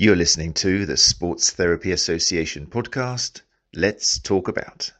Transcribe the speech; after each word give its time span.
You're 0.00 0.14
listening 0.14 0.52
to 0.54 0.86
the 0.86 0.96
Sports 0.96 1.50
Therapy 1.50 1.90
Association 1.90 2.68
podcast. 2.68 3.40
Let's 3.74 4.20
talk 4.20 4.46
about. 4.46 4.92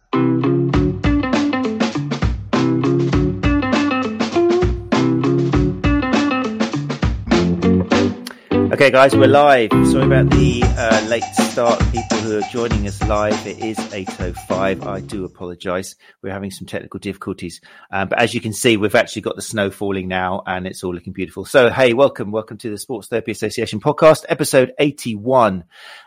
Okay, 8.79 8.93
guys, 8.93 9.12
we're 9.17 9.27
live. 9.27 9.71
Sorry 9.90 10.04
about 10.04 10.31
the 10.31 10.63
uh, 10.63 11.04
late 11.08 11.24
start. 11.35 11.81
People 11.90 12.19
who 12.19 12.38
are 12.38 12.49
joining 12.53 12.87
us 12.87 13.03
live, 13.03 13.45
it 13.45 13.58
is 13.58 13.77
8.05. 13.77 14.87
I 14.87 15.01
do 15.01 15.24
apologise. 15.24 15.97
We're 16.23 16.33
having 16.33 16.52
some 16.52 16.65
technical 16.65 17.01
difficulties. 17.01 17.60
Um, 17.91 18.09
but 18.09 18.20
as 18.20 18.34
you 18.34 18.41
can 18.41 18.52
see, 18.52 18.77
we've 18.77 18.95
actually 18.95 19.23
got 19.23 19.34
the 19.34 19.42
snow 19.42 19.73
falling 19.73 20.06
now 20.06 20.45
and 20.46 20.64
it's 20.64 20.84
all 20.84 20.95
looking 20.95 21.12
beautiful. 21.12 21.45
So, 21.45 21.70
hey, 21.70 21.92
welcome. 21.92 22.30
Welcome 22.30 22.56
to 22.59 22.70
the 22.70 22.78
Sports 22.78 23.09
Therapy 23.09 23.33
Association 23.33 23.80
podcast, 23.80 24.24
episode 24.28 24.73
81. 24.79 25.65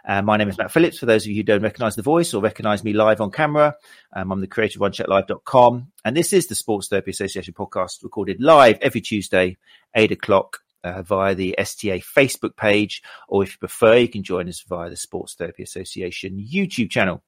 Uh, 0.08 0.22
my 0.22 0.38
name 0.38 0.48
is 0.48 0.58
Matt 0.58 0.72
Phillips. 0.72 0.98
For 0.98 1.06
those 1.06 1.26
of 1.26 1.32
you 1.32 1.36
who 1.36 1.44
don't 1.44 1.64
recognise 1.64 1.98
the 1.98 2.04
voice 2.04 2.34
or 2.34 2.42
recognise 2.42 2.86
me 2.86 2.94
live 2.94 3.20
on 3.20 3.32
camera, 3.32 3.76
um, 4.16 4.32
I'm 4.32 4.40
the 4.40 4.48
creator 4.48 4.82
of 4.82 4.94
OneChatLive.com. 4.94 5.92
And 6.06 6.16
this 6.16 6.32
is 6.32 6.48
the 6.48 6.56
Sports 6.56 6.88
Therapy 6.88 7.12
Association 7.12 7.54
podcast 7.54 8.02
recorded 8.02 8.40
live 8.40 8.78
every 8.82 9.02
Tuesday, 9.02 9.58
8 9.94 10.14
o'clock 10.14 10.61
uh, 10.84 11.02
via 11.02 11.36
the 11.36 11.56
STA 11.58 12.00
Facebook 12.00 12.56
page, 12.56 13.02
or 13.28 13.44
if 13.44 13.54
you 13.54 13.58
prefer, 13.58 13.98
you 13.98 14.08
can 14.08 14.24
join 14.24 14.48
us 14.50 14.62
via 14.62 14.90
the 14.90 14.98
Sports 14.98 15.36
Therapy 15.36 15.64
Association 15.64 16.38
YouTube 16.40 16.90
channel. 16.90 17.24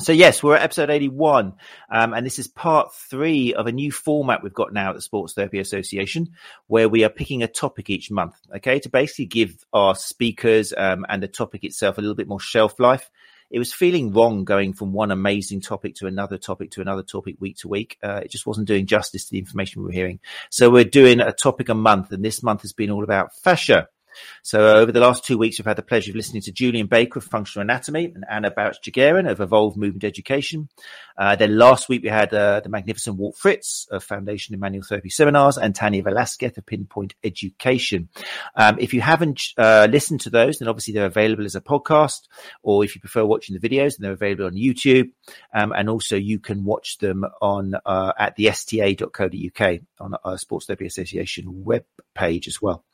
So 0.00 0.10
yes, 0.10 0.42
we're 0.42 0.56
at 0.56 0.62
episode 0.62 0.90
81, 0.90 1.54
um, 1.88 2.14
and 2.14 2.26
this 2.26 2.40
is 2.40 2.48
part 2.48 2.92
three 2.92 3.54
of 3.54 3.68
a 3.68 3.72
new 3.72 3.92
format 3.92 4.42
we've 4.42 4.52
got 4.52 4.72
now 4.72 4.90
at 4.90 4.96
the 4.96 5.02
Sports 5.02 5.34
Therapy 5.34 5.60
Association, 5.60 6.30
where 6.66 6.88
we 6.88 7.04
are 7.04 7.08
picking 7.10 7.44
a 7.44 7.48
topic 7.48 7.90
each 7.90 8.10
month, 8.10 8.34
okay, 8.56 8.80
to 8.80 8.88
basically 8.88 9.26
give 9.26 9.56
our 9.72 9.94
speakers 9.94 10.72
um, 10.76 11.06
and 11.08 11.22
the 11.22 11.28
topic 11.28 11.62
itself 11.62 11.96
a 11.96 12.00
little 12.00 12.16
bit 12.16 12.26
more 12.26 12.40
shelf 12.40 12.80
life 12.80 13.08
it 13.50 13.58
was 13.58 13.72
feeling 13.72 14.12
wrong 14.12 14.44
going 14.44 14.72
from 14.72 14.92
one 14.92 15.10
amazing 15.10 15.60
topic 15.60 15.94
to 15.96 16.06
another 16.06 16.38
topic 16.38 16.72
to 16.72 16.80
another 16.80 17.02
topic 17.02 17.36
week 17.40 17.56
to 17.58 17.68
week. 17.68 17.98
Uh, 18.02 18.20
it 18.24 18.30
just 18.30 18.46
wasn't 18.46 18.66
doing 18.66 18.86
justice 18.86 19.24
to 19.24 19.30
the 19.30 19.38
information 19.38 19.82
we 19.82 19.86
were 19.86 19.92
hearing. 19.92 20.20
So 20.50 20.70
we're 20.70 20.84
doing 20.84 21.20
a 21.20 21.32
topic 21.32 21.68
a 21.68 21.74
month, 21.74 22.12
and 22.12 22.24
this 22.24 22.42
month 22.42 22.62
has 22.62 22.72
been 22.72 22.90
all 22.90 23.04
about 23.04 23.34
fascia. 23.36 23.88
So 24.42 24.66
uh, 24.66 24.80
over 24.80 24.92
the 24.92 25.00
last 25.00 25.24
two 25.24 25.38
weeks, 25.38 25.58
we've 25.58 25.66
had 25.66 25.76
the 25.76 25.82
pleasure 25.82 26.12
of 26.12 26.16
listening 26.16 26.42
to 26.42 26.52
Julian 26.52 26.86
Baker 26.86 27.18
of 27.18 27.24
Functional 27.24 27.62
Anatomy 27.62 28.12
and 28.14 28.24
Anna 28.28 28.50
Bauch-Jaguarian 28.50 29.30
of 29.30 29.40
Evolve 29.40 29.76
Movement 29.76 30.04
Education. 30.04 30.68
Uh, 31.16 31.36
then 31.36 31.56
last 31.56 31.88
week 31.88 32.02
we 32.02 32.08
had 32.08 32.32
uh, 32.34 32.60
the 32.60 32.68
magnificent 32.68 33.16
Walt 33.16 33.36
Fritz 33.36 33.86
of 33.90 34.02
Foundation 34.02 34.54
in 34.54 34.60
Manual 34.60 34.84
Therapy 34.84 35.10
Seminars 35.10 35.56
and 35.58 35.74
Tanya 35.74 36.02
Velasquez 36.02 36.58
of 36.58 36.66
Pinpoint 36.66 37.14
Education. 37.22 38.08
Um, 38.56 38.78
if 38.78 38.92
you 38.92 39.00
haven't 39.00 39.42
uh, 39.56 39.86
listened 39.90 40.20
to 40.22 40.30
those, 40.30 40.58
then 40.58 40.68
obviously 40.68 40.94
they're 40.94 41.06
available 41.06 41.44
as 41.44 41.54
a 41.54 41.60
podcast, 41.60 42.22
or 42.62 42.84
if 42.84 42.94
you 42.94 43.00
prefer 43.00 43.24
watching 43.24 43.56
the 43.58 43.68
videos, 43.68 43.96
then 43.96 44.04
they're 44.04 44.12
available 44.12 44.46
on 44.46 44.54
YouTube. 44.54 45.10
Um, 45.54 45.72
and 45.72 45.88
also 45.88 46.16
you 46.16 46.38
can 46.38 46.64
watch 46.64 46.98
them 46.98 47.24
on 47.40 47.74
uh, 47.86 48.12
at 48.18 48.36
the 48.36 48.50
sta.co.uk 48.50 49.80
on 50.00 50.14
our 50.24 50.38
Sports 50.38 50.66
Therapy 50.66 50.86
Association 50.86 51.64
web 51.64 51.84
page 52.14 52.48
as 52.48 52.60
well. 52.60 52.84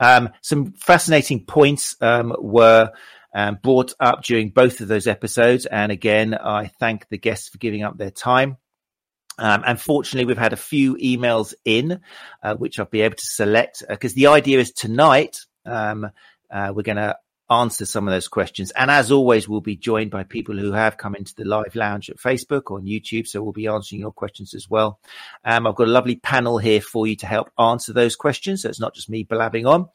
Um, 0.00 0.30
some 0.40 0.72
fascinating 0.72 1.44
points 1.44 1.96
um, 2.00 2.34
were 2.38 2.92
um, 3.34 3.58
brought 3.62 3.94
up 4.00 4.22
during 4.24 4.50
both 4.50 4.80
of 4.80 4.88
those 4.88 5.06
episodes. 5.06 5.66
And 5.66 5.92
again, 5.92 6.34
I 6.34 6.66
thank 6.66 7.08
the 7.08 7.18
guests 7.18 7.48
for 7.48 7.58
giving 7.58 7.82
up 7.82 7.96
their 7.96 8.10
time. 8.10 8.56
Um, 9.38 9.62
unfortunately, 9.66 10.26
we've 10.26 10.36
had 10.36 10.52
a 10.52 10.56
few 10.56 10.96
emails 10.96 11.54
in, 11.64 12.00
uh, 12.42 12.54
which 12.54 12.78
I'll 12.78 12.86
be 12.86 13.00
able 13.00 13.16
to 13.16 13.26
select 13.26 13.82
because 13.88 14.12
uh, 14.12 14.16
the 14.16 14.26
idea 14.28 14.58
is 14.58 14.72
tonight 14.72 15.38
um, 15.64 16.10
uh, 16.50 16.72
we're 16.74 16.82
going 16.82 16.96
to 16.96 17.16
answer 17.50 17.84
some 17.84 18.08
of 18.08 18.12
those 18.12 18.28
questions. 18.28 18.70
And 18.72 18.90
as 18.90 19.12
always, 19.12 19.48
we'll 19.48 19.60
be 19.60 19.76
joined 19.76 20.10
by 20.10 20.24
people 20.24 20.56
who 20.56 20.72
have 20.72 20.96
come 20.96 21.14
into 21.14 21.34
the 21.34 21.44
live 21.44 21.74
lounge 21.74 22.08
at 22.08 22.16
Facebook 22.16 22.70
or 22.70 22.78
on 22.78 22.84
YouTube. 22.84 23.26
So 23.26 23.42
we'll 23.42 23.52
be 23.52 23.66
answering 23.66 24.00
your 24.00 24.12
questions 24.12 24.54
as 24.54 24.68
well. 24.70 24.98
Um, 25.44 25.66
I've 25.66 25.74
got 25.74 25.88
a 25.88 25.92
lovely 25.92 26.16
panel 26.16 26.58
here 26.58 26.80
for 26.80 27.06
you 27.06 27.16
to 27.16 27.26
help 27.26 27.50
answer 27.58 27.92
those 27.92 28.16
questions. 28.16 28.62
So 28.62 28.68
it's 28.68 28.80
not 28.80 28.94
just 28.94 29.10
me 29.10 29.24
blabbing 29.24 29.66
on. 29.66 29.88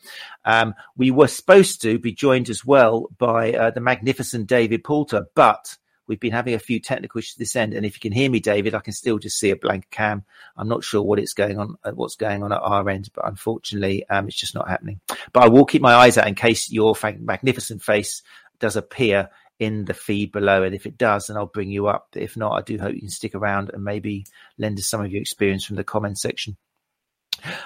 Um, 0.46 0.74
we 0.96 1.12
were 1.12 1.28
supposed 1.28 1.82
to 1.82 2.00
be 2.00 2.14
joined 2.14 2.50
as 2.50 2.66
well 2.66 3.08
by 3.18 3.54
uh, 3.54 3.72
the 3.72 3.82
magnificent 3.82 4.48
David 4.48 4.84
Poulter, 4.84 5.28
but 5.34 5.78
We've 6.08 6.20
been 6.20 6.32
having 6.32 6.54
a 6.54 6.60
few 6.60 6.80
technical 6.80 7.20
issues 7.20 7.36
this 7.36 7.56
end, 7.56 7.74
and 7.74 7.86
if 7.86 7.96
you 7.96 8.00
can 8.00 8.12
hear 8.12 8.30
me, 8.30 8.40
David, 8.40 8.74
I 8.74 8.80
can 8.80 8.94
still 8.94 9.20
just 9.20 9.40
see 9.40 9.52
a 9.52 9.56
blank 9.56 9.90
cam. 9.92 10.24
I'm 10.56 10.68
not 10.68 10.84
sure 10.84 11.02
what 11.02 11.20
it's 11.20 11.34
going 11.34 11.60
on, 11.60 11.76
uh, 11.84 11.92
what's 11.92 12.16
going 12.16 12.44
on 12.44 12.52
at 12.52 12.62
our 12.62 12.88
end, 12.90 13.10
but 13.14 13.28
unfortunately, 13.28 14.08
um, 14.10 14.28
it's 14.28 14.38
just 14.38 14.56
not 14.56 14.70
happening. 14.70 15.02
But 15.34 15.44
I 15.44 15.48
will 15.50 15.66
keep 15.66 15.82
my 15.82 15.94
eyes 15.94 16.18
out 16.18 16.28
in 16.28 16.36
case 16.36 16.72
your 16.72 16.96
magnificent 17.20 17.82
face 17.82 18.24
does 18.60 18.76
appear 18.76 19.30
in 19.60 19.86
the 19.86 19.94
feed 19.94 20.32
below. 20.32 20.64
And 20.64 20.76
if 20.76 20.86
it 20.86 20.98
does, 20.98 21.28
then 21.28 21.38
I'll 21.38 21.48
bring 21.48 21.70
you 21.70 21.88
up. 21.88 22.10
If 22.16 22.38
not, 22.38 22.54
I 22.54 22.62
do 22.62 22.78
hope 22.78 22.94
you 22.94 23.02
can 23.02 23.10
stick 23.10 23.36
around 23.36 23.72
and 23.74 23.84
maybe 23.84 24.26
lend 24.58 24.78
us 24.78 24.88
some 24.88 25.04
of 25.04 25.12
your 25.12 25.22
experience 25.22 25.66
from 25.66 25.76
the 25.76 25.84
comment 25.84 26.20
section. 26.20 26.58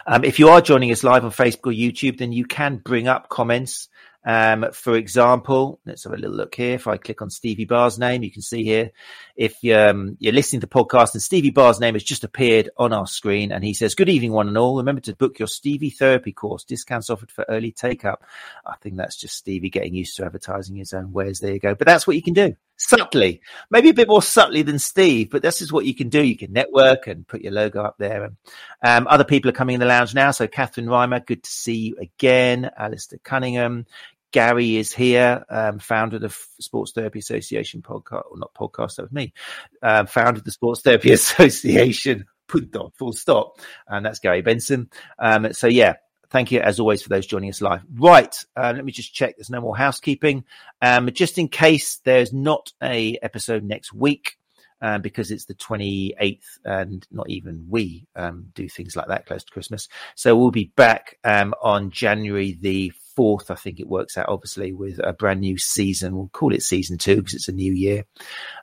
Um, 0.05 0.23
if 0.23 0.39
you 0.39 0.49
are 0.49 0.61
joining 0.61 0.91
us 0.91 1.03
live 1.03 1.23
on 1.23 1.31
Facebook 1.31 1.67
or 1.67 1.71
YouTube, 1.71 2.17
then 2.17 2.33
you 2.33 2.45
can 2.45 2.77
bring 2.77 3.07
up 3.07 3.29
comments 3.29 3.87
um, 4.23 4.67
for 4.73 4.95
example, 4.95 5.79
let's 5.85 6.03
have 6.03 6.13
a 6.13 6.17
little 6.17 6.35
look 6.35 6.53
here. 6.53 6.75
If 6.75 6.87
I 6.87 6.97
click 6.97 7.21
on 7.21 7.29
Stevie 7.29 7.65
Barr's 7.65 7.97
name, 7.97 8.23
you 8.23 8.31
can 8.31 8.41
see 8.41 8.63
here 8.63 8.91
if 9.35 9.53
um, 9.73 10.17
you're 10.19 10.33
listening 10.33 10.61
to 10.61 10.67
the 10.67 10.73
podcast 10.73 11.13
and 11.13 11.21
Stevie 11.21 11.49
Barr's 11.49 11.79
name 11.79 11.95
has 11.95 12.03
just 12.03 12.23
appeared 12.23 12.69
on 12.77 12.93
our 12.93 13.07
screen 13.07 13.51
and 13.51 13.63
he 13.63 13.73
says, 13.73 13.95
Good 13.95 14.09
evening, 14.09 14.31
one 14.31 14.47
and 14.47 14.57
all. 14.57 14.77
Remember 14.77 15.01
to 15.01 15.15
book 15.15 15.39
your 15.39 15.47
Stevie 15.47 15.89
therapy 15.89 16.31
course. 16.31 16.63
Discounts 16.63 17.09
offered 17.09 17.31
for 17.31 17.45
early 17.49 17.71
take 17.71 18.05
up. 18.05 18.23
I 18.65 18.75
think 18.81 18.97
that's 18.97 19.15
just 19.15 19.35
Stevie 19.35 19.69
getting 19.71 19.95
used 19.95 20.15
to 20.17 20.25
advertising 20.25 20.75
his 20.75 20.93
own 20.93 21.11
wares. 21.11 21.39
There 21.39 21.53
you 21.53 21.59
go. 21.59 21.73
But 21.73 21.87
that's 21.87 22.05
what 22.05 22.15
you 22.15 22.21
can 22.21 22.33
do 22.33 22.55
subtly, 22.81 23.41
maybe 23.69 23.89
a 23.89 23.93
bit 23.93 24.07
more 24.07 24.21
subtly 24.21 24.63
than 24.63 24.79
Steve, 24.79 25.29
but 25.29 25.41
this 25.41 25.61
is 25.61 25.71
what 25.71 25.85
you 25.85 25.93
can 25.93 26.09
do. 26.09 26.23
You 26.23 26.37
can 26.37 26.51
network 26.51 27.07
and 27.07 27.27
put 27.27 27.41
your 27.41 27.53
logo 27.53 27.83
up 27.83 27.95
there. 27.97 28.23
And 28.25 28.37
um, 28.83 29.07
other 29.07 29.23
people 29.23 29.49
are 29.49 29.53
coming 29.53 29.75
in 29.75 29.79
the 29.79 29.85
lounge 29.85 30.15
now. 30.15 30.31
So 30.31 30.47
Catherine 30.47 30.87
Reimer, 30.87 31.25
good 31.25 31.43
to 31.43 31.49
see 31.49 31.75
you 31.75 31.97
again. 32.01 32.69
Alistair 32.77 33.19
Cunningham, 33.23 33.85
Gary 34.31 34.77
is 34.77 34.93
here, 34.93 35.45
um, 35.49 35.79
founder 35.79 36.15
of 36.17 36.21
the 36.21 36.35
Sports 36.59 36.93
Therapy 36.93 37.19
Association 37.19 37.81
podcast, 37.81 38.23
or 38.31 38.37
not 38.37 38.53
podcast, 38.53 38.95
that 38.95 39.03
was 39.03 39.11
me, 39.11 39.33
um, 39.81 40.07
founder 40.07 40.39
of 40.39 40.43
the 40.43 40.51
Sports 40.51 40.81
Therapy 40.81 41.11
Association, 41.13 42.25
full 42.47 43.13
stop. 43.13 43.59
And 43.87 44.05
that's 44.05 44.19
Gary 44.19 44.41
Benson. 44.41 44.89
Um, 45.19 45.53
so 45.53 45.67
yeah, 45.67 45.95
thank 46.29 46.51
you 46.51 46.61
as 46.61 46.79
always 46.79 47.01
for 47.01 47.09
those 47.09 47.27
joining 47.27 47.49
us 47.49 47.61
live. 47.61 47.81
Right. 47.93 48.35
Uh, 48.55 48.73
let 48.75 48.85
me 48.85 48.91
just 48.91 49.13
check. 49.13 49.35
There's 49.37 49.49
no 49.49 49.61
more 49.61 49.77
housekeeping. 49.77 50.45
Um, 50.81 51.09
just 51.11 51.37
in 51.37 51.47
case 51.47 51.97
there's 52.03 52.33
not 52.33 52.71
a 52.81 53.17
episode 53.21 53.63
next 53.63 53.93
week. 53.93 54.37
Uh, 54.83 54.97
because 54.97 55.29
it's 55.29 55.45
the 55.45 55.53
28th 55.53 56.57
and 56.65 57.05
not 57.11 57.29
even 57.29 57.67
we 57.69 58.07
um, 58.15 58.47
do 58.55 58.67
things 58.67 58.95
like 58.95 59.09
that 59.09 59.27
close 59.27 59.43
to 59.43 59.51
Christmas. 59.51 59.87
So 60.15 60.35
we'll 60.35 60.49
be 60.49 60.71
back 60.75 61.19
um, 61.23 61.53
on 61.61 61.91
January 61.91 62.57
the 62.59 62.91
4th, 63.17 63.49
I 63.49 63.55
think 63.55 63.79
it 63.79 63.87
works 63.87 64.17
out, 64.17 64.29
obviously, 64.29 64.71
with 64.71 64.99
a 65.03 65.13
brand 65.13 65.41
new 65.41 65.57
season. 65.57 66.15
We'll 66.15 66.29
call 66.29 66.53
it 66.53 66.63
season 66.63 66.97
two 66.97 67.17
because 67.17 67.33
it's 67.33 67.47
a 67.47 67.53
new 67.53 67.73
year. 67.73 68.05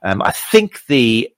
Um, 0.02 0.22
I 0.22 0.32
think 0.32 0.84
the 0.86 1.30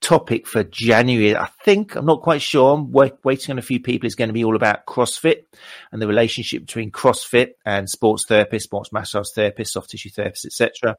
topic 0.00 0.46
for 0.46 0.64
January, 0.64 1.36
I 1.36 1.48
think, 1.64 1.94
I'm 1.94 2.06
not 2.06 2.22
quite 2.22 2.42
sure, 2.42 2.74
I'm 2.74 2.90
waiting 2.90 3.52
on 3.52 3.58
a 3.58 3.62
few 3.62 3.80
people, 3.80 4.06
is 4.06 4.14
going 4.14 4.28
to 4.28 4.34
be 4.34 4.44
all 4.44 4.56
about 4.56 4.86
CrossFit 4.86 5.44
and 5.92 6.00
the 6.00 6.08
relationship 6.08 6.62
between 6.62 6.90
CrossFit 6.90 7.50
and 7.64 7.88
sports 7.88 8.26
therapists, 8.26 8.62
sports 8.62 8.92
massage 8.92 9.28
therapists, 9.36 9.68
soft 9.68 9.90
tissue 9.90 10.10
therapists, 10.10 10.46
etc. 10.46 10.96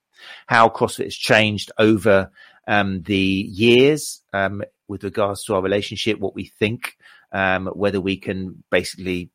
How 0.48 0.70
CrossFit 0.70 1.06
has 1.06 1.16
changed 1.16 1.72
over 1.78 2.32
um, 2.68 3.02
the 3.04 3.18
years 3.18 4.22
um, 4.34 4.64
with 4.88 5.04
regards 5.04 5.44
to 5.46 5.56
our 5.56 5.62
relationship, 5.62 6.20
what 6.20 6.36
we 6.36 6.46
think, 6.46 6.98
um, 7.32 7.68
whether 7.68 8.00
we 8.00 8.18
can 8.18 8.64
basically 8.70 9.32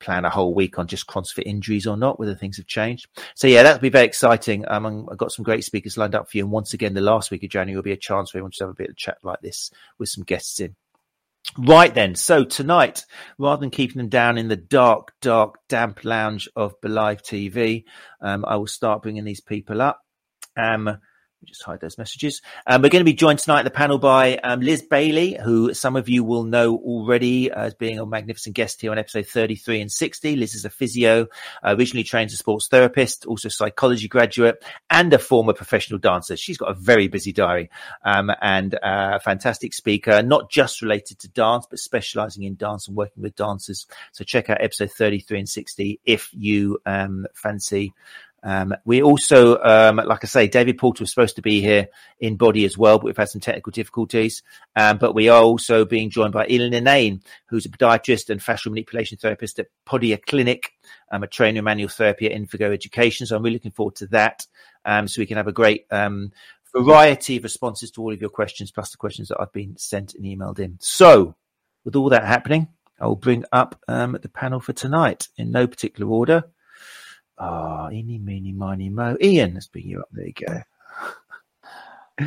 plan 0.00 0.24
a 0.24 0.30
whole 0.30 0.54
week 0.54 0.78
on 0.78 0.86
just 0.86 1.06
CrossFit 1.06 1.44
injuries 1.46 1.86
or 1.86 1.96
not, 1.96 2.18
whether 2.18 2.34
things 2.34 2.56
have 2.56 2.66
changed. 2.66 3.06
So 3.34 3.46
yeah, 3.46 3.62
that'll 3.62 3.80
be 3.80 3.88
very 3.88 4.06
exciting. 4.06 4.64
Um, 4.68 5.08
I've 5.10 5.18
got 5.18 5.32
some 5.32 5.44
great 5.44 5.64
speakers 5.64 5.96
lined 5.96 6.14
up 6.14 6.30
for 6.30 6.36
you. 6.36 6.44
And 6.44 6.52
once 6.52 6.74
again, 6.74 6.94
the 6.94 7.00
last 7.00 7.30
week 7.30 7.42
of 7.42 7.50
January 7.50 7.76
will 7.76 7.82
be 7.82 7.92
a 7.92 7.96
chance 7.96 8.30
for 8.30 8.38
everyone 8.38 8.52
to 8.52 8.64
have 8.64 8.70
a 8.70 8.74
bit 8.74 8.90
of 8.90 8.96
chat 8.96 9.18
like 9.22 9.40
this 9.40 9.70
with 9.98 10.08
some 10.08 10.24
guests 10.24 10.60
in. 10.60 10.74
Right 11.56 11.94
then, 11.94 12.14
so 12.14 12.44
tonight, 12.44 13.06
rather 13.38 13.60
than 13.60 13.70
keeping 13.70 13.96
them 13.96 14.10
down 14.10 14.36
in 14.36 14.48
the 14.48 14.56
dark, 14.56 15.14
dark, 15.20 15.56
damp 15.68 16.04
lounge 16.04 16.48
of 16.54 16.80
Belive 16.80 17.22
TV, 17.22 17.84
um, 18.20 18.44
I 18.46 18.56
will 18.56 18.66
start 18.66 19.02
bringing 19.02 19.24
these 19.24 19.40
people 19.40 19.80
up. 19.80 20.00
Um, 20.56 20.98
just 21.44 21.62
hide 21.62 21.80
those 21.80 21.98
messages. 21.98 22.42
Um, 22.66 22.82
we're 22.82 22.88
going 22.88 23.00
to 23.00 23.04
be 23.04 23.14
joined 23.14 23.38
tonight 23.38 23.60
at 23.60 23.64
the 23.64 23.70
panel 23.70 23.98
by 23.98 24.36
um, 24.38 24.60
Liz 24.60 24.82
Bailey, 24.82 25.38
who 25.42 25.72
some 25.72 25.94
of 25.94 26.08
you 26.08 26.24
will 26.24 26.44
know 26.44 26.76
already 26.76 27.50
as 27.50 27.74
being 27.74 27.98
a 27.98 28.06
magnificent 28.06 28.56
guest 28.56 28.80
here 28.80 28.90
on 28.90 28.98
episode 28.98 29.26
33 29.26 29.82
and 29.82 29.92
60. 29.92 30.36
Liz 30.36 30.54
is 30.54 30.64
a 30.64 30.70
physio, 30.70 31.28
uh, 31.62 31.76
originally 31.78 32.02
trained 32.02 32.28
as 32.28 32.34
a 32.34 32.36
sports 32.38 32.68
therapist, 32.68 33.24
also 33.26 33.48
psychology 33.48 34.08
graduate, 34.08 34.62
and 34.90 35.12
a 35.12 35.18
former 35.18 35.52
professional 35.52 35.98
dancer. 35.98 36.36
She's 36.36 36.58
got 36.58 36.70
a 36.70 36.74
very 36.74 37.08
busy 37.08 37.32
diary 37.32 37.70
um, 38.04 38.30
and 38.42 38.76
a 38.82 39.20
fantastic 39.20 39.74
speaker, 39.74 40.22
not 40.22 40.50
just 40.50 40.82
related 40.82 41.20
to 41.20 41.28
dance, 41.28 41.66
but 41.70 41.78
specializing 41.78 42.42
in 42.42 42.56
dance 42.56 42.88
and 42.88 42.96
working 42.96 43.22
with 43.22 43.36
dancers. 43.36 43.86
So 44.12 44.24
check 44.24 44.50
out 44.50 44.62
episode 44.62 44.90
33 44.90 45.38
and 45.38 45.48
60 45.48 46.00
if 46.04 46.30
you 46.32 46.78
um, 46.84 47.26
fancy 47.32 47.94
um, 48.42 48.74
we 48.84 49.02
also, 49.02 49.60
um, 49.62 49.96
like 49.96 50.22
I 50.22 50.26
say, 50.26 50.46
David 50.46 50.78
Poulter 50.78 51.02
was 51.02 51.10
supposed 51.10 51.36
to 51.36 51.42
be 51.42 51.60
here 51.60 51.88
in 52.20 52.36
body 52.36 52.64
as 52.64 52.78
well, 52.78 52.98
but 52.98 53.06
we've 53.06 53.16
had 53.16 53.28
some 53.28 53.40
technical 53.40 53.72
difficulties. 53.72 54.42
Um, 54.76 54.98
but 54.98 55.14
we 55.14 55.28
are 55.28 55.42
also 55.42 55.84
being 55.84 56.10
joined 56.10 56.32
by 56.32 56.46
Ian 56.48 56.72
Linane, 56.72 57.22
who's 57.46 57.66
a 57.66 57.68
podiatrist 57.68 58.30
and 58.30 58.40
fascial 58.40 58.70
manipulation 58.70 59.18
therapist 59.18 59.58
at 59.58 59.68
Podia 59.86 60.24
Clinic, 60.24 60.72
um, 61.10 61.22
a 61.22 61.26
trainer 61.26 61.58
in 61.58 61.64
manual 61.64 61.88
therapy 61.88 62.26
at 62.26 62.40
Invigo 62.40 62.72
Education. 62.72 63.26
So 63.26 63.36
I'm 63.36 63.42
really 63.42 63.54
looking 63.54 63.72
forward 63.72 63.96
to 63.96 64.06
that. 64.08 64.46
Um, 64.84 65.08
so 65.08 65.20
we 65.20 65.26
can 65.26 65.36
have 65.36 65.48
a 65.48 65.52
great 65.52 65.86
um, 65.90 66.32
variety 66.74 67.38
of 67.38 67.42
responses 67.42 67.90
to 67.92 68.02
all 68.02 68.12
of 68.12 68.20
your 68.20 68.30
questions, 68.30 68.70
plus 68.70 68.90
the 68.90 68.98
questions 68.98 69.28
that 69.28 69.40
I've 69.40 69.52
been 69.52 69.76
sent 69.76 70.14
and 70.14 70.24
emailed 70.24 70.60
in. 70.60 70.78
So 70.80 71.34
with 71.84 71.96
all 71.96 72.10
that 72.10 72.24
happening, 72.24 72.68
I 73.00 73.06
will 73.06 73.16
bring 73.16 73.44
up 73.52 73.80
the 73.86 74.30
panel 74.32 74.60
for 74.60 74.72
tonight 74.72 75.28
in 75.36 75.50
no 75.50 75.66
particular 75.66 76.10
order. 76.10 76.44
Ah, 77.38 77.86
oh, 77.86 77.92
eeny, 77.92 78.18
meeny, 78.18 78.52
miny, 78.52 78.88
mo. 78.88 79.16
Ian, 79.20 79.54
let's 79.54 79.68
bring 79.68 79.86
you 79.86 80.00
up. 80.00 80.08
There 80.10 80.26
you 80.26 80.32
go. 82.18 82.26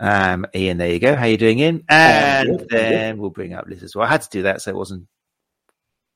um, 0.00 0.46
Ian, 0.54 0.78
there 0.78 0.92
you 0.92 1.00
go. 1.00 1.16
How 1.16 1.26
you 1.26 1.36
doing, 1.36 1.58
Ian? 1.58 1.84
And 1.88 2.66
then 2.70 3.18
we'll 3.18 3.30
bring 3.30 3.54
up 3.54 3.66
Liz 3.66 3.82
as 3.82 3.96
well. 3.96 4.06
I 4.06 4.10
had 4.10 4.22
to 4.22 4.30
do 4.30 4.42
that 4.42 4.62
so 4.62 4.70
it 4.70 4.76
wasn't 4.76 5.08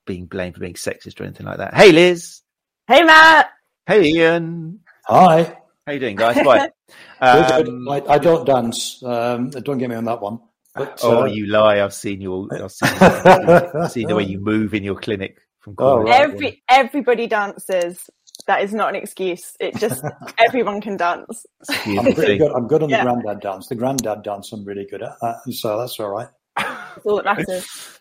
being 0.06 0.26
blamed 0.26 0.54
for 0.54 0.60
being 0.60 0.74
sexist 0.74 1.20
or 1.20 1.24
anything 1.24 1.46
like 1.46 1.58
that. 1.58 1.74
Hey, 1.74 1.90
Liz. 1.90 2.42
Hey, 2.86 3.02
Matt. 3.02 3.50
Hey, 3.86 4.04
Ian. 4.04 4.80
Hi. 5.06 5.56
How 5.86 5.92
you 5.92 6.00
doing, 6.00 6.16
guys? 6.16 6.36
Right. 6.44 6.70
Um, 7.20 7.88
I, 7.88 8.02
I, 8.06 8.18
don't 8.18 8.44
dance. 8.44 9.02
Um, 9.02 9.48
don't 9.48 9.78
get 9.78 9.88
me 9.88 9.96
on 9.96 10.04
that 10.04 10.20
one. 10.20 10.40
But, 10.74 11.00
oh, 11.02 11.22
uh, 11.22 11.24
you 11.24 11.46
lie! 11.46 11.80
I've 11.80 11.94
seen 11.94 12.20
you. 12.20 12.50
I've 12.52 12.70
seen, 12.70 12.90
I've 13.00 13.90
seen 13.90 14.08
the 14.08 14.14
way 14.14 14.24
you 14.24 14.40
move 14.40 14.74
in 14.74 14.82
your 14.82 14.96
clinic 14.96 15.38
from 15.64 15.74
oh, 15.78 16.02
right. 16.02 16.20
Every 16.20 16.62
everybody 16.68 17.26
dances. 17.26 18.10
That 18.46 18.62
is 18.62 18.74
not 18.74 18.90
an 18.90 18.96
excuse. 18.96 19.56
It 19.58 19.76
just 19.76 20.04
everyone 20.38 20.82
can 20.82 20.98
dance. 20.98 21.46
I'm 21.86 22.14
pretty 22.14 22.36
good. 22.36 22.52
I'm 22.52 22.68
good 22.68 22.82
on 22.82 22.90
the 22.90 22.96
yeah. 22.96 23.04
granddad 23.04 23.40
dance. 23.40 23.68
The 23.68 23.74
granddad 23.74 24.22
dance 24.22 24.52
I'm 24.52 24.64
really 24.64 24.86
good 24.88 25.02
at, 25.02 25.12
that, 25.22 25.52
so 25.52 25.78
that's 25.78 25.98
all 25.98 26.10
right. 26.10 26.28
That's 26.56 27.06
all 27.06 27.16
that 27.16 27.24
matters. 27.24 27.98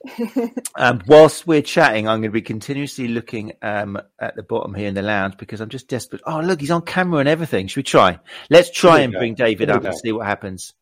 um, 0.75 1.01
whilst 1.07 1.47
we're 1.47 1.61
chatting, 1.61 2.07
I'm 2.07 2.19
going 2.19 2.29
to 2.29 2.33
be 2.33 2.41
continuously 2.41 3.07
looking 3.07 3.53
um, 3.61 3.97
at 4.19 4.35
the 4.35 4.43
bottom 4.43 4.73
here 4.73 4.89
in 4.89 4.93
the 4.93 5.01
lounge 5.01 5.37
because 5.37 5.61
I'm 5.61 5.69
just 5.69 5.87
desperate. 5.87 6.21
Oh, 6.27 6.41
look, 6.41 6.59
he's 6.59 6.69
on 6.69 6.81
camera 6.81 7.19
and 7.19 7.29
everything. 7.29 7.67
Should 7.67 7.77
we 7.77 7.83
try? 7.83 8.19
Let's 8.49 8.69
try 8.69 8.99
and 8.99 9.13
go. 9.13 9.19
bring 9.19 9.35
David 9.35 9.69
up 9.69 9.83
and 9.85 9.95
see 9.95 10.11
what 10.11 10.27
happens. 10.27 10.73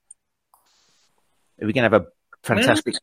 Are 1.62 1.68
we 1.68 1.74
going 1.74 1.90
to 1.90 1.96
have 1.96 2.02
a 2.02 2.08
fantastic? 2.44 2.96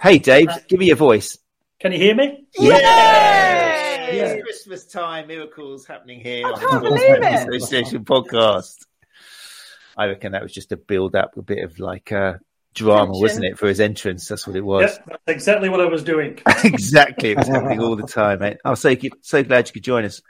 Hey, 0.00 0.18
Dave, 0.18 0.48
give 0.68 0.78
me 0.78 0.86
your 0.86 0.96
voice. 0.96 1.36
Can 1.80 1.92
you 1.92 1.98
hear 1.98 2.14
me? 2.16 2.44
Yes! 2.58 2.82
yes! 2.82 4.14
yes. 4.14 4.42
Christmas 4.42 4.84
time, 4.86 5.28
miracles 5.28 5.86
happening 5.86 6.18
here 6.18 6.44
I 6.44 6.50
on 6.50 6.58
can't 6.58 6.82
the 6.82 6.88
believe 6.88 7.22
it. 7.22 7.48
Association 7.48 8.04
podcast. 8.04 8.74
I 9.96 10.06
reckon 10.06 10.32
that 10.32 10.42
was 10.42 10.52
just 10.52 10.72
a 10.72 10.76
build 10.76 11.14
up 11.14 11.36
a 11.36 11.42
bit 11.42 11.62
of 11.62 11.78
like 11.78 12.10
uh, 12.10 12.34
drama, 12.74 13.06
Tension. 13.06 13.22
wasn't 13.22 13.44
it, 13.44 13.58
for 13.58 13.68
his 13.68 13.78
entrance? 13.78 14.26
That's 14.26 14.44
what 14.44 14.56
it 14.56 14.64
was. 14.64 14.90
Yep, 14.90 15.04
that's 15.06 15.22
exactly 15.28 15.68
what 15.68 15.80
I 15.80 15.84
was 15.84 16.02
doing. 16.02 16.40
exactly, 16.64 17.30
it 17.30 17.38
was 17.38 17.46
happening 17.46 17.80
all 17.80 17.94
the 17.94 18.08
time, 18.08 18.40
mate. 18.40 18.56
I'm 18.64 18.74
so 18.74 18.96
so 19.20 19.44
glad 19.44 19.68
you 19.68 19.72
could 19.72 19.84
join 19.84 20.04
us. 20.04 20.20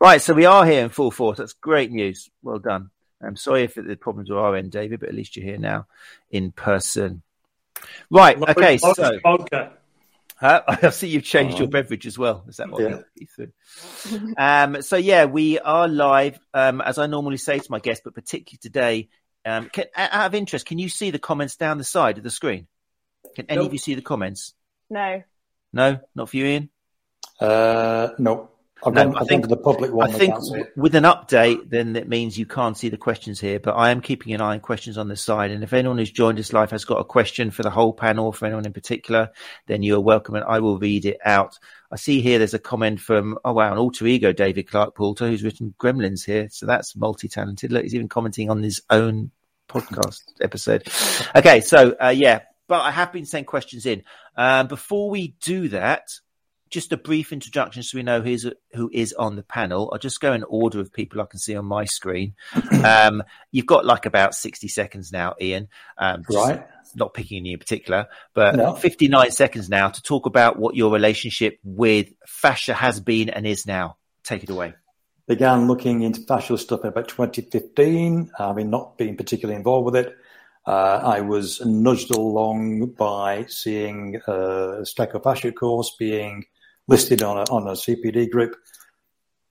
Right, 0.00 0.22
so 0.22 0.32
we 0.32 0.46
are 0.46 0.64
here 0.64 0.84
in 0.84 0.90
full 0.90 1.10
force. 1.10 1.38
That's 1.38 1.54
great 1.54 1.90
news. 1.90 2.30
Well 2.42 2.60
done. 2.60 2.90
I'm 3.20 3.34
sorry 3.34 3.64
if 3.64 3.74
the 3.74 3.96
problems 3.96 4.30
were 4.30 4.38
our 4.38 4.54
end, 4.54 4.70
David, 4.70 5.00
but 5.00 5.08
at 5.08 5.14
least 5.16 5.36
you're 5.36 5.44
here 5.44 5.58
now 5.58 5.86
in 6.30 6.52
person. 6.52 7.22
Right. 8.10 8.40
Okay. 8.40 8.78
So. 8.78 9.18
Uh, 10.44 10.60
I 10.82 10.90
see 10.90 11.08
you've 11.08 11.24
changed 11.24 11.58
your 11.58 11.68
beverage 11.68 12.06
as 12.06 12.18
well. 12.18 12.44
Is 12.46 12.58
that 12.58 12.70
what 12.70 12.82
yeah. 12.82 12.98
you 13.14 13.26
through? 13.34 14.34
um, 14.36 14.82
so 14.82 14.96
yeah, 14.96 15.24
we 15.24 15.58
are 15.58 15.88
live. 15.88 16.38
Um, 16.52 16.82
as 16.82 16.98
I 16.98 17.06
normally 17.06 17.38
say 17.38 17.58
to 17.58 17.70
my 17.70 17.78
guests, 17.78 18.02
but 18.04 18.14
particularly 18.14 18.58
today, 18.60 19.08
um, 19.46 19.70
can, 19.70 19.86
out 19.96 20.26
of 20.26 20.34
interest, 20.34 20.66
can 20.66 20.78
you 20.78 20.90
see 20.90 21.10
the 21.10 21.18
comments 21.18 21.56
down 21.56 21.78
the 21.78 21.84
side 21.84 22.18
of 22.18 22.24
the 22.24 22.30
screen? 22.30 22.66
Can 23.34 23.46
any 23.48 23.60
nope. 23.60 23.68
of 23.68 23.72
you 23.72 23.78
see 23.78 23.94
the 23.94 24.02
comments? 24.02 24.52
No. 24.90 25.22
No, 25.72 26.00
not 26.14 26.28
for 26.28 26.36
you, 26.36 26.44
Ian. 26.44 26.70
Uh, 27.40 28.10
no. 28.18 28.50
No, 28.86 28.92
gone, 28.92 29.16
I 29.16 29.24
think 29.24 29.48
the 29.48 29.56
public 29.56 29.92
one. 29.92 30.08
I 30.08 30.12
think 30.12 30.34
with 30.76 30.94
an 30.94 31.04
update, 31.04 31.70
then 31.70 31.96
it 31.96 32.08
means 32.08 32.38
you 32.38 32.46
can't 32.46 32.76
see 32.76 32.88
the 32.88 32.96
questions 32.96 33.40
here. 33.40 33.60
But 33.60 33.72
I 33.72 33.90
am 33.90 34.00
keeping 34.00 34.32
an 34.34 34.40
eye 34.40 34.54
on 34.54 34.60
questions 34.60 34.98
on 34.98 35.08
the 35.08 35.16
side. 35.16 35.50
And 35.50 35.62
if 35.62 35.72
anyone 35.72 35.98
who's 35.98 36.10
joined 36.10 36.38
us 36.38 36.52
live 36.52 36.70
has 36.70 36.84
got 36.84 37.00
a 37.00 37.04
question 37.04 37.50
for 37.50 37.62
the 37.62 37.70
whole 37.70 37.92
panel, 37.92 38.32
for 38.32 38.46
anyone 38.46 38.66
in 38.66 38.72
particular, 38.72 39.30
then 39.66 39.82
you 39.82 39.96
are 39.96 40.00
welcome, 40.00 40.34
and 40.34 40.44
I 40.44 40.60
will 40.60 40.78
read 40.78 41.04
it 41.06 41.18
out. 41.24 41.58
I 41.90 41.96
see 41.96 42.20
here 42.20 42.38
there's 42.38 42.54
a 42.54 42.58
comment 42.58 43.00
from 43.00 43.38
oh 43.44 43.52
wow, 43.52 43.72
an 43.72 43.78
alter 43.78 44.06
ego 44.06 44.32
David 44.32 44.68
Clark 44.68 44.96
Poulter 44.96 45.28
who's 45.28 45.44
written 45.44 45.74
Gremlins 45.78 46.24
here, 46.24 46.48
so 46.50 46.66
that's 46.66 46.96
multi-talented. 46.96 47.72
Look, 47.72 47.84
he's 47.84 47.94
even 47.94 48.08
commenting 48.08 48.50
on 48.50 48.62
his 48.62 48.82
own 48.90 49.30
podcast 49.68 50.22
episode. 50.40 50.86
Okay, 51.36 51.60
so 51.60 51.94
uh, 52.02 52.08
yeah, 52.08 52.40
but 52.66 52.80
I 52.80 52.90
have 52.90 53.12
been 53.12 53.26
sending 53.26 53.46
questions 53.46 53.86
in. 53.86 54.02
Um, 54.36 54.66
before 54.66 55.10
we 55.10 55.36
do 55.40 55.68
that, 55.68 56.08
just 56.74 56.92
a 56.92 56.96
brief 56.96 57.32
introduction 57.32 57.84
so 57.84 57.96
we 57.96 58.02
know 58.02 58.20
who's 58.20 58.44
who 58.72 58.90
is 58.92 59.12
on 59.12 59.36
the 59.36 59.44
panel. 59.44 59.88
I'll 59.92 59.98
just 59.98 60.20
go 60.20 60.32
in 60.32 60.42
order 60.42 60.80
of 60.80 60.92
people 60.92 61.22
I 61.22 61.26
can 61.26 61.38
see 61.38 61.54
on 61.54 61.64
my 61.64 61.84
screen. 61.84 62.34
um, 62.84 63.22
you've 63.52 63.64
got 63.64 63.86
like 63.86 64.06
about 64.06 64.34
60 64.34 64.66
seconds 64.66 65.12
now, 65.12 65.34
Ian. 65.40 65.68
Um, 65.96 66.24
right. 66.28 66.66
Not 66.96 67.14
picking 67.14 67.46
you 67.46 67.52
in 67.52 67.58
particular, 67.60 68.08
but 68.34 68.56
no. 68.56 68.74
59 68.74 69.30
seconds 69.30 69.70
now 69.70 69.88
to 69.88 70.02
talk 70.02 70.26
about 70.26 70.58
what 70.58 70.74
your 70.74 70.92
relationship 70.92 71.58
with 71.62 72.12
fascia 72.26 72.74
has 72.74 73.00
been 73.00 73.30
and 73.30 73.46
is 73.46 73.66
now. 73.66 73.96
Take 74.24 74.42
it 74.42 74.50
away. 74.50 74.74
Began 75.28 75.68
looking 75.68 76.02
into 76.02 76.20
fascial 76.22 76.58
stuff 76.58 76.80
in 76.82 76.88
about 76.88 77.08
2015, 77.08 78.32
having 78.36 78.68
not 78.68 78.98
been 78.98 79.16
particularly 79.16 79.56
involved 79.56 79.86
with 79.86 79.96
it. 79.96 80.16
Uh, 80.66 81.00
I 81.02 81.20
was 81.20 81.60
nudged 81.64 82.10
along 82.10 82.94
by 82.98 83.46
seeing 83.46 84.16
a 84.26 84.82
Stecco 84.82 85.22
fascia 85.22 85.52
course 85.52 85.94
being 85.98 86.44
listed 86.88 87.22
on 87.22 87.38
a, 87.38 87.42
on 87.50 87.66
a 87.66 87.72
CPD 87.72 88.30
group. 88.30 88.56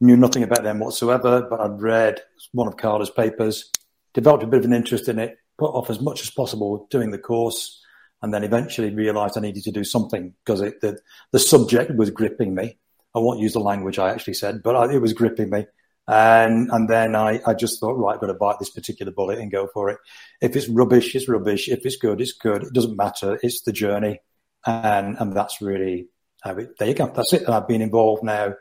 Knew 0.02 0.18
nothing 0.18 0.44
about 0.44 0.64
them 0.64 0.80
whatsoever, 0.80 1.48
but 1.50 1.60
I'd 1.60 1.82
read 1.82 2.22
one 2.52 2.68
of 2.68 2.78
Carla's 2.78 3.10
papers, 3.10 3.72
developed 4.14 4.44
a 4.44 4.48
bit 4.48 4.60
of 4.60 4.66
an 4.66 4.74
interest 4.74 5.08
in 5.08 5.20
it, 5.20 5.38
put 5.58 5.72
off 5.72 5.90
as 5.90 6.02
much 6.02 6.22
as 6.22 6.30
possible 6.30 6.88
doing 6.90 7.12
the 7.12 7.18
course, 7.18 7.82
and 8.22 8.34
then 8.34 8.44
eventually 8.44 8.94
realised 8.94 9.38
I 9.38 9.42
needed 9.42 9.64
to 9.64 9.72
do 9.72 9.84
something 9.84 10.34
because 10.46 10.62
the, 10.62 11.00
the 11.32 11.40
subject 11.40 11.96
was 11.96 12.10
gripping 12.10 12.56
me. 12.56 12.78
I 13.16 13.20
won't 13.20 13.40
use 13.40 13.54
the 13.54 13.60
language 13.60 14.00
I 14.00 14.12
actually 14.12 14.34
said, 14.34 14.64
but 14.64 14.76
I, 14.76 14.94
it 14.94 15.02
was 15.02 15.14
gripping 15.14 15.50
me. 15.50 15.66
And 16.08 16.70
and 16.72 16.90
then 16.90 17.16
I, 17.16 17.40
I 17.46 17.54
just 17.54 17.80
thought, 17.80 17.94
right, 17.94 18.16
I've 18.16 18.20
got 18.22 18.28
to 18.28 18.34
bite 18.34 18.60
this 18.60 18.70
particular 18.70 19.12
bullet 19.12 19.40
and 19.40 19.52
go 19.52 19.68
for 19.74 19.90
it. 19.90 20.00
If 20.42 20.56
it's 20.56 20.68
rubbish, 20.68 21.16
it's 21.16 21.30
rubbish. 21.30 21.70
If 21.70 21.86
it's 21.86 21.96
good, 21.96 22.20
it's 22.20 22.34
good. 22.34 22.64
It 22.64 22.74
doesn't 22.74 22.98
matter. 22.98 23.40
It's 23.42 23.62
the 23.62 23.72
journey. 23.72 24.20
And 24.66 25.18
and 25.20 25.34
that's 25.34 25.62
really 25.62 26.08
there 26.44 26.88
you 26.88 26.94
go. 26.94 27.12
That's 27.14 27.34
it. 27.34 27.48
I've 27.48 27.68
been 27.68 27.82
involved 27.82 28.24
now 28.24 28.54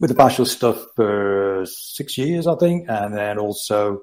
with 0.00 0.10
the 0.10 0.16
fascial 0.16 0.46
stuff 0.46 0.84
for 0.96 1.64
six 1.66 2.18
years, 2.18 2.46
I 2.46 2.56
think, 2.56 2.88
and 2.88 3.16
then 3.16 3.38
also 3.38 4.02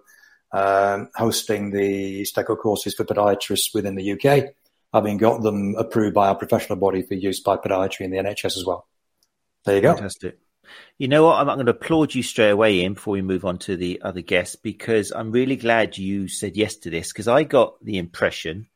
um, 0.52 1.10
hosting 1.16 1.72
the 1.72 2.24
Stecco 2.24 2.58
courses 2.58 2.96
for 2.96 3.06
podiatrists 3.06 3.74
within 3.74 3.96
the 3.96 4.14
UK. 4.14 4.54
Having 4.94 5.18
got 5.18 5.42
them 5.42 5.76
approved 5.78 6.14
by 6.14 6.28
our 6.28 6.36
professional 6.36 6.78
body 6.78 7.02
for 7.02 7.14
use 7.14 7.40
by 7.40 7.56
podiatry 7.56 8.02
in 8.02 8.12
the 8.12 8.18
NHS 8.18 8.58
as 8.58 8.66
well. 8.66 8.88
There 9.64 9.76
you 9.76 9.82
go. 9.82 9.94
Fantastic. 9.94 10.40
You 10.98 11.08
know 11.08 11.26
what? 11.26 11.38
I'm 11.38 11.46
going 11.46 11.66
to 11.66 11.72
applaud 11.72 12.14
you 12.14 12.24
straight 12.24 12.50
away, 12.50 12.84
in 12.84 12.94
before 12.94 13.14
we 13.14 13.22
move 13.22 13.46
on 13.46 13.58
to 13.60 13.76
the 13.76 14.02
other 14.04 14.22
guests, 14.22 14.56
because 14.56 15.12
I'm 15.12 15.32
really 15.32 15.56
glad 15.56 15.98
you 15.98 16.28
said 16.28 16.58
yes 16.58 16.76
to 16.78 16.90
this, 16.90 17.12
because 17.12 17.28
I 17.28 17.44
got 17.44 17.84
the 17.84 17.98
impression 17.98 18.68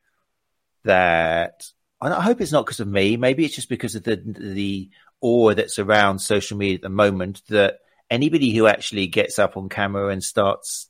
that 0.84 1.66
I 2.14 2.22
hope 2.22 2.42
it's 2.42 2.52
not 2.52 2.66
because 2.66 2.80
of 2.80 2.88
me. 2.88 3.18
Maybe 3.18 3.46
it's 3.46 3.56
just 3.56 3.70
because 3.70 3.96
of 3.96 4.04
the 4.04 4.16
the 4.16 4.90
awe 5.22 5.54
that's 5.54 5.80
around 5.80 6.20
social 6.20 6.58
media 6.58 6.76
at 6.76 6.82
the 6.82 6.90
moment 6.90 7.42
that 7.50 7.80
anybody 8.10 8.52
who 8.52 8.68
actually 8.68 9.08
gets 9.08 9.40
up 9.40 9.58
on 9.58 9.70
camera 9.70 10.10
and 10.10 10.24
starts 10.24 10.90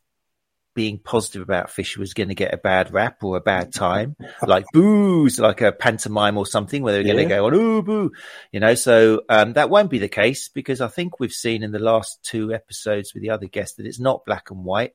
being 0.76 1.00
positive 1.00 1.42
about 1.42 1.70
fascia 1.70 2.00
was 2.00 2.14
going 2.14 2.28
to 2.28 2.36
get 2.36 2.54
a 2.54 2.58
bad 2.58 2.92
rap 2.92 3.24
or 3.24 3.38
a 3.38 3.42
bad 3.42 3.74
time, 3.74 4.16
like 4.46 4.66
boos, 4.74 5.40
like 5.40 5.62
a 5.62 5.72
pantomime 5.72 6.38
or 6.38 6.46
something 6.46 6.84
where 6.84 6.94
they're 6.94 7.04
going 7.04 7.18
to 7.18 7.34
go 7.34 7.48
on, 7.48 7.54
ooh, 7.56 7.82
boo, 7.82 8.12
you 8.52 8.60
know. 8.60 8.76
So 8.76 9.22
um, 9.30 9.54
that 9.54 9.70
won't 9.70 9.90
be 9.90 10.00
the 10.00 10.10
case 10.10 10.50
because 10.50 10.82
I 10.82 10.88
think 10.88 11.20
we've 11.20 11.32
seen 11.32 11.64
in 11.64 11.72
the 11.72 11.80
last 11.80 12.20
two 12.24 12.54
episodes 12.54 13.14
with 13.14 13.24
the 13.24 13.30
other 13.30 13.48
guests 13.48 13.78
that 13.78 13.88
it's 13.88 14.00
not 14.00 14.26
black 14.26 14.52
and 14.52 14.66
white. 14.66 14.94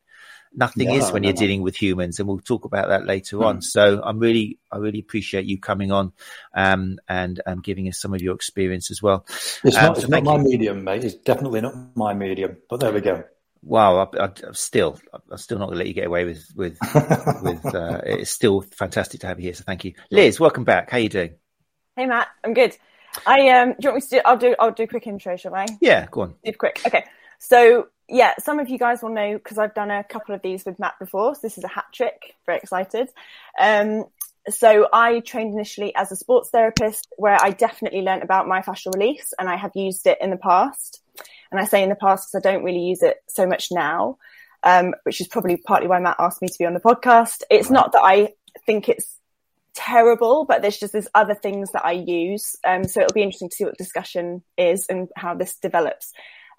Nothing 0.54 0.88
No, 0.88 0.96
is 0.96 1.12
when 1.12 1.22
no, 1.22 1.28
you're 1.28 1.34
no. 1.34 1.40
dealing 1.40 1.62
with 1.62 1.76
humans, 1.76 2.18
and 2.18 2.28
we'll 2.28 2.40
talk 2.40 2.64
about 2.64 2.88
that 2.88 3.06
later 3.06 3.36
Hmm. 3.36 3.44
on. 3.44 3.62
So 3.62 4.00
I'm 4.02 4.18
really, 4.18 4.58
I 4.72 4.78
really 4.78 4.98
appreciate 4.98 5.44
you 5.44 5.58
coming 5.60 5.92
on 5.92 6.12
um, 6.54 6.98
and 7.08 7.40
um, 7.46 7.60
giving 7.60 7.88
us 7.88 7.98
some 8.00 8.14
of 8.14 8.20
your 8.20 8.34
experience 8.34 8.90
as 8.90 9.00
well. 9.00 9.24
It's 9.64 9.76
Um, 9.76 9.86
not, 9.86 9.96
so 9.96 10.02
it's 10.02 10.10
not 10.10 10.24
my 10.24 10.38
medium, 10.38 10.82
mate. 10.84 11.04
It's 11.04 11.14
definitely 11.14 11.60
not 11.60 11.74
my 11.94 12.14
medium. 12.14 12.56
But 12.68 12.80
there 12.80 12.92
we 12.92 13.00
go. 13.00 13.24
Wow, 13.62 13.96
I, 13.96 14.24
I, 14.24 14.30
I'm 14.44 14.54
still, 14.54 14.98
I'm 15.12 15.38
still 15.38 15.58
not 15.58 15.66
going 15.66 15.74
to 15.74 15.78
let 15.78 15.86
you 15.86 15.94
get 15.94 16.06
away 16.06 16.24
with 16.24 16.50
with 16.56 16.78
with. 17.42 17.74
Uh, 17.74 18.00
it's 18.06 18.30
still 18.30 18.62
fantastic 18.62 19.20
to 19.20 19.26
have 19.26 19.38
you 19.38 19.44
here. 19.44 19.54
So 19.54 19.64
thank 19.64 19.84
you, 19.84 19.94
Liz. 20.10 20.40
Welcome 20.40 20.64
back. 20.64 20.90
How 20.90 20.98
you 20.98 21.08
doing? 21.08 21.34
Hey 21.96 22.06
Matt, 22.06 22.28
I'm 22.42 22.54
good. 22.54 22.76
I 23.26 23.48
um, 23.50 23.70
do 23.70 23.76
you 23.80 23.88
want 23.90 23.96
me 23.96 24.00
to 24.00 24.08
do? 24.08 24.20
I'll 24.24 24.36
do. 24.36 24.54
I'll 24.58 24.70
do 24.70 24.84
a 24.84 24.86
quick 24.86 25.06
intro, 25.06 25.36
shall 25.36 25.54
I? 25.54 25.66
Yeah, 25.80 26.06
go 26.10 26.22
on. 26.22 26.34
Super 26.44 26.58
quick. 26.58 26.80
Okay. 26.86 27.04
So 27.38 27.88
yeah, 28.10 28.34
some 28.38 28.58
of 28.58 28.68
you 28.68 28.78
guys 28.78 29.02
will 29.02 29.14
know 29.14 29.34
because 29.34 29.58
I've 29.58 29.74
done 29.74 29.90
a 29.90 30.04
couple 30.04 30.34
of 30.34 30.42
these 30.42 30.64
with 30.64 30.78
Matt 30.78 30.98
before. 30.98 31.34
So 31.34 31.40
this 31.42 31.56
is 31.56 31.64
a 31.64 31.68
hat 31.68 31.86
trick. 31.92 32.34
Very 32.44 32.58
excited. 32.58 33.08
Um, 33.58 34.04
so 34.48 34.88
I 34.92 35.20
trained 35.20 35.54
initially 35.54 35.94
as 35.94 36.10
a 36.10 36.16
sports 36.16 36.50
therapist, 36.50 37.06
where 37.16 37.38
I 37.40 37.50
definitely 37.50 38.02
learnt 38.02 38.24
about 38.24 38.46
myofascial 38.46 38.94
release, 38.94 39.32
and 39.38 39.48
I 39.48 39.56
have 39.56 39.72
used 39.74 40.06
it 40.06 40.18
in 40.20 40.30
the 40.30 40.36
past. 40.36 41.02
And 41.50 41.60
I 41.60 41.64
say 41.64 41.82
in 41.82 41.88
the 41.88 41.96
past 41.96 42.28
because 42.28 42.44
I 42.44 42.50
don't 42.50 42.64
really 42.64 42.80
use 42.80 43.02
it 43.02 43.18
so 43.28 43.46
much 43.46 43.68
now, 43.70 44.18
um, 44.62 44.94
which 45.04 45.20
is 45.20 45.28
probably 45.28 45.56
partly 45.56 45.88
why 45.88 46.00
Matt 46.00 46.16
asked 46.18 46.42
me 46.42 46.48
to 46.48 46.58
be 46.58 46.66
on 46.66 46.74
the 46.74 46.80
podcast. 46.80 47.42
It's 47.50 47.70
not 47.70 47.92
that 47.92 48.02
I 48.02 48.30
think 48.66 48.88
it's 48.88 49.18
terrible, 49.74 50.44
but 50.44 50.62
there's 50.62 50.78
just 50.78 50.92
there's 50.92 51.08
other 51.14 51.34
things 51.34 51.72
that 51.72 51.84
I 51.84 51.92
use. 51.92 52.56
Um, 52.66 52.84
so 52.84 53.00
it'll 53.00 53.14
be 53.14 53.22
interesting 53.22 53.50
to 53.50 53.54
see 53.54 53.64
what 53.64 53.76
the 53.76 53.84
discussion 53.84 54.42
is 54.56 54.86
and 54.88 55.08
how 55.16 55.34
this 55.34 55.56
develops. 55.56 56.12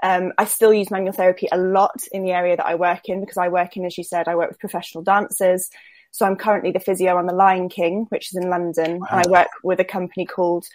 Um, 0.04 0.34
I 0.38 0.46
still 0.46 0.74
use 0.74 0.90
manual 0.90 1.14
therapy 1.14 1.48
a 1.52 1.58
lot 1.58 2.04
in 2.12 2.24
the 2.24 2.32
area 2.32 2.58
that 2.58 2.66
I 2.66 2.76
work 2.76 3.08
in 3.10 3.22
because 3.22 3.38
I 3.38 3.50
work 3.50 3.78
in, 3.78 3.86
as 3.86 3.98
you 3.98 4.04
said, 4.04 4.28
I 4.28 4.36
work 4.36 4.50
with 4.50 4.60
professional 4.60 5.04
dancers. 5.04 5.70
So 6.12 6.26
I'm 6.26 6.36
currently 6.36 6.72
the 6.72 6.80
physio 6.80 7.18
on 7.18 7.26
the 7.26 7.34
Lion 7.34 7.70
King, 7.70 8.06
which 8.10 8.34
is 8.34 8.36
in 8.36 8.50
London, 8.50 9.00
and 9.10 9.28
I 9.28 9.30
work 9.30 9.48
with 9.64 9.80
a 9.80 9.86
company 9.86 10.26
called 10.26 10.66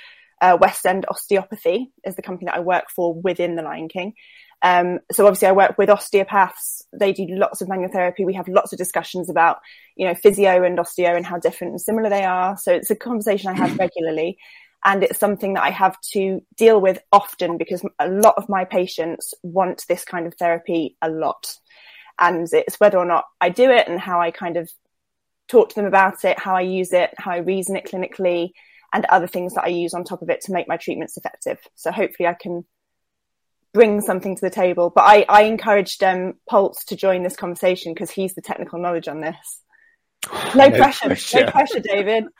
uh, 0.41 0.57
West 0.61 0.87
End 0.87 1.05
Osteopathy, 1.09 1.93
is 2.05 2.17
the 2.17 2.23
company 2.23 2.47
that 2.47 2.57
I 2.57 2.61
work 2.61 2.87
for 2.95 3.15
within 3.15 3.57
the 3.57 3.63
Lion 3.63 3.89
King. 3.89 4.15
Um, 4.63 5.01
so 5.13 5.27
obviously 5.27 5.49
I 5.49 5.53
work 5.53 5.77
with 5.77 5.91
osteopaths. 5.91 6.83
They 6.93 7.13
do 7.13 7.27
lots 7.29 7.61
of 7.61 7.69
manual 7.69 7.91
therapy. 7.91 8.25
We 8.25 8.35
have 8.35 8.49
lots 8.49 8.73
of 8.73 8.79
discussions 8.79 9.29
about, 9.29 9.59
you 9.97 10.07
know, 10.07 10.15
physio 10.15 10.65
and 10.65 10.79
osteo 10.79 11.15
and 11.15 11.27
how 11.27 11.39
different 11.39 11.73
and 11.73 11.81
similar 11.81 12.09
they 12.09 12.25
are. 12.25 12.57
So 12.57 12.73
it's 12.73 12.91
a 12.91 12.97
conversation 12.97 13.51
I 13.51 13.55
have 13.55 13.79
regularly. 13.79 14.39
And 14.85 15.03
it's 15.03 15.19
something 15.19 15.55
that 15.55 15.65
I 15.65 15.71
have 15.71 16.01
to 16.13 16.41
deal 16.57 16.81
with 16.81 17.01
often 17.11 17.59
because 17.59 17.85
a 17.99 18.09
lot 18.09 18.35
of 18.37 18.49
my 18.49 18.65
patients 18.65 19.35
want 19.43 19.85
this 19.89 20.05
kind 20.05 20.27
of 20.27 20.35
therapy 20.35 20.97
a 21.03 21.11
lot. 21.11 21.57
And 22.19 22.49
it's 22.53 22.79
whether 22.79 22.99
or 22.99 23.05
not 23.05 23.25
I 23.41 23.49
do 23.49 23.71
it 23.71 23.89
and 23.89 24.01
how 24.01 24.21
I 24.21 24.31
kind 24.31 24.57
of 24.57 24.71
talk 25.49 25.71
to 25.71 25.75
them 25.75 25.87
about 25.87 26.25
it, 26.25 26.39
how 26.39 26.57
I 26.57 26.63
use 26.63 26.93
it, 26.93 27.11
how 27.19 27.33
I 27.33 27.39
reason 27.39 27.77
it 27.77 27.87
clinically, 27.87 28.51
and 28.93 29.05
other 29.07 29.27
things 29.27 29.55
that 29.55 29.65
I 29.65 29.69
use 29.69 29.93
on 29.93 30.05
top 30.05 30.23
of 30.23 30.31
it 30.31 30.41
to 30.43 30.53
make 30.53 30.69
my 30.69 30.77
treatments 30.77 31.17
effective. 31.17 31.59
So 31.75 31.91
hopefully 31.91 32.29
I 32.29 32.35
can 32.35 32.65
bring 33.75 34.01
something 34.01 34.35
to 34.35 34.41
the 34.41 34.51
table. 34.51 34.91
But 34.95 35.05
I, 35.05 35.27
I 35.29 35.43
encouraged 35.43 36.03
um, 36.03 36.35
Pulse 36.49 36.85
to 36.87 36.97
join 36.97 37.23
this 37.23 37.37
conversation 37.37 37.93
because 37.93 38.11
he's 38.11 38.35
the 38.35 38.41
technical 38.41 38.79
knowledge 38.79 39.09
on 39.09 39.21
this. 39.21 39.61
No, 40.55 40.69
No 40.69 40.71
pressure, 40.71 41.07
pressure. 41.09 41.45
no 41.45 41.51
pressure, 41.51 41.81
David. 41.81 42.25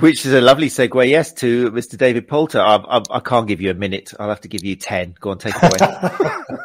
Which 0.00 0.26
is 0.26 0.32
a 0.32 0.40
lovely 0.40 0.68
segue, 0.68 1.08
yes, 1.08 1.32
to 1.34 1.70
Mr. 1.70 1.96
David 1.96 2.28
Poulter. 2.28 2.60
I, 2.60 2.76
I, 2.76 3.02
I 3.10 3.20
can't 3.20 3.48
give 3.48 3.60
you 3.60 3.70
a 3.70 3.74
minute. 3.74 4.12
I'll 4.18 4.28
have 4.28 4.42
to 4.42 4.48
give 4.48 4.64
you 4.64 4.76
ten. 4.76 5.14
Go 5.20 5.30
on, 5.30 5.38
take 5.38 5.54
it 5.56 5.82
away. 5.82 6.30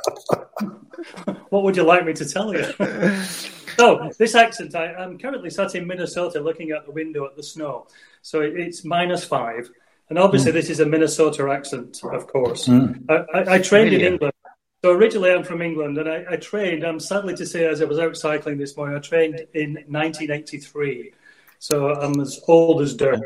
What 1.51 1.63
would 1.63 1.75
you 1.75 1.84
like 1.84 2.05
me 2.05 2.13
to 2.13 2.25
tell 2.25 2.53
you? 2.53 2.63
so, 3.77 4.10
this 4.17 4.36
accent, 4.36 4.74
I, 4.74 4.93
I'm 4.93 5.20
currently 5.20 5.50
sat 5.50 5.75
in 5.75 5.86
Minnesota 5.86 6.39
looking 6.39 6.72
out 6.72 6.86
the 6.86 6.93
window 6.93 7.25
at 7.25 7.36
the 7.36 7.43
snow. 7.43 7.88
So 8.22 8.39
it, 8.39 8.58
it's 8.58 8.86
minus 8.86 9.25
five. 9.25 9.70
And 10.10 10.17
obviously, 10.17 10.51
hmm. 10.51 10.58
this 10.58 10.70
is 10.70 10.79
a 10.79 10.86
Minnesota 10.86 11.50
accent, 11.50 12.00
of 12.05 12.25
course. 12.27 12.67
Hmm. 12.67 12.93
I, 13.10 13.13
I, 13.34 13.53
I 13.55 13.60
trained 13.60 13.93
in 13.93 14.00
England. 14.00 14.34
So 14.81 14.91
originally, 14.91 15.31
I'm 15.31 15.43
from 15.43 15.62
England, 15.62 15.98
and 15.98 16.10
I, 16.10 16.24
I 16.31 16.36
trained. 16.38 16.86
I'm 16.86 17.01
sadly 17.01 17.36
to 17.36 17.46
say, 17.46 17.65
as 17.65 17.81
I 17.81 17.86
was 17.86 18.00
out 18.00 18.15
cycling 18.15 18.58
this 18.58 18.77
morning, 18.77 18.96
I 18.96 19.00
trained 19.00 19.36
in 19.53 19.74
1983. 19.74 21.13
So 21.62 21.94
I'm 21.94 22.20
as 22.20 22.41
old 22.48 22.82
as 22.82 22.96
dirt. 22.96 23.22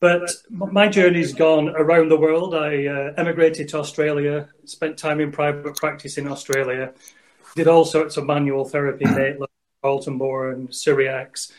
But 0.00 0.28
my 0.48 0.88
journey's 0.88 1.32
gone 1.32 1.68
around 1.68 2.08
the 2.08 2.18
world. 2.18 2.52
I 2.52 2.86
uh, 2.86 3.12
emigrated 3.16 3.68
to 3.68 3.78
Australia, 3.78 4.48
spent 4.64 4.98
time 4.98 5.20
in 5.20 5.30
private 5.30 5.76
practice 5.76 6.18
in 6.18 6.26
Australia, 6.26 6.92
did 7.54 7.68
all 7.68 7.84
sorts 7.84 8.16
of 8.16 8.26
manual 8.26 8.64
therapy, 8.64 9.04
Maitland, 9.04 9.52
Kaltenborn, 9.84 10.54
and 10.54 10.68
Cyriax. 10.70 11.52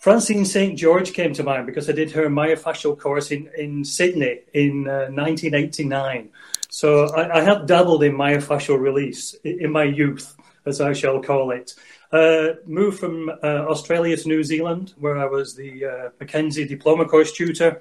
Francine 0.00 0.46
St. 0.46 0.78
George 0.78 1.12
came 1.12 1.34
to 1.34 1.42
mind 1.42 1.66
because 1.66 1.90
I 1.90 1.92
did 1.92 2.10
her 2.12 2.28
myofascial 2.30 2.98
course 2.98 3.30
in, 3.30 3.50
in 3.58 3.84
Sydney 3.84 4.40
in 4.54 4.88
uh, 4.88 5.12
1989. 5.12 6.30
So 6.70 7.08
I, 7.08 7.40
I 7.40 7.42
have 7.42 7.66
dabbled 7.66 8.04
in 8.04 8.14
myofascial 8.14 8.80
release 8.80 9.34
in 9.44 9.70
my 9.70 9.84
youth, 9.84 10.34
as 10.64 10.80
I 10.80 10.94
shall 10.94 11.20
call 11.20 11.50
it. 11.50 11.74
Uh, 12.12 12.56
moved 12.66 12.98
from 12.98 13.30
uh, 13.30 13.64
Australia 13.70 14.14
to 14.16 14.28
New 14.28 14.44
Zealand, 14.44 14.92
where 14.98 15.16
I 15.16 15.24
was 15.24 15.54
the 15.54 15.84
uh, 15.84 16.08
McKenzie 16.20 16.68
diploma 16.68 17.06
course 17.06 17.32
tutor. 17.32 17.80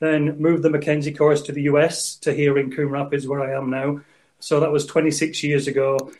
Then 0.00 0.38
moved 0.38 0.62
the 0.62 0.68
McKenzie 0.68 1.16
course 1.16 1.40
to 1.42 1.52
the 1.52 1.62
US, 1.62 2.16
to 2.16 2.34
here 2.34 2.58
in 2.58 2.70
Coon 2.70 2.90
Rapids, 2.90 3.26
where 3.26 3.40
I 3.40 3.56
am 3.56 3.70
now. 3.70 4.00
So 4.38 4.60
that 4.60 4.70
was 4.70 4.84
26 4.84 5.42
years 5.42 5.66
ago. 5.66 6.12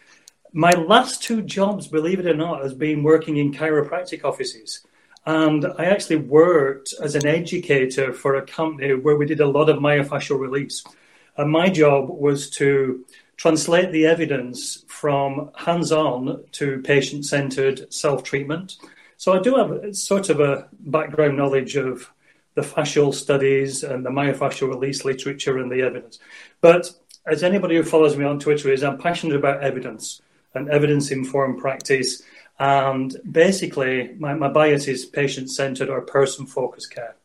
My 0.52 0.70
last 0.70 1.22
two 1.22 1.42
jobs, 1.42 1.86
believe 1.86 2.18
it 2.18 2.26
or 2.26 2.34
not, 2.34 2.62
has 2.62 2.72
been 2.72 3.02
working 3.02 3.36
in 3.36 3.52
chiropractic 3.52 4.24
offices. 4.24 4.80
And 5.26 5.66
I 5.78 5.84
actually 5.84 6.16
worked 6.16 6.94
as 7.02 7.14
an 7.14 7.26
educator 7.26 8.12
for 8.14 8.36
a 8.36 8.46
company 8.46 8.94
where 8.94 9.16
we 9.16 9.26
did 9.26 9.40
a 9.40 9.46
lot 9.46 9.68
of 9.68 9.78
myofascial 9.78 10.40
release. 10.40 10.82
And 11.36 11.50
my 11.50 11.68
job 11.68 12.08
was 12.08 12.48
to 12.50 13.04
translate 13.40 13.90
the 13.90 14.04
evidence 14.04 14.84
from 14.86 15.50
hands 15.56 15.90
on 15.90 16.44
to 16.52 16.78
patient 16.82 17.24
centered 17.24 17.90
self 17.90 18.22
treatment. 18.22 18.76
So 19.16 19.32
I 19.32 19.40
do 19.40 19.54
have 19.54 19.96
sort 19.96 20.28
of 20.28 20.40
a 20.40 20.68
background 20.80 21.38
knowledge 21.38 21.74
of 21.74 22.12
the 22.54 22.60
fascial 22.60 23.14
studies 23.14 23.82
and 23.82 24.04
the 24.04 24.10
myofascial 24.10 24.68
release 24.68 25.06
literature 25.06 25.56
and 25.56 25.72
the 25.72 25.80
evidence. 25.80 26.18
But 26.60 26.92
as 27.26 27.42
anybody 27.42 27.76
who 27.76 27.82
follows 27.82 28.14
me 28.14 28.26
on 28.26 28.40
Twitter 28.40 28.70
is, 28.70 28.84
I'm 28.84 28.98
passionate 28.98 29.36
about 29.36 29.62
evidence 29.62 30.20
and 30.54 30.68
evidence 30.68 31.10
informed 31.10 31.60
practice. 31.60 32.22
And 32.58 33.16
basically, 33.32 34.16
my, 34.18 34.34
my 34.34 34.48
bias 34.48 34.86
is 34.86 35.06
patient 35.06 35.50
centered 35.50 35.88
or 35.88 36.02
person 36.02 36.44
focused 36.44 36.94
care. 36.94 37.16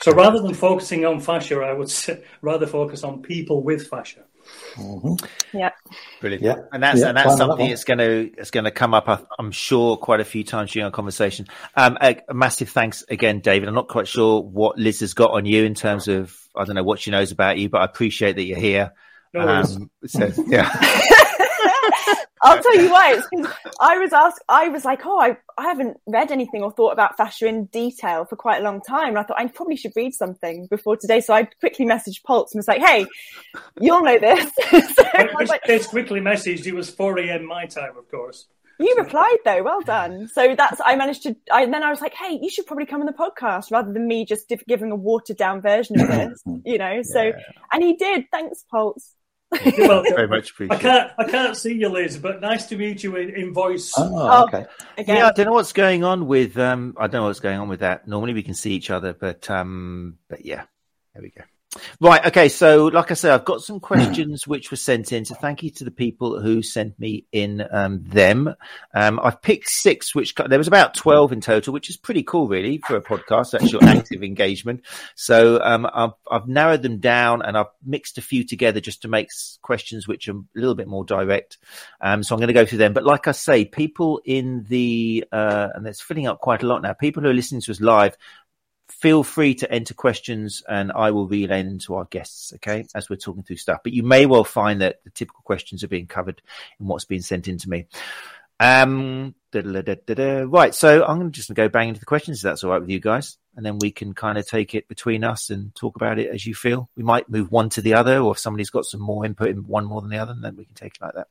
So 0.00 0.12
rather 0.12 0.40
than 0.40 0.54
focusing 0.54 1.04
on 1.04 1.20
fascia, 1.20 1.60
I 1.60 1.74
would 1.74 1.92
rather 2.40 2.66
focus 2.66 3.04
on 3.04 3.20
people 3.20 3.62
with 3.62 3.88
fascia. 3.88 4.24
Yeah. 5.52 5.70
Brilliant. 6.20 6.44
Yeah. 6.44 6.54
And 6.72 6.82
that's 6.82 7.00
Yeah, 7.00 7.08
and 7.08 7.16
that's 7.16 7.26
fine 7.28 7.38
that 7.38 7.46
something 7.46 7.68
that's 7.68 7.84
going 7.84 7.98
to 7.98 8.30
it's 8.38 8.50
going 8.50 8.64
to 8.64 8.70
come 8.70 8.94
up. 8.94 9.08
I- 9.08 9.22
I'm 9.38 9.50
sure 9.52 9.96
quite 9.96 10.20
a 10.20 10.24
few 10.24 10.44
times 10.44 10.72
during 10.72 10.84
our 10.84 10.90
conversation. 10.90 11.46
Um, 11.74 11.96
a, 12.00 12.16
a 12.28 12.34
massive 12.34 12.68
thanks 12.70 13.04
again, 13.08 13.40
David. 13.40 13.68
I'm 13.68 13.74
not 13.74 13.88
quite 13.88 14.08
sure 14.08 14.42
what 14.42 14.78
Liz 14.78 15.00
has 15.00 15.14
got 15.14 15.30
on 15.32 15.46
you 15.46 15.64
in 15.64 15.74
terms 15.74 16.08
of 16.08 16.36
I 16.54 16.64
don't 16.64 16.74
know 16.74 16.82
what 16.84 17.00
she 17.00 17.10
knows 17.10 17.32
about 17.32 17.58
you, 17.58 17.68
but 17.68 17.80
I 17.82 17.84
appreciate 17.84 18.36
that 18.36 18.44
you're 18.44 18.58
here. 18.58 18.92
No. 19.34 19.46
Um, 19.46 19.90
so 20.06 20.30
yeah, 20.46 20.70
I'll 22.42 22.62
tell 22.62 22.76
you 22.80 22.90
why. 22.90 23.14
It's 23.14 23.26
'cause 23.28 23.52
I 23.80 23.98
was 23.98 24.12
asked, 24.12 24.42
I 24.48 24.68
was 24.68 24.84
like, 24.84 25.04
oh, 25.06 25.18
I, 25.18 25.36
I 25.58 25.62
haven't 25.64 25.98
read 26.06 26.30
anything 26.30 26.62
or 26.62 26.70
thought 26.70 26.90
about 26.92 27.16
fascia 27.16 27.46
in 27.46 27.64
detail 27.66 28.24
for 28.24 28.36
quite 28.36 28.60
a 28.60 28.64
long 28.64 28.80
time. 28.80 29.08
And 29.08 29.18
I 29.18 29.22
thought 29.22 29.38
I 29.40 29.46
probably 29.48 29.76
should 29.76 29.92
read 29.96 30.14
something 30.14 30.66
before 30.70 30.96
today. 30.96 31.20
So 31.20 31.34
I 31.34 31.44
quickly 31.44 31.86
messaged 31.86 32.22
Pulse 32.24 32.52
and 32.52 32.58
was 32.58 32.68
like, 32.68 32.82
hey, 32.82 33.06
you'll 33.80 34.02
know 34.02 34.18
this. 34.18 34.50
so 34.70 35.04
I 35.14 35.28
was 35.38 35.48
like, 35.48 35.62
It's 35.66 35.86
quickly 35.86 36.20
messaged. 36.20 36.66
It 36.66 36.74
was 36.74 36.90
4 36.90 37.18
a.m. 37.20 37.46
my 37.46 37.66
time, 37.66 37.96
of 37.96 38.08
course. 38.10 38.46
you 38.78 38.94
replied 38.98 39.38
though. 39.44 39.62
Well 39.62 39.80
done. 39.80 40.28
So 40.28 40.54
that's, 40.54 40.80
I 40.84 40.96
managed 40.96 41.22
to, 41.22 41.34
I, 41.50 41.62
and 41.62 41.72
then 41.72 41.82
I 41.82 41.90
was 41.90 42.02
like, 42.02 42.12
hey, 42.14 42.38
you 42.40 42.50
should 42.50 42.66
probably 42.66 42.84
come 42.86 43.00
on 43.00 43.06
the 43.06 43.12
podcast 43.14 43.70
rather 43.70 43.92
than 43.92 44.06
me 44.06 44.24
just 44.26 44.52
giving 44.68 44.90
a 44.92 44.96
watered 44.96 45.38
down 45.38 45.62
version 45.62 45.98
of 46.00 46.08
this, 46.08 46.42
you 46.64 46.76
know? 46.78 47.00
So, 47.02 47.32
and 47.72 47.82
he 47.82 47.94
did. 47.96 48.26
Thanks, 48.30 48.64
Pulse. 48.70 49.14
You're 49.64 49.88
welcome. 49.88 50.14
very 50.14 50.28
much 50.28 50.52
I 50.70 50.76
can't, 50.76 51.12
I 51.18 51.24
can't 51.24 51.56
see 51.56 51.74
you, 51.74 51.88
Liz, 51.88 52.18
but 52.18 52.40
nice 52.40 52.66
to 52.66 52.76
meet 52.76 53.02
you 53.04 53.16
in, 53.16 53.30
in 53.30 53.54
voice. 53.54 53.92
Oh, 53.96 54.10
Oh. 54.12 54.44
okay. 54.44 54.66
Again. 54.98 55.16
Yeah, 55.16 55.28
I 55.28 55.32
don't 55.32 55.46
know 55.46 55.52
what's 55.52 55.72
going 55.72 56.02
on 56.04 56.26
with 56.26 56.58
um 56.58 56.94
I 56.98 57.06
don't 57.06 57.20
know 57.20 57.26
what's 57.28 57.40
going 57.40 57.58
on 57.58 57.68
with 57.68 57.80
that. 57.80 58.06
Normally 58.08 58.34
we 58.34 58.42
can 58.42 58.54
see 58.54 58.72
each 58.72 58.90
other, 58.90 59.12
but 59.12 59.48
um 59.50 60.18
but 60.28 60.44
yeah, 60.44 60.64
there 61.14 61.22
we 61.22 61.30
go. 61.30 61.42
Right. 62.00 62.24
Okay. 62.26 62.48
So, 62.48 62.86
like 62.86 63.10
I 63.10 63.14
said, 63.14 63.32
I've 63.32 63.44
got 63.44 63.62
some 63.62 63.80
questions 63.80 64.46
which 64.46 64.70
were 64.70 64.76
sent 64.76 65.12
in. 65.12 65.24
So, 65.24 65.34
thank 65.34 65.62
you 65.62 65.70
to 65.70 65.84
the 65.84 65.90
people 65.90 66.40
who 66.40 66.62
sent 66.62 66.98
me 66.98 67.26
in 67.32 67.66
um, 67.70 68.02
them. 68.04 68.54
Um, 68.94 69.20
I've 69.22 69.40
picked 69.42 69.68
six, 69.68 70.14
which 70.14 70.34
there 70.34 70.58
was 70.58 70.68
about 70.68 70.94
12 70.94 71.32
in 71.32 71.40
total, 71.40 71.72
which 71.72 71.90
is 71.90 71.96
pretty 71.96 72.22
cool, 72.22 72.48
really, 72.48 72.78
for 72.78 72.96
a 72.96 73.02
podcast. 73.02 73.52
That's 73.52 73.72
your 73.72 73.84
active 73.84 74.22
engagement. 74.22 74.82
So, 75.14 75.60
um, 75.62 75.88
I've, 75.92 76.12
I've, 76.30 76.48
narrowed 76.48 76.82
them 76.82 76.98
down 76.98 77.42
and 77.42 77.56
I've 77.56 77.66
mixed 77.84 78.18
a 78.18 78.22
few 78.22 78.44
together 78.44 78.80
just 78.80 79.02
to 79.02 79.08
make 79.08 79.30
questions 79.62 80.06
which 80.06 80.28
are 80.28 80.36
a 80.36 80.44
little 80.54 80.74
bit 80.74 80.88
more 80.88 81.04
direct. 81.04 81.58
Um, 82.00 82.22
so, 82.22 82.34
I'm 82.34 82.40
going 82.40 82.48
to 82.48 82.54
go 82.54 82.66
through 82.66 82.78
them. 82.78 82.92
But, 82.92 83.04
like 83.04 83.26
I 83.26 83.32
say, 83.32 83.64
people 83.64 84.20
in 84.24 84.64
the, 84.68 85.24
uh, 85.32 85.68
and 85.74 85.86
it's 85.86 86.00
filling 86.00 86.26
up 86.26 86.40
quite 86.40 86.62
a 86.62 86.66
lot 86.66 86.82
now, 86.82 86.92
people 86.92 87.22
who 87.22 87.28
are 87.28 87.34
listening 87.34 87.60
to 87.62 87.70
us 87.70 87.80
live 87.80 88.16
feel 89.00 89.22
free 89.22 89.54
to 89.54 89.70
enter 89.70 89.94
questions 89.94 90.62
and 90.68 90.90
I 90.92 91.10
will 91.10 91.26
relay 91.26 91.62
them 91.62 91.78
to 91.80 91.96
our 91.96 92.04
guests, 92.04 92.52
okay, 92.54 92.86
as 92.94 93.10
we're 93.10 93.16
talking 93.16 93.42
through 93.42 93.56
stuff. 93.56 93.80
But 93.82 93.92
you 93.92 94.02
may 94.02 94.26
well 94.26 94.44
find 94.44 94.80
that 94.80 95.04
the 95.04 95.10
typical 95.10 95.42
questions 95.44 95.84
are 95.84 95.88
being 95.88 96.06
covered 96.06 96.40
in 96.80 96.86
what's 96.86 97.04
being 97.04 97.20
sent 97.20 97.48
in 97.48 97.58
to 97.58 97.68
me. 97.68 97.86
Um, 98.58 99.34
right. 99.52 100.74
So 100.74 101.04
I'm 101.04 101.08
just 101.08 101.18
going 101.18 101.30
to 101.30 101.30
just 101.30 101.54
go 101.54 101.68
bang 101.68 101.88
into 101.88 102.00
the 102.00 102.06
questions 102.06 102.38
if 102.38 102.42
that's 102.42 102.64
all 102.64 102.70
right 102.70 102.80
with 102.80 102.90
you 102.90 103.00
guys. 103.00 103.36
And 103.54 103.64
then 103.64 103.78
we 103.78 103.90
can 103.90 104.12
kind 104.14 104.38
of 104.38 104.46
take 104.46 104.74
it 104.74 104.88
between 104.88 105.24
us 105.24 105.50
and 105.50 105.74
talk 105.74 105.96
about 105.96 106.18
it 106.18 106.30
as 106.30 106.46
you 106.46 106.54
feel. 106.54 106.90
We 106.96 107.02
might 107.02 107.28
move 107.28 107.50
one 107.50 107.70
to 107.70 107.80
the 107.80 107.94
other, 107.94 108.18
or 108.18 108.32
if 108.32 108.38
somebody's 108.38 108.70
got 108.70 108.84
some 108.84 109.00
more 109.00 109.24
input 109.24 109.48
in 109.48 109.66
one 109.66 109.86
more 109.86 110.02
than 110.02 110.10
the 110.10 110.18
other, 110.18 110.34
then 110.38 110.56
we 110.56 110.66
can 110.66 110.74
take 110.74 110.96
it 110.96 111.02
like 111.02 111.14
that. 111.14 111.28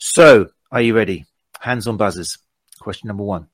So 0.00 0.48
are 0.72 0.80
you 0.80 0.94
ready? 0.94 1.26
Hands 1.60 1.86
on 1.86 1.96
buzzers. 1.96 2.38
Question 2.80 3.08
number 3.08 3.22
one. 3.22 3.46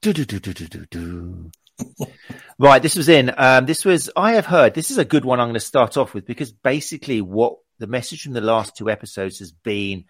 Do, 0.00 0.12
do, 0.12 0.24
do, 0.24 0.40
do, 0.40 0.52
do, 0.52 0.66
do, 0.66 0.86
do 0.90 1.52
right, 2.58 2.82
this 2.82 2.96
was 2.96 3.08
in. 3.08 3.32
Um, 3.36 3.66
this 3.66 3.84
was. 3.84 4.10
I 4.16 4.32
have 4.32 4.46
heard. 4.46 4.74
This 4.74 4.90
is 4.90 4.98
a 4.98 5.04
good 5.04 5.24
one. 5.24 5.40
I'm 5.40 5.48
going 5.48 5.54
to 5.54 5.60
start 5.60 5.96
off 5.96 6.14
with 6.14 6.26
because 6.26 6.52
basically, 6.52 7.20
what 7.20 7.56
the 7.78 7.86
message 7.86 8.22
from 8.22 8.32
the 8.32 8.40
last 8.40 8.76
two 8.76 8.90
episodes 8.90 9.38
has 9.38 9.52
been 9.52 10.04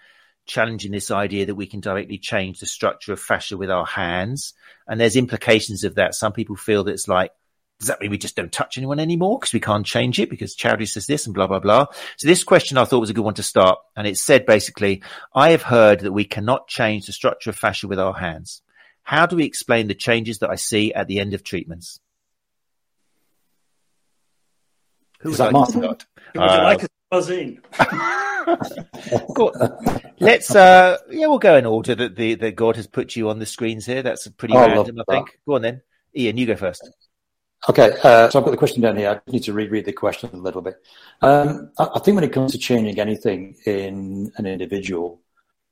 challenging 0.45 0.91
this 0.93 1.11
idea 1.11 1.47
that 1.47 1.55
we 1.55 1.67
can 1.67 1.81
directly 1.81 2.19
change 2.19 2.59
the 2.59 2.67
structure 2.67 3.13
of 3.13 3.21
fascia 3.21 3.57
with 3.57 3.71
our 3.71 3.87
hands, 3.87 4.55
and 4.87 5.01
there's 5.01 5.17
implications 5.17 5.85
of 5.85 5.97
that. 5.97 6.15
Some 6.15 6.33
people 6.33 6.57
feel 6.57 6.85
that 6.85 6.93
it's 6.93 7.09
like. 7.09 7.33
Does 7.79 7.89
that 7.89 8.01
mean 8.01 8.13
we 8.13 8.19
just 8.19 8.37
don't 8.37 8.53
touch 8.53 8.79
anyone 8.79 9.01
anymore 9.01 9.41
because 9.41 9.53
we 9.53 9.59
can't 9.59 9.85
change 9.85 10.21
it 10.21 10.31
because 10.31 10.55
charity 10.55 10.87
says 10.87 11.09
this 11.09 11.27
and 11.27 11.35
blah, 11.35 11.49
blah, 11.49 11.59
blah. 11.59 11.87
So 12.17 12.29
this 12.29 12.45
question 12.45 12.79
I 12.79 12.85
thought 12.85 13.01
was 13.01 13.11
a 13.11 13.13
good 13.13 13.25
one 13.25 13.35
to 13.35 13.43
start. 13.43 13.77
And 13.97 14.07
it 14.07 14.19
said 14.19 14.47
basically, 14.47 15.03
I 15.35 15.51
have 15.51 15.63
heard 15.63 15.99
that 16.01 16.13
we 16.13 16.25
cannot 16.25 16.69
change 16.69 17.07
the 17.07 17.13
structure 17.13 17.51
of 17.51 17.57
fascia 17.57 17.89
with 17.89 17.99
our 17.99 18.13
hands. 18.13 18.63
How 19.03 19.27
do 19.27 19.37
we 19.37 19.45
explain 19.45 19.89
the 19.89 19.95
changes 19.95 20.39
that 20.39 20.51
I 20.51 20.57
see 20.57 20.95
at 20.95 21.09
the 21.09 21.21
end 21.21 21.35
of 21.35 21.43
treatments? 21.43 21.99
Who 25.21 25.31
Is 25.31 25.39
that 25.39 25.53
like 25.53 25.75
Would 25.75 26.05
you 26.35 26.41
uh, 26.41 26.63
like 26.65 26.83
a 26.83 26.89
buzzing? 27.11 27.61
Let's 30.19 30.55
uh 30.55 30.99
yeah, 31.11 31.27
we'll 31.27 31.39
go 31.39 31.57
in 31.57 31.67
order 31.67 31.95
that 31.95 32.17
the 32.17 32.35
that 32.37 32.57
God 32.57 32.77
has 32.77 32.87
put 32.87 33.15
you 33.15 33.31
on 33.31 33.39
the 33.39 33.47
screens 33.47 33.87
here. 33.87 34.03
That's 34.03 34.27
pretty 34.29 34.55
oh, 34.55 34.67
random, 34.67 35.01
I 35.01 35.13
think. 35.13 35.39
Go 35.47 35.55
on 35.55 35.63
then. 35.63 35.83
Ian, 36.17 36.37
you 36.37 36.47
go 36.47 36.57
first. 36.57 36.91
Okay, 37.69 37.93
uh, 38.03 38.29
so 38.29 38.41
I've 38.41 38.45
got 38.45 38.51
the 38.51 38.57
question 38.57 38.83
down 38.83 38.97
here. 38.97 39.23
I 39.25 39.31
need 39.31 39.45
to 39.45 39.53
reread 39.53 39.85
the 39.85 39.93
question 39.93 40.31
a 40.33 40.37
little 40.37 40.63
bit. 40.63 40.83
Um, 41.21 41.71
I, 41.79 41.91
I, 41.95 41.99
think 42.01 42.17
when 42.17 42.25
it 42.25 42.33
comes 42.33 42.51
to 42.53 42.59
changing 42.59 42.99
anything 42.99 43.55
in 43.65 44.33
an 44.37 44.47
individual, 44.47 45.21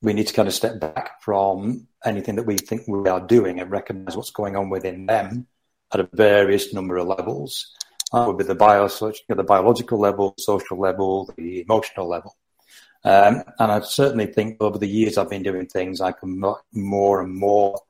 we 0.03 0.13
need 0.13 0.27
to 0.27 0.35
kind 0.35 0.49
of 0.49 0.55
step 0.55 0.81
back 0.81 1.23
from 1.23 1.87
anything 2.05 2.37
that 2.37 2.47
we 2.47 2.57
think 2.57 2.83
we 2.89 3.09
are 3.09 3.21
doing 3.21 3.61
and 3.61 3.71
recognize 3.71 4.17
what's 4.17 4.31
going 4.31 4.57
on 4.57 4.71
within 4.71 5.07
them 5.07 5.47
at 5.93 6.01
a 6.01 6.09
various 6.13 6.73
number 6.73 6.97
of 6.97 7.09
levels. 7.09 7.75
That 8.13 8.27
would 8.27 8.39
be 8.39 8.45
the, 8.45 8.55
bio, 8.55 8.89
the 8.89 9.45
biological 9.45 9.99
level, 9.99 10.35
social 10.39 10.79
level, 10.79 11.33
the 11.37 11.61
emotional 11.63 12.09
level. 12.09 12.37
Um, 13.05 13.43
and 13.59 13.73
I 13.73 13.81
certainly 13.81 14.27
think 14.27 14.57
over 14.61 14.79
the 14.79 14.89
years 14.89 15.17
I've 15.17 15.31
been 15.31 15.43
doing 15.43 15.67
things, 15.67 16.01
I 16.01 16.13
come 16.13 16.45
more 16.73 17.23
and 17.23 17.35
more 17.35 17.81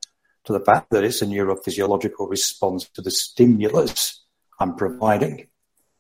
to 0.45 0.53
the 0.53 0.61
fact 0.61 0.91
that 0.91 1.05
it's 1.05 1.23
a 1.23 1.27
neurophysiological 1.27 2.29
response 2.29 2.89
to 2.91 3.03
the 3.03 3.11
stimulus 3.11 4.23
I'm 4.59 4.77
providing. 4.77 5.47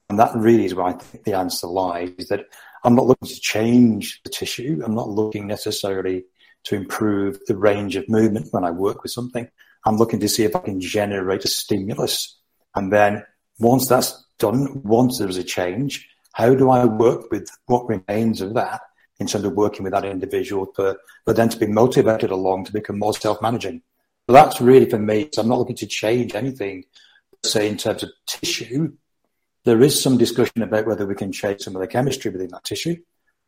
And 0.09 0.19
that 0.19 0.35
really 0.35 0.64
is 0.64 0.75
where 0.75 0.87
I 0.87 0.93
think 0.93 1.25
the 1.25 1.35
answer 1.35 1.67
lies, 1.67 2.11
is 2.19 2.29
that 2.29 2.47
I'm 2.84 2.94
not 2.94 3.06
looking 3.06 3.28
to 3.28 3.40
change 3.40 4.20
the 4.25 4.30
tissue. 4.30 4.82
I'm 4.84 4.94
not 4.94 5.08
looking 5.08 5.46
necessarily 5.46 6.25
to 6.64 6.76
improve 6.76 7.38
the 7.46 7.56
range 7.56 7.96
of 7.96 8.08
movement 8.08 8.49
when 8.52 8.64
I 8.64 8.70
work 8.70 9.02
with 9.02 9.12
something. 9.12 9.49
I'm 9.84 9.96
looking 9.96 10.20
to 10.20 10.28
see 10.28 10.44
if 10.44 10.54
I 10.54 10.60
can 10.60 10.80
generate 10.80 11.44
a 11.44 11.49
stimulus. 11.49 12.38
And 12.75 12.92
then 12.92 13.25
once 13.58 13.88
that's 13.88 14.25
done, 14.38 14.82
once 14.82 15.18
there's 15.18 15.37
a 15.37 15.44
change, 15.44 16.08
how 16.32 16.54
do 16.54 16.70
I 16.70 16.84
work 16.84 17.30
with 17.30 17.49
what 17.66 17.88
remains 17.88 18.40
of 18.40 18.54
that 18.54 18.82
in 19.18 19.26
terms 19.26 19.44
of 19.44 19.52
working 19.52 19.84
with 19.84 19.92
that 19.92 20.04
individual 20.04 20.72
for, 20.75 20.96
for 21.25 21.34
them 21.34 21.49
to 21.49 21.58
be 21.58 21.66
motivated 21.66 22.30
along 22.30 22.64
to 22.64 22.72
become 22.72 22.99
more 22.99 23.14
self-managing? 23.14 23.82
So 24.26 24.32
that's 24.32 24.60
really 24.60 24.88
for 24.88 24.99
me. 24.99 25.28
So 25.32 25.42
I'm 25.42 25.49
not 25.49 25.58
looking 25.58 25.76
to 25.76 25.87
change 25.87 26.34
anything, 26.34 26.84
say 27.44 27.68
in 27.68 27.76
terms 27.76 28.02
of 28.02 28.10
tissue. 28.26 28.92
There 29.64 29.83
is 29.83 30.02
some 30.02 30.17
discussion 30.17 30.62
about 30.62 30.87
whether 30.87 31.07
we 31.07 31.14
can 31.14 31.33
change 31.33 31.62
some 31.62 31.76
of 31.76 31.81
the 31.81 31.87
chemistry 31.87 32.31
within 32.31 32.49
that 32.52 32.64
tissue. 32.64 32.97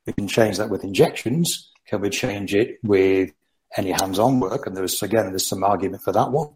We 0.07 0.13
can 0.13 0.29
change 0.29 0.59
that 0.59 0.71
with 0.71 0.85
injections. 0.85 1.71
Can 1.87 2.01
we 2.01 2.11
change 2.11 2.55
it 2.55 2.79
with 2.83 3.33
any 3.77 3.93
hands-on 3.93 4.41
work? 4.41 4.67
And 4.67 4.77
there's 4.77 5.03
again, 5.03 5.31
there's 5.31 5.47
some 5.47 5.65
argument 5.65 6.03
for 6.03 6.13
that 6.13 6.31
one. 6.31 6.51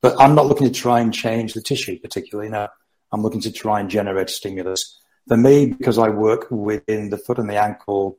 But 0.00 0.20
I'm 0.20 0.34
not 0.34 0.46
looking 0.46 0.66
to 0.66 0.72
try 0.72 1.00
and 1.00 1.12
change 1.12 1.52
the 1.52 1.60
tissue 1.60 1.98
particularly. 1.98 2.50
Now, 2.50 2.70
I'm 3.12 3.22
looking 3.22 3.42
to 3.42 3.52
try 3.52 3.80
and 3.80 3.90
generate 3.90 4.30
stimulus. 4.30 4.98
For 5.28 5.36
me, 5.36 5.66
because 5.66 5.98
I 5.98 6.08
work 6.08 6.50
within 6.50 7.10
the 7.10 7.18
foot 7.18 7.38
and 7.38 7.48
the 7.48 7.62
ankle, 7.62 8.18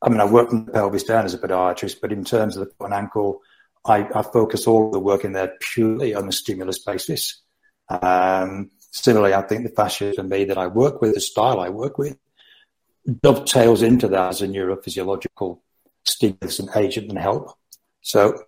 I 0.00 0.08
mean, 0.08 0.20
I 0.20 0.24
work 0.24 0.50
from 0.50 0.64
the 0.64 0.72
pelvis 0.72 1.04
down 1.04 1.24
as 1.24 1.34
a 1.34 1.38
podiatrist, 1.38 2.00
but 2.00 2.12
in 2.12 2.24
terms 2.24 2.56
of 2.56 2.64
the 2.64 2.72
foot 2.74 2.86
and 2.86 2.94
ankle, 2.94 3.40
I, 3.84 4.08
I 4.14 4.22
focus 4.22 4.66
all 4.66 4.90
the 4.90 4.98
work 4.98 5.24
in 5.24 5.32
there 5.32 5.52
purely 5.60 6.14
on 6.14 6.28
a 6.28 6.32
stimulus 6.32 6.78
basis. 6.78 7.40
Um, 7.88 8.70
Similarly, 8.92 9.34
I 9.34 9.42
think 9.42 9.64
the 9.64 9.74
fascia 9.74 10.12
for 10.12 10.22
me 10.22 10.44
that 10.44 10.58
I 10.58 10.66
work 10.66 11.00
with, 11.00 11.14
the 11.14 11.20
style 11.20 11.60
I 11.60 11.70
work 11.70 11.96
with, 11.96 12.16
dovetails 13.22 13.82
into 13.82 14.06
that 14.08 14.28
as 14.28 14.42
a 14.42 14.46
neurophysiological 14.46 15.58
stimulus 16.04 16.58
and 16.58 16.68
agent 16.76 17.08
and 17.08 17.18
help. 17.18 17.56
So 18.02 18.44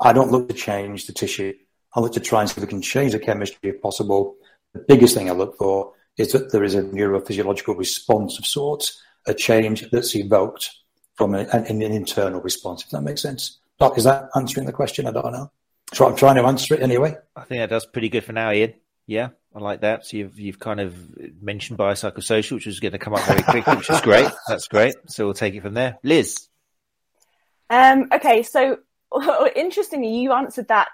I 0.00 0.12
don't 0.12 0.32
look 0.32 0.48
to 0.48 0.54
change 0.54 1.06
the 1.06 1.12
tissue. 1.12 1.54
I 1.94 2.00
look 2.00 2.12
to 2.14 2.20
try 2.20 2.40
and 2.40 2.50
see 2.50 2.60
if 2.60 2.62
we 2.62 2.68
can 2.68 2.82
change 2.82 3.12
the 3.12 3.20
chemistry 3.20 3.70
if 3.70 3.80
possible. 3.80 4.36
The 4.72 4.80
biggest 4.80 5.14
thing 5.14 5.30
I 5.30 5.34
look 5.34 5.56
for 5.56 5.92
is 6.18 6.32
that 6.32 6.50
there 6.50 6.64
is 6.64 6.74
a 6.74 6.82
neurophysiological 6.82 7.78
response 7.78 8.38
of 8.38 8.46
sorts, 8.46 9.00
a 9.26 9.34
change 9.34 9.88
that's 9.90 10.16
evoked 10.16 10.70
from 11.14 11.34
an, 11.34 11.46
an, 11.48 11.80
internal 11.80 12.40
response, 12.40 12.82
if 12.82 12.90
that 12.90 13.02
makes 13.02 13.22
sense. 13.22 13.58
Doc, 13.78 13.96
is 13.96 14.04
that 14.04 14.28
answering 14.34 14.66
the 14.66 14.72
question? 14.72 15.06
I 15.06 15.12
don't 15.12 15.32
know. 15.32 15.50
So 15.94 16.06
I'm 16.06 16.16
trying 16.16 16.36
to 16.36 16.42
answer 16.42 16.74
it 16.74 16.82
anyway. 16.82 17.16
I 17.36 17.44
think 17.44 17.60
that 17.60 17.70
does 17.70 17.86
pretty 17.86 18.08
good 18.08 18.24
for 18.24 18.32
now, 18.32 18.50
Ian. 18.50 18.74
Yeah, 19.06 19.28
I 19.56 19.60
like 19.60 19.80
that. 19.80 20.04
So 20.06 20.18
you've 20.18 20.38
you've 20.38 20.58
kind 20.58 20.80
of 20.80 20.94
mentioned 21.40 21.78
biopsychosocial, 21.78 22.52
which 22.52 22.66
is 22.66 22.78
going 22.78 22.92
to 22.92 22.98
come 22.98 23.14
up 23.14 23.22
very 23.22 23.42
quickly, 23.42 23.76
which 23.76 23.88
is 23.88 24.02
great. 24.02 24.28
That's 24.48 24.68
great. 24.68 24.94
So 25.06 25.24
we'll 25.24 25.34
take 25.34 25.54
it 25.54 25.62
from 25.62 25.72
there. 25.72 25.96
Liz. 26.02 26.48
Um, 27.70 28.08
okay, 28.12 28.42
so 28.42 28.78
interestingly, 29.56 30.14
you 30.18 30.32
answered 30.32 30.68
that 30.68 30.88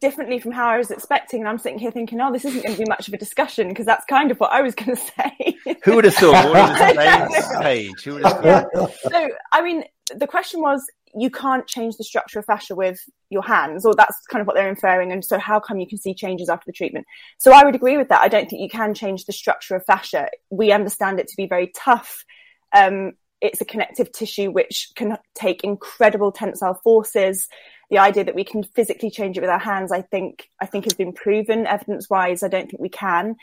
differently 0.00 0.38
from 0.38 0.52
how 0.52 0.68
I 0.68 0.78
was 0.78 0.90
expecting, 0.90 1.40
and 1.40 1.48
I'm 1.48 1.58
sitting 1.58 1.78
here 1.78 1.90
thinking, 1.90 2.18
"Oh, 2.18 2.32
this 2.32 2.46
isn't 2.46 2.62
going 2.62 2.76
to 2.76 2.82
be 2.82 2.88
much 2.88 3.08
of 3.08 3.14
a 3.14 3.18
discussion," 3.18 3.68
because 3.68 3.84
that's 3.84 4.06
kind 4.06 4.30
of 4.30 4.40
what 4.40 4.50
I 4.50 4.62
was 4.62 4.74
going 4.74 4.96
to 4.96 5.02
say. 5.02 5.58
Who 5.84 5.96
would 5.96 6.06
have 6.06 6.14
thought? 6.14 6.50
What 6.50 6.78
the 6.78 7.58
page? 7.60 8.04
Who 8.04 8.14
would 8.14 8.24
have 8.24 8.42
yeah. 8.42 8.64
So, 9.02 9.28
I 9.52 9.62
mean, 9.62 9.84
the 10.14 10.26
question 10.26 10.62
was, 10.62 10.82
you 11.16 11.30
can't 11.30 11.66
change 11.66 11.96
the 11.96 12.04
structure 12.04 12.38
of 12.38 12.44
fascia 12.44 12.74
with 12.74 12.98
your 13.30 13.42
hands, 13.42 13.84
or 13.84 13.94
that's 13.94 14.20
kind 14.30 14.40
of 14.40 14.46
what 14.46 14.56
they're 14.56 14.68
inferring. 14.68 15.12
And 15.12 15.24
so, 15.24 15.38
how 15.38 15.60
come 15.60 15.78
you 15.78 15.86
can 15.86 15.98
see 15.98 16.14
changes 16.14 16.48
after 16.48 16.64
the 16.66 16.72
treatment? 16.72 17.06
So, 17.38 17.52
I 17.52 17.64
would 17.64 17.74
agree 17.74 17.96
with 17.96 18.08
that. 18.08 18.20
I 18.20 18.28
don't 18.28 18.48
think 18.48 18.62
you 18.62 18.68
can 18.68 18.94
change 18.94 19.24
the 19.24 19.32
structure 19.32 19.76
of 19.76 19.84
fascia. 19.86 20.28
We 20.50 20.72
understand 20.72 21.20
it 21.20 21.28
to 21.28 21.36
be 21.36 21.46
very 21.46 21.72
tough. 21.74 22.24
Um, 22.72 23.12
it's 23.40 23.60
a 23.60 23.66
connective 23.66 24.10
tissue 24.10 24.50
which 24.50 24.90
can 24.96 25.18
take 25.34 25.64
incredible 25.64 26.32
tensile 26.32 26.80
forces. 26.82 27.48
The 27.90 27.98
idea 27.98 28.24
that 28.24 28.34
we 28.34 28.44
can 28.44 28.62
physically 28.62 29.10
change 29.10 29.36
it 29.36 29.42
with 29.42 29.50
our 29.50 29.58
hands, 29.58 29.92
I 29.92 30.00
think, 30.00 30.48
I 30.60 30.66
think 30.66 30.84
has 30.84 30.94
been 30.94 31.12
proven 31.12 31.66
evidence-wise. 31.66 32.42
I 32.42 32.48
don't 32.48 32.70
think 32.70 32.80
we 32.80 32.88
can. 32.88 33.36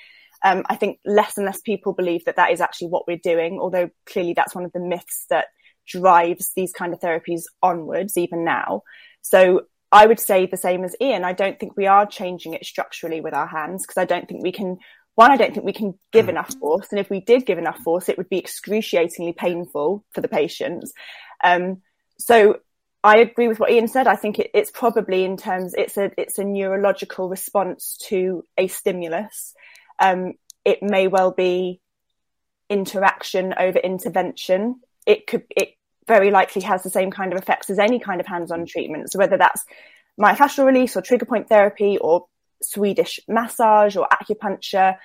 Um, 0.43 0.63
I 0.67 0.75
think 0.75 0.99
less 1.05 1.37
and 1.37 1.45
less 1.45 1.61
people 1.61 1.93
believe 1.93 2.25
that 2.25 2.37
that 2.37 2.51
is 2.51 2.61
actually 2.61 2.87
what 2.87 3.07
we're 3.07 3.17
doing, 3.17 3.59
although 3.59 3.91
clearly 4.07 4.33
that's 4.33 4.55
one 4.55 4.65
of 4.65 4.71
the 4.71 4.79
myths 4.79 5.27
that 5.29 5.47
drives 5.87 6.51
these 6.55 6.73
kind 6.73 6.93
of 6.93 6.99
therapies 6.99 7.43
onwards 7.61 8.17
even 8.17 8.43
now. 8.43 8.83
So 9.21 9.63
I 9.91 10.05
would 10.05 10.19
say 10.19 10.45
the 10.45 10.57
same 10.57 10.83
as 10.83 10.95
Ian. 11.01 11.23
I 11.23 11.33
don't 11.33 11.59
think 11.59 11.75
we 11.75 11.87
are 11.87 12.05
changing 12.05 12.53
it 12.53 12.65
structurally 12.65 13.21
with 13.21 13.33
our 13.33 13.47
hands 13.47 13.85
because 13.85 13.97
I 13.97 14.05
don't 14.05 14.27
think 14.27 14.43
we 14.43 14.51
can. 14.51 14.77
One, 15.15 15.31
I 15.31 15.35
don't 15.35 15.53
think 15.53 15.65
we 15.65 15.73
can 15.73 15.99
give 16.13 16.27
mm. 16.27 16.29
enough 16.29 16.53
force, 16.59 16.87
and 16.91 16.99
if 16.99 17.09
we 17.09 17.19
did 17.19 17.45
give 17.45 17.57
enough 17.57 17.79
force, 17.79 18.07
it 18.07 18.17
would 18.17 18.29
be 18.29 18.39
excruciatingly 18.39 19.33
painful 19.33 20.05
for 20.11 20.21
the 20.21 20.29
patients. 20.29 20.93
Um, 21.43 21.81
so 22.17 22.59
I 23.03 23.17
agree 23.17 23.47
with 23.47 23.59
what 23.59 23.71
Ian 23.71 23.87
said. 23.87 24.07
I 24.07 24.15
think 24.15 24.39
it, 24.39 24.51
it's 24.53 24.71
probably 24.71 25.25
in 25.25 25.35
terms 25.35 25.73
it's 25.77 25.97
a 25.97 26.11
it's 26.17 26.37
a 26.37 26.45
neurological 26.45 27.27
response 27.27 27.97
to 28.07 28.45
a 28.57 28.67
stimulus. 28.67 29.53
Um, 29.99 30.33
it 30.63 30.81
may 30.81 31.07
well 31.07 31.31
be 31.31 31.81
interaction 32.69 33.53
over 33.59 33.79
intervention. 33.79 34.79
It 35.05 35.27
could, 35.27 35.43
it 35.55 35.69
very 36.07 36.31
likely 36.31 36.61
has 36.63 36.83
the 36.83 36.89
same 36.89 37.11
kind 37.11 37.33
of 37.33 37.39
effects 37.39 37.69
as 37.69 37.79
any 37.79 37.99
kind 37.99 38.19
of 38.19 38.27
hands-on 38.27 38.65
treatment. 38.65 39.11
So 39.11 39.19
whether 39.19 39.37
that's 39.37 39.65
myofascial 40.19 40.65
release 40.65 40.95
or 40.95 41.01
trigger 41.01 41.25
point 41.25 41.49
therapy 41.49 41.97
or 41.97 42.25
Swedish 42.61 43.19
massage 43.27 43.95
or 43.95 44.07
acupuncture 44.07 44.97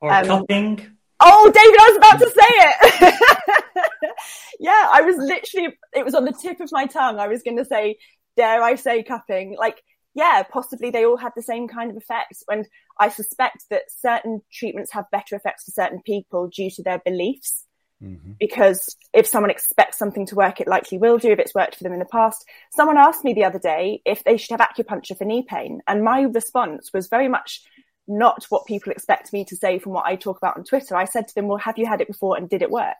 or 0.00 0.12
um, 0.12 0.26
cupping. 0.26 0.96
Oh, 1.20 1.50
David, 1.50 1.78
I 1.80 1.88
was 1.88 1.96
about 1.96 2.18
to 2.18 2.30
say 2.30 2.46
it. 2.48 4.10
yeah, 4.60 4.88
I 4.92 5.02
was 5.02 5.16
literally, 5.16 5.76
it 5.94 6.04
was 6.04 6.14
on 6.14 6.24
the 6.24 6.32
tip 6.32 6.60
of 6.60 6.70
my 6.72 6.86
tongue. 6.86 7.18
I 7.18 7.28
was 7.28 7.42
going 7.42 7.56
to 7.56 7.64
say, 7.64 7.96
dare 8.36 8.62
I 8.62 8.74
say 8.74 9.02
cupping? 9.02 9.56
Like, 9.58 9.80
yeah, 10.14 10.42
possibly 10.42 10.90
they 10.90 11.04
all 11.04 11.16
have 11.16 11.32
the 11.34 11.42
same 11.42 11.68
kind 11.68 11.90
of 11.90 11.96
effects. 11.96 12.42
And 12.48 12.66
I 12.98 13.08
suspect 13.08 13.64
that 13.70 13.84
certain 13.88 14.42
treatments 14.52 14.92
have 14.92 15.10
better 15.10 15.36
effects 15.36 15.64
for 15.64 15.70
certain 15.70 16.02
people 16.04 16.48
due 16.48 16.70
to 16.72 16.82
their 16.82 17.00
beliefs. 17.04 17.63
Mm-hmm. 18.02 18.32
Because 18.38 18.96
if 19.12 19.26
someone 19.26 19.50
expects 19.50 19.98
something 19.98 20.26
to 20.26 20.34
work, 20.34 20.60
it 20.60 20.68
likely 20.68 20.98
will 20.98 21.18
do 21.18 21.30
if 21.30 21.38
it's 21.38 21.54
worked 21.54 21.76
for 21.76 21.84
them 21.84 21.92
in 21.92 21.98
the 21.98 22.04
past. 22.04 22.44
Someone 22.72 22.98
asked 22.98 23.24
me 23.24 23.34
the 23.34 23.44
other 23.44 23.58
day 23.58 24.02
if 24.04 24.24
they 24.24 24.36
should 24.36 24.58
have 24.58 24.68
acupuncture 24.68 25.16
for 25.16 25.24
knee 25.24 25.44
pain. 25.48 25.80
And 25.86 26.04
my 26.04 26.22
response 26.22 26.92
was 26.92 27.08
very 27.08 27.28
much 27.28 27.62
not 28.06 28.44
what 28.50 28.66
people 28.66 28.92
expect 28.92 29.32
me 29.32 29.44
to 29.46 29.56
say 29.56 29.78
from 29.78 29.92
what 29.92 30.06
I 30.06 30.16
talk 30.16 30.36
about 30.36 30.56
on 30.56 30.64
Twitter. 30.64 30.96
I 30.96 31.06
said 31.06 31.28
to 31.28 31.34
them, 31.34 31.48
Well, 31.48 31.58
have 31.58 31.78
you 31.78 31.86
had 31.86 32.00
it 32.00 32.08
before 32.08 32.36
and 32.36 32.48
did 32.48 32.62
it 32.62 32.70
work? 32.70 32.96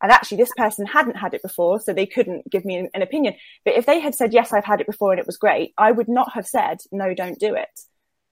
And 0.00 0.12
actually, 0.12 0.36
this 0.36 0.52
person 0.56 0.86
hadn't 0.86 1.16
had 1.16 1.34
it 1.34 1.42
before, 1.42 1.80
so 1.80 1.92
they 1.92 2.06
couldn't 2.06 2.48
give 2.48 2.64
me 2.64 2.76
an, 2.76 2.88
an 2.94 3.02
opinion. 3.02 3.34
But 3.64 3.74
if 3.74 3.86
they 3.86 3.98
had 4.00 4.14
said, 4.14 4.32
Yes, 4.34 4.52
I've 4.52 4.64
had 4.64 4.80
it 4.80 4.86
before 4.86 5.12
and 5.12 5.20
it 5.20 5.26
was 5.26 5.38
great, 5.38 5.72
I 5.78 5.92
would 5.92 6.08
not 6.08 6.32
have 6.34 6.46
said, 6.46 6.78
No, 6.92 7.14
don't 7.14 7.38
do 7.38 7.54
it 7.54 7.80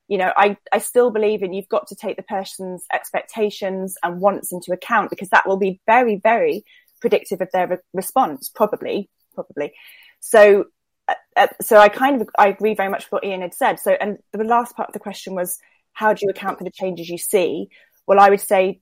you 0.08 0.18
know, 0.18 0.32
I, 0.36 0.56
I 0.72 0.78
still 0.78 1.10
believe 1.10 1.42
in 1.42 1.52
you've 1.52 1.68
got 1.68 1.88
to 1.88 1.96
take 1.96 2.16
the 2.16 2.22
person's 2.22 2.84
expectations 2.92 3.96
and 4.02 4.20
wants 4.20 4.52
into 4.52 4.72
account 4.72 5.10
because 5.10 5.30
that 5.30 5.46
will 5.48 5.56
be 5.56 5.80
very, 5.86 6.16
very 6.16 6.64
predictive 7.00 7.40
of 7.40 7.48
their 7.52 7.66
re- 7.66 7.76
response, 7.92 8.48
probably, 8.48 9.10
probably. 9.34 9.72
So, 10.20 10.66
uh, 11.08 11.14
uh, 11.36 11.48
so 11.60 11.78
I 11.78 11.88
kind 11.88 12.22
of, 12.22 12.28
I 12.38 12.48
agree 12.48 12.74
very 12.74 12.88
much 12.88 13.04
with 13.04 13.12
what 13.12 13.24
Ian 13.24 13.42
had 13.42 13.54
said. 13.54 13.80
So, 13.80 13.92
and 13.92 14.18
the 14.32 14.44
last 14.44 14.76
part 14.76 14.88
of 14.88 14.92
the 14.92 15.00
question 15.00 15.34
was, 15.34 15.58
how 15.92 16.12
do 16.12 16.24
you 16.24 16.30
account 16.30 16.58
for 16.58 16.64
the 16.64 16.70
changes 16.70 17.08
you 17.08 17.18
see? 17.18 17.68
Well, 18.06 18.20
I 18.20 18.30
would 18.30 18.40
say, 18.40 18.80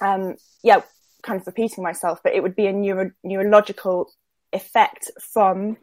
um, 0.00 0.36
yeah, 0.62 0.82
kind 1.22 1.40
of 1.40 1.46
repeating 1.46 1.82
myself, 1.82 2.20
but 2.22 2.34
it 2.34 2.42
would 2.42 2.54
be 2.54 2.66
a 2.66 2.72
neuro- 2.72 3.10
neurological 3.24 4.10
effect 4.52 5.10
from 5.20 5.76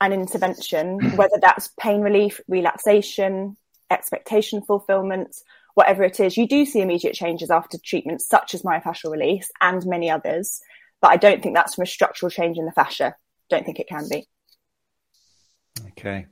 an 0.00 0.12
intervention, 0.12 1.16
whether 1.16 1.38
that's 1.40 1.70
pain 1.80 2.00
relief, 2.00 2.40
relaxation, 2.48 3.56
expectation 3.90 4.62
fulfillment, 4.62 5.36
whatever 5.74 6.02
it 6.02 6.18
is, 6.20 6.36
you 6.36 6.48
do 6.48 6.64
see 6.64 6.80
immediate 6.80 7.14
changes 7.14 7.50
after 7.50 7.78
treatment, 7.78 8.20
such 8.20 8.54
as 8.54 8.62
myofascial 8.62 9.12
release 9.12 9.50
and 9.60 9.86
many 9.86 10.10
others. 10.10 10.60
But 11.00 11.12
I 11.12 11.16
don't 11.16 11.42
think 11.42 11.54
that's 11.54 11.76
from 11.76 11.82
a 11.82 11.86
structural 11.86 12.30
change 12.30 12.58
in 12.58 12.64
the 12.66 12.72
fascia. 12.72 13.14
Don't 13.48 13.64
think 13.64 13.78
it 13.78 13.88
can 13.88 14.08
be. 14.10 14.26
Okay. 15.90 16.26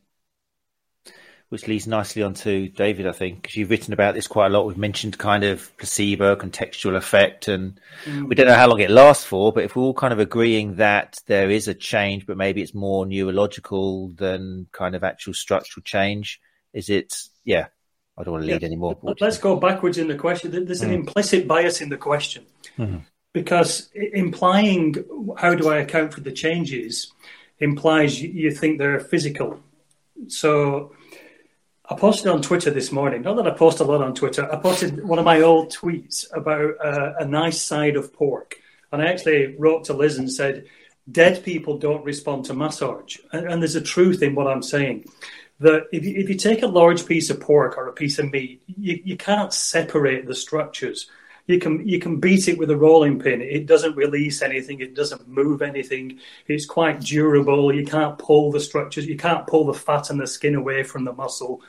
Which 1.49 1.69
leads 1.69 1.87
nicely 1.87 2.25
on 2.25 2.35
to 2.35 2.69
David, 2.69 3.07
I 3.07 3.13
think, 3.13 3.43
because 3.43 3.55
you've 3.55 3.71
written 3.71 3.93
about 3.93 4.15
this 4.15 4.27
quite 4.27 4.47
a 4.47 4.49
lot. 4.49 4.67
We've 4.67 4.77
mentioned 4.77 5.17
kind 5.17 5.45
of 5.45 5.75
placebo, 5.77 6.35
contextual 6.35 6.97
effect, 6.97 7.47
and 7.47 7.81
mm. 8.05 8.29
we 8.29 8.35
don't 8.35 8.49
know 8.49 8.55
how 8.55 8.67
long 8.67 8.81
it 8.81 8.91
lasts 8.91 9.25
for. 9.25 9.53
But 9.53 9.63
if 9.63 9.77
we're 9.77 9.85
all 9.85 9.95
kind 9.95 10.13
of 10.13 10.19
agreeing 10.19 10.75
that 10.77 11.21
there 11.27 11.49
is 11.49 11.69
a 11.69 11.75
change, 11.75 12.27
but 12.27 12.37
maybe 12.37 12.63
it's 12.63 12.75
more 12.75 13.07
neurological 13.07 14.09
than 14.09 14.67
kind 14.73 14.97
of 14.97 15.05
actual 15.05 15.35
structural 15.35 15.85
change, 15.85 16.41
is 16.77 16.91
it 16.91 17.29
yeah, 17.45 17.67
I 18.19 18.23
don't 18.23 18.33
want 18.33 18.45
to 18.45 18.53
lead 18.53 18.63
yeah. 18.63 18.67
anymore. 18.67 18.99
Let's 19.03 19.39
go 19.39 19.57
backwards 19.57 19.99
in 19.99 20.09
the 20.09 20.15
question. 20.15 20.51
There's 20.67 20.83
an 20.83 20.91
mm. 20.91 21.01
implicit 21.01 21.49
bias 21.49 21.81
in 21.81 21.89
the 21.89 21.97
question 21.97 22.45
mm-hmm. 22.79 22.99
because 23.33 23.91
implying 23.95 24.95
how 25.39 25.55
do 25.55 25.71
I 25.71 25.79
account 25.79 26.13
for 26.13 26.21
the 26.21 26.33
changes 26.33 27.13
implies 27.59 28.21
you 28.21 28.51
think 28.51 28.79
they're 28.79 29.01
physical. 29.01 29.59
So 30.29 30.93
I 31.89 31.95
posted 31.95 32.27
on 32.27 32.43
Twitter 32.43 32.71
this 32.71 32.93
morning. 32.93 33.23
Not 33.23 33.37
that 33.37 33.47
I 33.47 33.57
post 33.57 33.81
a 33.81 33.85
lot 33.85 34.03
on 34.03 34.15
Twitter. 34.15 34.53
I 34.53 34.57
posted 34.57 35.03
one 35.03 35.19
of 35.19 35.25
my 35.25 35.41
old 35.41 35.73
tweets 35.73 36.27
about 36.35 36.75
uh, 36.85 37.15
a 37.21 37.25
nice 37.25 37.63
side 37.63 37.97
of 37.97 38.13
pork, 38.13 38.57
and 38.93 39.01
I 39.01 39.07
actually 39.07 39.57
wrote 39.57 39.85
to 39.85 39.95
Liz 39.95 40.19
and 40.19 40.31
said, 40.31 40.67
"Dead 41.11 41.43
people 41.43 41.79
don't 41.79 42.05
respond 42.05 42.45
to 42.47 42.55
massage," 42.55 43.17
and, 43.33 43.47
and 43.47 43.63
there's 43.63 43.77
a 43.77 43.81
truth 43.81 44.23
in 44.23 44.35
what 44.35 44.49
I'm 44.49 44.63
saying 44.63 45.07
that 45.61 45.87
if 45.93 46.05
you, 46.05 46.15
if 46.17 46.29
you 46.29 46.35
take 46.35 46.63
a 46.63 46.67
large 46.67 47.07
piece 47.07 47.31
of 47.31 47.41
pork 47.41 47.79
or 47.79 47.89
a 47.89 47.93
piece 47.93 48.19
of 48.19 48.31
meat, 48.31 48.63
you, 48.67 49.01
you 49.05 49.17
can't 49.17 49.53
separate 49.53 50.27
the 50.27 50.35
structures. 50.35 51.11
You 51.47 51.61
can 51.61 51.87
you 51.87 52.01
can 52.01 52.19
beat 52.19 52.49
it 52.49 52.59
with 52.59 52.71
a 52.71 52.77
rolling 52.77 53.21
pin. 53.21 53.41
It 53.41 53.67
doesn't 53.67 53.97
release 53.97 54.43
anything. 54.43 54.81
It 54.81 54.95
doesn't 54.95 55.29
move 55.29 55.63
anything. 55.63 56.19
It's 56.49 56.67
quite 56.67 57.01
durable. 57.01 57.73
You 57.73 57.87
can't 57.87 58.19
pull 58.19 58.51
the 58.51 58.61
structures. 58.61 59.07
You 59.07 59.17
can't 59.17 59.47
pull 59.47 59.65
the 59.65 59.75
fat 59.75 60.11
and 60.11 60.21
the 60.21 60.27
skin 60.27 60.57
away 60.57 60.83
from 60.83 61.05
the 61.05 61.13
muscle. 61.13 61.63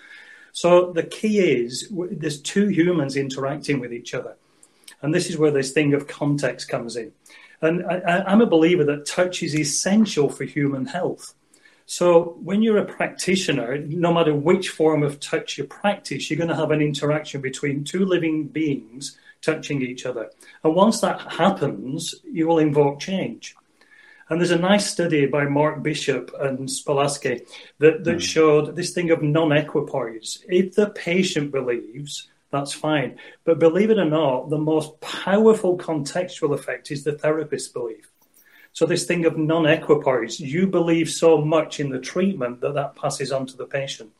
So 0.51 0.91
the 0.91 1.03
key 1.03 1.39
is 1.39 1.91
there's 1.91 2.41
two 2.41 2.69
humans 2.69 3.15
interacting 3.15 3.79
with 3.79 3.93
each 3.93 4.15
other, 4.15 4.35
and 5.03 5.13
this 5.13 5.29
is 5.29 5.37
where 5.37 5.51
this 5.51 5.71
thing 5.71 5.93
of 5.93 6.07
context 6.07 6.67
comes 6.69 6.95
in. 6.95 7.11
And 7.61 7.85
I, 7.85 8.23
I'm 8.25 8.41
a 8.41 8.47
believer 8.47 8.83
that 8.85 9.05
touch 9.05 9.43
is 9.43 9.55
essential 9.55 10.29
for 10.29 10.43
human 10.43 10.87
health. 10.87 11.35
So 11.89 12.37
when 12.43 12.61
you're 12.61 12.79
a 12.79 12.85
practitioner, 12.85 13.77
no 13.77 14.13
matter 14.13 14.35
which 14.35 14.69
form 14.69 15.03
of 15.03 15.21
touch 15.21 15.57
you 15.57 15.63
practice, 15.63 16.29
you're 16.29 16.37
going 16.37 16.49
to 16.49 16.55
have 16.55 16.71
an 16.71 16.81
interaction 16.81 17.39
between 17.39 17.85
two 17.85 18.05
living 18.05 18.47
beings 18.47 19.17
touching 19.41 19.81
each 19.81 20.05
other. 20.05 20.29
And 20.65 20.75
once 20.75 20.99
that 20.99 21.21
happens, 21.21 22.13
you 22.29 22.45
will 22.45 22.59
invoke 22.59 22.99
change. 22.99 23.55
And 24.29 24.41
there's 24.41 24.51
a 24.51 24.59
nice 24.59 24.91
study 24.91 25.27
by 25.27 25.45
Mark 25.45 25.81
Bishop 25.81 26.29
and 26.37 26.67
Bialosky 26.67 27.47
that, 27.79 28.03
that 28.03 28.17
mm. 28.17 28.21
showed 28.21 28.75
this 28.75 28.91
thing 28.91 29.09
of 29.11 29.21
non 29.21 29.53
equipoise. 29.53 30.43
If 30.49 30.75
the 30.75 30.89
patient 30.89 31.51
believes, 31.53 32.27
that's 32.51 32.73
fine. 32.73 33.17
But 33.45 33.59
believe 33.59 33.91
it 33.91 33.97
or 33.97 34.03
not, 34.03 34.49
the 34.49 34.57
most 34.57 34.99
powerful 34.99 35.77
contextual 35.77 36.53
effect 36.53 36.91
is 36.91 37.05
the 37.05 37.13
therapist's 37.13 37.69
belief. 37.71 38.09
So 38.77 38.85
this 38.85 39.05
thing 39.05 39.25
of 39.25 39.39
non-equipoise, 39.39 40.39
you 40.39 40.67
believe 40.67 41.09
so 41.09 41.41
much 41.41 41.79
in 41.79 41.89
the 41.89 41.97
treatment 41.97 42.61
that 42.61 42.75
that 42.75 42.95
passes 42.95 43.31
on 43.31 43.47
to 43.47 43.57
the 43.57 43.65
patient. 43.65 44.11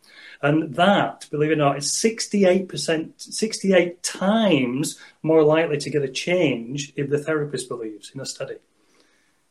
And 0.42 0.74
that, 0.74 1.28
believe 1.30 1.52
it 1.52 1.54
or 1.54 1.58
not, 1.58 1.78
is 1.78 1.92
68%, 2.04 3.22
68 3.22 4.02
times 4.02 4.98
more 5.22 5.44
likely 5.44 5.78
to 5.78 5.92
get 5.92 6.02
a 6.02 6.08
change 6.08 6.92
if 6.96 7.08
the 7.08 7.20
therapist 7.20 7.70
believes 7.70 8.10
in 8.16 8.20
a 8.20 8.26
study, 8.26 8.56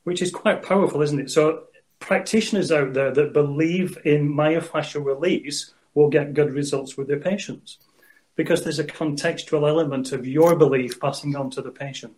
which 0.03 0.21
is 0.21 0.33
quite 0.33 0.65
powerful, 0.65 1.01
isn't 1.03 1.21
it? 1.21 1.31
So 1.31 1.69
practitioners 2.01 2.73
out 2.73 2.93
there 2.95 3.13
that 3.13 3.33
believe 3.33 3.97
in 4.05 4.35
myofascial 4.35 5.05
release 5.05 5.73
will 5.95 6.11
get 6.11 6.35
good 6.35 6.53
results 6.53 6.97
with 6.97 7.07
their 7.07 7.21
patients 7.21 7.79
because 8.35 8.65
there's 8.65 8.81
a 8.81 8.85
contextual 8.85 9.69
element 9.69 10.11
of 10.11 10.27
your 10.27 10.57
belief 10.57 10.99
passing 10.99 11.37
on 11.37 11.49
to 11.51 11.63
the 11.63 11.71
patient. 11.71 12.17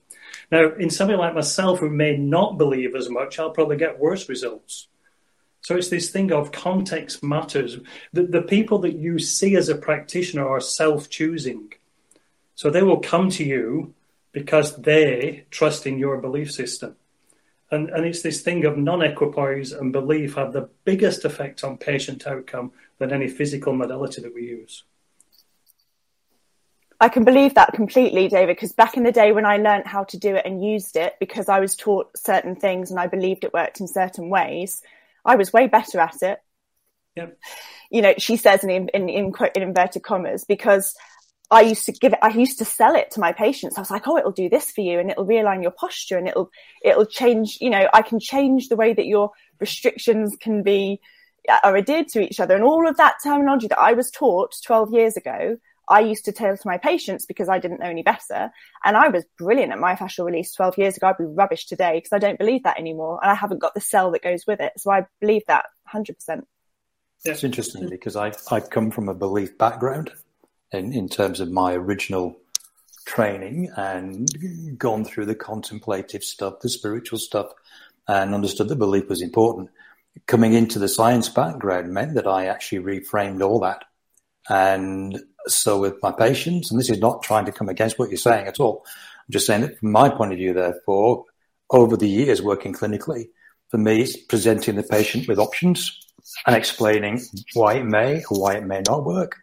Now, 0.50 0.72
in 0.74 0.90
somebody 0.90 1.18
like 1.18 1.34
myself 1.34 1.80
who 1.80 1.90
may 1.90 2.16
not 2.16 2.58
believe 2.58 2.94
as 2.94 3.08
much, 3.08 3.38
I'll 3.38 3.50
probably 3.50 3.76
get 3.76 3.98
worse 3.98 4.28
results. 4.28 4.88
So 5.60 5.76
it's 5.76 5.90
this 5.90 6.10
thing 6.10 6.32
of 6.32 6.52
context 6.52 7.22
matters. 7.22 7.78
The, 8.12 8.22
the 8.22 8.42
people 8.42 8.78
that 8.80 8.96
you 8.96 9.18
see 9.18 9.56
as 9.56 9.68
a 9.68 9.74
practitioner 9.74 10.48
are 10.48 10.60
self 10.60 11.10
choosing. 11.10 11.72
So 12.54 12.70
they 12.70 12.82
will 12.82 13.00
come 13.00 13.30
to 13.30 13.44
you 13.44 13.94
because 14.32 14.76
they 14.76 15.44
trust 15.50 15.86
in 15.86 15.98
your 15.98 16.18
belief 16.18 16.52
system. 16.52 16.96
And, 17.70 17.90
and 17.90 18.06
it's 18.06 18.22
this 18.22 18.40
thing 18.40 18.64
of 18.64 18.78
non 18.78 19.02
equipoise 19.02 19.72
and 19.72 19.92
belief 19.92 20.34
have 20.36 20.52
the 20.52 20.70
biggest 20.84 21.24
effect 21.24 21.62
on 21.62 21.76
patient 21.76 22.26
outcome 22.26 22.72
than 22.98 23.12
any 23.12 23.28
physical 23.28 23.74
modality 23.74 24.22
that 24.22 24.34
we 24.34 24.42
use. 24.42 24.84
I 27.00 27.08
can 27.08 27.24
believe 27.24 27.54
that 27.54 27.74
completely, 27.74 28.28
David, 28.28 28.56
because 28.56 28.72
back 28.72 28.96
in 28.96 29.04
the 29.04 29.12
day 29.12 29.30
when 29.30 29.46
I 29.46 29.58
learned 29.58 29.86
how 29.86 30.04
to 30.04 30.18
do 30.18 30.34
it 30.34 30.44
and 30.44 30.64
used 30.64 30.96
it, 30.96 31.14
because 31.20 31.48
I 31.48 31.60
was 31.60 31.76
taught 31.76 32.10
certain 32.16 32.56
things 32.56 32.90
and 32.90 32.98
I 32.98 33.06
believed 33.06 33.44
it 33.44 33.54
worked 33.54 33.80
in 33.80 33.86
certain 33.86 34.30
ways, 34.30 34.82
I 35.24 35.36
was 35.36 35.52
way 35.52 35.68
better 35.68 36.00
at 36.00 36.22
it. 36.22 36.40
Yep. 37.14 37.38
You 37.90 38.02
know, 38.02 38.14
she 38.18 38.36
says 38.36 38.64
in, 38.64 38.70
in, 38.70 38.88
in, 38.88 39.08
in 39.08 39.62
inverted 39.62 40.02
commas, 40.02 40.44
because 40.44 40.94
I 41.52 41.60
used 41.60 41.86
to 41.86 41.92
give 41.92 42.14
it, 42.14 42.18
I 42.20 42.30
used 42.30 42.58
to 42.58 42.64
sell 42.64 42.96
it 42.96 43.12
to 43.12 43.20
my 43.20 43.32
patients. 43.32 43.78
I 43.78 43.80
was 43.80 43.92
like, 43.92 44.08
oh, 44.08 44.18
it'll 44.18 44.32
do 44.32 44.48
this 44.48 44.72
for 44.72 44.80
you 44.80 44.98
and 44.98 45.10
it'll 45.10 45.26
realign 45.26 45.62
your 45.62 45.70
posture 45.70 46.18
and 46.18 46.26
it'll, 46.26 46.50
it'll 46.82 47.06
change, 47.06 47.58
you 47.60 47.70
know, 47.70 47.88
I 47.94 48.02
can 48.02 48.18
change 48.18 48.68
the 48.68 48.76
way 48.76 48.92
that 48.92 49.06
your 49.06 49.30
restrictions 49.60 50.36
can 50.38 50.64
be, 50.64 51.00
uh, 51.48 51.58
are 51.62 51.76
adhered 51.76 52.08
to 52.08 52.20
each 52.20 52.40
other. 52.40 52.56
And 52.56 52.64
all 52.64 52.88
of 52.88 52.96
that 52.96 53.14
terminology 53.22 53.68
that 53.68 53.78
I 53.78 53.92
was 53.92 54.10
taught 54.10 54.56
12 54.64 54.92
years 54.92 55.16
ago 55.16 55.58
I 55.88 56.00
used 56.00 56.24
to 56.26 56.32
tell 56.32 56.56
to 56.56 56.66
my 56.66 56.78
patients 56.78 57.26
because 57.26 57.48
I 57.48 57.58
didn't 57.58 57.80
know 57.80 57.88
any 57.88 58.02
better. 58.02 58.50
And 58.84 58.96
I 58.96 59.08
was 59.08 59.24
brilliant 59.38 59.72
at 59.72 59.78
myofascial 59.78 60.24
release 60.24 60.52
12 60.52 60.78
years 60.78 60.96
ago. 60.96 61.08
I'd 61.08 61.18
be 61.18 61.24
rubbish 61.24 61.66
today 61.66 61.94
because 61.96 62.12
I 62.12 62.18
don't 62.18 62.38
believe 62.38 62.64
that 62.64 62.78
anymore. 62.78 63.18
And 63.22 63.30
I 63.30 63.34
haven't 63.34 63.60
got 63.60 63.74
the 63.74 63.80
cell 63.80 64.10
that 64.12 64.22
goes 64.22 64.46
with 64.46 64.60
it. 64.60 64.72
So 64.76 64.90
I 64.90 65.06
believe 65.20 65.42
that 65.46 65.66
100%. 65.92 66.42
It's 67.24 67.42
interesting 67.42 67.88
because 67.88 68.16
I, 68.16 68.32
I 68.50 68.60
come 68.60 68.90
from 68.90 69.08
a 69.08 69.14
belief 69.14 69.58
background 69.58 70.12
in, 70.72 70.92
in 70.92 71.08
terms 71.08 71.40
of 71.40 71.50
my 71.50 71.72
original 71.72 72.36
training 73.06 73.70
and 73.76 74.28
gone 74.78 75.04
through 75.04 75.26
the 75.26 75.34
contemplative 75.34 76.22
stuff, 76.22 76.60
the 76.60 76.68
spiritual 76.68 77.18
stuff, 77.18 77.52
and 78.06 78.34
understood 78.34 78.68
that 78.68 78.76
belief 78.76 79.08
was 79.08 79.22
important. 79.22 79.70
Coming 80.26 80.52
into 80.52 80.78
the 80.78 80.88
science 80.88 81.28
background 81.28 81.92
meant 81.92 82.14
that 82.14 82.26
I 82.26 82.46
actually 82.46 83.00
reframed 83.00 83.42
all 83.42 83.60
that. 83.60 83.84
And 84.48 85.18
so 85.50 85.80
with 85.80 86.02
my 86.02 86.12
patients, 86.12 86.70
and 86.70 86.78
this 86.78 86.90
is 86.90 86.98
not 86.98 87.22
trying 87.22 87.44
to 87.46 87.52
come 87.52 87.68
against 87.68 87.98
what 87.98 88.10
you're 88.10 88.18
saying 88.18 88.46
at 88.46 88.60
all, 88.60 88.84
I'm 88.86 89.32
just 89.32 89.46
saying 89.46 89.62
that 89.62 89.78
from 89.78 89.92
my 89.92 90.08
point 90.08 90.32
of 90.32 90.38
view, 90.38 90.52
therefore, 90.52 91.24
over 91.70 91.96
the 91.96 92.08
years 92.08 92.40
working 92.40 92.72
clinically, 92.72 93.28
for 93.70 93.78
me, 93.78 94.02
it's 94.02 94.16
presenting 94.16 94.76
the 94.76 94.82
patient 94.82 95.28
with 95.28 95.38
options 95.38 96.00
and 96.46 96.56
explaining 96.56 97.20
why 97.54 97.74
it 97.74 97.84
may 97.84 98.24
or 98.30 98.40
why 98.40 98.54
it 98.56 98.64
may 98.64 98.82
not 98.86 99.04
work, 99.04 99.36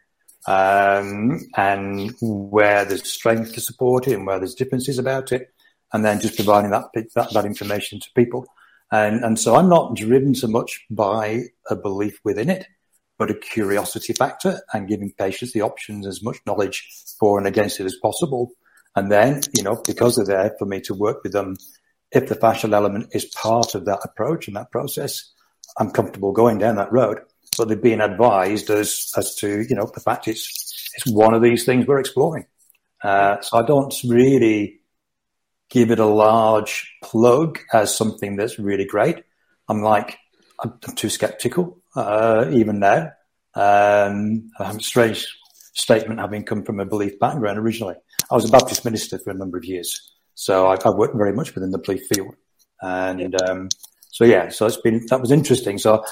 um, 0.47 1.41
and 1.55 2.13
where 2.21 2.85
there's 2.85 3.11
strength 3.11 3.53
to 3.53 3.61
support 3.61 4.07
it 4.07 4.13
and 4.13 4.25
where 4.25 4.39
there's 4.39 4.55
differences 4.55 4.97
about 4.97 5.31
it, 5.31 5.53
and 5.93 6.03
then 6.03 6.19
just 6.19 6.35
providing 6.35 6.71
that 6.71 6.85
that, 6.93 7.33
that 7.33 7.45
information 7.45 7.99
to 7.99 8.09
people. 8.15 8.45
And 8.91 9.23
and 9.23 9.39
so 9.39 9.55
I'm 9.55 9.69
not 9.69 9.95
driven 9.95 10.35
so 10.35 10.47
much 10.47 10.85
by 10.89 11.45
a 11.69 11.75
belief 11.75 12.19
within 12.23 12.49
it, 12.49 12.67
but 13.17 13.31
a 13.31 13.35
curiosity 13.35 14.13
factor 14.13 14.61
and 14.73 14.87
giving 14.87 15.11
patients 15.11 15.53
the 15.53 15.61
options 15.61 16.05
as 16.05 16.21
much 16.21 16.37
knowledge 16.45 16.89
for 17.19 17.37
and 17.37 17.47
against 17.47 17.79
it 17.79 17.85
as 17.85 17.95
possible. 17.95 18.51
And 18.95 19.11
then, 19.11 19.41
you 19.53 19.63
know, 19.63 19.81
because 19.85 20.15
they're 20.15 20.25
there 20.25 20.55
for 20.57 20.65
me 20.65 20.81
to 20.81 20.93
work 20.93 21.23
with 21.23 21.33
them, 21.33 21.55
if 22.11 22.27
the 22.27 22.35
fascial 22.35 22.73
element 22.73 23.09
is 23.13 23.25
part 23.25 23.75
of 23.75 23.85
that 23.85 23.99
approach 24.03 24.47
and 24.47 24.55
that 24.55 24.71
process, 24.71 25.31
I'm 25.77 25.91
comfortable 25.91 26.31
going 26.31 26.59
down 26.59 26.75
that 26.75 26.91
road. 26.91 27.19
But 27.57 27.67
they're 27.67 27.77
being 27.77 28.01
advised 28.01 28.69
as 28.69 29.11
as 29.15 29.35
to, 29.35 29.65
you 29.69 29.75
know, 29.75 29.89
the 29.93 30.01
fact 30.01 30.27
it's 30.27 30.91
it's 30.95 31.07
one 31.07 31.33
of 31.33 31.41
these 31.41 31.65
things 31.65 31.85
we're 31.85 31.99
exploring. 31.99 32.45
Uh, 33.01 33.39
so 33.41 33.57
I 33.57 33.65
don't 33.65 33.93
really 34.03 34.79
give 35.69 35.91
it 35.91 35.99
a 35.99 36.05
large 36.05 36.93
plug 37.03 37.59
as 37.73 37.95
something 37.95 38.35
that's 38.35 38.59
really 38.59 38.85
great. 38.85 39.23
I'm 39.67 39.81
like, 39.81 40.17
I'm, 40.59 40.73
I'm 40.87 40.95
too 40.95 41.09
skeptical 41.09 41.81
uh, 41.95 42.49
even 42.51 42.79
now. 42.79 43.11
Um, 43.55 44.51
a 44.59 44.77
strange 44.79 45.27
statement 45.73 46.19
having 46.19 46.43
come 46.43 46.63
from 46.63 46.79
a 46.79 46.85
belief 46.85 47.19
background 47.19 47.57
originally. 47.57 47.95
I 48.29 48.35
was 48.35 48.47
a 48.47 48.51
Baptist 48.51 48.83
minister 48.83 49.17
for 49.19 49.29
a 49.31 49.33
number 49.33 49.57
of 49.57 49.65
years, 49.65 50.11
so 50.33 50.67
I, 50.67 50.77
I 50.83 50.89
worked 50.89 51.15
very 51.15 51.33
much 51.33 51.55
within 51.55 51.71
the 51.71 51.77
belief 51.77 52.05
field, 52.07 52.35
and 52.81 53.41
um, 53.43 53.69
so 54.15 54.23
yeah, 54.23 54.49
so 54.49 54.65
it's 54.65 54.77
been 54.77 55.05
that 55.07 55.21
was 55.21 55.31
interesting. 55.31 55.77
So 55.77 56.03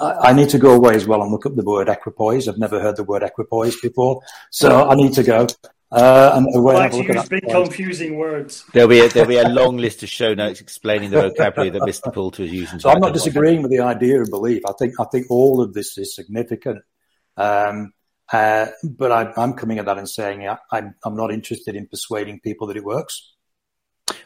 I, 0.00 0.12
I, 0.20 0.32
need 0.32 0.48
to 0.50 0.58
go 0.58 0.74
away 0.74 0.94
as 0.94 1.06
well 1.06 1.22
and 1.22 1.30
look 1.30 1.46
up 1.46 1.54
the 1.54 1.64
word 1.64 1.88
equipoise. 1.88 2.48
I've 2.48 2.58
never 2.58 2.80
heard 2.80 2.96
the 2.96 3.04
word 3.04 3.22
equipoise 3.22 3.80
before, 3.80 4.20
so 4.50 4.88
I 4.88 4.94
need 4.96 5.12
to 5.14 5.22
go. 5.22 5.46
Uh, 5.92 6.32
and 6.34 6.54
away 6.54 6.74
like 6.74 6.92
to 6.92 7.02
use 7.02 7.28
big 7.28 7.42
confusing 7.48 8.16
words. 8.16 8.64
There'll 8.72 8.88
be 8.88 9.00
a, 9.00 9.08
there'll 9.08 9.28
be 9.28 9.38
a 9.38 9.48
long 9.48 9.76
list 9.76 10.04
of 10.04 10.08
show 10.08 10.34
notes 10.34 10.60
explaining 10.60 11.10
the 11.10 11.20
vocabulary 11.20 11.70
that 11.70 11.82
Mr. 11.82 12.12
Poulter 12.14 12.44
is 12.44 12.52
using. 12.52 12.78
So 12.78 12.90
I'm 12.90 13.00
not 13.00 13.12
disagreeing 13.12 13.60
with 13.62 13.72
the 13.72 13.80
idea 13.80 14.22
of 14.22 14.30
belief. 14.30 14.62
I 14.68 14.72
think 14.78 14.94
I 15.00 15.04
think 15.04 15.26
all 15.30 15.60
of 15.60 15.74
this 15.74 15.98
is 15.98 16.14
significant. 16.14 16.82
Um, 17.36 17.92
uh, 18.32 18.66
but 18.84 19.10
I, 19.10 19.32
am 19.42 19.54
coming 19.54 19.78
at 19.78 19.86
that 19.86 19.98
and 19.98 20.08
saying 20.08 20.46
I, 20.46 20.58
I'm, 20.70 20.94
I'm 21.04 21.16
not 21.16 21.32
interested 21.32 21.74
in 21.74 21.88
persuading 21.88 22.40
people 22.40 22.68
that 22.68 22.76
it 22.76 22.84
works. 22.84 23.34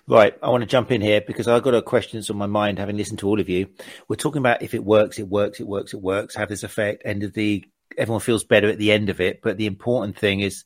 Right. 0.06 0.36
I 0.42 0.50
want 0.50 0.60
to 0.62 0.66
jump 0.66 0.90
in 0.90 1.00
here 1.00 1.22
because 1.26 1.48
I've 1.48 1.62
got 1.62 1.74
a 1.74 1.80
question 1.80 2.18
that's 2.18 2.30
on 2.30 2.36
my 2.36 2.46
mind, 2.46 2.78
having 2.78 2.96
listened 2.96 3.20
to 3.20 3.28
all 3.28 3.40
of 3.40 3.48
you. 3.48 3.68
We're 4.08 4.16
talking 4.16 4.40
about 4.40 4.62
if 4.62 4.74
it 4.74 4.84
works, 4.84 5.18
it 5.18 5.28
works, 5.28 5.60
it 5.60 5.66
works, 5.66 5.94
it 5.94 6.02
works, 6.02 6.34
have 6.34 6.50
this 6.50 6.62
effect, 6.62 7.02
end 7.06 7.22
of 7.22 7.32
the, 7.32 7.64
everyone 7.96 8.20
feels 8.20 8.44
better 8.44 8.68
at 8.68 8.78
the 8.78 8.92
end 8.92 9.08
of 9.08 9.20
it. 9.20 9.40
But 9.42 9.56
the 9.56 9.66
important 9.66 10.18
thing 10.18 10.40
is 10.40 10.64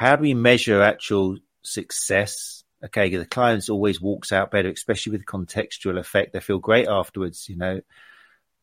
how 0.00 0.16
do 0.16 0.22
we 0.22 0.32
measure 0.32 0.80
actual 0.80 1.36
success? 1.62 2.64
Okay. 2.82 3.14
The 3.14 3.26
client 3.26 3.68
always 3.68 4.00
walks 4.00 4.32
out 4.32 4.50
better, 4.50 4.70
especially 4.70 5.12
with 5.12 5.26
contextual 5.26 5.98
effect. 5.98 6.32
They 6.32 6.40
feel 6.40 6.58
great 6.58 6.88
afterwards, 6.88 7.50
you 7.50 7.56
know. 7.58 7.82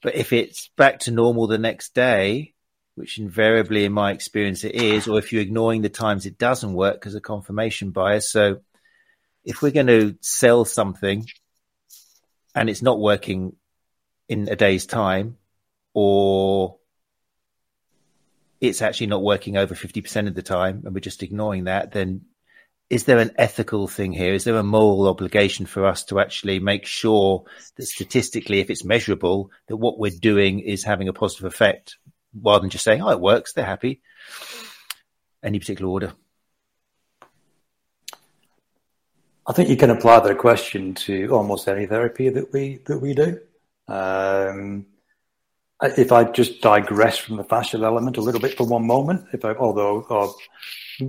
But 0.01 0.15
if 0.15 0.33
it's 0.33 0.71
back 0.77 1.01
to 1.01 1.11
normal 1.11 1.45
the 1.45 1.59
next 1.59 1.93
day, 1.93 2.55
which 2.95 3.19
invariably 3.19 3.85
in 3.85 3.93
my 3.93 4.13
experience 4.13 4.63
it 4.63 4.73
is, 4.73 5.07
or 5.07 5.19
if 5.19 5.31
you're 5.31 5.43
ignoring 5.43 5.83
the 5.83 5.89
times 5.89 6.25
it 6.25 6.39
doesn't 6.39 6.73
work 6.73 6.95
because 6.95 7.13
of 7.13 7.21
confirmation 7.21 7.91
bias. 7.91 8.31
So 8.31 8.61
if 9.43 9.61
we're 9.61 9.69
going 9.69 9.85
to 9.85 10.17
sell 10.21 10.65
something 10.65 11.27
and 12.55 12.67
it's 12.67 12.81
not 12.81 12.99
working 12.99 13.55
in 14.27 14.49
a 14.49 14.55
day's 14.55 14.87
time, 14.87 15.37
or 15.93 16.77
it's 18.59 18.81
actually 18.81 19.07
not 19.07 19.23
working 19.23 19.57
over 19.57 19.75
50% 19.75 20.27
of 20.27 20.35
the 20.35 20.41
time 20.41 20.83
and 20.85 20.93
we're 20.93 20.99
just 20.99 21.23
ignoring 21.23 21.65
that, 21.65 21.91
then 21.91 22.21
is 22.89 23.03
there 23.03 23.19
an 23.19 23.31
ethical 23.37 23.87
thing 23.87 24.13
here? 24.13 24.33
Is 24.33 24.45
there 24.45 24.55
a 24.55 24.63
moral 24.63 25.07
obligation 25.07 25.65
for 25.65 25.85
us 25.85 26.05
to 26.05 26.19
actually 26.19 26.59
make 26.59 26.85
sure 26.85 27.43
that 27.75 27.85
statistically, 27.85 28.59
if 28.59 28.69
it's 28.69 28.85
measurable, 28.85 29.51
that 29.67 29.75
what 29.75 29.99
we're 29.99 30.11
doing 30.11 30.59
is 30.59 30.83
having 30.83 31.07
a 31.07 31.13
positive 31.13 31.45
effect 31.45 31.97
rather 32.41 32.61
than 32.61 32.69
just 32.69 32.85
saying, 32.85 33.01
"Oh, 33.01 33.09
it 33.09 33.19
works," 33.19 33.53
they're 33.53 33.65
happy. 33.65 34.01
Any 35.43 35.59
particular 35.59 35.91
order? 35.91 36.13
I 39.45 39.53
think 39.53 39.69
you 39.69 39.77
can 39.77 39.89
apply 39.89 40.19
that 40.21 40.37
question 40.37 40.93
to 40.95 41.27
almost 41.27 41.67
any 41.67 41.85
therapy 41.85 42.29
that 42.29 42.53
we 42.53 42.77
that 42.85 42.99
we 42.99 43.13
do. 43.13 43.39
Um, 43.87 44.85
if 45.81 46.11
I 46.11 46.23
just 46.25 46.61
digress 46.61 47.17
from 47.17 47.37
the 47.37 47.43
fascial 47.43 47.83
element 47.83 48.17
a 48.17 48.21
little 48.21 48.41
bit 48.41 48.57
for 48.57 48.65
one 48.65 48.85
moment, 48.85 49.25
if 49.33 49.45
I, 49.45 49.53
although 49.53 50.01
uh, 50.09 51.05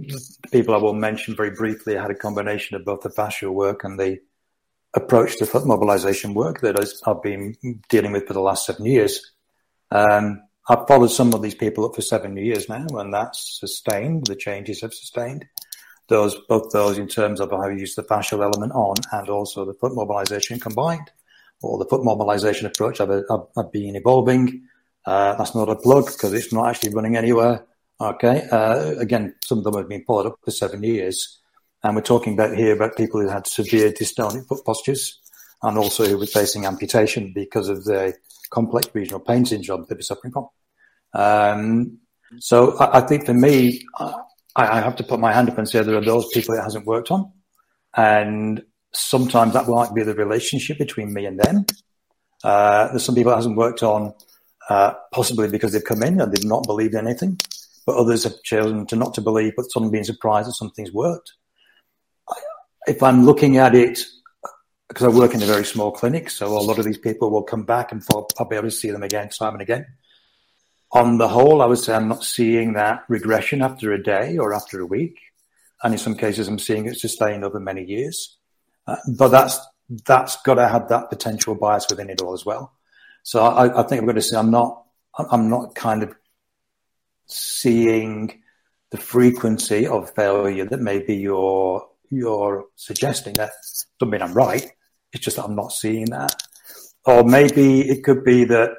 people 0.53 0.75
I 0.75 0.79
will 0.79 0.95
mention 0.95 1.35
very 1.35 1.51
briefly 1.51 1.95
had 1.95 2.11
a 2.11 2.15
combination 2.15 2.77
of 2.77 2.85
both 2.85 3.01
the 3.01 3.11
fascial 3.11 3.53
work 3.53 3.85
and 3.85 3.99
the 3.99 4.19
approach 4.95 5.39
to 5.39 5.47
foot 5.47 5.67
mobilization 5.67 6.35
work 6.35 6.61
that 6.61 6.79
I've 7.07 7.23
been 7.23 7.57
dealing 7.89 8.13
with 8.13 8.27
for 8.27 8.35
the 8.35 8.41
last 8.41 8.67
seven 8.67 8.85
years. 8.85 9.33
Um, 9.91 10.43
I've 10.69 10.87
followed 10.87 11.11
some 11.11 11.33
of 11.33 11.41
these 11.41 11.55
people 11.55 11.87
up 11.87 11.95
for 11.95 12.03
seven 12.03 12.37
years 12.37 12.69
now, 12.69 12.87
and 12.95 13.13
that's 13.13 13.59
sustained. 13.59 14.27
The 14.27 14.37
changes 14.37 14.83
have 14.83 14.93
sustained 14.93 15.47
those, 16.09 16.35
both 16.49 16.71
those 16.73 16.99
in 16.99 17.07
terms 17.07 17.41
of 17.41 17.51
how 17.51 17.69
you 17.69 17.79
use 17.79 17.95
the 17.95 18.03
fascial 18.03 18.43
element 18.43 18.73
on 18.73 18.97
and 19.13 19.29
also 19.29 19.65
the 19.65 19.75
foot 19.75 19.95
mobilization 19.95 20.59
combined, 20.59 21.11
or 21.63 21.79
the 21.79 21.87
foot 21.87 22.05
mobilization 22.05 22.67
approach 22.67 23.01
I've, 23.01 23.11
I've, 23.11 23.47
I've 23.57 23.73
been 23.73 23.97
evolving. 23.97 24.63
Uh, 25.05 25.35
that's 25.37 25.55
not 25.55 25.69
a 25.69 25.77
plug 25.77 26.07
because 26.07 26.33
it's 26.33 26.53
not 26.53 26.69
actually 26.69 26.95
running 26.95 27.17
anywhere. 27.17 27.65
Okay. 28.01 28.47
Uh, 28.51 28.95
again, 28.99 29.35
some 29.43 29.59
of 29.59 29.65
them 29.65 29.75
have 29.75 29.89
been 29.89 30.05
followed 30.05 30.27
up 30.27 30.39
for 30.45 30.51
seven 30.51 30.83
years. 30.83 31.41
And 31.83 31.95
we're 31.95 32.03
talking 32.03 32.35
about 32.35 32.57
here 32.57 32.75
about 32.75 32.97
people 32.97 33.21
who 33.21 33.29
had 33.29 33.47
severe 33.47 33.91
dystonic 33.91 34.47
foot 34.47 34.65
postures 34.65 35.21
and 35.63 35.79
also 35.79 36.07
who 36.07 36.19
were 36.19 36.27
facing 36.27 36.67
amputation 36.67 37.33
because 37.35 37.69
of 37.69 37.85
the 37.85 38.15
complex 38.51 38.89
regional 38.95 39.21
pain 39.21 39.45
syndrome 39.45 39.87
they 39.89 39.95
were 39.95 40.03
suffering 40.03 40.33
from. 40.33 40.49
Um, 41.15 41.99
so 42.39 42.77
I, 42.79 42.99
I, 42.99 43.01
think 43.01 43.27
for 43.27 43.35
me, 43.35 43.85
I, 43.99 44.15
I, 44.57 44.81
have 44.81 44.97
to 44.97 45.05
put 45.05 45.21
my 45.21 45.33
hand 45.33 45.49
up 45.49 45.59
and 45.59 45.69
say 45.69 45.83
there 45.83 45.97
are 45.97 46.05
those 46.05 46.29
people 46.33 46.55
it 46.55 46.63
hasn't 46.63 46.87
worked 46.87 47.11
on. 47.11 47.33
And 47.97 48.63
sometimes 48.99 49.53
that 49.53 49.69
might 49.69 49.95
be 49.95 50.03
the 50.03 50.15
relationship 50.15 50.79
between 50.79 51.13
me 51.13 51.27
and 51.27 51.39
them. 51.39 51.67
Uh, 52.45 52.89
there's 52.89 53.05
some 53.05 53.15
people 53.15 53.33
it 53.33 53.37
hasn't 53.37 53.57
worked 53.57 53.83
on, 53.83 54.15
uh, 54.69 54.95
possibly 55.13 55.49
because 55.49 55.73
they've 55.73 55.85
come 55.85 56.03
in 56.03 56.21
and 56.21 56.33
they've 56.33 56.45
not 56.45 56.67
believed 56.67 56.95
anything, 56.95 57.39
but 57.87 57.97
others 57.97 58.25
have 58.25 58.43
chosen 58.43 58.87
to 58.87 58.97
not 58.97 59.15
to 59.15 59.21
believe, 59.21 59.55
but 59.57 59.71
some 59.71 59.91
being 59.91 60.05
surprised 60.05 60.49
that 60.49 60.55
something's 60.55 60.93
worked. 60.93 61.33
If 62.87 63.03
I'm 63.03 63.25
looking 63.25 63.57
at 63.59 63.75
it 63.75 64.01
because 64.89 65.05
I 65.05 65.19
work 65.19 65.35
in 65.35 65.43
a 65.43 65.47
very 65.47 65.65
small 65.65 65.93
clinic, 65.93 66.31
so 66.31 66.47
a 66.47 66.61
lot 66.61 66.79
of 66.79 66.85
these 66.85 66.99
people 66.99 67.31
will 67.31 67.43
come 67.43 67.65
back 67.65 67.93
and 67.93 68.03
I'll 68.11 68.49
be 68.49 68.57
able 68.57 68.69
to 68.69 68.71
see 68.71 68.91
them 68.91 69.03
again, 69.03 69.29
time 69.29 69.53
and 69.53 69.63
again. 69.63 69.87
On 70.93 71.19
the 71.19 71.29
whole, 71.29 71.61
I 71.61 71.67
would 71.67 71.79
say 71.79 71.95
I'm 71.95 72.09
not 72.09 72.25
seeing 72.25 72.73
that 72.73 73.05
regression 73.09 73.61
after 73.61 73.93
a 73.93 74.03
day 74.03 74.39
or 74.39 74.55
after 74.55 74.81
a 74.81 74.87
week. 74.87 75.19
And 75.83 75.93
in 75.93 75.99
some 75.99 76.17
cases, 76.17 76.49
I'm 76.49 76.59
seeing 76.59 76.87
it 76.87 76.99
sustained 76.99 77.45
over 77.45 77.61
many 77.61 77.85
years. 77.85 78.38
Uh, 78.89 78.97
but 79.17 79.29
that's, 79.29 79.61
that's 80.07 80.41
got 80.43 80.55
to 80.55 80.67
have 80.67 80.89
that 80.89 81.11
potential 81.11 81.55
bias 81.55 81.87
within 81.91 82.11
it 82.11 82.23
all 82.23 82.33
as 82.33 82.47
well. 82.47 82.73
So 83.23 83.41
I, 83.41 83.81
I 83.81 83.83
think 83.85 84.01
I'm 84.01 84.07
going 84.07 84.17
to 84.17 84.23
say 84.23 84.37
I'm 84.37 84.51
not, 84.51 84.85
I'm 85.31 85.51
not 85.51 85.75
kind 85.75 86.03
of 86.03 86.15
seeing 87.27 88.43
the 88.91 88.97
frequency 88.97 89.87
of 89.87 90.15
failure 90.15 90.65
that 90.65 90.81
maybe 90.81 91.17
you're, 91.17 91.87
you're 92.09 92.65
suggesting 92.77 93.35
that 93.35 93.51
doesn't 94.01 94.11
mean 94.11 94.23
I'm 94.23 94.33
right. 94.33 94.67
It's 95.13 95.25
just 95.25 95.37
that 95.37 95.45
I'm 95.45 95.55
not 95.57 95.73
seeing 95.73 96.07
that. 96.07 96.35
Or 97.05 97.25
maybe 97.25 97.83
it 97.83 98.03
could 98.03 98.25
be 98.25 98.45
that 98.45 98.71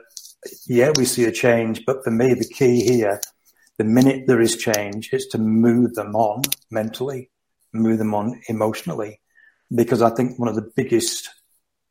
yeah, 0.66 0.92
we 0.96 1.06
see 1.06 1.26
a 1.26 1.32
change, 1.32 1.86
but 1.86 2.04
for 2.04 2.12
me, 2.12 2.34
the 2.34 2.48
key 2.48 2.84
here, 2.84 3.20
the 3.78 3.84
minute 3.84 4.26
there 4.26 4.42
is 4.42 4.56
change, 4.56 5.14
is 5.14 5.28
to 5.28 5.38
move 5.38 5.94
them 5.94 6.16
on 6.16 6.42
mentally, 6.72 7.30
move 7.74 8.00
them 8.00 8.14
on 8.16 8.42
emotionally, 8.48 9.20
because 9.74 10.02
I 10.02 10.10
think 10.10 10.40
one 10.40 10.50
of 10.50 10.56
the 10.56 10.70
biggest 10.76 11.30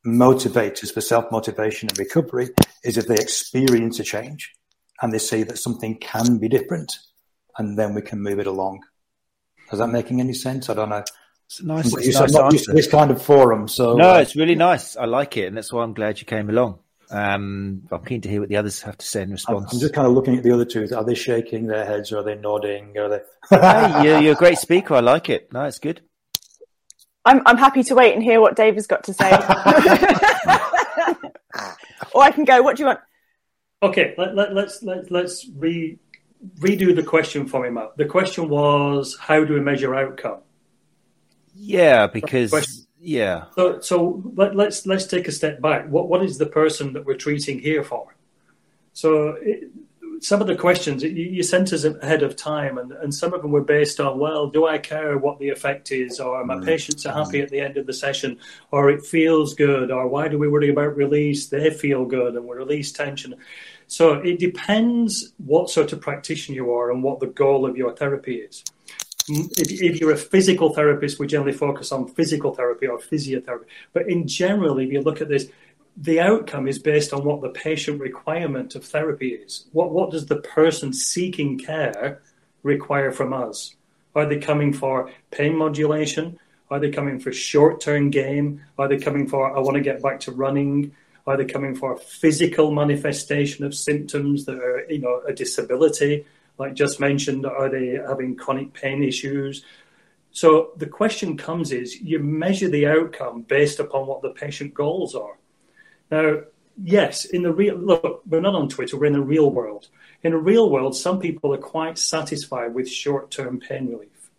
motivators 0.07 0.93
for 0.93 1.01
self 1.01 1.31
motivation 1.31 1.89
and 1.89 1.99
recovery 1.99 2.51
is 2.85 2.97
if 2.97 3.07
they 3.07 3.17
experience 3.17 3.99
a 4.01 4.05
change 4.05 4.55
and 5.03 5.13
they 5.13 5.19
see 5.19 5.43
that 5.45 5.59
something 5.59 5.97
can 5.99 6.39
be 6.39 6.49
different, 6.49 6.99
and 7.57 7.79
then 7.79 7.95
we 7.95 8.03
can 8.03 8.21
move 8.21 8.39
it 8.39 8.47
along. 8.47 8.81
Is 9.73 9.79
that 9.79 9.89
making 9.89 10.21
any 10.21 10.33
sense? 10.33 10.71
I 10.71 10.75
don't 10.75 10.89
know. 10.89 11.05
It's 11.47 11.63
nice. 11.63 11.95
It's 11.97 12.19
nice 12.19 12.33
not 12.33 12.51
just 12.51 12.73
this 12.73 12.89
kind 12.89 13.11
of 13.11 13.23
forum. 13.23 13.69
So 13.69 13.95
no, 13.95 14.15
uh, 14.15 14.19
it's 14.19 14.37
really 14.37 14.55
nice. 14.55 14.97
I 14.97 15.05
like 15.05 15.37
it, 15.37 15.47
and 15.47 15.57
that's 15.57 15.73
why 15.73 15.83
I'm 15.83 15.95
glad 15.95 16.21
you 16.21 16.27
came 16.27 16.51
along. 16.51 16.81
Um, 17.11 17.83
I'm 17.91 18.05
keen 18.05 18.21
to 18.21 18.29
hear 18.29 18.41
what 18.41 18.51
the 18.51 18.57
others 18.57 18.83
have 18.83 18.99
to 18.99 19.07
say 19.07 19.23
in 19.23 19.31
response. 19.31 19.73
I'm 19.73 19.81
just 19.81 19.95
kind 19.95 20.07
of 20.07 20.13
looking 20.13 20.37
at 20.37 20.43
the 20.43 20.53
other 20.53 20.67
two. 20.67 20.87
Are 20.95 21.05
they 21.05 21.15
shaking 21.15 21.67
their 21.67 21.87
heads? 21.87 22.13
Or 22.13 22.19
are 22.19 22.23
they 22.23 22.35
nodding? 22.35 22.99
Are 22.99 23.09
they? 23.09 23.21
hey, 23.51 24.05
you're, 24.05 24.21
you're, 24.21 24.33
a 24.35 24.37
great 24.37 24.59
speaker. 24.59 24.95
I 24.95 25.01
like 25.01 25.31
it. 25.31 25.51
No, 25.53 25.65
it's 25.65 25.79
good. 25.79 26.03
I'm 27.29 27.43
I'm 27.45 27.59
happy 27.59 27.83
to 27.85 27.95
wait 27.95 28.15
and 28.15 28.23
hear 28.23 28.41
what 28.41 28.57
Dave 28.57 28.75
has 28.77 28.87
got 28.87 29.05
to 29.05 29.13
say. 29.13 29.31
or 32.15 32.23
I 32.23 32.31
can 32.33 32.45
go. 32.45 32.63
What 32.63 32.77
do 32.77 32.85
you 32.85 32.87
want? 32.87 33.01
Okay, 33.83 34.15
let, 34.17 34.35
let, 34.35 34.55
let's 34.55 34.83
let, 34.83 35.11
let's 35.11 35.47
re, 35.55 35.99
redo 36.59 36.97
the 36.97 37.03
question 37.03 37.47
for 37.47 37.63
me, 37.63 37.69
Matt. 37.69 37.99
The 37.99 38.07
question 38.07 38.49
was, 38.49 39.17
how 39.21 39.45
do 39.45 39.53
we 39.55 39.61
measure 39.61 39.95
outcome? 39.95 40.39
Yeah, 41.55 42.07
because 42.07 42.87
yeah. 42.99 43.45
So, 43.55 43.81
so 43.81 44.23
let, 44.35 44.53
us 44.53 44.57
let's, 44.57 44.87
let's 44.87 45.05
take 45.07 45.29
a 45.29 45.33
step 45.33 45.61
back. 45.61 45.87
What 45.87 46.09
what 46.09 46.25
is 46.25 46.39
the 46.39 46.47
person 46.47 46.95
that 46.95 47.05
we're 47.05 47.17
treating 47.17 47.59
here 47.59 47.85
for? 47.85 48.17
So, 48.95 49.37
it, 49.43 49.71
some 50.21 50.41
of 50.41 50.47
the 50.47 50.57
questions 50.57 51.03
you, 51.03 51.11
you 51.11 51.43
sent 51.43 51.73
us 51.73 51.85
ahead 51.85 52.23
of 52.23 52.37
time, 52.37 52.79
and, 52.79 52.93
and 52.93 53.15
some 53.15 53.35
of 53.35 53.43
them 53.43 53.51
were 53.51 53.65
based 53.65 54.01
on, 54.01 54.19
well, 54.19 54.49
do 54.49 54.67
I 54.67 54.79
care 54.79 55.17
what 55.19 55.39
the 55.39 55.49
effect 55.49 55.93
is, 55.93 56.21
or 56.21 56.45
my 56.45 56.57
mm. 56.57 56.65
patients 56.65 57.07
are 57.07 57.15
happy 57.15 57.41
at 57.41 57.51
the 57.51 57.61
end 57.61 57.77
of 57.77 57.87
the 57.87 57.93
session, 57.93 58.39
or 58.71 58.91
it 58.91 59.05
feels 59.05 59.55
good, 59.55 59.91
or 59.91 60.09
why 60.09 60.29
do 60.29 60.39
we 60.39 60.49
worry 60.49 60.71
about 60.71 60.97
release? 60.97 61.47
They 61.47 61.71
feel 61.71 62.05
good, 62.05 62.35
and 62.35 62.47
we 62.47 62.57
release 62.57 62.93
tension. 62.93 63.35
So 63.87 64.15
it 64.15 64.39
depends 64.39 65.33
what 65.39 65.71
sort 65.71 65.93
of 65.93 66.01
practitioner 66.01 66.57
you 66.57 66.73
are 66.73 66.91
and 66.91 67.03
what 67.03 67.21
the 67.21 67.27
goal 67.27 67.65
of 67.65 67.77
your 67.77 67.95
therapy 67.97 68.37
is 68.37 68.65
if, 69.29 69.83
if, 69.83 70.01
you're 70.01 70.13
a 70.13 70.17
physical 70.17 70.73
therapist, 70.73 71.19
we 71.19 71.27
generally 71.27 71.53
focus 71.53 71.93
on 71.93 72.09
physical 72.09 72.55
therapy 72.55 72.87
or 72.87 72.99
physiotherapy. 72.99 73.65
But 73.93 74.09
in 74.09 74.27
general, 74.27 74.79
if 74.79 74.91
you 74.91 75.03
look 75.03 75.21
at 75.21 75.29
this, 75.29 75.49
the 76.01 76.21
outcome 76.21 76.69
is 76.69 76.79
based 76.79 77.13
on 77.13 77.25
what 77.25 77.41
the 77.41 77.49
patient 77.49 78.01
requirement 78.01 78.75
of 78.75 78.85
therapy 78.85 79.31
is. 79.31 79.67
What, 79.73 79.91
what 79.91 80.11
does 80.11 80.27
the 80.27 80.37
person 80.37 80.93
seeking 80.93 81.59
care 81.59 82.23
require 82.63 83.11
from 83.11 83.33
us? 83.33 83.75
Are 84.15 84.27
they 84.27 84.39
coming 84.39 84.73
for 84.73 85.11
pain 85.31 85.57
modulation? 85.57 86.39
Are 86.71 86.79
they 86.79 86.91
coming 86.91 87.19
for 87.19 87.33
short 87.33 87.81
term 87.81 88.11
gain? 88.11 88.63
Are 88.79 88.89
they 88.89 88.99
coming 88.99 89.27
for, 89.27 89.57
I 89.57 89.61
want 89.61 89.77
to 89.77 89.83
get 89.83 90.03
back 90.03 90.21
to 90.21 90.33
running? 90.33 90.95
Are 91.27 91.37
they 91.37 91.45
coming 91.45 91.75
for 91.75 91.95
a 91.95 91.99
physical 91.99 92.71
manifestation 92.71 93.65
of 93.65 93.75
symptoms 93.75 94.45
that 94.47 94.59
are, 94.59 94.87
you 94.89 94.99
know, 94.99 95.23
a 95.27 95.33
disability? 95.33 96.25
like 96.59 96.75
just 96.75 97.01
mentioned, 97.01 97.47
are 97.47 97.69
they 97.69 97.99
having 98.07 98.37
chronic 98.37 98.73
pain 98.73 99.03
issues? 99.03 99.65
So 100.33 100.73
the 100.77 100.87
question 100.87 101.37
comes 101.37 101.73
is 101.73 102.01
you 102.01 102.19
measure 102.19 102.69
the 102.69 102.87
outcome 102.87 103.43
based 103.43 103.81
upon 103.81 104.07
what 104.07 104.23
the 104.23 104.31
patient 104.31 104.75
goals 104.75 105.15
are. 105.15 105.39
Now, 106.11 106.41
yes, 106.83 107.25
in 107.25 107.43
the 107.43 107.53
real 107.53 107.77
look, 107.77 108.23
we're 108.27 108.41
not 108.41 108.55
on 108.55 108.69
Twitter, 108.69 108.97
we're 108.97 109.07
in 109.07 109.13
the 109.13 109.21
real 109.21 109.51
world. 109.51 109.89
In 110.23 110.33
the 110.33 110.39
real 110.39 110.71
world, 110.71 110.97
some 110.97 111.21
people 111.21 111.55
are 111.55 111.59
quite 111.59 111.99
satisfied 111.99 112.75
with 112.75 112.91
short-term 112.91 113.61
pain 113.61 113.89
relief. 113.89 114.31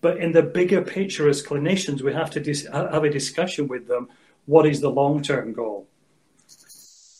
But 0.00 0.16
in 0.16 0.32
the 0.32 0.42
bigger 0.42 0.82
picture 0.82 1.28
as 1.28 1.42
clinicians, 1.42 2.02
we 2.02 2.12
have 2.12 2.30
to 2.30 2.40
dis- 2.40 2.66
have 2.66 3.04
a 3.04 3.10
discussion 3.10 3.68
with 3.68 3.86
them. 3.86 4.08
What 4.46 4.66
is 4.66 4.80
the 4.80 4.90
long-term 4.90 5.52
goal? 5.52 5.86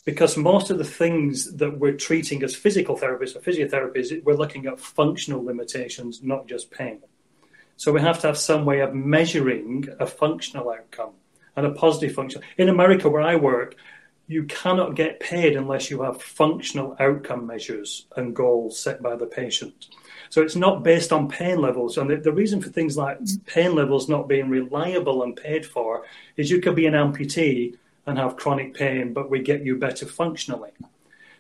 because 0.04 0.36
most 0.36 0.70
of 0.70 0.78
the 0.78 0.84
things 0.84 1.52
that 1.56 1.78
we're 1.78 1.92
treating 1.92 2.42
as 2.42 2.56
physical 2.56 2.96
therapists 2.96 3.36
or 3.36 3.40
physiotherapists, 3.40 4.22
we're 4.24 4.34
looking 4.34 4.66
at 4.66 4.80
functional 4.80 5.44
limitations, 5.44 6.22
not 6.22 6.46
just 6.46 6.70
pain. 6.70 7.00
So 7.76 7.92
we 7.92 8.00
have 8.00 8.20
to 8.20 8.26
have 8.28 8.38
some 8.38 8.64
way 8.64 8.80
of 8.80 8.94
measuring 8.94 9.88
a 10.00 10.06
functional 10.06 10.70
outcome 10.70 11.12
and 11.56 11.66
a 11.66 11.70
positive 11.70 12.14
function. 12.14 12.42
In 12.58 12.68
America, 12.68 13.08
where 13.08 13.22
I 13.22 13.36
work, 13.36 13.76
you 14.26 14.44
cannot 14.44 14.94
get 14.94 15.20
paid 15.20 15.56
unless 15.56 15.90
you 15.90 16.02
have 16.02 16.22
functional 16.22 16.96
outcome 16.98 17.46
measures 17.46 18.06
and 18.16 18.34
goals 18.34 18.78
set 18.78 19.02
by 19.02 19.16
the 19.16 19.26
patient. 19.26 19.88
So 20.30 20.40
it's 20.40 20.56
not 20.56 20.82
based 20.82 21.12
on 21.12 21.28
pain 21.28 21.60
levels. 21.60 21.98
And 21.98 22.08
the, 22.08 22.16
the, 22.16 22.32
reason 22.32 22.62
for 22.62 22.70
things 22.70 22.96
like 22.96 23.18
pain 23.44 23.74
levels 23.74 24.08
not 24.08 24.28
being 24.28 24.48
reliable 24.48 25.22
and 25.22 25.36
paid 25.36 25.66
for 25.66 26.04
is 26.36 26.50
you 26.50 26.60
could 26.60 26.74
be 26.74 26.86
an 26.86 26.94
amputee 26.94 27.76
and 28.06 28.18
have 28.18 28.36
chronic 28.36 28.74
pain, 28.74 29.12
but 29.12 29.28
we 29.28 29.40
get 29.40 29.64
you 29.64 29.76
better 29.76 30.06
functionally. 30.06 30.70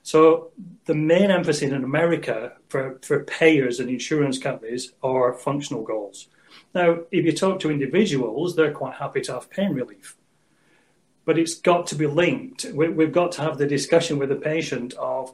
So 0.02 0.50
the 0.84 0.94
main 0.94 1.30
emphasis 1.30 1.70
in 1.70 1.84
America 1.84 2.52
for, 2.68 2.98
for 3.02 3.24
payers 3.24 3.80
and 3.80 3.88
insurance 3.88 4.38
companies 4.38 4.92
are 5.02 5.32
functional 5.32 5.84
goals. 5.84 6.28
Now, 6.74 7.00
if 7.10 7.24
you 7.24 7.32
talk 7.32 7.60
to 7.60 7.70
individuals, 7.70 8.56
they're 8.56 8.72
quite 8.72 8.94
happy 8.94 9.20
to 9.22 9.34
have 9.34 9.50
pain 9.50 9.74
relief. 9.74 10.16
But 11.24 11.38
it's 11.38 11.54
got 11.54 11.86
to 11.88 11.94
be 11.94 12.06
linked. 12.06 12.64
We, 12.64 12.88
we've 12.88 13.12
got 13.12 13.32
to 13.32 13.42
have 13.42 13.58
the 13.58 13.66
discussion 13.66 14.18
with 14.18 14.30
the 14.30 14.36
patient 14.36 14.94
of 14.94 15.32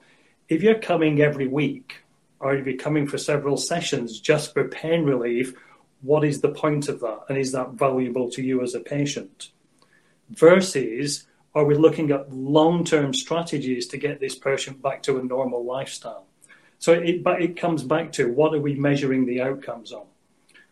if 0.48 0.62
you're 0.62 0.79
coming 0.79 1.20
every 1.20 1.46
week 1.46 2.03
or 2.40 2.55
if 2.55 2.66
you're 2.66 2.77
coming 2.77 3.07
for 3.07 3.18
several 3.18 3.57
sessions 3.57 4.20
just 4.20 4.53
for 4.53 4.68
pain 4.68 5.05
relief, 5.05 5.55
what 6.03 6.24
is 6.24 6.40
the 6.40 6.51
point 6.51 6.88
of 6.88 7.01
that? 7.01 7.20
And 7.29 7.38
is 7.38 7.53
that 7.53 7.72
valuable 7.72 8.31
to 8.31 8.42
you 8.42 8.62
as 8.62 8.74
a 8.74 8.81
patient? 8.81 9.51
versus 10.31 11.27
are 11.55 11.64
we 11.64 11.74
looking 11.74 12.11
at 12.11 12.33
long 12.33 12.85
term 12.85 13.14
strategies 13.14 13.87
to 13.88 13.96
get 13.96 14.20
this 14.20 14.35
person 14.35 14.74
back 14.74 15.03
to 15.05 15.18
a 15.18 15.22
normal 15.22 15.64
lifestyle? 15.64 16.27
So 16.79 16.92
it, 16.92 17.22
it 17.27 17.57
comes 17.57 17.83
back 17.83 18.12
to 18.12 18.31
what 18.33 18.55
are 18.55 18.61
we 18.61 18.74
measuring 18.74 19.27
the 19.27 19.40
outcomes 19.40 19.92
on? 19.92 20.07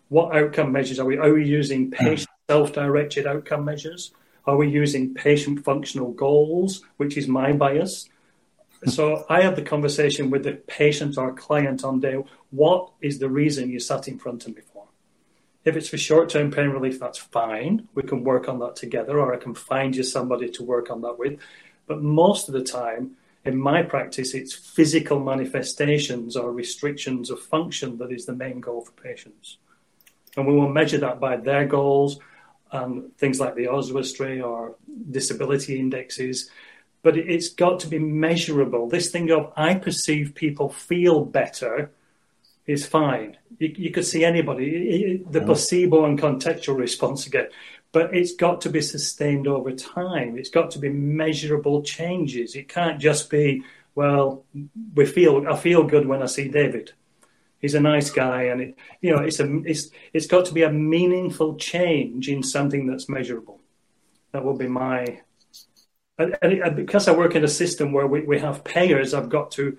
What 0.09 0.37
outcome 0.37 0.73
measures 0.73 0.99
are 1.01 1.05
we? 1.05 1.19
Are 1.19 1.33
we 1.33 1.45
using 1.45 1.87
hmm. 1.87 1.93
patient 1.93 2.29
self 2.49 2.73
directed 2.73 3.27
outcome 3.27 3.65
measures? 3.65 4.13
Are 4.47 4.57
we 4.57 4.69
using 4.69 5.15
patient 5.15 5.65
functional 5.65 6.13
goals, 6.13 6.83
which 6.97 7.17
is 7.17 7.27
my 7.27 7.53
bias? 7.53 8.09
Hmm. 8.85 8.91
So 8.91 9.27
I 9.29 9.43
have 9.43 9.57
the 9.57 9.63
conversation 9.63 10.31
with 10.31 10.45
the 10.45 10.53
patient 10.53 11.19
or 11.19 11.33
client 11.33 11.85
on 11.85 12.01
day. 12.01 12.23
What 12.51 12.91
is 13.01 13.19
the 13.19 13.29
reason 13.29 13.71
you 13.71 13.81
sat 13.81 14.07
in 14.07 14.19
front 14.19 14.47
of 14.47 14.55
me 14.55 14.63
for? 14.73 14.85
If 15.65 15.77
it's 15.77 15.89
for 15.89 15.99
short 15.99 16.29
term 16.29 16.53
pain 16.53 16.69
relief, 16.69 17.01
that's 17.01 17.19
fine. 17.19 17.89
We 17.95 18.05
can 18.05 18.23
work 18.23 18.49
on 18.49 18.61
that 18.61 18.77
together, 18.77 19.19
or 19.19 19.35
I 19.35 19.39
can 19.39 19.55
find 19.55 19.97
you 19.97 20.05
somebody 20.05 20.49
to 20.51 20.63
work 20.63 20.91
on 20.91 21.03
that 21.03 21.19
with. 21.19 21.41
But 21.89 22.03
most 22.03 22.49
of 22.49 22.55
the 22.55 22.63
time, 22.63 23.17
in 23.45 23.57
my 23.57 23.83
practice, 23.83 24.35
it's 24.35 24.55
physical 24.55 25.19
manifestations 25.19 26.37
or 26.37 26.53
restrictions 26.53 27.31
of 27.31 27.41
function 27.41 27.99
that 27.99 28.13
is 28.13 28.27
the 28.27 28.33
main 28.33 28.61
goal 28.61 28.83
for 28.83 28.93
patients. 28.93 29.59
And 30.37 30.47
we 30.47 30.55
will 30.55 30.69
measure 30.69 30.99
that 30.99 31.21
by 31.21 31.37
their 31.37 31.67
goals 31.67 32.19
and 32.73 33.17
things 33.17 33.41
like 33.41 33.55
the 33.55 33.69
Oswestry 33.69 34.41
or 34.41 34.77
disability 35.11 35.79
indexes. 35.79 36.51
But 37.03 37.17
it's 37.17 37.49
got 37.49 37.81
to 37.81 37.89
be 37.89 37.99
measurable. 37.99 38.89
This 38.89 39.11
thing 39.11 39.31
of 39.31 39.53
I 39.57 39.75
perceive 39.75 40.35
people 40.35 40.69
feel 40.69 41.25
better 41.25 41.91
is 42.67 42.85
fine. 42.85 43.37
You, 43.59 43.75
you 43.77 43.91
could 43.91 44.05
see 44.05 44.25
anybody, 44.25 45.23
the 45.31 45.41
placebo 45.41 46.05
and 46.05 46.19
contextual 46.19 46.77
response 46.77 47.27
again, 47.27 47.49
but 47.93 48.15
it's 48.15 48.35
got 48.35 48.61
to 48.63 48.71
be 48.71 48.81
sustained 48.81 49.47
over 49.47 49.73
time. 49.73 50.37
It's 50.37 50.51
got 50.51 50.73
to 50.73 50.79
be 50.79 50.89
measurable 50.89 51.83
changes. 51.83 52.57
It 52.57 52.69
can't 52.69 53.01
just 53.01 53.31
be, 53.31 53.63
well, 53.95 54.45
we 54.95 55.07
feel 55.07 55.47
I 55.49 55.57
feel 55.57 55.85
good 55.85 56.07
when 56.07 56.23
I 56.23 56.27
see 56.27 56.49
David. 56.49 56.93
He's 57.61 57.75
a 57.75 57.81
nice 57.81 58.11
guy, 58.11 58.45
and 58.45 58.61
it, 58.61 58.77
you 59.01 59.11
know, 59.11 59.23
it's 59.23 59.41
a 59.41 59.61
it's 59.65 59.91
it's 60.13 60.27
got 60.27 60.45
to 60.47 60.55
be 60.55 60.63
a 60.63 60.73
meaningful 60.73 61.57
change 61.57 62.29
in 62.29 62.43
something 62.43 62.87
that's 62.87 63.09
measurable. 63.09 63.61
That 64.33 64.45
will 64.45 64.57
be 64.57 64.69
my 64.69 65.23
and, 66.19 66.37
and, 66.43 66.77
because 66.77 67.09
I 67.09 67.13
work 67.13 67.35
in 67.35 67.45
a 67.45 67.49
system 67.49 67.93
where 67.93 68.07
we, 68.07 68.23
we 68.23 68.39
have 68.39 68.65
payers, 68.65 69.13
I've 69.13 69.29
got 69.29 69.51
to 69.53 69.77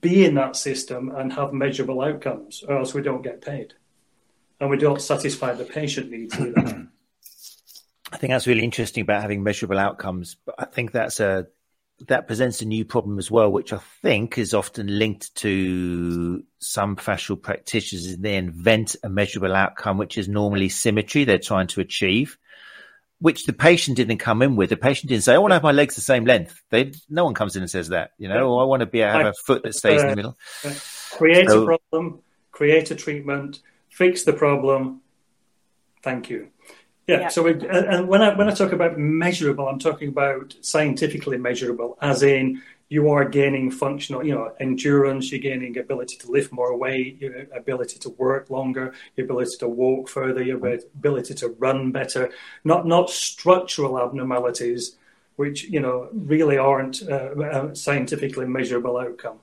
be 0.00 0.24
in 0.24 0.34
that 0.36 0.56
system 0.56 1.10
and 1.14 1.32
have 1.32 1.52
measurable 1.52 2.00
outcomes, 2.00 2.62
or 2.66 2.78
else 2.78 2.94
we 2.94 3.02
don't 3.02 3.22
get 3.22 3.40
paid. 3.40 3.74
And 4.60 4.70
we 4.70 4.76
don't 4.76 5.02
satisfy 5.02 5.52
the 5.52 5.64
patient 5.64 6.10
needs 6.10 6.38
either. 6.38 6.88
I 8.12 8.16
think 8.16 8.30
that's 8.30 8.46
really 8.46 8.62
interesting 8.62 9.02
about 9.02 9.22
having 9.22 9.42
measurable 9.42 9.78
outcomes. 9.78 10.36
But 10.46 10.54
I 10.58 10.64
think 10.66 10.92
that's 10.92 11.18
a 11.18 11.48
that 12.08 12.26
presents 12.26 12.60
a 12.60 12.66
new 12.66 12.84
problem 12.84 13.18
as 13.18 13.30
well, 13.30 13.50
which 13.50 13.72
I 13.72 13.78
think 14.02 14.36
is 14.36 14.52
often 14.52 14.98
linked 14.98 15.34
to 15.36 16.44
some 16.58 16.96
fascial 16.96 17.40
practitioners. 17.40 18.16
They 18.16 18.36
invent 18.36 18.96
a 19.02 19.08
measurable 19.08 19.54
outcome, 19.54 19.98
which 19.98 20.18
is 20.18 20.28
normally 20.28 20.68
symmetry 20.68 21.24
they're 21.24 21.38
trying 21.38 21.68
to 21.68 21.80
achieve 21.80 22.38
which 23.24 23.46
the 23.46 23.54
patient 23.54 23.96
didn't 23.96 24.18
come 24.18 24.42
in 24.42 24.54
with. 24.54 24.68
The 24.68 24.76
patient 24.76 25.08
didn't 25.08 25.24
say, 25.24 25.34
"I 25.34 25.38
want 25.38 25.52
to 25.52 25.54
have 25.54 25.62
my 25.62 25.72
legs 25.72 25.94
the 25.94 26.02
same 26.02 26.26
length." 26.26 26.62
They, 26.68 26.92
no 27.08 27.24
one 27.24 27.32
comes 27.32 27.56
in 27.56 27.62
and 27.62 27.70
says 27.70 27.88
that. 27.88 28.10
You 28.18 28.28
know, 28.28 28.56
yeah. 28.56 28.62
I 28.62 28.64
want 28.64 28.80
to 28.80 28.86
be 28.86 28.98
have 28.98 29.24
a 29.24 29.32
foot 29.32 29.62
that 29.62 29.74
stays 29.74 30.02
uh, 30.02 30.04
in 30.04 30.10
the 30.10 30.16
middle. 30.16 30.38
Create 31.12 31.48
so, 31.48 31.62
a 31.62 31.64
problem, 31.64 32.20
create 32.50 32.90
a 32.90 32.94
treatment, 32.94 33.60
fix 33.88 34.24
the 34.24 34.34
problem. 34.34 35.00
Thank 36.02 36.28
you. 36.28 36.48
Yeah. 37.06 37.20
yeah. 37.20 37.28
So, 37.28 37.46
and 37.46 38.08
when 38.08 38.22
I 38.22 38.34
when 38.34 38.48
I 38.48 38.54
talk 38.54 38.72
about 38.72 38.98
measurable, 38.98 39.68
I'm 39.68 39.78
talking 39.78 40.08
about 40.08 40.54
scientifically 40.62 41.36
measurable, 41.36 41.98
as 42.00 42.22
in 42.22 42.62
you 42.88 43.10
are 43.10 43.24
gaining 43.28 43.70
functional, 43.70 44.24
you 44.24 44.34
know, 44.34 44.52
endurance, 44.60 45.32
you're 45.32 45.40
gaining 45.40 45.76
ability 45.78 46.16
to 46.18 46.30
lift 46.30 46.52
more 46.52 46.76
weight, 46.76 47.20
your 47.20 47.46
ability 47.54 47.98
to 47.98 48.10
work 48.10 48.50
longer, 48.50 48.94
your 49.16 49.24
ability 49.24 49.56
to 49.58 49.68
walk 49.68 50.08
further, 50.08 50.42
your 50.42 50.58
ability 50.64 51.34
to 51.34 51.48
run 51.58 51.92
better, 51.92 52.30
not, 52.62 52.86
not 52.86 53.10
structural 53.10 53.98
abnormalities, 53.98 54.96
which, 55.36 55.64
you 55.64 55.80
know, 55.80 56.08
really 56.12 56.58
aren't 56.58 57.02
uh, 57.08 57.70
a 57.70 57.74
scientifically 57.74 58.46
measurable 58.46 58.96
outcome. 58.98 59.38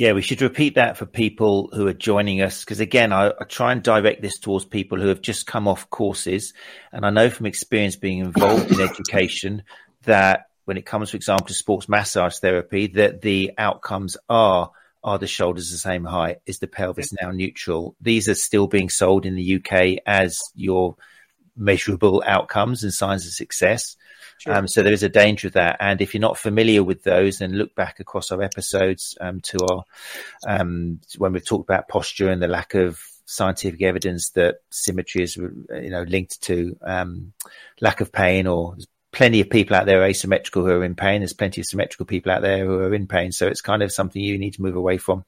Yeah, 0.00 0.12
we 0.12 0.22
should 0.22 0.40
repeat 0.40 0.76
that 0.76 0.96
for 0.96 1.04
people 1.04 1.68
who 1.74 1.86
are 1.86 1.92
joining 1.92 2.40
us 2.40 2.64
because 2.64 2.80
again, 2.80 3.12
I, 3.12 3.34
I, 3.38 3.44
try 3.46 3.70
and 3.70 3.82
direct 3.82 4.22
this 4.22 4.38
towards 4.38 4.64
people 4.64 4.98
who 4.98 5.08
have 5.08 5.20
just 5.20 5.46
come 5.46 5.68
off 5.68 5.90
courses, 5.90 6.54
and 6.90 7.04
I 7.04 7.10
know 7.10 7.28
from 7.28 7.44
experience 7.44 7.96
being 7.96 8.20
involved 8.20 8.72
in 8.72 8.80
education 8.80 9.62
that 10.04 10.46
when 10.64 10.78
it 10.78 10.86
comes, 10.86 11.10
for 11.10 11.18
example, 11.18 11.48
to 11.48 11.52
sports 11.52 11.86
massage 11.86 12.38
therapy, 12.38 12.86
that 12.86 13.20
the 13.20 13.52
outcomes 13.58 14.16
are 14.30 14.70
are 15.04 15.18
the 15.18 15.26
shoulders 15.26 15.70
the 15.70 15.76
same 15.76 16.06
height? 16.06 16.38
Is 16.46 16.60
the 16.60 16.66
pelvis 16.66 17.12
now 17.20 17.30
neutral? 17.30 17.94
These 18.00 18.26
are 18.30 18.34
still 18.34 18.68
being 18.68 18.88
sold 18.88 19.26
in 19.26 19.34
the 19.34 19.56
UK 19.56 20.02
as 20.06 20.40
your 20.54 20.96
measurable 21.58 22.24
outcomes 22.26 22.84
and 22.84 22.94
signs 22.94 23.26
of 23.26 23.34
success. 23.34 23.96
Sure. 24.40 24.54
Um, 24.54 24.66
so 24.66 24.82
there 24.82 24.92
is 24.92 25.02
a 25.02 25.08
danger 25.10 25.48
of 25.48 25.52
that. 25.52 25.76
And 25.80 26.00
if 26.00 26.14
you're 26.14 26.20
not 26.22 26.38
familiar 26.38 26.82
with 26.82 27.02
those, 27.02 27.38
then 27.38 27.52
look 27.52 27.74
back 27.74 28.00
across 28.00 28.32
our 28.32 28.40
episodes 28.40 29.14
um, 29.20 29.40
to 29.42 29.58
our 29.70 29.84
um, 30.48 31.00
when 31.18 31.34
we've 31.34 31.44
talked 31.44 31.68
about 31.68 31.88
posture 31.88 32.30
and 32.30 32.40
the 32.40 32.48
lack 32.48 32.74
of 32.74 32.98
scientific 33.26 33.82
evidence 33.82 34.30
that 34.30 34.56
symmetry 34.70 35.22
is 35.22 35.36
you 35.36 35.66
know 35.68 36.02
linked 36.02 36.40
to 36.40 36.76
um, 36.82 37.34
lack 37.80 38.00
of 38.00 38.10
pain 38.10 38.46
or 38.46 38.76
plenty 39.12 39.40
of 39.40 39.50
people 39.50 39.76
out 39.76 39.84
there 39.84 40.02
asymmetrical 40.04 40.64
who 40.64 40.70
are 40.70 40.84
in 40.84 40.94
pain. 40.94 41.20
There's 41.20 41.34
plenty 41.34 41.60
of 41.60 41.66
symmetrical 41.66 42.06
people 42.06 42.32
out 42.32 42.40
there 42.40 42.64
who 42.64 42.78
are 42.78 42.94
in 42.94 43.06
pain. 43.06 43.32
So 43.32 43.46
it's 43.46 43.60
kind 43.60 43.82
of 43.82 43.92
something 43.92 44.22
you 44.22 44.38
need 44.38 44.54
to 44.54 44.62
move 44.62 44.76
away 44.76 44.96
from. 44.96 45.26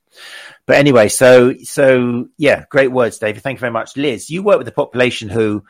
But 0.65 0.77
anyway, 0.77 1.09
so, 1.09 1.55
so 1.65 2.29
yeah, 2.39 2.65
great 2.71 2.93
words, 2.93 3.19
David. 3.19 3.43
Thank 3.43 3.57
you 3.57 3.61
very 3.61 3.73
much. 3.73 3.95
Liz, 3.97 4.31
you 4.31 4.43
work 4.43 4.57
with 4.57 4.67
the 4.67 4.73
population 4.73 5.29
who, 5.29 5.65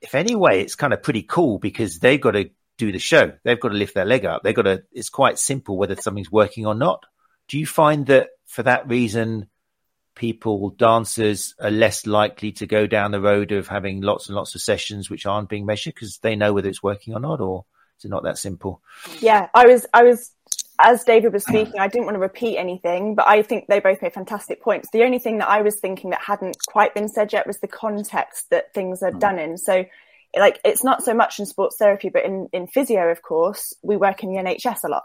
if 0.00 0.14
anyway, 0.14 0.62
it's 0.62 0.76
kind 0.76 0.92
of 0.92 1.02
pretty 1.02 1.22
cool 1.22 1.58
because 1.58 1.98
they've 1.98 2.20
got 2.20 2.32
to 2.32 2.50
do 2.80 2.92
the 2.92 2.98
show. 2.98 3.32
They've 3.44 3.60
got 3.60 3.68
to 3.68 3.74
lift 3.74 3.94
their 3.94 4.04
leg 4.04 4.24
up. 4.24 4.42
They've 4.42 4.54
got 4.54 4.62
to, 4.62 4.82
it's 4.92 5.10
quite 5.10 5.38
simple 5.38 5.76
whether 5.76 5.94
something's 5.96 6.32
working 6.32 6.66
or 6.66 6.74
not. 6.74 7.04
Do 7.46 7.58
you 7.58 7.66
find 7.66 8.06
that 8.06 8.30
for 8.46 8.62
that 8.62 8.88
reason, 8.88 9.48
people, 10.14 10.70
dancers 10.70 11.54
are 11.60 11.70
less 11.70 12.06
likely 12.06 12.52
to 12.52 12.66
go 12.66 12.86
down 12.86 13.10
the 13.10 13.20
road 13.20 13.52
of 13.52 13.68
having 13.68 14.00
lots 14.00 14.28
and 14.28 14.36
lots 14.36 14.54
of 14.54 14.62
sessions 14.62 15.10
which 15.10 15.26
aren't 15.26 15.48
being 15.48 15.66
measured 15.66 15.94
because 15.94 16.18
they 16.18 16.36
know 16.36 16.52
whether 16.52 16.68
it's 16.68 16.82
working 16.82 17.14
or 17.14 17.20
not, 17.20 17.40
or 17.40 17.64
is 17.98 18.04
it 18.06 18.10
not 18.10 18.24
that 18.24 18.38
simple? 18.38 18.80
Yeah, 19.20 19.48
I 19.54 19.66
was, 19.66 19.86
I 19.92 20.02
was, 20.04 20.32
as 20.78 21.04
David 21.04 21.32
was 21.32 21.44
speaking, 21.44 21.78
I 21.78 21.88
didn't 21.88 22.06
want 22.06 22.14
to 22.14 22.20
repeat 22.20 22.56
anything, 22.56 23.14
but 23.14 23.28
I 23.28 23.42
think 23.42 23.66
they 23.66 23.80
both 23.80 24.00
made 24.00 24.14
fantastic 24.14 24.62
points. 24.62 24.88
The 24.90 25.04
only 25.04 25.18
thing 25.18 25.38
that 25.38 25.48
I 25.48 25.60
was 25.60 25.76
thinking 25.76 26.10
that 26.10 26.22
hadn't 26.22 26.56
quite 26.66 26.94
been 26.94 27.08
said 27.08 27.32
yet 27.32 27.46
was 27.46 27.58
the 27.58 27.68
context 27.68 28.48
that 28.50 28.72
things 28.72 29.02
are 29.02 29.10
mm. 29.10 29.20
done 29.20 29.38
in. 29.38 29.58
So 29.58 29.84
like 30.36 30.60
it's 30.64 30.84
not 30.84 31.02
so 31.02 31.14
much 31.14 31.38
in 31.38 31.46
sports 31.46 31.76
therapy, 31.76 32.08
but 32.08 32.24
in, 32.24 32.48
in 32.52 32.66
physio, 32.66 33.10
of 33.10 33.22
course, 33.22 33.74
we 33.82 33.96
work 33.96 34.22
in 34.22 34.32
the 34.32 34.40
NHS 34.40 34.84
a 34.84 34.88
lot. 34.88 35.04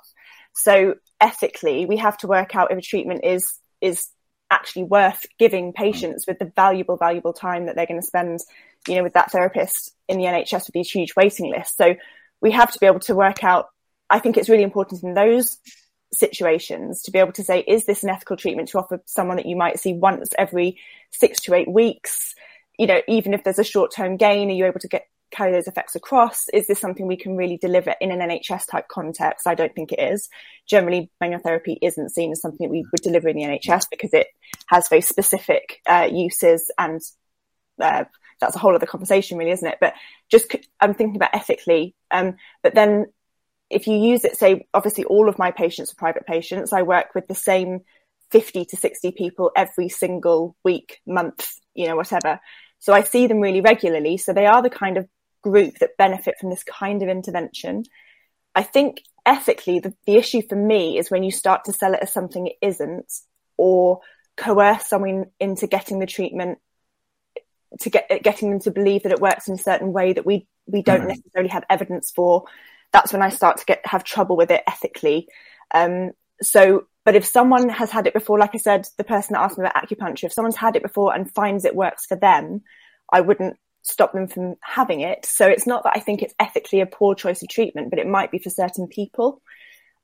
So 0.54 0.96
ethically, 1.20 1.86
we 1.86 1.98
have 1.98 2.18
to 2.20 2.28
work 2.28 2.56
out 2.56 2.72
if 2.72 2.78
a 2.78 2.82
treatment 2.82 3.24
is 3.24 3.60
is 3.82 4.10
actually 4.52 4.84
worth 4.84 5.26
giving 5.40 5.74
patients 5.74 6.26
with 6.28 6.40
the 6.40 6.52
valuable, 6.56 6.98
valuable 6.98 7.34
time 7.34 7.66
that 7.66 7.76
they're 7.76 7.88
going 7.88 8.00
to 8.00 8.06
spend, 8.06 8.40
you 8.88 8.96
know, 8.96 9.04
with 9.04 9.14
that 9.14 9.32
therapist 9.32 9.94
in 10.08 10.18
the 10.18 10.26
NHS 10.26 10.68
with 10.68 10.74
these 10.74 10.90
huge 10.90 11.16
waiting 11.16 11.52
lists. 11.52 11.76
So 11.76 11.96
we 12.42 12.52
have 12.52 12.72
to 12.72 12.80
be 12.80 12.86
able 12.86 13.00
to 13.02 13.16
work 13.16 13.44
out. 13.44 13.68
I 14.10 14.20
think 14.20 14.38
it's 14.38 14.50
really 14.50 14.64
important 14.64 15.04
in 15.04 15.16
those 15.16 15.58
situations 16.14 17.02
to 17.04 17.12
be 17.12 17.20
able 17.20 17.34
to 17.34 17.44
say, 17.44 17.60
is 17.60 17.86
this 17.86 18.04
an 18.04 18.10
ethical 18.10 18.38
treatment 18.38 18.70
to 18.70 18.78
offer 18.78 19.02
someone 19.06 19.38
that 19.38 19.48
you 19.48 19.56
might 19.56 19.80
see 19.80 19.94
once 19.94 20.30
every 20.38 20.78
six 21.12 21.42
to 21.42 21.56
eight 21.56 21.72
weeks? 21.72 22.36
You 22.78 22.88
know, 22.88 23.02
even 23.08 23.34
if 23.34 23.44
there's 23.44 23.60
a 23.60 23.64
short 23.64 23.92
term 23.92 24.18
gain, 24.18 24.50
are 24.50 24.54
you 24.54 24.66
able 24.66 24.80
to 24.82 24.88
get 24.88 25.08
carry 25.32 25.52
those 25.52 25.68
effects 25.68 25.96
across? 25.96 26.48
Is 26.54 26.68
this 26.68 26.80
something 26.80 27.08
we 27.08 27.18
can 27.18 27.36
really 27.36 27.58
deliver 27.58 27.96
in 28.00 28.12
an 28.12 28.20
NHS 28.20 28.70
type 28.70 28.88
context? 28.88 29.48
I 29.48 29.56
don't 29.56 29.74
think 29.74 29.92
it 29.92 30.00
is. 30.00 30.30
Generally, 30.68 31.10
manual 31.20 31.42
therapy 31.42 31.78
isn't 31.82 32.10
seen 32.10 32.32
as 32.32 32.42
something 32.42 32.70
we 32.70 32.86
would 32.92 33.02
deliver 33.02 33.28
in 33.28 33.38
the 33.38 33.44
NHS 33.44 33.86
because 33.90 34.14
it 34.14 34.28
has 34.68 34.88
very 34.90 35.02
specific 35.02 35.82
uh, 35.88 36.08
uses 36.12 36.72
and 36.78 37.02
uh, 37.80 38.06
that's 38.40 38.56
a 38.56 38.60
whole 38.60 38.76
other 38.76 38.86
conversation 38.86 39.38
really, 39.38 39.52
isn't 39.52 39.68
it? 39.68 39.78
But 39.80 39.94
just, 40.30 40.54
I'm 40.80 40.94
thinking 40.94 41.16
about 41.16 41.36
ethically. 41.36 41.96
Um, 42.12 42.36
but 42.64 42.76
then 42.76 43.08
if 43.70 43.88
you 43.88 43.98
use 43.98 44.26
it, 44.26 44.38
say, 44.38 44.68
obviously 44.74 45.06
all 45.06 45.30
of 45.30 45.40
my 45.40 45.52
patients 45.52 45.92
are 45.92 45.96
private 45.96 46.26
patients. 46.26 46.74
I 46.74 46.84
work 46.84 47.16
with 47.16 47.28
the 47.28 47.36
same 47.36 47.82
50 48.32 48.66
to 48.66 48.78
60 48.78 49.12
people 49.12 49.52
every 49.56 49.90
single 49.90 50.56
week, 50.64 51.00
month, 51.06 51.48
you 51.74 51.88
know, 51.88 51.96
whatever. 51.96 52.40
So 52.80 52.94
I 52.94 53.04
see 53.04 53.28
them 53.28 53.40
really 53.40 53.62
regularly. 53.62 54.18
So 54.18 54.34
they 54.34 54.46
are 54.46 54.62
the 54.62 54.70
kind 54.70 54.98
of 54.98 55.08
group 55.50 55.78
that 55.80 55.98
benefit 55.98 56.36
from 56.40 56.50
this 56.50 56.64
kind 56.64 57.04
of 57.04 57.10
intervention. 57.10 57.84
I 58.56 58.64
think 58.64 59.04
ethically, 59.26 59.80
the, 59.80 59.94
the 60.08 60.16
issue 60.16 60.42
for 60.48 60.56
me 60.56 60.98
is 60.98 61.12
when 61.12 61.24
you 61.24 61.32
start 61.32 61.66
to 61.66 61.74
sell 61.74 61.94
it 61.94 62.00
as 62.02 62.12
something 62.12 62.48
it 62.48 62.58
isn't, 62.62 63.12
or 63.58 64.00
coerce 64.38 64.88
someone 64.88 65.26
into 65.40 65.68
getting 65.68 66.00
the 66.00 66.06
treatment 66.06 66.58
to 67.82 67.90
get 67.90 68.24
getting 68.24 68.50
them 68.50 68.60
to 68.62 68.72
believe 68.72 69.04
that 69.04 69.12
it 69.12 69.20
works 69.20 69.48
in 69.48 69.56
a 69.56 69.58
certain 69.70 69.94
way 69.94 70.14
that 70.14 70.26
we 70.26 70.48
we 70.66 70.82
don't 70.82 71.02
mm-hmm. 71.02 71.10
necessarily 71.10 71.50
have 71.50 71.64
evidence 71.70 72.12
for. 72.12 72.46
That's 72.92 73.14
when 73.14 73.22
I 73.22 73.30
start 73.30 73.58
to 73.58 73.66
get 73.66 73.86
have 73.86 74.04
trouble 74.04 74.36
with 74.36 74.52
it 74.52 74.64
ethically. 74.68 75.28
Um, 75.74 76.12
so, 76.42 76.88
but 77.04 77.16
if 77.16 77.26
someone 77.26 77.70
has 77.70 77.92
had 77.92 78.08
it 78.08 78.14
before, 78.14 78.40
like 78.40 78.56
I 78.56 78.58
said, 78.58 78.88
the 78.98 79.04
person 79.04 79.34
that 79.34 79.42
asked 79.42 79.58
me 79.58 79.66
about 79.66 79.76
acupuncture, 79.76 80.26
if 80.26 80.34
someone's 80.34 80.56
had 80.56 80.76
it 80.76 80.84
before 80.84 81.14
and 81.14 81.32
finds 81.32 81.66
it 81.66 81.76
works 81.76 82.06
for 82.06 82.16
them, 82.16 82.62
I 83.12 83.22
wouldn't 83.22 83.58
stop 83.86 84.14
them 84.14 84.28
from 84.28 84.56
having 84.62 85.02
it. 85.02 85.26
So 85.26 85.48
it's 85.48 85.68
not 85.68 85.84
that 85.84 85.94
I 85.96 86.00
think 86.00 86.22
it's 86.22 86.34
ethically 86.40 86.82
a 86.82 86.88
poor 86.88 87.14
choice 87.14 87.44
of 87.44 87.50
treatment, 87.50 87.92
but 87.92 88.00
it 88.00 88.08
might 88.08 88.32
be 88.32 88.40
for 88.40 88.50
certain 88.50 88.88
people. 88.88 89.42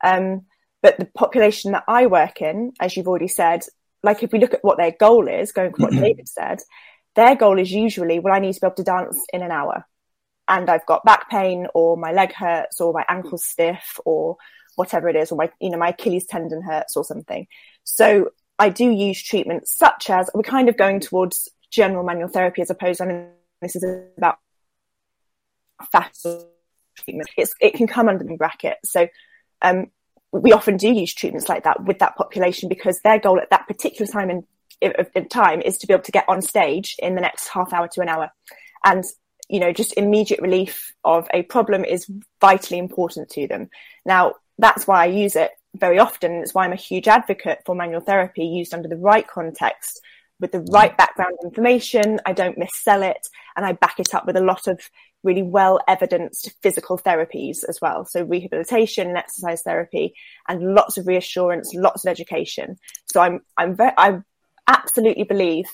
Um, 0.04 0.46
but 0.84 0.98
the 0.98 1.06
population 1.06 1.72
that 1.72 1.84
I 1.88 2.06
work 2.06 2.42
in, 2.42 2.74
as 2.80 2.96
you've 2.96 3.08
already 3.08 3.28
said, 3.28 3.64
like 4.04 4.22
if 4.22 4.32
we 4.32 4.40
look 4.40 4.54
at 4.54 4.64
what 4.64 4.78
their 4.78 4.92
goal 4.92 5.28
is, 5.28 5.52
going 5.52 5.74
from 5.74 5.84
what. 5.84 5.94
David 6.02 6.30
said, 6.30 6.60
their 7.16 7.36
goal 7.36 7.58
is 7.58 7.72
usually, 7.72 8.20
well, 8.20 8.34
I 8.34 8.40
need 8.40 8.54
to 8.54 8.62
be 8.62 8.68
able 8.68 8.76
to 8.76 8.84
dance 8.84 9.20
in 9.34 9.42
an 9.42 9.52
hour. 9.52 9.86
And 10.48 10.70
I've 10.70 10.86
got 10.86 11.04
back 11.04 11.30
pain 11.30 11.68
or 11.74 11.98
my 11.98 12.12
leg 12.12 12.34
hurts 12.34 12.80
or 12.80 12.94
my 12.94 13.06
ankle's 13.10 13.46
stiff 13.46 14.00
or 14.06 14.38
whatever 14.76 15.10
it 15.10 15.16
is, 15.16 15.32
or 15.32 15.36
my, 15.38 15.50
you 15.60 15.72
know, 15.72 15.78
my 15.78 15.90
Achilles 15.90 16.26
tendon 16.26 16.62
hurts 16.62 16.96
or 16.96 17.04
something. 17.04 17.48
So 17.84 18.30
I 18.60 18.70
do 18.70 18.92
use 18.92 19.22
treatments 19.22 19.76
such 19.76 20.10
as 20.12 20.30
we're 20.36 20.44
kind 20.44 20.70
of 20.70 20.78
going 20.78 21.00
towards 21.00 21.50
general 21.72 22.04
manual 22.04 22.30
therapy 22.30 22.62
as 22.62 22.70
opposed, 22.70 23.02
I 23.02 23.06
mean, 23.06 23.28
this 23.62 23.76
is 23.76 23.86
about 24.18 24.38
fast 25.92 26.28
treatment. 26.98 27.30
It's, 27.38 27.54
it 27.60 27.74
can 27.74 27.88
come 27.88 28.10
under 28.10 28.24
the 28.24 28.36
bracket. 28.36 28.78
So 28.86 29.08
um, 29.62 29.88
we 30.32 30.52
often 30.52 30.78
do 30.78 30.92
use 30.92 31.14
treatments 31.14 31.50
like 31.50 31.64
that 31.64 31.84
with 31.84 32.00
that 32.00 32.16
population 32.16 32.70
because 32.70 33.00
their 33.00 33.20
goal 33.20 33.40
at 33.40 33.50
that 33.50 33.68
particular 33.68 34.12
time 34.12 34.30
in, 34.30 34.46
in 34.82 35.30
time 35.30 35.62
is 35.62 35.78
to 35.80 35.88
be 35.88 35.94
able 35.94 36.04
to 36.04 36.12
get 36.12 36.26
on 36.28 36.42
stage 36.42 36.96
in 37.00 37.16
the 37.16 37.22
next 37.22 37.48
half 37.48 37.74
hour 37.74 37.88
to 37.90 38.02
an 38.02 38.10
hour. 38.10 38.32
And 38.84 39.04
you 39.50 39.60
know, 39.60 39.74
just 39.74 39.98
immediate 39.98 40.42
relief 40.42 40.94
of 41.04 41.28
a 41.34 41.44
problem 41.44 41.84
is 41.84 42.10
vitally 42.40 42.80
important 42.80 43.30
to 43.32 43.48
them. 43.48 43.70
Now, 44.06 44.36
that's 44.58 44.88
why 44.88 45.04
I 45.04 45.08
use 45.08 45.36
it 45.36 45.52
very 45.76 46.00
often. 46.00 46.36
It's 46.36 46.54
why 46.54 46.64
I'm 46.64 46.72
a 46.72 46.78
huge 46.78 47.10
advocate 47.10 47.60
for 47.66 47.76
manual 47.76 48.00
therapy 48.00 48.46
used 48.46 48.74
under 48.74 48.88
the 48.88 48.96
right 48.96 49.28
context 49.28 50.00
with 50.40 50.54
the 50.54 50.62
right 50.72 50.96
background 50.98 51.38
information. 51.44 52.22
I 52.26 52.32
don't 52.32 52.58
missell 52.58 53.10
it 53.10 53.28
and 53.56 53.66
I 53.66 53.74
back 53.74 54.00
it 54.00 54.14
up 54.14 54.26
with 54.26 54.38
a 54.38 54.42
lot 54.42 54.68
of 54.68 54.80
really 55.24 55.44
well 55.44 55.80
evidenced 55.88 56.52
physical 56.62 56.98
therapies 56.98 57.60
as 57.68 57.80
well. 57.82 58.06
So 58.06 58.24
rehabilitation 58.24 59.08
and 59.08 59.18
exercise 59.18 59.62
therapy 59.62 60.14
and 60.48 60.74
lots 60.74 60.98
of 60.98 61.08
reassurance, 61.08 61.74
lots 61.74 62.06
of 62.06 62.10
education. 62.10 62.78
So 63.06 63.22
I'm, 63.22 63.42
I'm 63.58 63.76
very, 63.76 63.94
I 63.98 64.20
absolutely 64.68 65.26
believe 65.26 65.66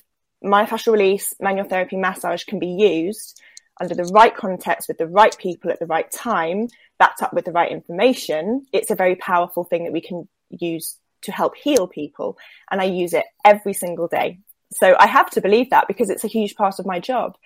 myofascial 0.44 0.94
release, 0.94 1.34
manual 1.40 1.68
therapy, 1.68 1.96
massage 1.96 2.44
can 2.44 2.60
be 2.60 2.68
used 2.68 3.42
under 3.80 3.96
the 3.96 4.06
right 4.06 4.36
context 4.36 4.88
with 4.88 4.98
the 4.98 5.08
right 5.08 5.38
people 5.38 5.72
at 5.72 5.80
the 5.80 5.86
right 5.86 6.10
time, 6.12 6.68
backed 6.98 7.22
up 7.22 7.34
with 7.34 7.46
the 7.46 7.52
right 7.52 7.72
information. 7.72 8.66
It's 8.74 8.92
a 8.92 8.96
very 8.96 9.16
powerful 9.16 9.64
thing 9.64 9.84
that 9.84 9.94
we 9.94 10.02
can 10.02 10.28
use 10.50 10.98
to 11.24 11.32
help 11.32 11.56
heal 11.56 11.88
people. 11.88 12.38
And 12.72 12.82
I 12.82 12.86
use 12.86 13.14
it 13.14 13.26
every 13.46 13.74
single 13.74 14.08
day. 14.08 14.40
So 14.74 14.96
I 15.00 15.08
have 15.08 15.30
to 15.32 15.42
believe 15.42 15.70
that 15.70 15.88
because 15.88 16.10
it's 16.10 16.24
a 16.24 16.30
huge 16.30 16.56
part 16.56 16.80
of 16.80 16.86
my 16.86 17.00
job. 17.00 17.38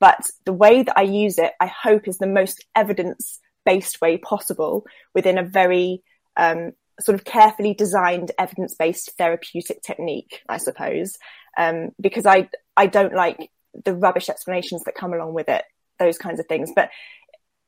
But 0.00 0.30
the 0.46 0.52
way 0.52 0.82
that 0.82 0.98
I 0.98 1.02
use 1.02 1.38
it, 1.38 1.52
I 1.60 1.66
hope 1.66 2.08
is 2.08 2.18
the 2.18 2.26
most 2.26 2.64
evidence 2.74 3.38
based 3.64 4.00
way 4.00 4.16
possible 4.16 4.86
within 5.14 5.38
a 5.38 5.44
very 5.44 6.02
um, 6.36 6.72
sort 7.00 7.14
of 7.14 7.24
carefully 7.24 7.74
designed 7.74 8.32
evidence 8.38 8.74
based 8.74 9.12
therapeutic 9.18 9.82
technique, 9.82 10.40
I 10.48 10.56
suppose. 10.56 11.16
Um, 11.56 11.90
because 12.00 12.26
I, 12.26 12.48
I 12.76 12.86
don't 12.86 13.14
like 13.14 13.50
the 13.84 13.94
rubbish 13.94 14.28
explanations 14.28 14.84
that 14.84 14.94
come 14.94 15.12
along 15.12 15.34
with 15.34 15.48
it, 15.48 15.64
those 15.98 16.18
kinds 16.18 16.40
of 16.40 16.46
things. 16.46 16.70
But 16.74 16.90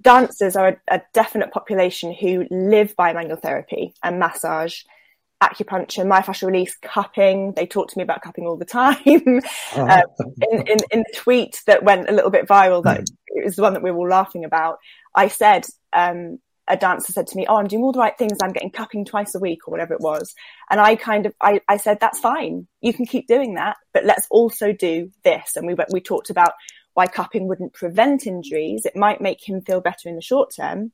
dancers 0.00 0.56
are 0.56 0.68
a, 0.68 0.76
a, 0.88 1.02
definite 1.12 1.52
population 1.52 2.12
who 2.12 2.46
live 2.50 2.94
by 2.96 3.12
manual 3.12 3.36
therapy 3.36 3.94
and 4.02 4.18
massage, 4.18 4.82
acupuncture, 5.42 6.06
myofascial 6.06 6.46
release, 6.46 6.76
cupping. 6.82 7.52
They 7.52 7.66
talk 7.66 7.90
to 7.90 7.98
me 7.98 8.04
about 8.04 8.22
cupping 8.22 8.46
all 8.46 8.56
the 8.56 8.64
time. 8.64 8.96
um, 9.76 10.02
in, 10.50 10.66
in, 10.66 10.78
in, 10.90 11.00
the 11.00 11.12
tweet 11.14 11.60
that 11.66 11.82
went 11.82 12.08
a 12.08 12.12
little 12.12 12.30
bit 12.30 12.46
viral, 12.46 12.82
that 12.84 13.00
it 13.26 13.44
was 13.44 13.56
the 13.56 13.62
one 13.62 13.74
that 13.74 13.82
we 13.82 13.90
were 13.90 13.98
all 13.98 14.08
laughing 14.08 14.44
about. 14.44 14.78
I 15.14 15.28
said, 15.28 15.66
um, 15.92 16.38
a 16.68 16.76
dancer 16.76 17.12
said 17.12 17.26
to 17.26 17.36
me, 17.36 17.46
"Oh, 17.48 17.56
I'm 17.56 17.66
doing 17.66 17.82
all 17.82 17.92
the 17.92 17.98
right 17.98 18.16
things. 18.16 18.38
I'm 18.42 18.52
getting 18.52 18.70
cupping 18.70 19.04
twice 19.04 19.34
a 19.34 19.40
week 19.40 19.66
or 19.66 19.72
whatever 19.72 19.94
it 19.94 20.00
was." 20.00 20.34
And 20.70 20.80
I 20.80 20.94
kind 20.96 21.26
of, 21.26 21.34
I, 21.40 21.60
I 21.68 21.76
said, 21.76 21.98
"That's 22.00 22.20
fine. 22.20 22.66
You 22.80 22.92
can 22.92 23.04
keep 23.04 23.26
doing 23.26 23.54
that, 23.54 23.76
but 23.92 24.04
let's 24.04 24.26
also 24.30 24.72
do 24.72 25.10
this." 25.24 25.56
And 25.56 25.66
we 25.66 25.74
we 25.92 26.00
talked 26.00 26.30
about 26.30 26.52
why 26.94 27.06
cupping 27.06 27.48
wouldn't 27.48 27.74
prevent 27.74 28.26
injuries. 28.26 28.86
It 28.86 28.96
might 28.96 29.20
make 29.20 29.46
him 29.46 29.62
feel 29.62 29.80
better 29.80 30.08
in 30.08 30.14
the 30.14 30.22
short 30.22 30.54
term, 30.54 30.92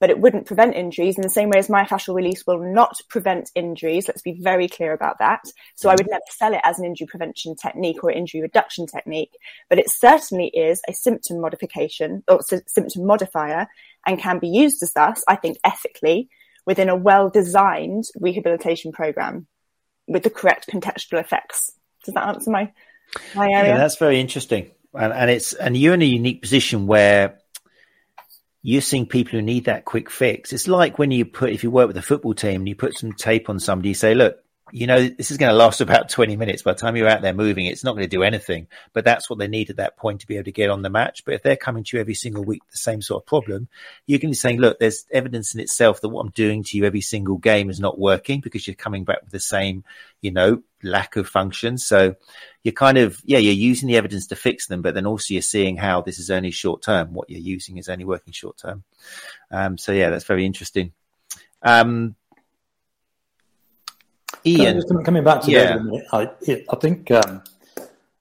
but 0.00 0.10
it 0.10 0.18
wouldn't 0.18 0.46
prevent 0.46 0.74
injuries 0.74 1.16
in 1.16 1.22
the 1.22 1.28
same 1.28 1.50
way 1.50 1.58
as 1.58 1.68
myofascial 1.68 2.14
release 2.14 2.46
will 2.46 2.58
not 2.58 2.96
prevent 3.08 3.50
injuries. 3.54 4.08
Let's 4.08 4.22
be 4.22 4.40
very 4.40 4.66
clear 4.66 4.92
about 4.92 5.18
that. 5.18 5.42
So 5.76 5.88
I 5.88 5.92
would 5.92 6.00
mm-hmm. 6.00 6.12
never 6.12 6.22
sell 6.30 6.54
it 6.54 6.62
as 6.64 6.78
an 6.78 6.86
injury 6.86 7.06
prevention 7.06 7.54
technique 7.54 8.02
or 8.02 8.10
injury 8.10 8.40
reduction 8.40 8.86
technique, 8.86 9.36
but 9.68 9.78
it 9.78 9.90
certainly 9.90 10.48
is 10.48 10.80
a 10.88 10.94
symptom 10.94 11.40
modification 11.40 12.24
or 12.26 12.40
symptom 12.66 13.06
modifier 13.06 13.68
and 14.06 14.18
can 14.18 14.38
be 14.38 14.48
used 14.48 14.82
as 14.82 14.94
thus, 14.94 15.22
I 15.28 15.36
think 15.36 15.58
ethically 15.62 16.30
within 16.66 16.88
a 16.88 16.96
well 16.96 17.28
designed 17.28 18.04
rehabilitation 18.18 18.92
program 18.92 19.46
with 20.08 20.22
the 20.22 20.30
correct 20.30 20.68
contextual 20.72 21.20
effects. 21.20 21.72
Does 22.04 22.14
that 22.14 22.26
answer 22.26 22.50
my, 22.50 22.72
my 23.34 23.50
area? 23.50 23.72
Yeah, 23.72 23.76
that's 23.76 23.96
very 23.96 24.18
interesting 24.18 24.70
and, 24.94 25.12
and 25.12 25.30
it's 25.30 25.52
and 25.52 25.76
you're 25.76 25.94
in 25.94 26.02
a 26.02 26.06
unique 26.06 26.42
position 26.42 26.86
where 26.86 27.39
you're 28.62 28.80
seeing 28.80 29.06
people 29.06 29.32
who 29.32 29.42
need 29.42 29.64
that 29.64 29.84
quick 29.84 30.10
fix. 30.10 30.52
It's 30.52 30.68
like 30.68 30.98
when 30.98 31.10
you 31.10 31.24
put 31.24 31.50
if 31.50 31.62
you 31.62 31.70
work 31.70 31.88
with 31.88 31.96
a 31.96 32.02
football 32.02 32.34
team 32.34 32.62
and 32.62 32.68
you 32.68 32.74
put 32.74 32.96
some 32.96 33.12
tape 33.12 33.48
on 33.48 33.58
somebody, 33.58 33.90
you 33.90 33.94
say, 33.94 34.14
look, 34.14 34.42
you 34.72 34.86
know, 34.86 35.08
this 35.08 35.30
is 35.30 35.36
going 35.36 35.50
to 35.50 35.56
last 35.56 35.80
about 35.80 36.08
20 36.08 36.36
minutes. 36.36 36.62
By 36.62 36.72
the 36.72 36.78
time 36.78 36.96
you're 36.96 37.08
out 37.08 37.22
there 37.22 37.34
moving, 37.34 37.66
it's 37.66 37.84
not 37.84 37.92
going 37.92 38.04
to 38.04 38.16
do 38.16 38.22
anything. 38.22 38.66
But 38.92 39.04
that's 39.04 39.28
what 39.28 39.38
they 39.38 39.48
need 39.48 39.70
at 39.70 39.76
that 39.76 39.96
point 39.96 40.20
to 40.20 40.26
be 40.26 40.36
able 40.36 40.44
to 40.44 40.52
get 40.52 40.70
on 40.70 40.82
the 40.82 40.90
match. 40.90 41.24
But 41.24 41.34
if 41.34 41.42
they're 41.42 41.56
coming 41.56 41.84
to 41.84 41.96
you 41.96 42.00
every 42.00 42.14
single 42.14 42.44
week, 42.44 42.62
the 42.70 42.76
same 42.76 43.02
sort 43.02 43.22
of 43.22 43.26
problem, 43.26 43.68
you 44.06 44.18
can 44.18 44.30
be 44.30 44.34
saying, 44.34 44.60
look, 44.60 44.78
there's 44.78 45.06
evidence 45.10 45.54
in 45.54 45.60
itself 45.60 46.00
that 46.00 46.08
what 46.08 46.22
I'm 46.22 46.30
doing 46.30 46.62
to 46.64 46.76
you 46.76 46.84
every 46.84 47.00
single 47.00 47.38
game 47.38 47.70
is 47.70 47.80
not 47.80 47.98
working 47.98 48.40
because 48.40 48.66
you're 48.66 48.74
coming 48.74 49.04
back 49.04 49.22
with 49.22 49.30
the 49.30 49.40
same, 49.40 49.84
you 50.20 50.30
know, 50.30 50.62
lack 50.82 51.16
of 51.16 51.28
function. 51.28 51.78
So 51.78 52.16
you're 52.62 52.72
kind 52.72 52.98
of, 52.98 53.20
yeah, 53.24 53.38
you're 53.38 53.52
using 53.52 53.88
the 53.88 53.96
evidence 53.96 54.28
to 54.28 54.36
fix 54.36 54.66
them, 54.66 54.82
but 54.82 54.94
then 54.94 55.06
also 55.06 55.34
you're 55.34 55.42
seeing 55.42 55.76
how 55.76 56.00
this 56.00 56.18
is 56.18 56.30
only 56.30 56.50
short 56.50 56.82
term. 56.82 57.12
What 57.12 57.30
you're 57.30 57.40
using 57.40 57.78
is 57.78 57.88
only 57.88 58.04
working 58.04 58.32
short 58.32 58.58
term. 58.58 58.84
Um, 59.50 59.78
so 59.78 59.92
yeah, 59.92 60.10
that's 60.10 60.24
very 60.24 60.46
interesting. 60.46 60.92
Um, 61.62 62.16
Ian, 64.46 64.82
coming 65.04 65.24
back 65.24 65.42
to 65.42 65.50
yeah. 65.50 65.76
that, 65.76 66.06
I, 66.12 66.64
I 66.70 66.76
think 66.76 67.10
um, 67.10 67.42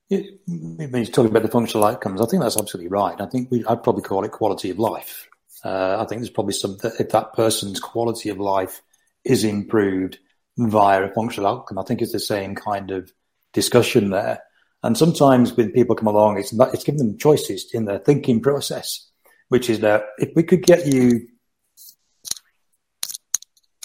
it, 0.10 0.40
he's 0.46 1.10
talking 1.10 1.32
about 1.32 1.44
the 1.44 1.50
functional 1.50 1.86
outcomes, 1.86 2.22
I 2.22 2.26
think 2.26 2.42
that's 2.42 2.58
absolutely 2.58 2.90
right. 2.90 3.20
I 3.20 3.26
think 3.26 3.52
we, 3.52 3.66
I'd 3.66 3.84
probably 3.84 4.02
call 4.02 4.24
it 4.24 4.32
quality 4.32 4.70
of 4.70 4.80
life. 4.80 5.28
Uh, 5.64 5.98
I 6.00 6.06
think 6.06 6.22
there's 6.22 6.30
probably 6.30 6.54
some 6.54 6.78
if 7.00 7.10
that 7.10 7.34
person's 7.34 7.80
quality 7.80 8.30
of 8.30 8.40
life 8.40 8.82
is 9.26 9.44
improved 9.44 10.20
via 10.58 11.04
a 11.04 11.14
functional 11.14 11.50
outcome. 11.50 11.78
I 11.78 11.84
think 11.84 12.02
it's 12.02 12.14
the 12.14 12.20
same 12.20 12.56
kind 12.56 12.92
of 12.92 13.12
discussion 13.54 14.10
there. 14.10 14.42
And 14.84 14.98
sometimes 14.98 15.56
when 15.56 15.72
people 15.72 15.96
come 15.96 16.08
along, 16.08 16.38
it's 16.38 16.54
it's 16.54 16.84
giving 16.84 17.00
them 17.00 17.18
choices 17.18 17.70
in 17.74 17.86
their 17.86 18.00
thinking 18.00 18.42
process, 18.42 19.10
which 19.50 19.70
is 19.70 19.82
that 19.82 20.06
if 20.18 20.30
we 20.36 20.44
could 20.44 20.64
get 20.64 20.88
you 20.88 21.28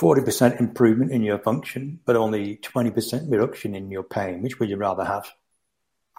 40% 0.01 0.59
improvement 0.59 1.13
in 1.13 1.23
your 1.23 1.39
function, 1.39 2.01
but 2.05 2.17
only 2.17 2.57
20% 2.57 3.31
reduction 3.31 3.75
in 3.75 3.91
your 3.91 4.03
pain. 4.03 4.43
Which 4.43 4.59
would 4.59 4.69
you 4.69 4.77
rather 4.77 5.05
have? 5.05 5.31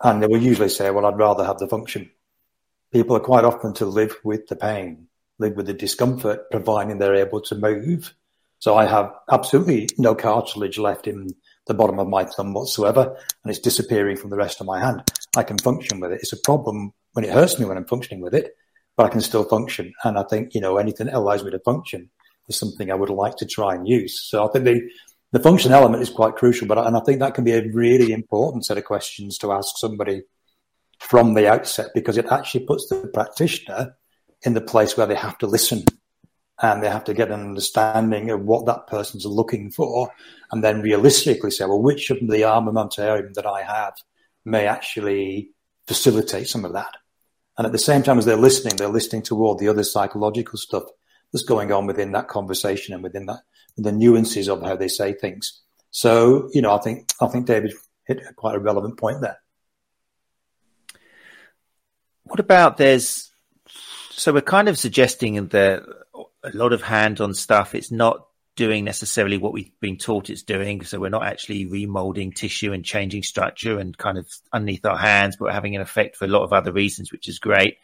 And 0.03 0.21
they 0.21 0.27
will 0.27 0.41
usually 0.41 0.69
say, 0.69 0.89
well, 0.91 1.05
I'd 1.05 1.17
rather 1.17 1.45
have 1.45 1.57
the 1.57 1.67
function. 1.67 2.09
People 2.91 3.15
are 3.17 3.21
quite 3.21 3.43
often 3.43 3.73
to 3.75 3.85
live 3.85 4.15
with 4.23 4.47
the 4.47 4.55
pain, 4.55 5.07
live 5.39 5.55
with 5.55 5.65
the 5.65 5.73
discomfort, 5.73 6.49
providing 6.51 6.97
they're 6.97 7.15
able 7.15 7.41
to 7.41 7.55
move. 7.55 8.13
So 8.59 8.75
I 8.75 8.85
have 8.85 9.13
absolutely 9.29 9.89
no 9.97 10.15
cartilage 10.15 10.77
left 10.77 11.07
in 11.07 11.27
the 11.67 11.73
bottom 11.73 11.99
of 11.99 12.07
my 12.07 12.23
thumb 12.23 12.53
whatsoever, 12.53 13.17
and 13.43 13.51
it's 13.51 13.59
disappearing 13.59 14.15
from 14.15 14.29
the 14.29 14.37
rest 14.37 14.61
of 14.61 14.67
my 14.67 14.79
hand. 14.79 15.03
I 15.35 15.43
can 15.43 15.57
function 15.57 15.99
with 15.99 16.11
it. 16.13 16.21
It's 16.21 16.33
a 16.33 16.37
problem 16.37 16.93
when 17.13 17.25
it 17.25 17.31
hurts 17.31 17.59
me 17.59 17.65
when 17.65 17.77
I'm 17.77 17.85
functioning 17.85 18.21
with 18.21 18.33
it, 18.33 18.55
but 18.95 19.05
I 19.05 19.09
can 19.09 19.21
still 19.21 19.43
function. 19.43 19.93
And 20.03 20.17
I 20.17 20.23
think, 20.23 20.53
you 20.53 20.61
know, 20.61 20.77
anything 20.77 21.07
that 21.07 21.15
allows 21.15 21.43
me 21.43 21.51
to 21.51 21.59
function 21.59 22.09
is 22.47 22.57
something 22.57 22.91
I 22.91 22.95
would 22.95 23.09
like 23.09 23.37
to 23.37 23.45
try 23.45 23.75
and 23.75 23.87
use. 23.87 24.21
So 24.21 24.47
I 24.47 24.51
think 24.51 24.65
the, 24.65 24.81
the 25.31 25.39
function 25.39 25.71
element 25.71 26.03
is 26.03 26.09
quite 26.09 26.35
crucial, 26.35 26.67
but 26.67 26.77
and 26.77 26.95
I 26.95 27.01
think 27.01 27.19
that 27.19 27.33
can 27.33 27.43
be 27.43 27.53
a 27.53 27.67
really 27.71 28.11
important 28.11 28.65
set 28.65 28.77
of 28.77 28.85
questions 28.85 29.37
to 29.39 29.51
ask 29.51 29.77
somebody 29.77 30.23
from 30.99 31.33
the 31.33 31.49
outset 31.49 31.91
because 31.93 32.17
it 32.17 32.31
actually 32.31 32.65
puts 32.65 32.87
the 32.87 33.09
practitioner 33.13 33.95
in 34.43 34.53
the 34.53 34.61
place 34.61 34.95
where 34.95 35.07
they 35.07 35.15
have 35.15 35.37
to 35.39 35.47
listen 35.47 35.83
and 36.61 36.81
they 36.81 36.89
have 36.89 37.03
to 37.03 37.13
get 37.13 37.31
an 37.31 37.41
understanding 37.41 38.29
of 38.29 38.41
what 38.41 38.65
that 38.65 38.87
person's 38.87 39.25
looking 39.25 39.69
for 39.71 40.09
and 40.51 40.63
then 40.63 40.81
realistically 40.81 41.51
say, 41.51 41.65
well, 41.65 41.81
which 41.81 42.09
of 42.09 42.19
the 42.19 42.41
armamentarium 42.41 43.33
that 43.33 43.45
I 43.45 43.61
have 43.61 43.93
may 44.45 44.67
actually 44.67 45.49
facilitate 45.85 46.47
some 46.47 46.63
of 46.63 46.73
that. 46.73 46.95
And 47.57 47.65
at 47.65 47.71
the 47.71 47.77
same 47.77 48.03
time 48.03 48.17
as 48.17 48.25
they're 48.25 48.35
listening, 48.35 48.75
they're 48.75 48.87
listening 48.87 49.23
to 49.23 49.43
all 49.43 49.55
the 49.55 49.67
other 49.67 49.83
psychological 49.83 50.57
stuff 50.57 50.83
that's 51.31 51.43
going 51.43 51.71
on 51.71 51.87
within 51.87 52.11
that 52.13 52.27
conversation 52.27 52.93
and 52.93 53.03
within 53.03 53.25
that 53.25 53.41
the 53.77 53.91
nuances 53.91 54.47
of 54.47 54.61
how 54.61 54.75
they 54.75 54.87
say 54.87 55.13
things. 55.13 55.61
So, 55.91 56.49
you 56.53 56.61
know, 56.61 56.73
I 56.73 56.79
think 56.79 57.11
I 57.21 57.27
think 57.27 57.45
David 57.45 57.73
hit 58.05 58.21
quite 58.35 58.55
a 58.55 58.59
relevant 58.59 58.97
point 58.97 59.21
there. 59.21 59.39
What 62.23 62.39
about 62.39 62.77
there's 62.77 63.31
so 64.11 64.33
we're 64.33 64.41
kind 64.41 64.69
of 64.69 64.79
suggesting 64.79 65.47
that 65.47 65.83
a 66.43 66.51
lot 66.53 66.73
of 66.73 66.81
hand-on 66.81 67.33
stuff. 67.33 67.75
It's 67.75 67.91
not 67.91 68.25
doing 68.55 68.85
necessarily 68.85 69.37
what 69.37 69.51
we've 69.51 69.77
been 69.81 69.97
taught 69.97 70.29
it's 70.29 70.43
doing. 70.43 70.83
So 70.85 70.99
we're 70.99 71.09
not 71.09 71.25
actually 71.25 71.65
remolding 71.65 72.33
tissue 72.33 72.71
and 72.71 72.85
changing 72.85 73.23
structure 73.23 73.77
and 73.77 73.97
kind 73.97 74.17
of 74.17 74.27
underneath 74.53 74.85
our 74.85 74.97
hands, 74.97 75.35
but 75.37 75.51
having 75.51 75.75
an 75.75 75.81
effect 75.81 76.15
for 76.15 76.23
a 76.23 76.29
lot 76.29 76.43
of 76.43 76.53
other 76.53 76.71
reasons, 76.71 77.11
which 77.11 77.27
is 77.27 77.39
great. 77.39 77.77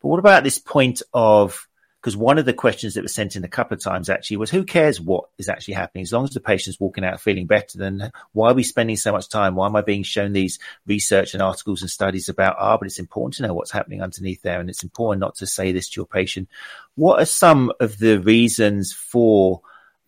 But 0.00 0.08
what 0.08 0.18
about 0.18 0.42
this 0.42 0.58
point 0.58 1.02
of 1.12 1.68
because 2.06 2.16
one 2.16 2.38
of 2.38 2.44
the 2.44 2.52
questions 2.52 2.94
that 2.94 3.02
was 3.02 3.12
sent 3.12 3.34
in 3.34 3.42
a 3.42 3.48
couple 3.48 3.74
of 3.74 3.82
times 3.82 4.08
actually 4.08 4.36
was 4.36 4.48
who 4.48 4.62
cares 4.62 5.00
what 5.00 5.24
is 5.38 5.48
actually 5.48 5.74
happening? 5.74 6.02
As 6.02 6.12
long 6.12 6.22
as 6.22 6.30
the 6.30 6.38
patient's 6.38 6.78
walking 6.78 7.04
out 7.04 7.20
feeling 7.20 7.48
better 7.48 7.78
then 7.78 8.12
why 8.30 8.52
are 8.52 8.54
we 8.54 8.62
spending 8.62 8.94
so 8.94 9.10
much 9.10 9.28
time? 9.28 9.56
Why 9.56 9.66
am 9.66 9.74
i 9.74 9.80
being 9.80 10.04
shown 10.04 10.32
these 10.32 10.60
research 10.86 11.34
and 11.34 11.42
articles 11.42 11.82
and 11.82 11.90
studies 11.90 12.28
about 12.28 12.58
ah 12.60 12.76
but 12.76 12.86
it's 12.86 13.00
important 13.00 13.34
to 13.34 13.42
know 13.42 13.54
what's 13.54 13.72
happening 13.72 14.02
underneath 14.02 14.40
there 14.42 14.60
and 14.60 14.70
it's 14.70 14.84
important 14.84 15.18
not 15.20 15.34
to 15.38 15.48
say 15.48 15.72
this 15.72 15.88
to 15.88 16.00
your 16.00 16.06
patient. 16.06 16.48
What 16.94 17.20
are 17.20 17.26
some 17.26 17.72
of 17.80 17.98
the 17.98 18.20
reasons 18.20 18.92
for 18.92 19.62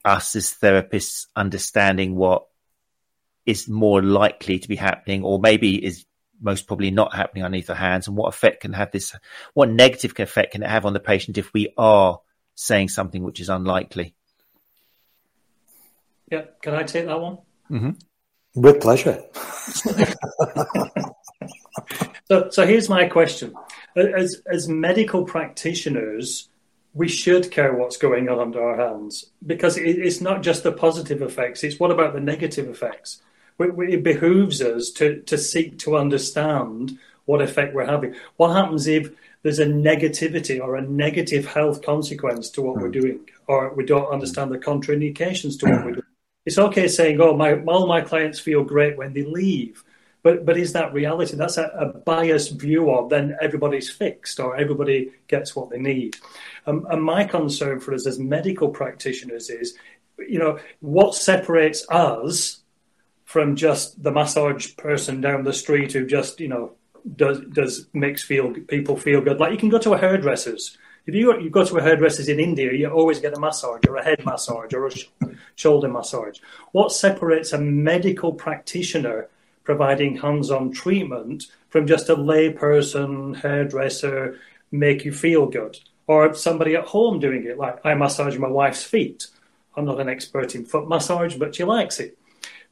us 0.05 0.37
as 0.37 0.55
therapists 0.55 1.27
understanding 1.35 2.15
what 2.15 2.47
is 3.45 3.67
more 3.67 4.03
likely 4.03 4.61
to 4.61 4.69
be 4.69 4.77
happening 4.77 5.25
or 5.25 5.41
maybe 5.41 5.85
is 5.85 6.05
most 6.41 6.67
probably 6.67 6.91
not 6.91 7.15
happening 7.15 7.45
underneath 7.45 7.71
our 7.71 7.77
hands 7.77 8.09
and 8.09 8.17
what 8.17 8.29
effect 8.29 8.61
can 8.61 8.73
have 8.73 8.91
this, 8.91 9.15
what 9.55 9.69
negative 9.69 10.19
effect 10.19 10.53
can 10.53 10.63
it 10.63 10.69
have 10.69 10.87
on 10.87 10.93
the 10.93 11.01
patient 11.01 11.39
if 11.39 11.53
we 11.53 11.73
are 11.77 12.21
saying 12.55 12.89
something 12.89 13.23
which 13.23 13.41
is 13.41 13.49
unlikely? 13.49 14.15
Yeah, 16.31 16.43
can 16.63 16.75
I 16.75 16.83
take 16.83 17.07
that 17.07 17.21
one? 17.21 17.39
Mm-hmm. 17.71 17.91
With 18.61 18.81
pleasure. 18.81 19.23
so, 22.29 22.49
so 22.51 22.67
here's 22.67 22.89
my 22.89 23.07
question: 23.07 23.55
as 23.97 24.43
as 24.51 24.69
medical 24.69 25.25
practitioners, 25.25 26.49
we 26.93 27.09
should 27.09 27.51
care 27.51 27.75
what's 27.75 27.97
going 27.97 28.29
on 28.29 28.41
under 28.41 28.63
our 28.63 28.77
hands 28.77 29.27
because 29.47 29.77
it, 29.77 29.99
it's 29.99 30.21
not 30.21 30.43
just 30.43 30.63
the 30.65 30.73
positive 30.73 31.23
effects; 31.23 31.63
it's 31.63 31.79
what 31.79 31.91
about 31.91 32.15
the 32.15 32.21
negative 32.21 32.69
effects? 32.69 33.23
It 33.59 34.03
behooves 34.03 34.63
us 34.63 34.91
to, 34.91 35.21
to 35.23 35.37
seek 35.37 35.79
to 35.81 35.97
understand 35.97 36.99
what 37.25 37.43
effect 37.43 37.75
we're 37.75 37.85
having. 37.85 38.15
What 38.37 38.55
happens 38.55 38.87
if 38.87 39.11
there's 39.43 39.59
a 39.59 39.67
negativity 39.67 40.61
or 40.61 40.77
a 40.77 40.83
negative 40.83 41.47
health 41.47 41.83
consequence 41.83 42.51
to 42.51 42.63
what 42.63 42.77
we're 42.77 42.87
hmm. 42.87 43.01
doing, 43.01 43.21
or 43.47 43.75
we 43.75 43.85
don't 43.85 44.13
understand 44.13 44.51
the 44.51 44.59
contraindications 44.59 45.59
to 45.61 45.67
what 45.67 45.85
we're 45.85 45.93
doing? 45.93 46.03
It's 46.47 46.59
okay 46.59 46.89
saying, 46.89 47.21
"Oh, 47.21 47.37
my 47.37 47.61
all 47.65 47.87
my 47.87 48.01
clients 48.01 48.41
feel 48.41 48.65
great 48.65 48.97
when 48.97 49.13
they 49.13 49.23
leave," 49.23 49.85
but 50.23 50.47
but 50.47 50.57
is 50.57 50.73
that 50.73 50.95
reality? 50.95 51.37
That's 51.37 51.59
a, 51.59 51.65
a 51.65 51.87
biased 51.99 52.59
view 52.59 52.91
of 52.91 53.11
then 53.11 53.37
everybody's 53.43 53.91
fixed 53.91 54.41
or 54.41 54.57
everybody 54.57 55.13
gets 55.27 55.55
what 55.55 55.69
they 55.69 55.79
need. 55.79 56.17
Um, 56.67 56.87
and 56.91 57.03
my 57.03 57.25
concern 57.25 57.81
for 57.81 57.93
us 57.93 58.07
as 58.07 58.19
medical 58.19 58.71
practitioners 58.71 59.51
is, 59.51 59.77
you 60.19 60.39
know, 60.39 60.59
what 60.81 61.15
separates 61.15 61.87
us 61.91 62.61
from 63.29 63.57
just 63.57 64.03
the 64.03 64.11
massage 64.11 64.75
person 64.77 65.21
down 65.21 65.45
the 65.45 65.53
street 65.53 65.93
who 65.93 66.07
just 66.07 66.41
you 66.41 66.49
know 66.49 66.73
does 67.15 67.39
does 67.53 67.87
makes 67.93 68.23
feel 68.25 68.55
people 68.69 68.97
feel 68.97 69.21
good. 69.21 69.39
Like 69.39 69.53
you 69.53 69.59
can 69.59 69.69
go 69.69 69.79
to 69.81 69.93
a 69.93 69.99
hairdresser's 69.99 70.79
If 71.07 71.15
you, 71.15 71.39
you 71.39 71.51
go 71.51 71.63
to 71.63 71.77
a 71.77 71.83
hairdresser's 71.83 72.31
in 72.31 72.41
India, 72.41 72.73
you 72.73 72.89
always 72.89 73.21
get 73.21 73.37
a 73.37 73.41
massage 73.41 73.83
or 73.87 73.97
a 73.97 74.05
head 74.09 74.25
massage 74.25 74.73
or 74.73 74.87
a 74.87 74.91
sh- 74.91 75.09
shoulder 75.57 75.89
massage. 75.89 76.39
What 76.73 76.91
separates 76.91 77.53
a 77.53 77.61
medical 77.61 78.33
practitioner 78.33 79.29
providing 79.63 80.17
hands 80.17 80.51
on 80.51 80.73
treatment 80.73 81.49
from 81.69 81.87
just 81.87 82.09
a 82.09 82.17
layperson, 82.17 83.37
hairdresser, 83.37 84.39
make 84.73 85.05
you 85.05 85.13
feel 85.13 85.45
good? 85.47 85.79
Or 86.07 86.33
somebody 86.33 86.77
at 86.77 86.93
home 86.95 87.21
doing 87.21 87.45
it, 87.45 87.59
like 87.59 87.77
I 87.85 87.93
massage 87.93 88.39
my 88.39 88.49
wife's 88.49 88.85
feet. 88.85 89.27
I'm 89.77 89.85
not 89.85 90.01
an 90.01 90.09
expert 90.09 90.55
in 90.55 90.65
foot 90.65 90.89
massage, 90.89 91.37
but 91.37 91.55
she 91.55 91.65
likes 91.65 92.01
it. 92.01 92.17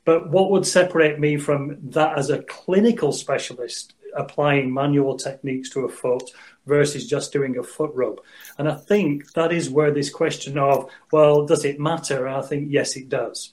But 0.07 0.30
what 0.30 0.50
would 0.52 0.64
separate 0.64 1.18
me 1.18 1.36
from 1.36 1.78
that 1.90 2.16
as 2.16 2.30
a 2.30 2.42
clinical 2.44 3.12
specialist 3.12 3.92
applying 4.16 4.72
manual 4.72 5.16
techniques 5.16 5.68
to 5.70 5.80
a 5.80 5.90
foot 5.90 6.30
versus 6.64 7.09
just 7.09 7.32
doing 7.32 7.59
a 7.59 7.62
foot 7.64 7.90
rub? 7.92 8.20
And 8.57 8.68
I 8.68 8.76
think 8.76 9.32
that 9.32 9.52
is 9.52 9.68
where 9.68 9.90
this 9.90 10.09
question 10.09 10.59
of, 10.59 10.88
well, 11.11 11.44
does 11.44 11.64
it 11.64 11.80
matter? 11.80 12.28
I 12.28 12.40
think, 12.40 12.68
yes, 12.70 12.96
it 12.96 13.09
does. 13.09 13.52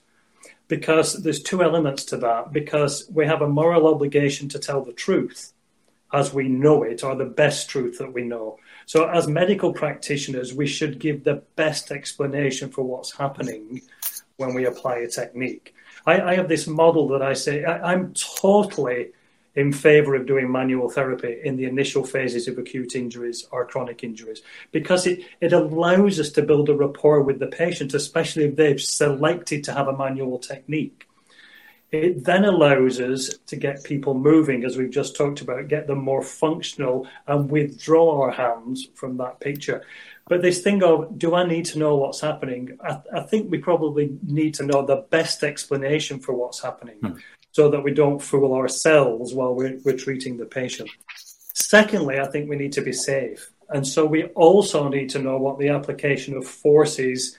Because 0.68 1.24
there's 1.24 1.42
two 1.42 1.60
elements 1.60 2.04
to 2.06 2.16
that. 2.18 2.52
Because 2.52 3.10
we 3.12 3.26
have 3.26 3.42
a 3.42 3.48
moral 3.48 3.88
obligation 3.88 4.48
to 4.50 4.60
tell 4.60 4.82
the 4.84 4.92
truth 4.92 5.52
as 6.12 6.32
we 6.32 6.46
know 6.46 6.84
it, 6.84 7.02
or 7.02 7.16
the 7.16 7.24
best 7.24 7.68
truth 7.68 7.98
that 7.98 8.12
we 8.12 8.22
know. 8.22 8.56
So, 8.86 9.08
as 9.08 9.26
medical 9.26 9.72
practitioners, 9.72 10.54
we 10.54 10.68
should 10.68 11.00
give 11.00 11.24
the 11.24 11.42
best 11.56 11.90
explanation 11.90 12.70
for 12.70 12.84
what's 12.84 13.16
happening 13.16 13.82
when 14.36 14.54
we 14.54 14.66
apply 14.66 14.98
a 14.98 15.08
technique. 15.08 15.74
I, 16.06 16.20
I 16.20 16.34
have 16.34 16.48
this 16.48 16.66
model 16.66 17.08
that 17.08 17.22
I 17.22 17.32
say 17.34 17.64
I, 17.64 17.92
I'm 17.92 18.14
totally 18.14 19.12
in 19.54 19.72
favor 19.72 20.14
of 20.14 20.26
doing 20.26 20.50
manual 20.50 20.90
therapy 20.90 21.40
in 21.44 21.56
the 21.56 21.64
initial 21.64 22.04
phases 22.04 22.48
of 22.48 22.58
acute 22.58 22.96
injuries 22.96 23.46
or 23.52 23.64
chronic 23.64 24.02
injuries 24.02 24.42
because 24.72 25.06
it, 25.06 25.20
it 25.40 25.52
allows 25.52 26.18
us 26.18 26.30
to 26.30 26.42
build 26.42 26.68
a 26.68 26.74
rapport 26.74 27.20
with 27.22 27.38
the 27.38 27.46
patient, 27.46 27.94
especially 27.94 28.44
if 28.44 28.56
they've 28.56 28.80
selected 28.80 29.62
to 29.64 29.72
have 29.72 29.86
a 29.86 29.96
manual 29.96 30.38
technique. 30.38 31.06
It 31.92 32.24
then 32.24 32.44
allows 32.44 32.98
us 32.98 33.30
to 33.46 33.54
get 33.54 33.84
people 33.84 34.14
moving, 34.14 34.64
as 34.64 34.76
we've 34.76 34.90
just 34.90 35.14
talked 35.14 35.40
about, 35.40 35.68
get 35.68 35.86
them 35.86 36.02
more 36.02 36.22
functional 36.22 37.06
and 37.28 37.48
withdraw 37.48 38.22
our 38.22 38.32
hands 38.32 38.88
from 38.94 39.18
that 39.18 39.38
picture. 39.38 39.84
But 40.26 40.40
this 40.40 40.62
thing 40.62 40.82
of, 40.82 41.18
do 41.18 41.34
I 41.34 41.46
need 41.46 41.66
to 41.66 41.78
know 41.78 41.96
what's 41.96 42.20
happening? 42.20 42.78
I, 42.82 43.00
I 43.14 43.20
think 43.20 43.50
we 43.50 43.58
probably 43.58 44.16
need 44.22 44.54
to 44.54 44.64
know 44.64 44.84
the 44.84 45.04
best 45.10 45.42
explanation 45.42 46.18
for 46.18 46.32
what's 46.32 46.62
happening 46.62 46.96
hmm. 46.96 47.12
so 47.52 47.70
that 47.70 47.82
we 47.82 47.92
don't 47.92 48.22
fool 48.22 48.54
ourselves 48.54 49.34
while 49.34 49.54
we're, 49.54 49.78
we're 49.84 49.96
treating 49.96 50.38
the 50.38 50.46
patient. 50.46 50.88
Secondly, 51.52 52.18
I 52.18 52.26
think 52.26 52.48
we 52.48 52.56
need 52.56 52.72
to 52.72 52.80
be 52.80 52.92
safe. 52.92 53.50
And 53.68 53.86
so 53.86 54.04
we 54.06 54.24
also 54.28 54.88
need 54.88 55.10
to 55.10 55.18
know 55.18 55.36
what 55.36 55.58
the 55.58 55.68
application 55.68 56.36
of 56.36 56.46
forces 56.46 57.38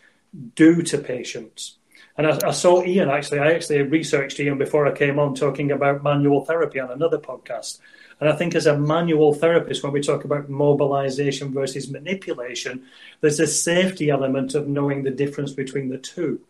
do 0.55 0.81
to 0.83 0.97
patients. 0.97 1.77
And 2.17 2.27
I, 2.27 2.39
I, 2.47 2.51
saw 2.51 2.83
Ian 2.83 3.09
actually, 3.09 3.39
I 3.39 3.51
actually 3.53 3.81
researched 3.81 4.39
Ian 4.39 4.57
before 4.57 4.87
I 4.87 4.91
came 4.93 5.19
on 5.19 5.35
talking 5.35 5.71
about 5.71 6.03
manual 6.03 6.45
therapy 6.45 6.79
on 6.79 6.91
another 6.91 7.17
podcast. 7.17 7.79
And 8.25 8.33
I 8.33 8.37
think 8.37 8.55
as 8.55 8.65
a 8.65 8.75
manual 8.75 9.35
therapist, 9.35 9.83
when 9.83 9.91
we 9.91 10.01
talk 10.01 10.25
about 10.25 10.49
mobilization 10.49 11.53
versus 11.53 11.91
manipulation, 11.91 12.81
there's 13.21 13.39
a 13.39 13.45
safety 13.45 14.09
element 14.09 14.55
of 14.55 14.67
knowing 14.67 15.03
the 15.03 15.11
difference 15.11 15.51
between 15.51 15.89
the 15.89 15.99
two 15.99 16.41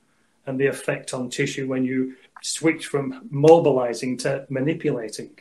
and 0.45 0.57
the 0.57 0.67
effect 0.67 1.13
on 1.13 1.29
tissue 1.29 1.67
when 1.67 1.83
you 1.83 2.15
switch 2.41 2.85
from 2.85 3.27
mobilizing 3.29 4.15
to 4.19 4.45
manipulating 4.47 5.37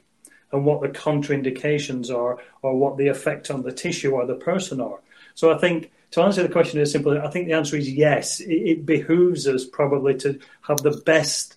and 0.51 0.64
what 0.64 0.80
the 0.80 0.89
contraindications 0.89 2.12
are 2.12 2.41
or 2.62 2.76
what 2.76 2.97
the 2.97 3.07
effect 3.07 3.49
on 3.49 3.62
the 3.62 3.70
tissue 3.70 4.11
or 4.11 4.26
the 4.26 4.35
person 4.35 4.80
are. 4.80 4.99
So 5.37 5.53
I 5.53 5.59
think 5.59 5.93
to 6.11 6.20
answer 6.20 6.43
the 6.43 6.49
question 6.49 6.80
is 6.80 6.91
simply, 6.91 7.16
I 7.16 7.30
think 7.30 7.47
the 7.47 7.53
answer 7.53 7.76
is 7.76 7.89
yes. 7.89 8.41
It 8.41 8.85
behooves 8.85 9.47
us 9.47 9.64
probably 9.64 10.16
to 10.16 10.41
have 10.62 10.78
the 10.78 11.01
best 11.07 11.55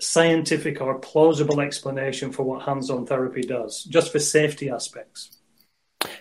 scientific 0.00 0.80
or 0.80 0.98
plausible 0.98 1.60
explanation 1.60 2.32
for 2.32 2.42
what 2.42 2.62
hands-on 2.62 3.06
therapy 3.06 3.42
does, 3.42 3.84
just 3.84 4.12
for 4.12 4.18
safety 4.18 4.70
aspects. 4.70 5.38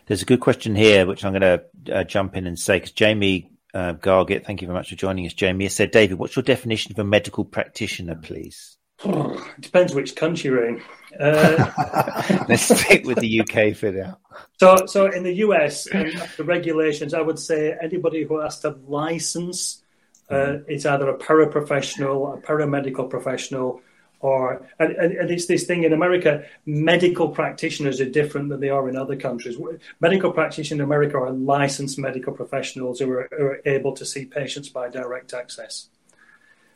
There's 0.06 0.22
a 0.22 0.26
good 0.26 0.40
question 0.40 0.76
here, 0.76 1.06
which 1.06 1.26
I'm 1.26 1.34
going 1.34 1.42
to 1.42 1.94
uh, 1.94 2.04
jump 2.04 2.36
in 2.36 2.48
and 2.48 2.58
say, 2.58 2.78
because 2.78 2.92
Jamie 2.92 3.52
uh, 3.74 3.94
Gargett, 3.94 4.46
thank 4.46 4.62
you 4.62 4.68
very 4.68 4.78
much 4.78 4.90
for 4.90 4.96
joining 4.96 5.26
us, 5.26 5.34
Jamie, 5.34 5.68
said, 5.70 5.92
David, 5.92 6.20
what's 6.20 6.36
your 6.36 6.44
definition 6.44 6.92
of 6.92 7.00
a 7.00 7.04
medical 7.04 7.44
practitioner, 7.44 8.16
please? 8.16 8.78
it 9.04 9.62
depends 9.62 9.94
which 9.94 10.16
country 10.16 10.50
you're 10.50 10.68
in. 10.68 10.82
Uh, 11.20 12.46
Let's 12.50 12.64
stick 12.64 13.06
with 13.06 13.20
the 13.20 13.42
UK 13.42 13.76
for 13.76 13.92
now. 13.92 14.20
So, 14.60 14.86
so 14.86 15.08
in 15.08 15.24
the 15.24 15.34
US, 15.36 15.86
the 15.86 16.44
regulations, 16.46 17.14
I 17.14 17.22
would 17.22 17.40
say 17.40 17.76
anybody 17.82 18.24
who 18.24 18.40
has 18.40 18.60
to 18.60 18.78
license 18.88 19.83
uh, 20.30 20.58
it's 20.68 20.86
either 20.86 21.10
a 21.10 21.18
paraprofessional, 21.18 22.38
a 22.38 22.42
paramedical 22.42 23.10
professional, 23.10 23.82
or 24.20 24.66
and, 24.80 24.94
and, 24.94 25.30
it's 25.30 25.48
this 25.48 25.66
thing 25.66 25.84
in 25.84 25.92
America. 25.92 26.46
Medical 26.66 27.30
practitioners 27.30 28.00
are 28.00 28.10
different 28.10 28.50
than 28.50 28.62
they 28.62 28.70
are 28.70 28.88
in 28.88 28.96
other 28.96 29.18
countries. 29.18 29.58
Medical 30.00 30.32
practitioners 30.32 30.80
in 30.80 30.82
America 30.82 31.18
are 31.18 31.32
licensed 31.32 32.00
medical 32.00 32.32
professionals 32.32 33.00
who 33.00 33.12
are, 33.12 33.28
who 33.38 33.44
are 33.44 33.62
able 33.66 33.92
to 33.92 34.06
see 34.06 34.26
patients 34.26 34.70
by 34.70 34.88
direct 34.88 35.34
access. 35.34 35.90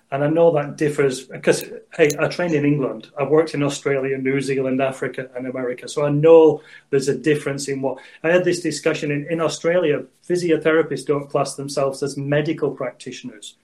And 0.10 0.24
I 0.24 0.28
know 0.28 0.52
that 0.52 0.78
differs 0.78 1.26
because, 1.26 1.66
hey, 1.98 2.10
I 2.18 2.28
trained 2.30 2.54
in 2.54 2.64
England. 2.64 3.10
I've 3.20 3.30
worked 3.30 3.54
in 3.54 3.62
Australia, 3.62 4.18
New 4.18 4.40
Zealand, 4.40 4.82
Africa, 4.82 5.30
and 5.36 5.46
America. 5.46 5.90
So 5.90 6.06
I 6.06 6.10
know 6.10 6.62
there's 6.90 7.10
a 7.10 7.18
difference 7.18 7.68
in 7.68 7.82
what. 7.82 8.00
I 8.24 8.30
had 8.30 8.46
this 8.46 8.62
discussion 8.62 9.12
in, 9.12 9.28
in 9.30 9.42
Australia. 9.42 10.06
Physiotherapists 10.28 11.06
don't 11.06 11.30
class 11.30 11.56
themselves 11.56 12.02
as 12.04 12.16
medical 12.16 12.72
practitioners, 12.72 13.56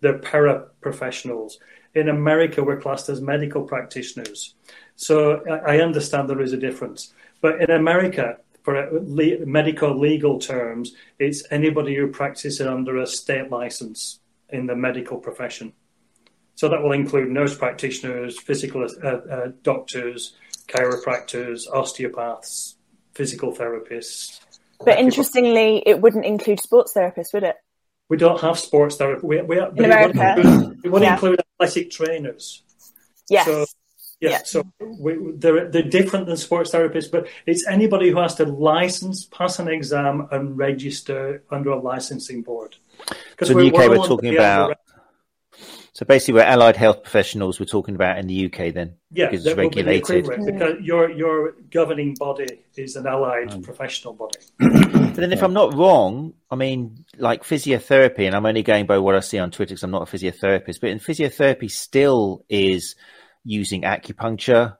they're 0.00 0.18
paraprofessionals. 0.18 1.58
In 1.94 2.08
America, 2.08 2.62
we're 2.62 2.80
classed 2.80 3.08
as 3.08 3.20
medical 3.20 3.64
practitioners. 3.64 4.54
So 4.96 5.42
I, 5.46 5.76
I 5.76 5.80
understand 5.80 6.30
there 6.30 6.40
is 6.40 6.54
a 6.54 6.56
difference. 6.56 7.12
But 7.42 7.60
in 7.60 7.70
America, 7.70 8.38
for 8.62 8.88
le- 8.92 9.44
medical 9.44 9.98
legal 9.98 10.38
terms, 10.38 10.94
it's 11.18 11.42
anybody 11.50 11.94
who 11.96 12.08
practices 12.08 12.60
under 12.60 12.98
a 12.98 13.06
state 13.06 13.50
license 13.50 14.20
in 14.50 14.66
the 14.66 14.76
medical 14.76 15.18
profession. 15.18 15.72
So 16.60 16.68
that 16.68 16.82
will 16.82 16.92
include 16.92 17.30
nurse 17.30 17.56
practitioners, 17.56 18.38
physical 18.38 18.86
uh, 19.02 19.06
uh, 19.06 19.52
doctors, 19.62 20.34
chiropractors, 20.68 21.62
osteopaths, 21.72 22.76
physical 23.14 23.54
therapists. 23.54 24.40
But 24.84 24.98
interestingly, 24.98 25.82
it 25.86 26.02
wouldn't 26.02 26.26
include 26.26 26.60
sports 26.60 26.92
therapists, 26.92 27.32
would 27.32 27.44
it? 27.44 27.56
We 28.10 28.18
don't 28.18 28.38
have 28.42 28.58
sports 28.58 28.98
therapists. 28.98 29.22
We, 29.22 29.40
we, 29.40 29.58
In 29.58 29.86
America. 29.86 30.34
It 30.36 30.44
would 30.44 30.52
include, 30.52 30.80
it 30.84 30.88
would 30.90 31.02
yeah. 31.02 31.14
include 31.14 31.40
athletic 31.58 31.90
trainers. 31.92 32.62
Yes. 33.30 33.46
So, 33.46 33.64
yeah, 34.20 34.28
yeah, 34.28 34.40
so 34.44 34.70
we, 34.98 35.16
they're, 35.36 35.66
they're 35.66 35.82
different 35.82 36.26
than 36.26 36.36
sports 36.36 36.72
therapists, 36.72 37.10
but 37.10 37.26
it's 37.46 37.66
anybody 37.66 38.10
who 38.10 38.18
has 38.18 38.34
to 38.34 38.44
license, 38.44 39.24
pass 39.24 39.58
an 39.60 39.68
exam, 39.68 40.28
and 40.30 40.58
register 40.58 41.42
under 41.50 41.70
a 41.70 41.80
licensing 41.80 42.42
board. 42.42 42.76
So 43.42 43.58
in 43.58 43.70
the 43.70 43.74
UK, 43.74 43.88
we're, 43.88 43.98
we're 43.98 44.06
talking 44.06 44.34
about 44.34 44.76
so 45.92 46.06
basically, 46.06 46.34
we're 46.34 46.46
allied 46.46 46.76
health 46.76 47.02
professionals. 47.02 47.58
We're 47.58 47.66
talking 47.66 47.94
about 47.94 48.18
in 48.18 48.28
the 48.28 48.46
UK 48.46 48.72
then. 48.72 48.94
Yeah, 49.10 49.28
because 49.28 49.44
it's 49.44 49.56
regulated. 49.56 50.28
Be 50.28 50.52
because 50.52 50.80
your 50.80 51.10
your 51.10 51.52
governing 51.70 52.14
body 52.14 52.60
is 52.76 52.94
an 52.96 53.06
allied 53.06 53.52
um, 53.52 53.62
professional 53.62 54.14
body. 54.14 54.38
but 54.58 55.16
then, 55.16 55.32
if 55.32 55.42
I'm 55.42 55.52
not 55.52 55.74
wrong, 55.74 56.34
I 56.50 56.54
mean, 56.54 57.04
like 57.18 57.42
physiotherapy, 57.42 58.20
and 58.20 58.36
I'm 58.36 58.46
only 58.46 58.62
going 58.62 58.86
by 58.86 58.98
what 58.98 59.16
I 59.16 59.20
see 59.20 59.38
on 59.38 59.50
Twitter 59.50 59.74
because 59.74 59.82
I'm 59.82 59.90
not 59.90 60.08
a 60.08 60.16
physiotherapist. 60.16 60.80
But 60.80 60.90
in 60.90 61.00
physiotherapy, 61.00 61.70
still 61.70 62.44
is 62.48 62.94
using 63.44 63.82
acupuncture. 63.82 64.76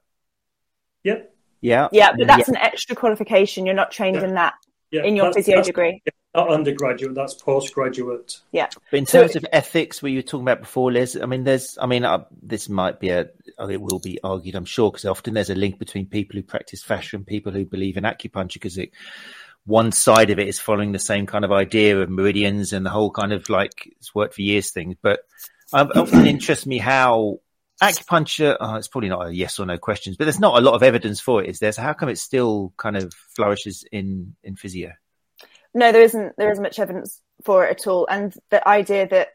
Yep. 1.02 1.34
Yeah. 1.61 1.88
Yeah, 1.90 2.12
but 2.16 2.28
that's 2.28 2.48
yeah. 2.48 2.54
an 2.54 2.56
extra 2.56 2.94
qualification. 2.94 3.66
You're 3.66 3.74
not 3.74 3.90
trained 3.90 4.16
yeah. 4.16 4.24
in 4.24 4.34
that 4.34 4.54
yeah. 4.92 5.02
in 5.02 5.16
your 5.16 5.26
that's, 5.26 5.38
physio 5.38 5.56
that's, 5.56 5.66
degree 5.66 6.02
not 6.35 6.49
undergraduate, 6.49 7.14
that's 7.14 7.35
postgraduate. 7.35 8.39
Yeah. 8.53 8.68
But 8.91 8.99
in 8.99 9.07
terms 9.07 9.33
so, 9.33 9.39
of 9.39 9.47
ethics, 9.53 10.01
were 10.01 10.09
you 10.09 10.18
were 10.18 10.22
talking 10.22 10.43
about 10.45 10.61
before, 10.61 10.93
Liz? 10.93 11.18
I 11.20 11.26
mean, 11.26 11.45
there's, 11.45 11.76
I 11.81 11.87
mean, 11.87 12.05
uh, 12.05 12.24
this 12.41 12.68
might 12.68 13.01
be 13.01 13.09
a, 13.09 13.31
it 13.68 13.81
will 13.81 13.99
be 13.99 14.20
argued, 14.22 14.55
I'm 14.55 14.64
sure, 14.64 14.91
because 14.91 15.05
often 15.05 15.35
there's 15.35 15.51
a 15.51 15.57
link 15.57 15.78
between 15.78 16.07
people 16.07 16.37
who 16.37 16.43
practice 16.43 16.83
fascia, 16.83 17.16
and 17.16 17.26
people 17.26 17.53
who 17.53 17.64
believe 17.64 17.97
in 17.97 18.05
acupuncture, 18.05 18.55
because 18.55 18.78
one 19.66 19.91
side 19.93 20.31
of 20.31 20.39
it 20.39 20.49
is 20.49 20.61
following 20.61 20.93
the 20.93 20.99
same 20.99 21.26
kind 21.26 21.45
of 21.45 21.53
idea 21.53 22.01
of 22.01 22.09
meridians 22.09 22.72
and 22.72 22.87
the 22.87 22.91
whole 22.91 23.11
kind 23.11 23.33
of 23.33 23.49
like 23.49 23.93
it's 23.99 24.14
worked 24.14 24.35
for 24.35 24.43
years 24.43 24.70
thing. 24.70 24.97
But 25.03 25.20
um, 25.72 25.91
often 25.95 26.26
interests 26.26 26.64
me 26.64 26.78
how 26.78 27.41
acupuncture, 27.83 28.57
oh, 28.61 28.76
it's 28.76 28.89
probably 28.89 29.09
not 29.09 29.26
a 29.26 29.35
yes 29.35 29.59
or 29.59 29.66
no 29.66 29.78
question, 29.78 30.14
but 30.16 30.26
there's 30.26 30.39
not 30.39 30.59
a 30.59 30.64
lot 30.64 30.74
of 30.74 30.83
evidence 30.85 31.20
for 31.20 31.43
it, 31.43 31.51
is 31.51 31.59
there? 31.59 31.72
So 31.72 31.83
how 31.83 31.93
come 31.93 32.09
it 32.09 32.18
still 32.18 32.72
kind 32.76 32.97
of 32.97 33.12
flourishes 33.35 33.85
in, 33.91 34.37
in 34.45 34.55
physio? 34.55 34.93
No, 35.74 35.92
there 35.92 36.02
isn't. 36.02 36.36
There 36.36 36.50
isn't 36.50 36.62
much 36.62 36.78
evidence 36.78 37.20
for 37.44 37.64
it 37.64 37.70
at 37.70 37.86
all. 37.86 38.06
And 38.08 38.34
the 38.50 38.66
idea 38.66 39.08
that 39.08 39.28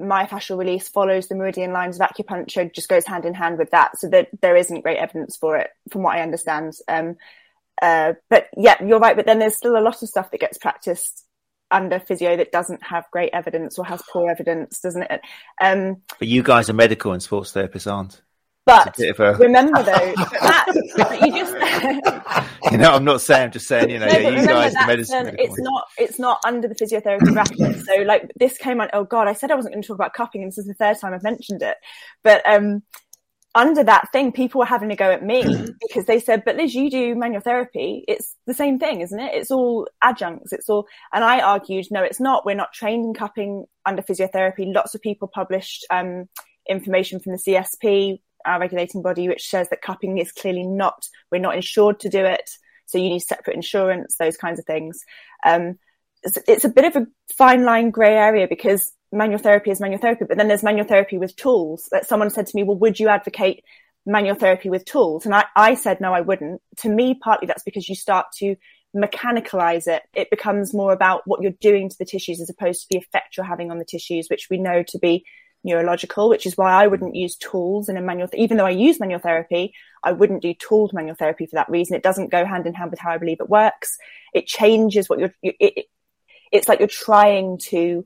myofascial 0.00 0.58
release 0.58 0.88
follows 0.88 1.28
the 1.28 1.34
meridian 1.34 1.72
lines 1.72 1.98
of 1.98 2.06
acupuncture 2.06 2.72
just 2.72 2.88
goes 2.88 3.06
hand 3.06 3.24
in 3.24 3.34
hand 3.34 3.58
with 3.58 3.70
that. 3.70 3.98
So 3.98 4.08
that 4.10 4.28
there 4.40 4.56
isn't 4.56 4.82
great 4.82 4.98
evidence 4.98 5.36
for 5.36 5.56
it, 5.56 5.70
from 5.90 6.02
what 6.02 6.16
I 6.16 6.22
understand. 6.22 6.74
Um, 6.88 7.16
uh, 7.80 8.14
but 8.28 8.48
yeah, 8.56 8.82
you're 8.82 8.98
right. 8.98 9.16
But 9.16 9.26
then 9.26 9.38
there's 9.38 9.56
still 9.56 9.76
a 9.76 9.80
lot 9.80 10.02
of 10.02 10.08
stuff 10.08 10.30
that 10.30 10.40
gets 10.40 10.58
practiced 10.58 11.24
under 11.70 11.98
physio 11.98 12.36
that 12.36 12.52
doesn't 12.52 12.82
have 12.82 13.04
great 13.10 13.30
evidence 13.32 13.78
or 13.78 13.84
has 13.84 14.02
poor 14.12 14.30
evidence, 14.30 14.80
doesn't 14.80 15.02
it? 15.02 15.20
Um, 15.60 16.02
but 16.18 16.28
you 16.28 16.42
guys 16.42 16.70
are 16.70 16.74
medical 16.74 17.12
and 17.12 17.22
sports 17.22 17.52
therapists 17.52 17.90
aren't. 17.90 18.22
But 18.66 18.98
a... 18.98 19.34
remember 19.38 19.80
though, 19.84 19.92
that, 20.42 20.66
you 21.22 21.32
just 21.32 21.52
you 22.72 22.78
know, 22.78 22.90
I'm 22.90 23.04
not 23.04 23.20
saying, 23.20 23.44
I'm 23.44 23.50
just 23.52 23.68
saying, 23.68 23.90
you 23.90 24.00
know, 24.00 24.06
no, 24.06 24.18
yeah, 24.18 24.28
you 24.28 24.44
guys, 24.44 24.72
the 24.72 24.86
medicine, 24.88 25.36
it's 25.38 25.56
not, 25.56 25.84
it's 25.96 26.18
not 26.18 26.40
under 26.44 26.66
the 26.66 26.74
physiotherapy 26.74 27.32
bracket. 27.32 27.86
So 27.86 28.02
like 28.02 28.32
this 28.34 28.58
came 28.58 28.80
on. 28.80 28.88
Oh 28.92 29.04
God, 29.04 29.28
I 29.28 29.34
said 29.34 29.52
I 29.52 29.54
wasn't 29.54 29.74
going 29.74 29.82
to 29.82 29.86
talk 29.86 29.94
about 29.94 30.14
cupping, 30.14 30.42
and 30.42 30.50
this 30.50 30.58
is 30.58 30.66
the 30.66 30.74
third 30.74 30.98
time 30.98 31.14
I've 31.14 31.22
mentioned 31.22 31.62
it. 31.62 31.76
But 32.24 32.42
um, 32.44 32.82
under 33.54 33.84
that 33.84 34.10
thing, 34.10 34.32
people 34.32 34.58
were 34.58 34.64
having 34.64 34.88
to 34.88 34.96
go 34.96 35.12
at 35.12 35.22
me 35.22 35.44
because 35.88 36.06
they 36.06 36.18
said, 36.18 36.42
"But 36.44 36.56
Liz, 36.56 36.74
you 36.74 36.90
do 36.90 37.14
manual 37.14 37.42
therapy. 37.42 38.04
It's 38.08 38.34
the 38.48 38.54
same 38.54 38.80
thing, 38.80 39.00
isn't 39.00 39.20
it? 39.20 39.32
It's 39.32 39.52
all 39.52 39.86
adjuncts. 40.02 40.52
It's 40.52 40.68
all." 40.68 40.88
And 41.12 41.22
I 41.22 41.38
argued, 41.38 41.86
"No, 41.92 42.02
it's 42.02 42.18
not. 42.18 42.44
We're 42.44 42.56
not 42.56 42.72
trained 42.72 43.04
in 43.04 43.14
cupping 43.14 43.66
under 43.84 44.02
physiotherapy. 44.02 44.74
Lots 44.74 44.96
of 44.96 45.02
people 45.02 45.28
published 45.32 45.86
um, 45.88 46.28
information 46.68 47.20
from 47.20 47.30
the 47.30 47.38
CSP 47.38 48.18
our 48.46 48.60
regulating 48.60 49.02
body, 49.02 49.28
which 49.28 49.48
says 49.48 49.68
that 49.70 49.82
cupping 49.82 50.18
is 50.18 50.32
clearly 50.32 50.66
not, 50.66 51.08
we're 51.30 51.40
not 51.40 51.56
insured 51.56 52.00
to 52.00 52.08
do 52.08 52.24
it. 52.24 52.50
So 52.86 52.98
you 52.98 53.08
need 53.08 53.20
separate 53.20 53.56
insurance, 53.56 54.16
those 54.16 54.36
kinds 54.36 54.58
of 54.58 54.64
things. 54.64 55.04
Um, 55.44 55.78
it's, 56.22 56.38
it's, 56.48 56.64
a 56.64 56.68
bit 56.68 56.84
of 56.84 56.96
a 56.96 57.06
fine 57.36 57.64
line 57.64 57.90
grey 57.90 58.14
area 58.14 58.46
because 58.48 58.92
manual 59.12 59.38
therapy 59.38 59.70
is 59.70 59.80
manual 59.80 60.00
therapy, 60.00 60.24
but 60.28 60.38
then 60.38 60.48
there's 60.48 60.62
manual 60.62 60.86
therapy 60.86 61.18
with 61.18 61.36
tools. 61.36 61.88
That 61.90 62.06
someone 62.06 62.30
said 62.30 62.46
to 62.46 62.56
me, 62.56 62.62
well, 62.62 62.78
would 62.78 62.98
you 62.98 63.08
advocate 63.08 63.64
manual 64.04 64.36
therapy 64.36 64.70
with 64.70 64.84
tools? 64.84 65.26
And 65.26 65.34
I, 65.34 65.44
I 65.54 65.74
said, 65.74 66.00
no, 66.00 66.12
I 66.12 66.20
wouldn't. 66.20 66.62
To 66.78 66.88
me, 66.88 67.14
partly 67.14 67.46
that's 67.46 67.64
because 67.64 67.88
you 67.88 67.94
start 67.94 68.26
to 68.38 68.56
mechanicalize 68.94 69.86
it. 69.86 70.02
It 70.14 70.30
becomes 70.30 70.72
more 70.72 70.92
about 70.92 71.22
what 71.26 71.42
you're 71.42 71.52
doing 71.60 71.88
to 71.88 71.96
the 71.98 72.04
tissues 72.04 72.40
as 72.40 72.50
opposed 72.50 72.82
to 72.82 72.86
the 72.90 72.98
effect 72.98 73.36
you're 73.36 73.46
having 73.46 73.70
on 73.70 73.78
the 73.78 73.84
tissues, 73.84 74.28
which 74.28 74.48
we 74.50 74.58
know 74.58 74.82
to 74.88 74.98
be 74.98 75.24
neurological, 75.64 76.28
which 76.28 76.46
is 76.46 76.56
why 76.56 76.72
I 76.72 76.86
wouldn't 76.86 77.16
use 77.16 77.36
tools 77.36 77.88
in 77.88 77.96
a 77.96 78.00
manual. 78.00 78.28
Th- 78.28 78.42
even 78.42 78.56
though 78.56 78.66
I 78.66 78.70
use 78.70 79.00
manual 79.00 79.20
therapy, 79.20 79.74
I 80.02 80.12
wouldn't 80.12 80.42
do 80.42 80.54
tooled 80.54 80.92
manual 80.92 81.16
therapy 81.16 81.46
for 81.46 81.56
that 81.56 81.68
reason. 81.68 81.96
It 81.96 82.02
doesn't 82.02 82.30
go 82.30 82.44
hand 82.44 82.66
in 82.66 82.74
hand 82.74 82.90
with 82.90 83.00
how 83.00 83.10
I 83.10 83.18
believe 83.18 83.40
it 83.40 83.48
works. 83.48 83.98
It 84.32 84.46
changes 84.46 85.08
what 85.08 85.18
you're. 85.18 85.34
You, 85.42 85.52
it, 85.58 85.86
it's 86.52 86.68
like 86.68 86.78
you're 86.78 86.88
trying 86.88 87.58
to 87.70 88.04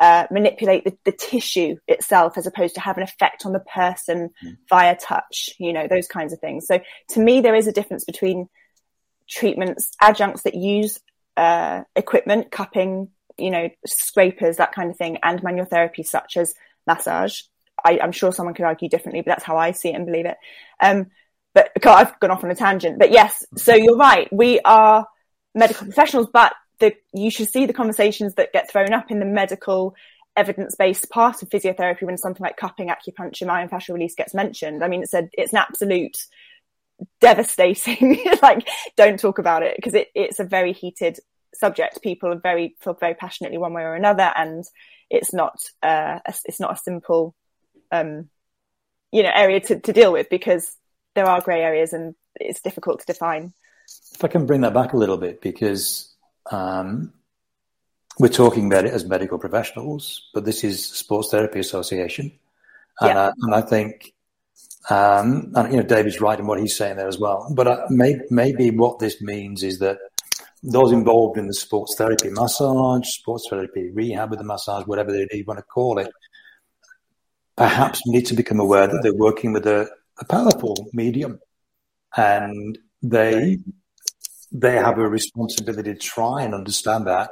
uh, 0.00 0.26
manipulate 0.30 0.84
the, 0.84 0.96
the, 1.04 1.12
tissue 1.12 1.76
itself 1.86 2.38
as 2.38 2.46
opposed 2.46 2.74
to 2.74 2.80
have 2.80 2.96
an 2.96 3.02
effect 3.02 3.44
on 3.44 3.52
the 3.52 3.60
person 3.60 4.30
mm. 4.42 4.56
via 4.68 4.96
touch. 4.96 5.50
You 5.58 5.72
know 5.72 5.86
those 5.88 6.06
kinds 6.06 6.32
of 6.32 6.38
things. 6.38 6.66
So 6.66 6.80
to 7.10 7.20
me, 7.20 7.40
there 7.40 7.54
is 7.54 7.66
a 7.66 7.72
difference 7.72 8.04
between 8.04 8.48
treatments, 9.28 9.90
adjuncts 10.00 10.42
that 10.42 10.54
use 10.54 11.00
uh, 11.36 11.82
equipment, 11.96 12.50
cupping, 12.50 13.08
you 13.38 13.50
know, 13.50 13.68
scrapers, 13.86 14.58
that 14.58 14.72
kind 14.72 14.90
of 14.90 14.96
thing, 14.96 15.18
and 15.22 15.42
manual 15.42 15.66
therapy 15.66 16.02
such 16.02 16.36
as 16.36 16.54
massage. 16.86 17.42
I, 17.84 17.98
am 18.02 18.12
sure 18.12 18.32
someone 18.32 18.54
could 18.54 18.64
argue 18.64 18.88
differently, 18.88 19.22
but 19.22 19.30
that's 19.30 19.44
how 19.44 19.56
I 19.56 19.72
see 19.72 19.90
it 19.90 19.94
and 19.94 20.06
believe 20.06 20.26
it. 20.26 20.36
Um, 20.80 21.10
but 21.54 21.72
I've 21.84 22.18
gone 22.20 22.30
off 22.30 22.44
on 22.44 22.50
a 22.50 22.54
tangent. 22.54 22.98
But 22.98 23.10
yes, 23.10 23.44
so 23.56 23.74
you're 23.74 23.96
right. 23.96 24.32
We 24.32 24.60
are 24.60 25.06
medical 25.54 25.86
professionals, 25.86 26.28
but 26.32 26.54
the, 26.78 26.94
you 27.12 27.30
should 27.30 27.50
see 27.50 27.66
the 27.66 27.72
conversations 27.72 28.34
that 28.34 28.52
get 28.52 28.70
thrown 28.70 28.92
up 28.92 29.10
in 29.10 29.18
the 29.18 29.26
medical 29.26 29.94
evidence-based 30.36 31.10
part 31.10 31.42
of 31.42 31.48
physiotherapy 31.48 32.02
when 32.02 32.16
something 32.16 32.42
like 32.42 32.56
cupping, 32.56 32.88
acupuncture, 32.88 33.46
myofascial 33.46 33.94
release 33.94 34.14
gets 34.14 34.34
mentioned. 34.34 34.84
I 34.84 34.88
mean, 34.88 35.02
it's 35.02 35.14
a, 35.14 35.28
it's 35.32 35.52
an 35.52 35.58
absolute 35.58 36.16
devastating, 37.20 38.24
like, 38.42 38.66
don't 38.96 39.18
talk 39.18 39.38
about 39.38 39.62
it 39.62 39.76
because 39.76 39.94
it, 39.94 40.08
it's 40.14 40.40
a 40.40 40.44
very 40.44 40.72
heated 40.72 41.18
subject. 41.54 42.02
People 42.02 42.32
are 42.32 42.38
very, 42.38 42.76
feel 42.80 42.94
very 42.94 43.14
passionately 43.14 43.58
one 43.58 43.74
way 43.74 43.82
or 43.82 43.94
another. 43.94 44.32
And 44.36 44.64
it's 45.10 45.32
not 45.32 45.60
uh, 45.82 46.20
a, 46.24 46.34
it's 46.44 46.60
not 46.60 46.72
a 46.72 46.78
simple 46.78 47.34
um, 47.90 48.28
you 49.12 49.22
know 49.22 49.32
area 49.34 49.60
to, 49.60 49.80
to 49.80 49.92
deal 49.92 50.12
with 50.12 50.30
because 50.30 50.76
there 51.14 51.26
are 51.26 51.40
grey 51.40 51.62
areas 51.62 51.92
and 51.92 52.14
it's 52.36 52.60
difficult 52.60 53.00
to 53.00 53.06
define. 53.06 53.52
If 54.14 54.24
I 54.24 54.28
can 54.28 54.46
bring 54.46 54.60
that 54.60 54.74
back 54.74 54.92
a 54.92 54.96
little 54.96 55.16
bit, 55.16 55.40
because 55.40 56.14
um, 56.50 57.12
we're 58.18 58.28
talking 58.28 58.66
about 58.66 58.84
it 58.84 58.94
as 58.94 59.04
medical 59.04 59.38
professionals, 59.38 60.28
but 60.32 60.44
this 60.44 60.62
is 60.62 60.86
Sports 60.86 61.30
Therapy 61.30 61.58
Association, 61.58 62.32
and, 63.00 63.08
yeah. 63.10 63.26
I, 63.26 63.32
and 63.40 63.54
I 63.54 63.60
think 63.62 64.14
um, 64.88 65.52
and 65.54 65.72
you 65.72 65.80
know 65.80 65.86
David's 65.86 66.20
right 66.20 66.38
in 66.38 66.46
what 66.46 66.60
he's 66.60 66.76
saying 66.76 66.96
there 66.96 67.08
as 67.08 67.18
well. 67.18 67.52
But 67.54 67.66
uh, 67.66 67.86
may, 67.90 68.20
maybe 68.30 68.70
what 68.70 68.98
this 68.98 69.20
means 69.20 69.62
is 69.62 69.80
that 69.80 69.98
those 70.62 70.92
involved 70.92 71.38
in 71.38 71.46
the 71.46 71.54
sports 71.54 71.94
therapy 71.96 72.30
massage, 72.30 73.06
sports 73.06 73.46
therapy 73.48 73.90
rehab 73.90 74.30
with 74.30 74.38
the 74.38 74.44
massage, 74.44 74.86
whatever 74.86 75.14
you 75.14 75.44
want 75.46 75.58
to 75.58 75.64
call 75.64 75.98
it, 75.98 76.10
perhaps 77.56 78.02
need 78.06 78.26
to 78.26 78.34
become 78.34 78.60
aware 78.60 78.86
that 78.86 79.00
they're 79.02 79.14
working 79.14 79.52
with 79.52 79.66
a, 79.66 79.88
a 80.18 80.24
powerful 80.24 80.88
medium 80.92 81.38
and 82.16 82.78
they 83.02 83.58
they 84.52 84.74
have 84.74 84.98
a 84.98 85.08
responsibility 85.08 85.94
to 85.94 85.98
try 85.98 86.42
and 86.42 86.54
understand 86.54 87.06
that 87.06 87.30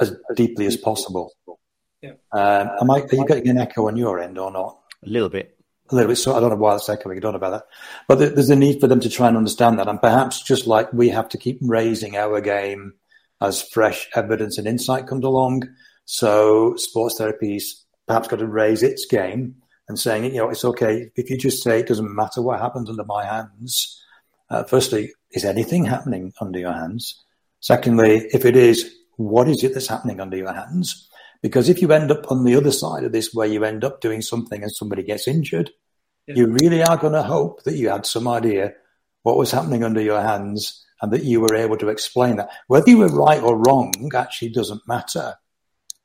as 0.00 0.16
deeply 0.34 0.66
as 0.66 0.76
possible. 0.76 1.32
Yeah. 2.02 2.14
Um, 2.32 2.70
am 2.80 2.90
I, 2.90 3.02
are 3.02 3.08
you 3.12 3.24
getting 3.24 3.48
an 3.50 3.58
echo 3.58 3.86
on 3.86 3.96
your 3.96 4.18
end 4.18 4.36
or 4.36 4.50
not? 4.50 4.80
A 5.06 5.08
little 5.08 5.28
bit 5.28 5.59
a 5.90 5.94
little 5.94 6.08
bit. 6.08 6.16
So 6.16 6.34
I 6.34 6.40
don't 6.40 6.50
know 6.50 6.56
why 6.56 6.74
it's 6.74 6.88
echoing. 6.88 7.18
I 7.18 7.20
don't 7.20 7.32
know 7.32 7.38
about 7.38 7.50
that. 7.50 7.64
But 8.08 8.34
there's 8.34 8.50
a 8.50 8.56
need 8.56 8.80
for 8.80 8.86
them 8.86 9.00
to 9.00 9.10
try 9.10 9.28
and 9.28 9.36
understand 9.36 9.78
that. 9.78 9.88
And 9.88 10.00
perhaps 10.00 10.42
just 10.42 10.66
like 10.66 10.92
we 10.92 11.08
have 11.10 11.28
to 11.30 11.38
keep 11.38 11.58
raising 11.62 12.16
our 12.16 12.40
game 12.40 12.94
as 13.40 13.62
fresh 13.62 14.08
evidence 14.14 14.58
and 14.58 14.66
insight 14.66 15.06
comes 15.06 15.24
along. 15.24 15.68
So 16.04 16.74
sports 16.76 17.16
therapy's 17.18 17.84
perhaps 18.06 18.28
got 18.28 18.40
to 18.40 18.46
raise 18.46 18.82
its 18.82 19.06
game 19.06 19.56
and 19.88 19.98
saying, 19.98 20.24
you 20.24 20.38
know, 20.38 20.50
it's 20.50 20.64
okay 20.64 21.10
if 21.16 21.30
you 21.30 21.38
just 21.38 21.62
say 21.62 21.80
it 21.80 21.88
doesn't 21.88 22.14
matter 22.14 22.42
what 22.42 22.60
happens 22.60 22.88
under 22.88 23.04
my 23.04 23.24
hands. 23.24 24.02
Uh, 24.48 24.64
firstly, 24.64 25.12
is 25.32 25.44
anything 25.44 25.84
happening 25.84 26.32
under 26.40 26.58
your 26.58 26.72
hands? 26.72 27.24
Secondly, 27.60 28.26
if 28.32 28.44
it 28.44 28.56
is, 28.56 28.92
what 29.16 29.48
is 29.48 29.62
it 29.62 29.74
that's 29.74 29.86
happening 29.86 30.20
under 30.20 30.36
your 30.36 30.52
hands? 30.52 31.08
Because 31.42 31.68
if 31.68 31.80
you 31.80 31.92
end 31.92 32.10
up 32.10 32.30
on 32.30 32.44
the 32.44 32.56
other 32.56 32.72
side 32.72 33.04
of 33.04 33.12
this, 33.12 33.32
where 33.32 33.46
you 33.46 33.64
end 33.64 33.84
up 33.84 34.00
doing 34.00 34.22
something 34.22 34.62
and 34.62 34.72
somebody 34.72 35.02
gets 35.02 35.28
injured. 35.28 35.70
You 36.36 36.46
really 36.46 36.82
are 36.82 36.96
going 36.96 37.12
to 37.12 37.22
hope 37.22 37.64
that 37.64 37.76
you 37.76 37.88
had 37.88 38.06
some 38.06 38.28
idea 38.28 38.74
what 39.22 39.36
was 39.36 39.50
happening 39.50 39.84
under 39.84 40.00
your 40.00 40.20
hands 40.20 40.84
and 41.02 41.12
that 41.12 41.24
you 41.24 41.40
were 41.40 41.54
able 41.54 41.76
to 41.78 41.88
explain 41.88 42.36
that. 42.36 42.50
Whether 42.66 42.90
you 42.90 42.98
were 42.98 43.08
right 43.08 43.42
or 43.42 43.56
wrong 43.56 43.92
actually 44.14 44.50
doesn't 44.50 44.86
matter 44.86 45.34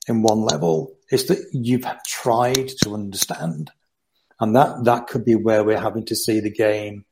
in 0.08 0.22
one 0.22 0.42
level. 0.42 0.96
It's 1.10 1.26
that 1.26 1.46
you've 1.54 1.86
tried 2.06 2.70
to 2.84 2.94
understand. 2.94 3.72
And 4.40 4.56
that, 4.56 4.84
that 4.84 5.08
could 5.08 5.26
be 5.26 5.36
where 5.36 5.64
we're 5.64 5.80
having 5.80 6.06
to 6.06 6.16
see 6.16 6.40
the 6.40 6.52
game 6.52 7.06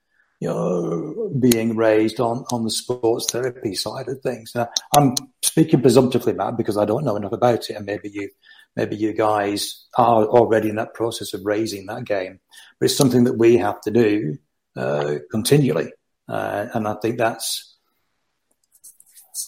you 0.43 0.49
know, 0.49 1.31
being 1.39 1.77
raised 1.77 2.19
on, 2.19 2.43
on 2.51 2.65
the 2.65 2.69
sports 2.69 3.31
therapy 3.31 3.73
side 3.73 4.09
of 4.09 4.19
things. 4.19 4.51
Now, 4.53 4.69
I'm 4.93 5.15
speaking 5.41 5.81
presumptively, 5.81 6.33
Matt, 6.33 6.57
because 6.57 6.75
I 6.75 6.83
don't 6.83 7.05
know 7.05 7.15
enough 7.15 7.31
about 7.31 7.69
it, 7.69 7.77
and 7.77 7.85
maybe 7.85 8.09
you, 8.09 8.29
maybe 8.75 8.95
you 8.95 9.13
guys 9.13 9.85
are 9.97 10.25
already 10.25 10.69
in 10.69 10.75
that 10.75 10.93
process 10.93 11.33
of 11.33 11.45
raising 11.45 11.85
that 11.85 12.05
game. 12.05 12.39
But 12.79 12.85
it's 12.85 12.97
something 12.97 13.25
that 13.25 13.37
we 13.37 13.57
have 13.57 13.81
to 13.81 13.91
do 13.91 14.37
uh, 14.75 15.15
continually, 15.31 15.91
uh, 16.27 16.67
and 16.73 16.87
I 16.87 16.95
think 16.95 17.17
that's. 17.17 17.69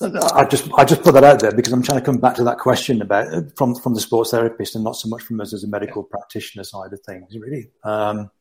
I 0.02 0.46
just 0.46 0.68
I 0.78 0.84
just 0.84 1.04
put 1.04 1.14
that 1.14 1.24
out 1.24 1.40
there 1.40 1.54
because 1.54 1.72
I'm 1.72 1.84
trying 1.84 2.00
to 2.00 2.06
come 2.06 2.18
back 2.18 2.36
to 2.36 2.44
that 2.46 2.58
question 2.58 3.02
about 3.02 3.28
from 3.56 3.76
from 3.76 3.94
the 3.94 4.02
sports 4.02 4.32
therapist 4.32 4.76
and 4.76 4.84
not 4.84 4.96
so 4.96 5.08
much 5.08 5.22
from 5.22 5.40
us 5.40 5.54
as 5.54 5.64
a 5.64 5.68
medical 5.68 6.04
practitioner 6.04 6.64
side 6.64 6.92
of 6.92 7.00
things. 7.02 7.36
Really, 7.38 7.70
um, 7.84 8.32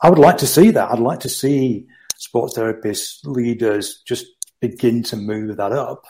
I 0.00 0.08
would 0.08 0.18
like 0.18 0.38
to 0.38 0.46
see 0.46 0.70
that. 0.70 0.90
I'd 0.90 1.00
like 1.00 1.20
to 1.20 1.28
see 1.28 1.86
sports 2.18 2.56
therapists, 2.56 3.24
leaders 3.24 4.02
just 4.06 4.26
begin 4.60 5.02
to 5.04 5.16
move 5.16 5.56
that 5.56 5.72
up. 5.72 6.04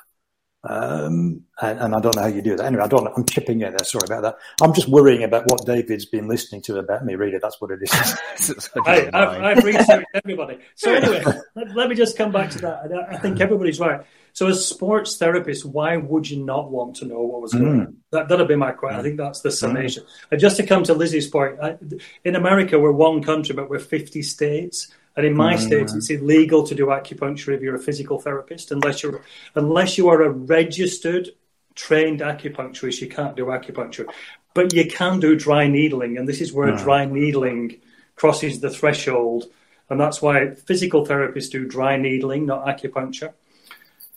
Um, 0.69 1.45
and, 1.61 1.79
and, 1.79 1.95
I 1.95 2.01
don't 2.01 2.17
know 2.17 2.23
how 2.23 2.29
you 2.29 2.43
do 2.43 2.57
that. 2.57 2.67
Anyway, 2.67 2.83
I 2.83 2.89
don't. 2.89 3.07
I'm 3.17 3.25
chipping 3.25 3.61
in 3.61 3.71
there. 3.71 3.85
Sorry 3.85 4.05
about 4.05 4.23
that. 4.23 4.37
I'm 4.61 4.75
just 4.75 4.89
worrying 4.89 5.23
about 5.23 5.45
what 5.51 5.65
David's 5.65 6.07
been 6.07 6.29
listening 6.29 6.63
to 6.63 6.79
about 6.79 7.05
me, 7.05 7.15
really. 7.15 7.39
That's 7.39 7.61
what 7.61 7.71
it 7.71 7.81
is. 7.83 8.69
I, 8.87 9.09
I've, 9.13 9.59
I've 9.59 9.65
researched 9.65 10.07
everybody. 10.15 10.59
So 10.75 10.93
anyway, 10.95 11.23
let, 11.55 11.77
let, 11.77 11.89
me 11.89 11.95
just 11.95 12.19
come 12.19 12.33
back 12.33 12.51
to 12.51 12.59
that. 12.59 13.07
I 13.11 13.17
think 13.19 13.41
everybody's 13.41 13.79
right. 13.79 14.01
So 14.33 14.49
as 14.49 14.67
sports 14.67 15.17
therapists, 15.17 15.65
why 15.65 15.97
would 15.97 16.29
you 16.29 16.45
not 16.45 16.71
want 16.71 16.97
to 16.97 17.07
know 17.07 17.21
what 17.21 17.41
was 17.41 17.55
going 17.55 17.81
on? 17.81 17.87
Mm. 17.87 17.95
That, 18.11 18.29
that'll 18.29 18.47
be 18.47 18.57
my 18.57 18.73
question. 18.73 19.01
I 19.01 19.03
think 19.03 19.17
that's 19.17 19.41
the 19.41 19.51
summation. 19.51 20.03
Mm. 20.03 20.09
And 20.33 20.41
just 20.41 20.57
to 20.59 20.67
come 20.67 20.83
to 20.85 20.95
Lizzie's 20.95 21.29
point, 21.29 21.59
I, 21.63 21.77
in 22.25 22.37
America, 22.37 22.79
we're 22.79 22.93
one 22.93 23.23
country, 23.23 23.55
but 23.55 23.71
we're 23.71 23.79
50 23.79 24.23
states. 24.23 24.93
And 25.17 25.25
in 25.25 25.35
my 25.35 25.55
mm. 25.55 25.59
state, 25.59 25.91
it's 25.95 26.11
illegal 26.11 26.67
to 26.67 26.75
do 26.75 26.87
acupuncture 26.87 27.55
if 27.55 27.63
you're 27.63 27.75
a 27.75 27.79
physical 27.79 28.21
therapist, 28.21 28.71
unless 28.71 29.03
you're 29.03 29.23
unless 29.55 29.97
you 29.97 30.09
are 30.09 30.23
a 30.23 30.31
registered 30.31 31.31
trained 31.75 32.21
acupuncturist. 32.21 33.01
You 33.01 33.09
can't 33.09 33.35
do 33.35 33.47
acupuncture, 33.47 34.07
but 34.53 34.75
you 34.75 34.87
can 34.87 35.19
do 35.19 35.35
dry 35.35 35.69
needling, 35.69 36.19
and 36.19 36.29
this 36.29 36.41
is 36.41 36.53
where 36.53 36.71
mm. 36.71 36.79
dry 36.79 37.07
needling 37.07 37.81
crosses 38.15 38.61
the 38.61 38.71
threshold, 38.71 39.45
and 39.89 39.99
that's 39.99 40.21
why 40.21 40.51
physical 40.51 41.07
therapists 41.07 41.51
do 41.51 41.67
dry 41.67 41.97
needling, 41.97 42.45
not 42.47 42.67
acupuncture. 42.67 43.33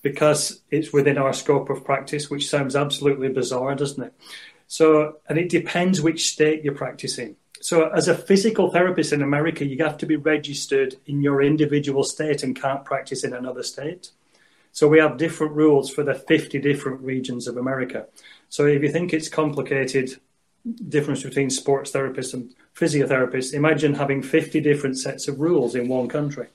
because 0.01 0.61
it's 0.71 0.93
within 0.93 1.17
our 1.17 1.33
scope 1.33 1.69
of 1.69 1.83
practice, 1.83 2.29
which 2.29 2.49
sounds 2.49 2.75
absolutely 2.75 3.29
bizarre, 3.29 3.75
doesn't 3.75 4.03
it? 4.03 4.13
So, 4.67 5.17
and 5.27 5.37
it 5.37 5.49
depends 5.49 6.01
which 6.01 6.29
state 6.29 6.63
you're 6.63 6.75
practicing. 6.75 7.35
So, 7.69 7.87
as 7.89 8.07
a 8.07 8.15
physical 8.15 8.71
therapist 8.71 9.13
in 9.13 9.21
America, 9.21 9.63
you 9.63 9.77
have 9.83 9.99
to 9.99 10.07
be 10.07 10.15
registered 10.15 10.95
in 11.05 11.21
your 11.21 11.43
individual 11.43 12.03
state 12.03 12.41
and 12.41 12.59
can't 12.59 12.83
practice 12.83 13.23
in 13.23 13.31
another 13.31 13.61
state. 13.61 14.09
So, 14.71 14.87
we 14.87 14.97
have 14.97 15.17
different 15.17 15.53
rules 15.53 15.91
for 15.91 16.03
the 16.03 16.15
50 16.15 16.57
different 16.61 16.99
regions 17.01 17.47
of 17.47 17.57
America. 17.57 18.07
So, 18.49 18.65
if 18.65 18.81
you 18.81 18.91
think 18.91 19.13
it's 19.13 19.29
complicated, 19.29 20.19
difference 20.87 21.21
between 21.21 21.51
sports 21.51 21.91
therapists 21.91 22.33
and 22.33 22.55
physiotherapists, 22.75 23.53
imagine 23.53 23.93
having 23.93 24.23
50 24.23 24.61
different 24.61 24.97
sets 24.97 25.27
of 25.27 25.39
rules 25.39 25.75
in 25.75 25.87
one 25.87 26.07
country. 26.07 26.47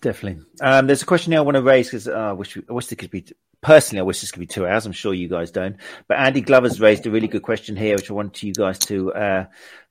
Definitely. 0.00 0.42
Um, 0.62 0.86
there's 0.86 1.02
a 1.02 1.06
question 1.12 1.32
here 1.32 1.40
I 1.40 1.44
want 1.44 1.56
to 1.56 1.62
raise 1.62 1.88
because 1.88 2.08
uh, 2.08 2.12
I 2.12 2.32
wish 2.32 2.56
I 2.56 2.72
wish 2.72 2.86
this 2.86 2.96
could 2.96 3.10
be 3.10 3.26
personally. 3.60 4.00
I 4.00 4.04
wish 4.04 4.20
this 4.20 4.30
could 4.30 4.40
be 4.40 4.46
two 4.46 4.66
hours. 4.66 4.86
I'm 4.86 4.92
sure 4.92 5.14
you 5.14 5.28
guys 5.28 5.50
don't. 5.50 5.76
But 6.08 6.18
Andy 6.18 6.40
Glover's 6.40 6.80
raised 6.80 7.06
a 7.06 7.10
really 7.10 7.28
good 7.28 7.42
question 7.42 7.76
here, 7.76 7.96
which 7.96 8.10
I 8.10 8.14
want 8.14 8.42
you 8.42 8.52
guys 8.52 8.78
to 8.80 9.12
uh, 9.12 9.44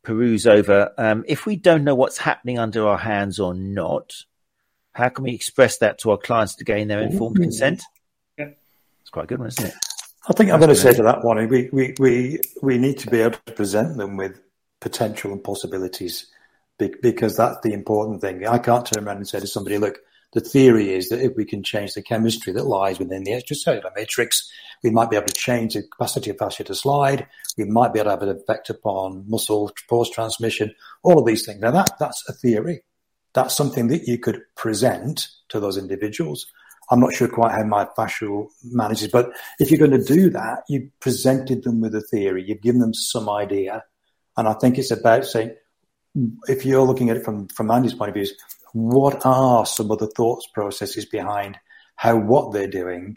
peruse 0.04 0.48
over. 0.48 0.92
Um, 0.98 1.24
if 1.28 1.46
we 1.46 1.56
don't 1.56 1.84
know 1.84 1.96
what's 1.96 2.18
happening 2.18 2.60
under 2.60 2.88
our 2.88 2.98
hands 2.98 3.40
or 3.40 3.54
not, 3.54 4.14
how 4.94 5.10
can 5.10 5.24
we 5.24 5.34
express 5.34 5.78
that 5.80 6.00
to 6.00 6.12
our 6.12 6.18
clients 6.18 6.56
to 6.56 6.64
gain 6.64 6.88
their 6.88 7.02
informed 7.02 7.36
mm-hmm. 7.36 7.44
consent? 7.44 7.84
Yeah. 8.38 8.50
It's 9.02 9.10
quite 9.10 9.24
a 9.24 9.28
good 9.28 9.40
one, 9.40 9.50
isn't 9.50 9.68
it? 9.68 9.74
I 10.28 10.34
think 10.34 10.52
I'm 10.52 10.60
going 10.60 10.70
to 10.70 10.76
say 10.76 10.94
to 10.94 11.04
that 11.04 11.24
one, 11.24 11.48
we, 11.48 11.70
we, 11.72 11.96
we, 11.98 12.40
we 12.62 12.78
need 12.78 13.00
to 13.00 13.10
be 13.10 13.22
able 13.22 13.38
to 13.46 13.54
present 13.54 13.98
them 13.98 14.18
with 14.18 14.40
potential 14.80 15.32
and 15.32 15.44
possibilities 15.44 16.28
because 16.78 17.36
that's 17.36 17.60
the 17.62 17.74
important 17.74 18.22
thing. 18.22 18.46
I 18.46 18.58
can't 18.58 18.86
turn 18.86 19.06
around 19.06 19.18
and 19.18 19.28
say 19.28 19.40
to 19.40 19.48
somebody, 19.48 19.78
look, 19.78 20.00
the 20.34 20.42
theory 20.42 20.94
is 20.94 21.10
that 21.10 21.22
if 21.22 21.36
we 21.36 21.46
can 21.46 21.64
change 21.64 21.94
the 21.94 22.02
chemistry 22.02 22.54
that 22.54 22.66
lies 22.66 23.00
within 23.00 23.24
the 23.24 23.32
extracellular 23.32 23.92
matrix, 23.96 24.50
we 24.84 24.92
might 24.92 25.10
be 25.10 25.16
able 25.16 25.28
to 25.28 25.34
change 25.34 25.74
the 25.74 25.84
capacity 25.84 26.30
of 26.30 26.38
fascia 26.38 26.64
to 26.66 26.76
slide. 26.76 27.28
We 27.58 27.66
might 27.66 27.94
be 27.94 28.00
able 28.00 28.06
to 28.06 28.12
have 28.12 28.22
an 28.22 28.30
effect 28.30 28.70
upon 28.70 29.26
muscle 29.28 29.72
force 29.88 30.10
transmission, 30.10 30.74
all 31.04 31.20
of 31.20 31.26
these 31.26 31.46
things. 31.46 31.60
Now 31.60 31.72
that, 31.72 31.92
that's 32.00 32.24
a 32.30 32.34
theory. 32.34 32.84
That's 33.34 33.56
something 33.56 33.88
that 33.88 34.08
you 34.08 34.18
could 34.18 34.42
present 34.56 35.28
to 35.50 35.60
those 35.60 35.78
individuals. 35.78 36.46
I'm 36.92 37.00
not 37.00 37.14
sure 37.14 37.28
quite 37.28 37.52
how 37.52 37.64
my 37.64 37.86
fascial 37.98 38.48
manages, 38.64 39.10
but 39.10 39.32
if 39.60 39.70
you're 39.70 39.80
going 39.80 40.00
to 40.00 40.04
do 40.04 40.30
that, 40.32 40.64
you've 40.68 40.90
presented 41.00 41.64
them 41.64 41.82
with 41.82 41.94
a 41.94 42.02
theory, 42.02 42.44
you've 42.48 42.62
given 42.62 42.82
them 42.82 42.94
some 42.94 43.30
idea. 43.30 43.84
And 44.38 44.48
I 44.48 44.54
think 44.54 44.78
it's 44.78 44.90
about 44.92 45.26
saying, 45.26 45.56
if 46.48 46.66
you're 46.66 46.86
looking 46.86 47.12
at 47.12 47.18
it 47.18 47.26
from, 47.26 47.48
from 47.50 47.70
Andy's 47.70 47.94
point 47.94 48.10
of 48.10 48.16
view, 48.16 48.26
what 48.74 49.26
are 49.26 49.66
some 49.66 49.92
of 49.92 50.00
the 50.00 50.08
thoughts 50.08 50.48
processes 50.54 51.06
behind 51.06 51.58
how 51.96 52.18
what 52.18 52.54
they're 52.54 52.68
doing 52.68 53.16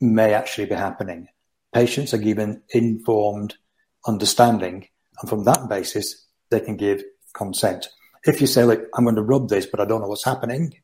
may 0.00 0.34
actually 0.34 0.66
be 0.66 0.74
happening? 0.74 1.28
Patients 1.72 2.14
are 2.14 2.18
given 2.18 2.62
informed 2.70 3.54
understanding, 4.06 4.88
and 5.20 5.28
from 5.28 5.44
that 5.44 5.68
basis, 5.68 6.26
they 6.50 6.60
can 6.60 6.76
give 6.76 7.02
consent. 7.34 7.88
If 8.24 8.40
you 8.40 8.46
say, 8.46 8.64
"Look, 8.64 8.86
I'm 8.94 9.04
going 9.04 9.16
to 9.16 9.22
rub 9.22 9.48
this, 9.48 9.66
but 9.66 9.80
I 9.80 9.84
don't 9.84 10.00
know 10.00 10.08
what's 10.08 10.24
happening," 10.24 10.74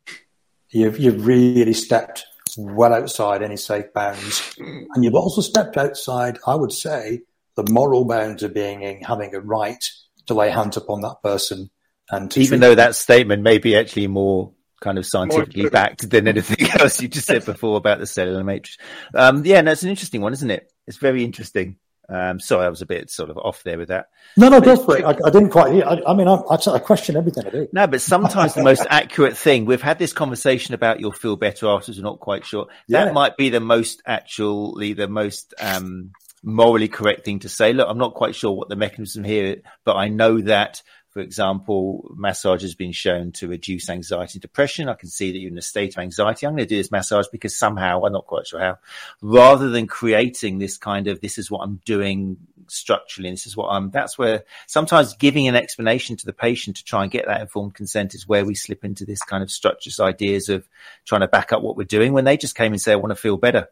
you've 0.70 0.99
you've 0.99 1.26
really 1.26 1.72
stepped 1.74 2.24
well 2.57 2.93
outside 2.93 3.43
any 3.43 3.57
safe 3.57 3.93
bounds, 3.95 4.55
and 4.59 5.05
you've 5.05 5.14
also 5.14 5.40
stepped 5.40 5.76
outside, 5.76 6.38
I 6.47 6.55
would 6.55 6.72
say, 6.72 7.22
the 7.57 7.64
moral 7.70 8.05
bounds 8.05 8.43
of 8.43 8.55
being 8.55 9.03
having 9.03 9.34
a 9.34 9.40
right 9.40 9.84
to 10.26 10.34
lay 10.34 10.51
hands 10.51 10.76
upon 10.76 11.01
that 11.03 11.22
person. 11.22 11.70
And 12.12 12.36
even 12.36 12.60
though 12.60 12.74
that 12.74 12.94
statement 12.94 13.42
may 13.42 13.58
be 13.58 13.74
actually 13.74 14.06
more 14.06 14.52
kind 14.80 14.98
of 14.98 15.06
scientifically 15.06 15.70
backed 15.70 16.10
than 16.10 16.28
anything 16.28 16.68
else 16.78 17.00
you 17.00 17.08
just 17.08 17.26
said 17.26 17.44
before 17.44 17.76
about 17.76 17.98
the 17.98 18.06
cellular 18.06 18.44
matrix. 18.44 18.76
Um, 19.14 19.44
yeah, 19.46 19.60
no, 19.62 19.72
it's 19.72 19.82
an 19.82 19.90
interesting 19.90 20.20
one, 20.20 20.32
isn't 20.32 20.50
it? 20.50 20.70
It's 20.86 20.98
very 20.98 21.24
interesting. 21.24 21.76
Um, 22.08 22.40
sorry, 22.40 22.66
I 22.66 22.68
was 22.68 22.82
a 22.82 22.86
bit 22.86 23.10
sort 23.10 23.30
of 23.30 23.38
off 23.38 23.62
there 23.62 23.78
with 23.78 23.88
that. 23.88 24.08
No, 24.36 24.48
no, 24.48 24.60
go 24.60 24.76
for 24.76 24.98
it. 24.98 25.04
I, 25.04 25.10
I 25.10 25.30
didn't 25.30 25.50
quite. 25.50 25.82
I, 25.82 26.02
I 26.06 26.14
mean, 26.14 26.28
I, 26.28 26.34
I, 26.34 26.78
question 26.78 27.16
everything 27.16 27.46
I 27.46 27.50
do. 27.50 27.68
No, 27.72 27.86
but 27.86 28.02
sometimes 28.02 28.54
the 28.54 28.62
most 28.62 28.84
accurate 28.90 29.36
thing. 29.36 29.64
We've 29.64 29.80
had 29.80 29.98
this 29.98 30.12
conversation 30.12 30.74
about 30.74 31.00
you'll 31.00 31.12
feel 31.12 31.36
better 31.36 31.68
afterwards. 31.68 31.98
We're 31.98 32.04
not 32.04 32.20
quite 32.20 32.44
sure. 32.44 32.66
That 32.88 33.06
yeah. 33.06 33.12
might 33.12 33.38
be 33.38 33.48
the 33.48 33.60
most 33.60 34.02
actually 34.04 34.92
the 34.92 35.08
most 35.08 35.54
um, 35.58 36.10
morally 36.42 36.88
correct 36.88 37.24
thing 37.24 37.38
to 37.40 37.48
say. 37.48 37.72
Look, 37.72 37.88
I'm 37.88 37.98
not 37.98 38.14
quite 38.14 38.34
sure 38.34 38.52
what 38.52 38.68
the 38.68 38.76
mechanism 38.76 39.24
here, 39.24 39.62
but 39.84 39.96
I 39.96 40.08
know 40.08 40.40
that, 40.42 40.82
for 41.12 41.20
example, 41.20 42.10
massage 42.16 42.62
has 42.62 42.74
been 42.74 42.92
shown 42.92 43.32
to 43.32 43.46
reduce 43.46 43.90
anxiety 43.90 44.36
and 44.36 44.42
depression. 44.42 44.88
I 44.88 44.94
can 44.94 45.10
see 45.10 45.30
that 45.30 45.38
you're 45.38 45.50
in 45.50 45.58
a 45.58 45.62
state 45.62 45.94
of 45.94 46.02
anxiety. 46.02 46.46
I'm 46.46 46.54
going 46.54 46.64
to 46.64 46.66
do 46.66 46.78
this 46.78 46.90
massage 46.90 47.26
because 47.30 47.54
somehow, 47.54 48.02
I'm 48.02 48.12
not 48.14 48.26
quite 48.26 48.46
sure 48.46 48.60
how, 48.60 48.78
rather 49.20 49.68
than 49.68 49.86
creating 49.86 50.58
this 50.58 50.78
kind 50.78 51.08
of, 51.08 51.20
this 51.20 51.36
is 51.36 51.50
what 51.50 51.60
I'm 51.60 51.82
doing 51.84 52.38
structurally, 52.66 53.28
and 53.28 53.36
this 53.36 53.46
is 53.46 53.54
what 53.54 53.68
I'm, 53.68 53.90
that's 53.90 54.16
where 54.16 54.44
sometimes 54.66 55.14
giving 55.14 55.48
an 55.48 55.54
explanation 55.54 56.16
to 56.16 56.24
the 56.24 56.32
patient 56.32 56.78
to 56.78 56.84
try 56.84 57.02
and 57.02 57.12
get 57.12 57.26
that 57.26 57.42
informed 57.42 57.74
consent 57.74 58.14
is 58.14 58.26
where 58.26 58.46
we 58.46 58.54
slip 58.54 58.82
into 58.82 59.04
this 59.04 59.20
kind 59.20 59.42
of 59.42 59.50
structureless 59.50 60.00
ideas 60.00 60.48
of 60.48 60.66
trying 61.04 61.20
to 61.20 61.28
back 61.28 61.52
up 61.52 61.60
what 61.60 61.76
we're 61.76 61.84
doing 61.84 62.14
when 62.14 62.24
they 62.24 62.38
just 62.38 62.54
came 62.54 62.72
and 62.72 62.80
say, 62.80 62.92
I 62.92 62.96
want 62.96 63.10
to 63.10 63.16
feel 63.16 63.36
better. 63.36 63.68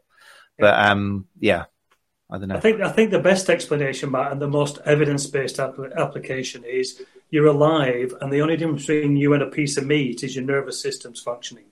But 0.59 0.79
um, 0.79 1.27
yeah, 1.39 1.65
I 2.31 2.37
don't 2.37 2.49
know. 2.49 2.57
I 2.57 2.61
think 2.61 2.83
I 2.83 2.93
think 2.93 3.13
the 3.13 3.19
best 3.19 3.49
explanation, 3.49 4.11
Matt, 4.11 4.33
and 4.33 4.43
the 4.43 4.47
most 4.47 4.79
evidence-based 4.85 5.59
application 5.59 6.65
is 6.65 7.03
you're 7.31 7.47
alive, 7.47 8.15
and 8.21 8.33
the 8.33 8.43
only 8.43 8.57
difference 8.57 8.87
between 8.87 9.17
you 9.17 9.33
and 9.35 9.43
a 9.43 9.47
piece 9.47 9.77
of 9.77 9.87
meat 9.87 10.23
is 10.23 10.35
your 10.35 10.45
nervous 10.45 10.81
system's 10.81 11.21
functioning. 11.21 11.65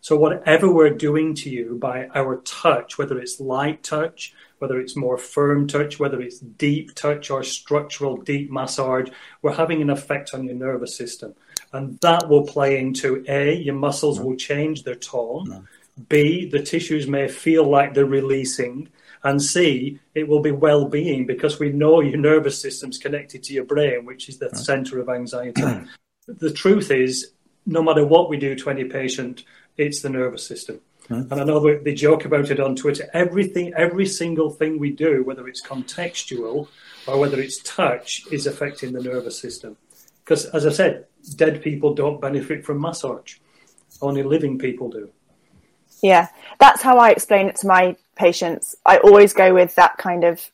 So 0.00 0.16
whatever 0.16 0.72
we're 0.72 0.90
doing 0.90 1.34
to 1.36 1.50
you 1.50 1.76
by 1.78 2.08
our 2.14 2.36
touch, 2.42 2.96
whether 2.96 3.18
it's 3.18 3.38
light 3.38 3.82
touch, 3.82 4.34
whether 4.58 4.80
it's 4.80 4.96
more 4.96 5.18
firm 5.18 5.66
touch, 5.66 5.98
whether 5.98 6.20
it's 6.20 6.38
deep 6.38 6.94
touch 6.94 7.30
or 7.30 7.42
structural 7.42 8.16
deep 8.16 8.50
massage, 8.50 9.08
we're 9.42 9.54
having 9.54 9.82
an 9.82 9.90
effect 9.90 10.32
on 10.32 10.44
your 10.44 10.54
nervous 10.54 10.96
system. 10.96 11.34
And 11.72 11.98
that 12.00 12.28
will 12.28 12.46
play 12.46 12.78
into 12.78 13.24
A, 13.28 13.54
your 13.54 13.74
muscles 13.74 14.18
mm-hmm. 14.18 14.28
will 14.28 14.36
change 14.36 14.84
their 14.84 14.94
tone. 14.94 15.48
Mm-hmm. 15.48 16.02
B, 16.08 16.48
the 16.48 16.62
tissues 16.62 17.06
may 17.06 17.28
feel 17.28 17.68
like 17.68 17.92
they're 17.92 18.06
releasing 18.06 18.88
and 19.22 19.42
C, 19.42 19.98
it 20.14 20.28
will 20.28 20.40
be 20.40 20.50
well 20.50 20.86
being 20.88 21.26
because 21.26 21.58
we 21.58 21.70
know 21.70 22.00
your 22.00 22.18
nervous 22.18 22.60
system's 22.60 22.98
connected 22.98 23.42
to 23.44 23.52
your 23.52 23.64
brain, 23.64 24.04
which 24.04 24.28
is 24.28 24.38
the 24.38 24.46
right. 24.46 24.56
center 24.56 24.98
of 24.98 25.08
anxiety. 25.08 25.62
the 26.26 26.52
truth 26.52 26.90
is, 26.90 27.32
no 27.66 27.82
matter 27.82 28.04
what 28.04 28.30
we 28.30 28.38
do 28.38 28.54
to 28.54 28.70
any 28.70 28.84
patient, 28.84 29.44
it's 29.76 30.00
the 30.00 30.08
nervous 30.08 30.46
system. 30.46 30.80
And 31.10 31.32
I 31.32 31.42
know 31.42 31.76
they 31.82 31.92
joke 31.94 32.24
about 32.24 32.50
it 32.50 32.60
on 32.60 32.76
Twitter. 32.76 33.10
Everything, 33.12 33.74
every 33.76 34.06
single 34.06 34.48
thing 34.48 34.78
we 34.78 34.92
do, 34.92 35.24
whether 35.24 35.48
it's 35.48 35.60
contextual 35.60 36.68
or 37.08 37.18
whether 37.18 37.40
it's 37.40 37.60
touch, 37.64 38.22
is 38.30 38.46
affecting 38.46 38.92
the 38.92 39.02
nervous 39.02 39.36
system. 39.36 39.76
Because, 40.24 40.46
as 40.46 40.66
I 40.66 40.70
said, 40.70 41.06
dead 41.34 41.62
people 41.62 41.94
don't 41.94 42.20
benefit 42.20 42.64
from 42.64 42.80
massage. 42.80 43.38
Only 44.00 44.22
living 44.22 44.56
people 44.56 44.88
do. 44.88 45.10
Yeah, 46.00 46.28
that's 46.60 46.80
how 46.80 46.98
I 46.98 47.10
explain 47.10 47.48
it 47.48 47.56
to 47.56 47.66
my 47.66 47.96
patients. 48.20 48.76
I 48.84 48.98
always 48.98 49.32
go 49.32 49.54
with 49.54 49.74
that 49.76 49.96
kind 49.96 50.24
of 50.24 50.50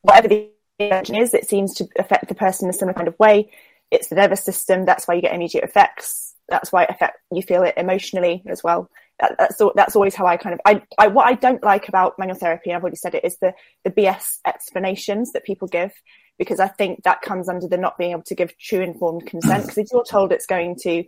whatever 0.00 0.28
the 0.28 0.50
intervention 0.78 1.16
is, 1.16 1.34
it 1.34 1.48
seems 1.48 1.74
to 1.74 1.88
affect 1.98 2.28
the 2.28 2.34
person 2.34 2.66
in 2.66 2.70
a 2.70 2.72
similar 2.72 2.94
kind 2.94 3.08
of 3.08 3.18
way. 3.18 3.50
It's 3.90 4.08
the 4.08 4.16
nervous 4.16 4.42
system. 4.42 4.84
That's 4.84 5.06
why 5.06 5.14
you 5.14 5.22
get 5.22 5.34
immediate 5.34 5.64
effects. 5.64 6.34
That's 6.48 6.72
why 6.72 6.84
affect 6.84 7.18
you 7.30 7.42
feel 7.42 7.64
it 7.64 7.74
emotionally 7.76 8.42
as 8.46 8.64
well. 8.64 8.88
That, 9.20 9.36
that's 9.38 9.60
that's 9.74 9.96
always 9.96 10.14
how 10.14 10.26
I 10.26 10.36
kind 10.36 10.54
of 10.54 10.60
I, 10.64 10.82
I 10.98 11.08
what 11.08 11.26
I 11.26 11.34
don't 11.34 11.62
like 11.62 11.88
about 11.88 12.18
manual 12.18 12.38
therapy. 12.38 12.72
I've 12.72 12.82
already 12.82 12.96
said 12.96 13.14
it 13.14 13.24
is 13.24 13.38
the 13.38 13.52
the 13.84 13.90
BS 13.90 14.38
explanations 14.46 15.32
that 15.32 15.44
people 15.44 15.68
give 15.68 15.92
because 16.38 16.60
I 16.60 16.68
think 16.68 17.02
that 17.02 17.22
comes 17.22 17.48
under 17.48 17.66
the 17.66 17.78
not 17.78 17.98
being 17.98 18.12
able 18.12 18.22
to 18.24 18.34
give 18.34 18.56
true 18.58 18.80
informed 18.80 19.26
consent 19.26 19.64
because 19.64 19.78
if 19.78 19.88
you're 19.92 20.04
told 20.04 20.32
it's 20.32 20.46
going 20.46 20.76
to 20.82 21.04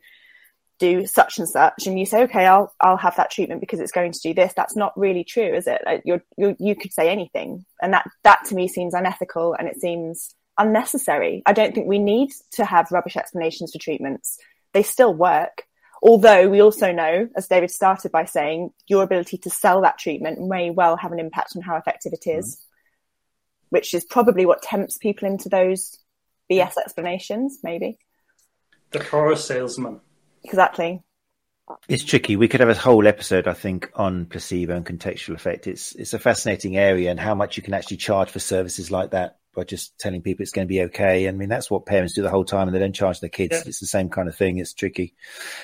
do 0.79 1.07
such 1.07 1.39
and 1.39 1.49
such 1.49 1.87
and 1.87 1.99
you 1.99 2.07
say 2.07 2.22
okay 2.22 2.47
i'll 2.47 2.72
i'll 2.81 2.97
have 2.97 3.16
that 3.16 3.31
treatment 3.31 3.61
because 3.61 3.81
it's 3.81 3.93
going 3.93 4.12
to 4.12 4.20
do 4.20 4.35
this. 4.35 4.53
That's 4.57 4.76
not 4.76 4.97
really 4.97 5.24
true 5.24 5.55
is 5.55 5.66
it? 5.66 5.83
You're, 6.05 6.22
you're, 6.37 6.57
you 6.59 6.76
could 6.76 6.93
say 6.93 7.11
anything 7.11 7.64
and 7.83 7.93
that 7.93 8.09
that 8.24 8.45
to 8.47 8.55
me 8.55 8.68
seems 8.68 8.95
unethical 8.95 9.55
and 9.59 9.68
it 9.68 9.81
seems 9.81 10.35
unnecessary. 10.57 11.43
I 11.47 11.53
don't 11.53 11.74
think 11.74 11.89
we 11.89 11.99
need 11.99 12.31
to 12.53 12.64
have 12.64 12.91
rubbish 12.91 13.16
explanations 13.16 13.72
for 13.72 13.79
treatments. 13.79 14.39
They 14.72 14.83
still 14.83 15.14
work. 15.14 15.64
Although 16.03 16.49
we 16.49 16.62
also 16.62 16.93
know 16.93 17.29
as 17.37 17.49
david 17.49 17.70
started 17.72 18.12
by 18.12 18.24
saying 18.24 18.70
your 18.87 19.03
ability 19.03 19.39
to 19.39 19.51
sell 19.51 19.83
that 19.83 19.99
treatment 19.99 20.41
may 20.41 20.70
well 20.70 20.97
have 20.97 21.12
an 21.12 21.18
impact 21.18 21.55
on 21.57 21.62
how 21.62 21.76
effective 21.76 22.12
it 22.12 22.26
is, 22.26 22.57
mm-hmm. 22.57 23.66
which 23.70 23.95
is 23.95 24.05
probably 24.05 24.47
what 24.47 24.62
tempts 24.62 24.99
people 24.99 25.26
into 25.26 25.49
those 25.49 25.99
bs 26.51 26.74
explanations 26.79 27.59
maybe. 27.64 27.99
The 28.91 29.01
car 29.01 29.35
salesman 29.37 30.01
exactly. 30.49 31.03
It's 31.86 32.03
tricky. 32.03 32.36
We 32.36 32.49
could 32.49 32.61
have 32.61 32.70
a 32.70 32.74
whole 32.74 33.07
episode, 33.07 33.46
I 33.46 33.53
think, 33.53 33.90
on 33.94 34.24
placebo 34.24 34.74
and 34.74 34.86
contextual 34.86 35.34
effect. 35.34 35.66
It's 35.66 35.94
it's 35.94 36.14
a 36.14 36.18
fascinating 36.18 36.78
area 36.78 37.11
and 37.11 37.20
how 37.20 37.34
much 37.34 37.57
you 37.59 37.62
can 37.62 37.74
actually 37.74 37.99
charge 37.99 38.30
for 38.30 38.38
services 38.40 38.90
like 38.90 39.11
that. 39.11 39.36
by 39.55 39.64
just 39.64 39.99
telling 39.99 40.22
people 40.22 40.42
it's 40.42 40.53
going 40.53 40.66
to 40.66 40.72
be 40.72 40.82
okay. 40.82 41.28
I 41.28 41.32
mean, 41.32 41.49
that's 41.49 41.70
what 41.70 41.84
parents 41.84 42.14
do 42.14 42.22
the 42.22 42.30
whole 42.30 42.44
time 42.44 42.68
and 42.68 42.74
they 42.74 42.78
don't 42.78 42.94
charge 42.94 43.20
their 43.20 43.28
kids. 43.28 43.53
Yeah. 43.53 43.62
It's 43.66 43.80
the 43.80 43.86
same 43.86 44.09
kind 44.09 44.28
of 44.28 44.36
thing. 44.36 44.59
It's 44.59 44.72
tricky. 44.72 45.14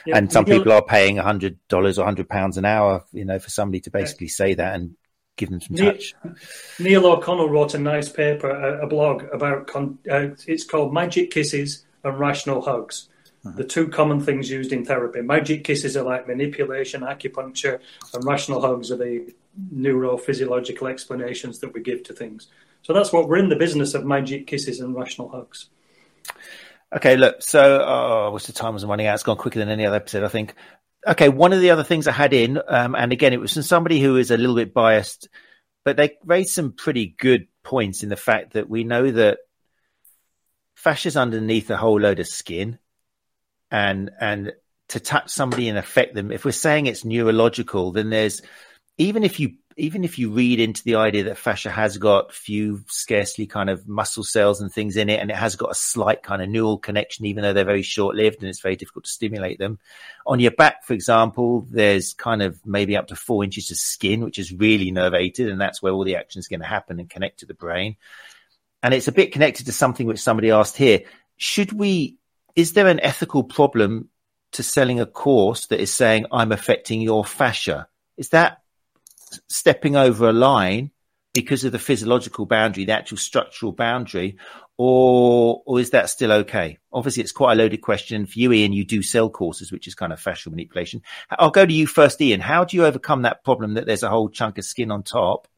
Yeah, 0.04 0.16
and 0.18 0.30
some 0.32 0.44
people 0.44 0.72
are 0.72 0.84
paying 0.84 1.18
a 1.18 1.22
hundred 1.22 1.58
dollars 1.68 1.98
or 1.98 2.04
hundred 2.04 2.28
pounds 2.28 2.58
an 2.58 2.64
hour, 2.64 3.04
you 3.12 3.24
know, 3.24 3.38
for 3.38 3.50
somebody 3.50 3.80
to 3.82 3.90
basically 3.90 4.28
say 4.28 4.54
that 4.54 4.74
and 4.74 4.96
give 5.36 5.50
them 5.50 5.60
some 5.60 5.76
Neil- 5.76 5.92
touch. 5.92 6.14
Neil 6.78 7.06
O'Connell 7.06 7.48
wrote 7.48 7.74
a 7.74 7.78
nice 7.78 8.08
paper, 8.08 8.50
a, 8.50 8.84
a 8.84 8.86
blog 8.86 9.24
about. 9.32 9.68
Con, 9.68 9.98
uh, 10.10 10.28
it's 10.46 10.64
called 10.64 10.92
"Magic 10.92 11.30
Kisses 11.30 11.86
and 12.02 12.18
Rational 12.18 12.60
Hugs." 12.62 13.08
The 13.44 13.64
two 13.64 13.88
common 13.88 14.20
things 14.20 14.50
used 14.50 14.72
in 14.72 14.84
therapy. 14.86 15.20
Magic 15.20 15.64
kisses 15.64 15.96
are 15.98 16.02
like 16.02 16.26
manipulation, 16.26 17.02
acupuncture, 17.02 17.78
and 18.14 18.24
rational 18.24 18.62
hugs 18.62 18.90
are 18.90 18.96
the 18.96 19.34
neurophysiological 19.74 20.90
explanations 20.90 21.58
that 21.58 21.74
we 21.74 21.82
give 21.82 22.02
to 22.04 22.14
things. 22.14 22.48
So 22.82 22.94
that's 22.94 23.12
what 23.12 23.28
we're 23.28 23.38
in 23.38 23.50
the 23.50 23.56
business 23.56 23.94
of 23.94 24.04
magic 24.04 24.46
kisses 24.46 24.80
and 24.80 24.94
rational 24.94 25.28
hugs. 25.28 25.68
Okay, 26.94 27.16
look, 27.16 27.42
so 27.42 27.84
oh, 27.84 28.30
what's 28.30 28.46
the 28.46 28.52
time 28.52 28.74
was 28.74 28.84
running 28.84 29.06
out? 29.06 29.14
It's 29.14 29.22
gone 29.22 29.36
quicker 29.36 29.58
than 29.58 29.68
any 29.68 29.84
other 29.84 29.96
episode, 29.96 30.24
I 30.24 30.28
think. 30.28 30.54
Okay, 31.06 31.28
one 31.28 31.52
of 31.52 31.60
the 31.60 31.70
other 31.70 31.84
things 31.84 32.06
I 32.06 32.12
had 32.12 32.32
in, 32.32 32.58
um, 32.66 32.94
and 32.94 33.12
again, 33.12 33.34
it 33.34 33.40
was 33.40 33.52
from 33.52 33.62
somebody 33.62 34.00
who 34.00 34.16
is 34.16 34.30
a 34.30 34.38
little 34.38 34.54
bit 34.54 34.72
biased, 34.72 35.28
but 35.84 35.96
they 35.98 36.16
raised 36.24 36.50
some 36.50 36.72
pretty 36.72 37.14
good 37.18 37.48
points 37.62 38.02
in 38.02 38.08
the 38.08 38.16
fact 38.16 38.54
that 38.54 38.70
we 38.70 38.84
know 38.84 39.10
that 39.10 39.38
fascia's 40.74 41.16
underneath 41.16 41.68
a 41.70 41.76
whole 41.76 42.00
load 42.00 42.20
of 42.20 42.26
skin, 42.26 42.78
and 43.74 44.12
and 44.20 44.52
to 44.90 45.00
touch 45.00 45.30
somebody 45.30 45.68
and 45.68 45.76
affect 45.76 46.14
them. 46.14 46.30
If 46.30 46.44
we're 46.44 46.52
saying 46.52 46.86
it's 46.86 47.04
neurological, 47.04 47.90
then 47.90 48.08
there's 48.08 48.40
even 48.98 49.24
if 49.24 49.40
you 49.40 49.54
even 49.76 50.04
if 50.04 50.20
you 50.20 50.30
read 50.30 50.60
into 50.60 50.84
the 50.84 50.94
idea 50.94 51.24
that 51.24 51.36
fascia 51.36 51.68
has 51.68 51.98
got 51.98 52.32
few 52.32 52.84
scarcely 52.86 53.44
kind 53.44 53.68
of 53.68 53.88
muscle 53.88 54.22
cells 54.22 54.60
and 54.60 54.72
things 54.72 54.96
in 54.96 55.08
it 55.08 55.18
and 55.18 55.28
it 55.32 55.36
has 55.36 55.56
got 55.56 55.72
a 55.72 55.74
slight 55.74 56.22
kind 56.22 56.40
of 56.40 56.48
neural 56.48 56.78
connection 56.78 57.26
even 57.26 57.42
though 57.42 57.52
they're 57.52 57.64
very 57.64 57.82
short 57.82 58.14
lived 58.14 58.38
and 58.38 58.48
it's 58.48 58.60
very 58.60 58.76
difficult 58.76 59.06
to 59.06 59.10
stimulate 59.10 59.58
them. 59.58 59.80
On 60.24 60.38
your 60.38 60.52
back 60.52 60.84
for 60.84 60.92
example 60.92 61.66
there's 61.68 62.14
kind 62.14 62.40
of 62.40 62.64
maybe 62.64 62.96
up 62.96 63.08
to 63.08 63.16
four 63.16 63.42
inches 63.42 63.72
of 63.72 63.76
skin 63.76 64.20
which 64.20 64.38
is 64.38 64.52
really 64.52 64.92
nervated 64.92 65.48
and 65.48 65.60
that's 65.60 65.82
where 65.82 65.92
all 65.92 66.04
the 66.04 66.14
action 66.14 66.38
is 66.38 66.46
going 66.46 66.60
to 66.60 66.66
happen 66.66 67.00
and 67.00 67.10
connect 67.10 67.40
to 67.40 67.46
the 67.46 67.54
brain. 67.54 67.96
And 68.84 68.94
it's 68.94 69.08
a 69.08 69.12
bit 69.12 69.32
connected 69.32 69.66
to 69.66 69.72
something 69.72 70.06
which 70.06 70.20
somebody 70.20 70.52
asked 70.52 70.76
here. 70.76 71.00
Should 71.36 71.72
we 71.72 72.18
is 72.56 72.72
there 72.72 72.86
an 72.86 73.00
ethical 73.00 73.44
problem 73.44 74.08
to 74.52 74.62
selling 74.62 75.00
a 75.00 75.06
course 75.06 75.66
that 75.66 75.80
is 75.80 75.92
saying 75.92 76.26
i'm 76.32 76.52
affecting 76.52 77.00
your 77.00 77.24
fascia 77.24 77.88
is 78.16 78.30
that 78.30 78.62
stepping 79.48 79.96
over 79.96 80.28
a 80.28 80.32
line 80.32 80.90
because 81.34 81.64
of 81.64 81.72
the 81.72 81.78
physiological 81.78 82.46
boundary, 82.46 82.84
the 82.84 82.92
actual 82.92 83.18
structural 83.18 83.72
boundary, 83.72 84.38
or 84.78 85.62
or 85.66 85.80
is 85.80 85.90
that 85.90 86.08
still 86.08 86.32
okay? 86.32 86.78
Obviously, 86.92 87.22
it's 87.22 87.32
quite 87.32 87.52
a 87.52 87.56
loaded 87.56 87.82
question 87.82 88.24
for 88.24 88.38
you, 88.38 88.52
Ian. 88.52 88.72
You 88.72 88.84
do 88.84 89.02
sell 89.02 89.28
courses, 89.28 89.70
which 89.70 89.86
is 89.86 89.94
kind 89.94 90.12
of 90.12 90.20
fascial 90.20 90.50
manipulation. 90.50 91.02
I'll 91.30 91.50
go 91.50 91.66
to 91.66 91.72
you 91.72 91.86
first, 91.86 92.20
Ian. 92.22 92.40
How 92.40 92.64
do 92.64 92.76
you 92.76 92.86
overcome 92.86 93.22
that 93.22 93.44
problem 93.44 93.74
that 93.74 93.86
there's 93.86 94.02
a 94.04 94.08
whole 94.08 94.28
chunk 94.30 94.58
of 94.58 94.64
skin 94.64 94.90
on 94.90 95.02
top? 95.02 95.48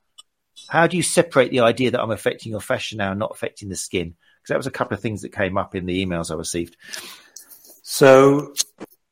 How 0.69 0.87
do 0.87 0.97
you 0.97 1.03
separate 1.03 1.51
the 1.51 1.61
idea 1.61 1.91
that 1.91 2.01
I'm 2.01 2.11
affecting 2.11 2.51
your 2.51 2.61
fascia 2.61 2.97
now 2.97 3.11
and 3.11 3.21
not 3.21 3.33
affecting 3.33 3.69
the 3.69 3.77
skin? 3.77 4.17
Because 4.47 4.55
that 4.55 4.59
was 4.59 4.67
a 4.69 4.79
couple 4.79 4.95
of 4.95 5.01
things 5.01 5.23
that 5.23 5.33
came 5.33 5.59
up 5.59 5.75
in 5.75 5.87
the 5.87 6.07
emails 6.07 6.31
I 6.31 6.37
received. 6.37 6.77
So, 7.83 8.55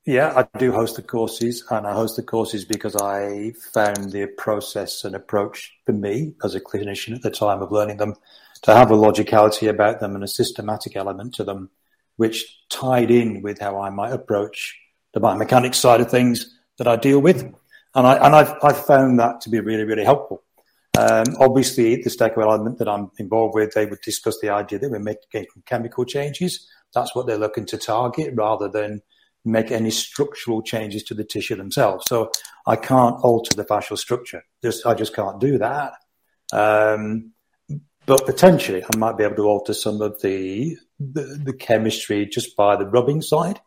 yeah, 0.07 0.33
I 0.37 0.59
do 0.59 0.71
host 0.71 0.95
the 0.95 1.03
courses, 1.03 1.65
and 1.71 1.89
I 1.89 1.93
host 1.93 2.15
the 2.15 2.23
courses 2.23 2.65
because 2.65 2.95
I 2.95 3.53
found 3.73 4.13
the 4.13 4.27
process 4.39 5.03
and 5.03 5.17
approach 5.17 5.73
for 5.87 5.93
me 5.93 6.35
as 6.45 6.55
a 6.55 6.61
clinician 6.61 7.17
at 7.17 7.23
the 7.23 7.33
time 7.33 7.63
of 7.63 7.73
learning 7.73 7.97
them 7.97 8.15
to 8.63 8.75
have 8.77 8.93
a 8.93 8.95
logicality 8.95 9.69
about 9.69 9.99
them 9.99 10.15
and 10.15 10.23
a 10.23 10.29
systematic 10.29 10.95
element 10.95 11.35
to 11.35 11.43
them, 11.43 11.69
which 12.15 12.61
tied 12.69 13.11
in 13.11 13.43
with 13.43 13.59
how 13.59 13.81
I 13.81 13.91
might 13.91 14.13
approach 14.13 14.79
the 15.15 15.21
biomechanics 15.21 15.75
side 15.75 16.01
of 16.01 16.13
things 16.13 16.61
that 16.79 16.87
I 16.87 16.95
deal 16.95 17.19
with. 17.19 17.43
And, 17.97 18.07
I, 18.07 18.25
and 18.25 18.37
I've, 18.37 18.55
I've 18.63 18.87
found 18.87 19.19
that 19.19 19.41
to 19.41 19.51
be 19.51 19.59
really, 19.59 19.83
really 19.83 20.05
helpful. 20.05 20.44
Um, 20.99 21.25
obviously, 21.41 21.97
the 21.97 22.11
Stecco 22.11 22.43
element 22.43 22.79
that 22.79 22.89
I'm 22.89 23.11
involved 23.19 23.55
with, 23.55 23.73
they 23.73 23.87
would 23.87 24.01
discuss 24.01 24.39
the 24.41 24.51
idea 24.51 24.79
that 24.79 24.91
we're 24.91 24.99
making 25.01 25.47
chemical 25.67 26.05
changes. 26.05 26.69
That's 26.95 27.15
what 27.15 27.27
they're 27.27 27.39
looking 27.39 27.67
to 27.67 27.79
target 27.79 28.35
rather 28.35 28.69
than 28.69 29.03
make 29.45 29.71
any 29.71 29.91
structural 29.91 30.63
changes 30.63 31.03
to 31.05 31.15
the 31.15 31.25
tissue 31.25 31.57
themselves. 31.57 32.05
So 32.09 32.31
I 32.67 32.77
can't 32.77 33.17
alter 33.23 33.55
the 33.57 33.65
fascial 33.65 33.99
structure. 33.99 34.45
Just, 34.63 34.87
I 34.87 34.95
just 34.95 35.15
can't 35.15 35.41
do 35.41 35.59
that. 35.59 35.95
Um, 36.53 37.33
but 38.07 38.25
potentially 38.25 38.85
I 38.85 38.97
might 38.97 39.19
be 39.19 39.25
able 39.25 39.37
to 39.37 39.49
alter 39.49 39.75
some 39.75 40.01
of 40.01 40.21
the, 40.23 40.77
the, 41.01 41.41
the 41.43 41.53
chemistry 41.53 42.27
just 42.27 42.57
by 42.57 42.77
the 42.77 42.87
rubbing 42.87 43.21
side. 43.23 43.61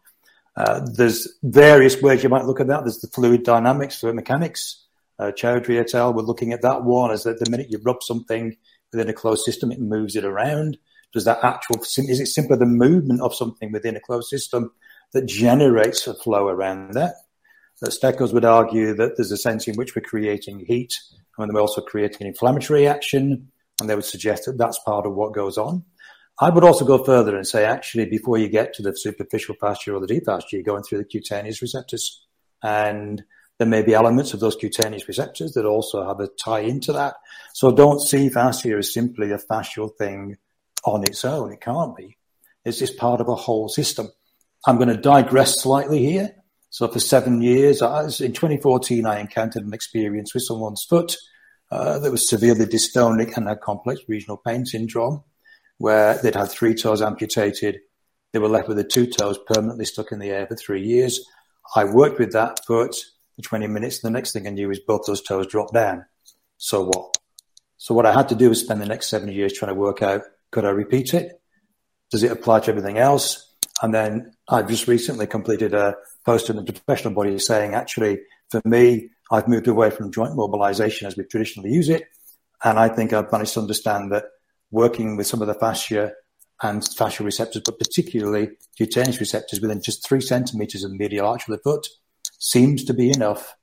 Uh, 0.55 0.82
there's 0.93 1.28
various 1.43 2.01
ways 2.01 2.23
you 2.23 2.30
might 2.30 2.45
look 2.45 2.59
at 2.59 2.67
that. 2.67 2.84
There's 2.84 2.99
the 2.99 3.07
fluid 3.07 3.43
dynamics, 3.43 3.99
fluid 3.99 4.15
mechanics. 4.15 4.86
Uh, 5.20 5.32
Chaudhry 5.32 5.80
et 5.80 5.95
al. 5.95 6.13
were 6.13 6.22
looking 6.22 6.53
at 6.53 6.61
that 6.61 6.84
one 6.84 7.11
as 7.11 7.24
that 7.24 7.39
the 7.39 7.49
minute 7.49 7.72
you 7.72 7.80
rub 7.84 8.03
something 8.03 8.55
within 8.91 9.09
a 9.09 9.13
closed 9.13 9.43
system, 9.43 9.72
it 9.72 9.80
moves 9.80 10.15
it 10.15 10.24
around. 10.24 10.78
Does 11.13 11.26
that 11.26 11.43
actual, 11.43 11.82
is 11.82 12.20
it 12.20 12.28
simply 12.28 12.57
the 12.57 12.65
movement 12.65 13.22
of 13.22 13.34
something 13.34 13.72
within 13.72 13.95
a 13.95 14.01
closed 14.01 14.28
system 14.28 14.72
that 15.13 15.26
generates 15.26 16.05
a 16.05 16.13
flow 16.13 16.47
around 16.47 16.93
that? 16.93 17.15
The 17.82 17.89
Steccos 17.89 18.34
would 18.34 18.45
argue 18.45 18.93
that 18.95 19.18
there's 19.18 19.32
a 19.32 19.38
sense 19.38 19.68
in 19.68 19.76
which 19.76 19.95
we're 19.95 20.01
creating 20.01 20.65
heat 20.68 20.99
and 21.38 21.53
we're 21.53 21.61
also 21.61 21.82
creating 21.82 22.22
an 22.22 22.28
inflammatory 22.28 22.88
action. 22.88 23.51
And 23.80 23.89
they 23.89 23.95
would 23.95 24.05
suggest 24.05 24.45
that 24.45 24.57
that's 24.57 24.80
part 24.80 25.05
of 25.05 25.13
what 25.13 25.34
goes 25.34 25.57
on. 25.57 25.86
I 26.39 26.49
would 26.49 26.63
also 26.63 26.86
go 26.86 27.03
further 27.03 27.36
and 27.36 27.47
say, 27.47 27.65
actually, 27.65 28.05
before 28.05 28.38
you 28.38 28.47
get 28.47 28.74
to 28.76 28.84
the 28.84 28.95
superficial 28.95 29.55
fascia 29.59 29.93
or 29.93 29.99
the 29.99 30.07
deep 30.07 30.26
fascia, 30.26 30.47
you're 30.51 30.63
going 30.63 30.84
through 30.84 30.99
the 30.99 31.05
cutaneous 31.05 31.61
receptors. 31.61 32.26
And 32.63 33.24
there 33.58 33.68
may 33.68 33.82
be 33.82 33.93
elements 33.93 34.34
of 34.34 34.39
those 34.39 34.55
cutaneous 34.55 35.08
receptors 35.08 35.53
that 35.53 35.66
also 35.66 36.05
have 36.05 36.20
a 36.20 36.28
tie 36.28 36.60
into 36.60 36.93
that. 36.93 37.16
So 37.53 37.72
don't 37.72 37.99
see 37.99 38.30
fascia 38.30 38.78
as 38.78 38.93
simply 38.93 39.32
a 39.32 39.38
fascial 39.38 39.89
thing 39.97 40.38
on 40.86 41.03
its 41.03 41.26
own. 41.26 41.51
It 41.51 41.62
can't 41.62 41.95
be. 41.95 42.18
It's 42.64 42.80
just 42.80 42.97
part 42.97 43.22
of 43.22 43.30
a 43.30 43.36
whole 43.36 43.68
system. 43.70 44.10
I'm 44.66 44.78
going 44.78 44.89
to 44.89 44.97
digress 44.97 45.62
slightly 45.62 45.99
here. 45.99 46.36
So 46.70 46.88
for 46.88 46.99
seven 46.99 47.41
years, 47.41 47.82
in 47.82 48.34
2014, 48.34 49.05
I 49.05 49.20
encountered 49.20 49.64
an 49.64 49.74
experience 49.74 50.34
with 50.34 50.43
someone's 50.43 50.84
foot 50.84 51.16
uh, 51.72 51.99
that 51.99 52.12
was 52.12 52.30
severely 52.30 52.66
dystonic 52.66 53.36
and 53.38 53.47
had 53.47 53.62
complex 53.62 54.01
regional 54.08 54.38
pain 54.38 54.66
syndrome, 54.66 55.24
where 55.78 56.18
they'd 56.18 56.36
had 56.36 56.51
three 56.51 56.76
toes 56.76 57.01
amputated. 57.01 57.80
They 58.34 58.39
were 58.39 58.49
left 58.49 58.68
with 58.68 58.78
the 58.78 58.84
two 58.84 59.08
toes 59.08 59.39
permanently 59.47 59.86
stuck 59.86 60.12
in 60.12 60.20
the 60.20 60.30
air 60.30 60.45
for 60.45 60.55
three 60.55 60.84
years. 60.84 61.26
I 61.76 61.86
worked 61.86 62.20
with 62.20 62.34
that 62.34 62.66
foot 62.66 62.95
for 63.38 63.43
20 63.43 63.67
minutes. 63.67 64.03
And 64.03 64.13
The 64.13 64.17
next 64.17 64.33
thing 64.33 64.47
I 64.47 64.51
knew 64.51 64.69
is 64.69 64.79
both 64.79 65.05
those 65.07 65.21
toes 65.21 65.47
dropped 65.47 65.73
down. 65.73 66.05
So 66.57 66.85
what? 66.85 67.17
So 67.77 67.93
what 67.93 68.05
I 68.05 68.13
had 68.13 68.29
to 68.29 68.35
do 68.35 68.49
was 68.49 68.59
spend 68.59 68.81
the 68.81 68.88
next 68.88 69.07
seven 69.07 69.31
years 69.31 69.53
trying 69.53 69.73
to 69.73 69.79
work 69.79 70.01
out, 70.01 70.23
could 70.51 70.65
I 70.65 70.69
repeat 70.69 71.13
it? 71.13 71.39
Does 72.09 72.23
it 72.23 72.31
apply 72.31 72.61
to 72.61 72.71
everything 72.71 72.97
else? 72.97 73.53
And 73.81 73.93
then 73.93 74.33
I've 74.49 74.67
just 74.67 74.88
recently 74.88 75.27
completed 75.27 75.73
a 75.73 75.95
post 76.25 76.49
in 76.49 76.55
the 76.55 76.63
professional 76.63 77.13
body 77.13 77.38
saying, 77.38 77.75
actually, 77.75 78.19
for 78.49 78.61
me, 78.65 79.09
I've 79.31 79.47
moved 79.47 79.67
away 79.67 79.91
from 79.91 80.11
joint 80.11 80.35
mobilization 80.35 81.05
as 81.05 81.15
we 81.15 81.25
traditionally 81.25 81.69
use 81.69 81.89
it. 81.89 82.05
And 82.63 82.79
I 82.79 82.89
think 82.89 83.13
I've 83.13 83.31
managed 83.31 83.53
to 83.53 83.59
understand 83.59 84.11
that 84.11 84.25
working 84.71 85.15
with 85.15 85.27
some 85.27 85.41
of 85.41 85.47
the 85.47 85.53
fascia 85.53 86.13
and 86.63 86.81
fascial 86.81 87.25
receptors, 87.25 87.61
but 87.63 87.77
particularly 87.77 88.49
cutaneous 88.75 89.19
receptors 89.19 89.61
within 89.61 89.81
just 89.83 90.07
three 90.07 90.21
centimeters 90.21 90.83
of 90.83 90.89
the 90.89 90.97
medial 90.97 91.27
arch 91.27 91.47
of 91.47 91.51
the 91.51 91.61
foot 91.61 91.88
seems 92.38 92.83
to 92.85 92.93
be 92.93 93.09
enough 93.09 93.55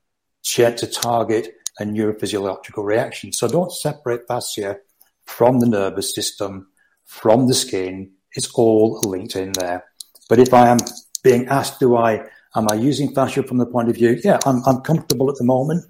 to 0.43 0.87
target 0.87 1.49
a 1.79 1.83
neurophysiological 1.83 2.83
reaction. 2.83 3.33
So 3.33 3.47
don't 3.47 3.71
separate 3.71 4.27
fascia 4.27 4.77
from 5.25 5.59
the 5.59 5.67
nervous 5.67 6.13
system, 6.13 6.67
from 7.05 7.47
the 7.47 7.53
skin. 7.53 8.11
It's 8.35 8.51
all 8.53 9.01
linked 9.05 9.35
in 9.35 9.51
there. 9.53 9.83
But 10.29 10.39
if 10.39 10.53
I 10.53 10.69
am 10.69 10.77
being 11.23 11.47
asked, 11.47 11.79
do 11.79 11.95
I, 11.95 12.25
am 12.55 12.67
I 12.69 12.75
using 12.75 13.13
fascia 13.13 13.43
from 13.43 13.57
the 13.57 13.65
point 13.65 13.89
of 13.89 13.95
view? 13.95 14.19
Yeah, 14.23 14.39
I'm, 14.45 14.61
I'm 14.65 14.81
comfortable 14.81 15.29
at 15.29 15.37
the 15.37 15.43
moment 15.43 15.83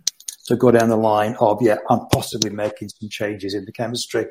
to 0.45 0.55
go 0.55 0.71
down 0.71 0.89
the 0.89 0.97
line 0.97 1.35
of, 1.39 1.61
yeah, 1.61 1.77
I'm 1.89 2.07
possibly 2.11 2.49
making 2.49 2.89
some 2.89 3.09
changes 3.09 3.53
in 3.53 3.65
the 3.65 3.71
chemistry. 3.71 4.25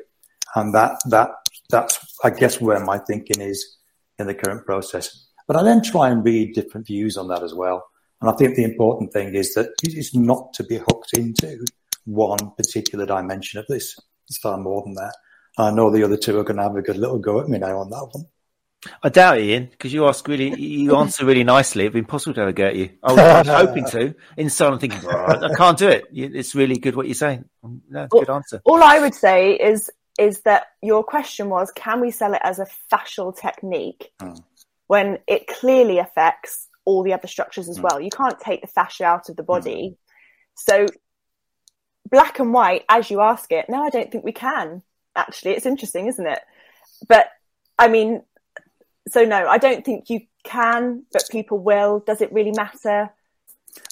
And 0.55 0.73
that, 0.73 0.97
that, 1.09 1.29
that's, 1.69 1.99
I 2.23 2.29
guess, 2.29 2.61
where 2.61 2.79
my 2.79 2.97
thinking 2.97 3.41
is 3.41 3.77
in 4.17 4.27
the 4.27 4.33
current 4.33 4.65
process. 4.65 5.27
But 5.47 5.57
I 5.57 5.63
then 5.63 5.83
try 5.83 6.09
and 6.09 6.23
read 6.23 6.55
different 6.55 6.87
views 6.87 7.17
on 7.17 7.27
that 7.27 7.43
as 7.43 7.53
well. 7.53 7.85
And 8.21 8.29
I 8.29 8.33
think 8.33 8.55
the 8.55 8.63
important 8.63 9.13
thing 9.13 9.35
is 9.35 9.53
that 9.53 9.69
it's 9.83 10.15
not 10.15 10.53
to 10.53 10.63
be 10.63 10.77
hooked 10.77 11.13
into 11.17 11.65
one 12.05 12.51
particular 12.57 13.05
dimension 13.05 13.59
of 13.59 13.67
this. 13.67 13.97
It's 14.27 14.37
far 14.37 14.57
more 14.57 14.83
than 14.83 14.93
that. 14.95 15.13
I 15.57 15.71
know 15.71 15.89
the 15.89 16.03
other 16.03 16.17
two 16.17 16.37
are 16.39 16.43
going 16.43 16.57
to 16.57 16.63
have 16.63 16.75
a 16.75 16.81
good 16.81 16.97
little 16.97 17.19
go 17.19 17.39
at 17.39 17.47
me 17.47 17.59
now 17.59 17.79
on 17.79 17.89
that 17.89 18.09
one. 18.11 18.25
I 19.01 19.09
doubt 19.09 19.39
it, 19.39 19.45
Ian, 19.45 19.65
because 19.65 19.93
you 19.93 20.07
ask 20.07 20.27
really, 20.27 20.59
you 20.59 20.95
answer 20.95 21.25
really 21.25 21.43
nicely. 21.43 21.83
It'd 21.83 21.93
be 21.93 21.99
impossible 21.99 22.35
to 22.35 22.41
ever 22.41 22.51
get 22.51 22.75
you. 22.75 22.91
I 23.01 23.11
was, 23.11 23.19
I 23.19 23.39
was 23.39 23.47
hoping 23.67 23.85
to. 23.85 24.15
Inside, 24.37 24.73
I'm 24.73 24.79
thinking, 24.79 24.99
oh, 25.05 25.09
I 25.09 25.55
can't 25.55 25.77
do 25.77 25.87
it. 25.89 26.05
It's 26.11 26.53
really 26.53 26.77
good 26.77 26.95
what 26.95 27.07
you're 27.07 27.15
saying. 27.15 27.45
No, 27.63 28.07
Well- 28.11 28.21
good 28.21 28.29
answer. 28.29 28.61
All 28.63 28.83
I 28.83 28.99
would 28.99 29.15
say 29.15 29.53
is 29.53 29.89
is 30.17 30.41
that 30.41 30.67
your 30.81 31.03
question 31.03 31.49
was, 31.49 31.71
can 31.75 31.99
we 31.99 32.09
sell 32.09 32.33
it 32.33 32.39
as 32.41 32.59
a 32.59 32.67
fascial 32.89 33.37
technique 33.37 34.13
mm. 34.21 34.41
when 34.87 35.19
it 35.27 35.45
clearly 35.47 35.97
affects 35.97 36.69
all 36.85 37.03
the 37.03 37.13
other 37.13 37.27
structures 37.27 37.69
as 37.69 37.79
mm. 37.79 37.83
well? 37.83 37.99
You 37.99 38.09
can't 38.09 38.39
take 38.39 38.61
the 38.61 38.67
fascia 38.67 39.03
out 39.03 39.29
of 39.29 39.35
the 39.35 39.43
body. 39.43 39.91
Mm. 39.91 39.97
So 40.55 40.85
black 42.09 42.39
and 42.39 42.53
white, 42.53 42.83
as 42.89 43.09
you 43.09 43.21
ask 43.21 43.51
it, 43.51 43.65
no, 43.69 43.83
I 43.83 43.89
don't 43.89 44.11
think 44.11 44.23
we 44.23 44.31
can. 44.31 44.81
Actually, 45.15 45.51
it's 45.51 45.65
interesting, 45.65 46.07
isn't 46.07 46.25
it? 46.25 46.39
But 47.07 47.27
I 47.77 47.87
mean, 47.87 48.23
so 49.09 49.23
no, 49.23 49.47
I 49.47 49.57
don't 49.57 49.83
think 49.83 50.09
you 50.09 50.21
can, 50.43 51.03
but 51.11 51.23
people 51.29 51.59
will. 51.59 51.99
Does 51.99 52.21
it 52.21 52.31
really 52.31 52.51
matter? 52.51 53.11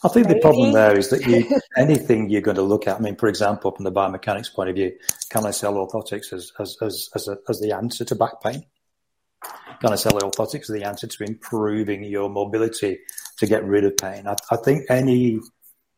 I 0.04 0.08
think 0.08 0.28
Maybe. 0.28 0.39
the 0.39 0.41
problem 0.41 0.72
there 0.72 0.98
is 0.98 1.10
that 1.10 1.26
you, 1.26 1.60
anything 1.78 2.30
you're 2.30 2.41
going 2.41 2.56
to 2.56 2.64
look 2.64 2.88
at, 2.88 2.98
I 2.98 3.00
mean, 3.00 3.16
for 3.16 3.28
example, 3.28 3.72
from 3.72 3.84
the 3.84 3.91
biomechanics 3.91 4.54
point 4.54 4.70
of 4.70 4.76
view, 4.76 4.94
can 5.30 5.46
I 5.46 5.52
sell 5.52 5.74
orthotics 5.74 6.32
as, 6.32 6.52
as, 6.60 6.78
as, 6.82 7.10
as, 7.16 7.28
a, 7.28 7.38
as 7.50 7.60
the 7.60 7.74
answer 7.74 8.06
to 8.06 8.16
back 8.16 8.41
pain? 8.41 8.64
Sell 9.95 10.13
orthotics 10.13 10.61
as 10.61 10.67
the 10.67 10.84
answer 10.84 11.07
to 11.07 11.24
improving 11.24 12.03
your 12.03 12.30
mobility 12.30 12.99
to 13.38 13.47
get 13.47 13.63
rid 13.65 13.84
of 13.84 13.97
pain? 13.97 14.28
I, 14.28 14.36
I 14.51 14.57
think 14.57 14.86
any, 14.89 15.39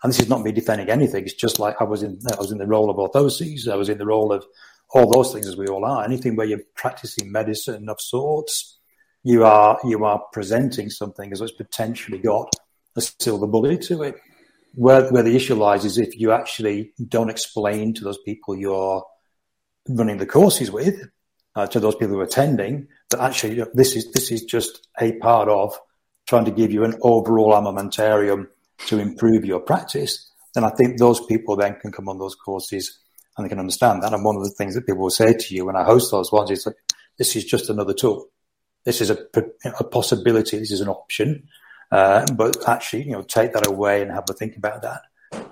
and 0.04 0.12
this 0.12 0.20
is 0.20 0.30
not 0.30 0.42
me 0.42 0.52
defending 0.52 0.90
anything, 0.90 1.24
it's 1.24 1.34
just 1.34 1.60
like 1.60 1.76
I 1.80 1.84
was 1.84 2.04
in, 2.04 2.20
I 2.32 2.38
was 2.38 2.52
in 2.52 2.58
the 2.58 2.68
role 2.68 2.90
of 2.90 2.98
orthoses, 2.98 3.68
I 3.68 3.76
was 3.76 3.90
in 3.90 3.98
the 3.98 4.06
role 4.06 4.32
of 4.32 4.46
all 4.92 5.12
those 5.12 5.34
things 5.34 5.48
as 5.48 5.58
we 5.58 5.68
all 5.68 5.86
are. 5.86 6.04
Anything 6.04 6.36
where 6.36 6.48
you're 6.48 6.62
practicing 6.76 7.32
medicine 7.32 7.90
of 7.90 8.00
sorts, 8.00 8.80
you 9.24 9.44
are, 9.44 9.80
you 9.84 10.06
are 10.06 10.22
presenting 10.32 10.90
something 10.90 11.32
as 11.32 11.42
it's 11.42 11.52
potentially 11.52 12.20
got 12.20 12.56
a 12.96 13.02
silver 13.02 13.48
bullet 13.48 13.82
to 13.84 14.04
it. 14.04 14.16
Where, 14.74 15.10
where 15.10 15.24
the 15.24 15.36
issue 15.36 15.56
lies 15.56 15.86
is 15.86 15.98
if 15.98 16.20
you 16.20 16.32
actually 16.32 16.92
don't 17.08 17.30
explain 17.30 17.94
to 17.94 18.04
those 18.04 18.20
people 18.26 18.58
you're 18.58 19.04
running 19.88 20.18
the 20.18 20.26
courses 20.26 20.70
with, 20.70 21.08
uh, 21.56 21.66
to 21.68 21.80
those 21.80 21.96
people 21.96 22.10
who 22.16 22.20
are 22.20 22.26
attending, 22.26 22.88
actually 23.20 23.64
this 23.74 23.96
is 23.96 24.12
this 24.12 24.32
is 24.32 24.44
just 24.44 24.88
a 25.00 25.14
part 25.14 25.50
of 25.50 25.78
trying 26.28 26.46
to 26.46 26.52
give 26.52 26.72
you 26.72 26.84
an 26.84 26.96
overall 27.02 27.54
armamentarium 27.54 28.48
to 28.88 29.00
improve 29.00 29.46
your 29.46 29.60
practice. 29.60 30.32
Then 30.54 30.64
I 30.64 30.70
think 30.70 30.98
those 30.98 31.24
people 31.26 31.56
then 31.56 31.76
can 31.80 31.92
come 31.92 32.10
on 32.10 32.18
those 32.18 32.36
courses 32.36 33.00
and 33.38 33.46
they 33.46 33.50
can 33.50 33.60
understand 33.60 34.02
that. 34.04 34.14
And 34.14 34.24
one 34.24 34.36
of 34.36 34.44
the 34.44 34.50
things 34.52 34.76
that 34.76 34.86
people 34.86 35.04
will 35.04 35.10
say 35.10 35.34
to 35.34 35.56
you 35.56 35.66
when 35.66 35.76
I 35.76 35.84
host 35.84 36.12
those 36.12 36.32
ones 36.32 36.52
is 36.52 36.66
like, 36.66 36.76
this 37.18 37.36
is 37.36 37.46
just 37.46 37.70
another 37.70 37.94
tool. 37.94 38.28
This 38.86 39.02
is 39.02 39.10
a, 39.10 39.18
a 39.80 39.84
possibility. 39.84 40.58
This 40.58 40.72
is 40.72 40.82
an 40.82 40.90
option. 40.90 41.48
Uh, 41.92 42.26
but 42.34 42.68
actually, 42.68 43.04
you 43.04 43.12
know, 43.12 43.22
take 43.22 43.54
that 43.54 43.68
away 43.68 44.02
and 44.02 44.12
have 44.12 44.26
a 44.30 44.34
think 44.34 44.56
about 44.56 44.82
that. 44.82 45.02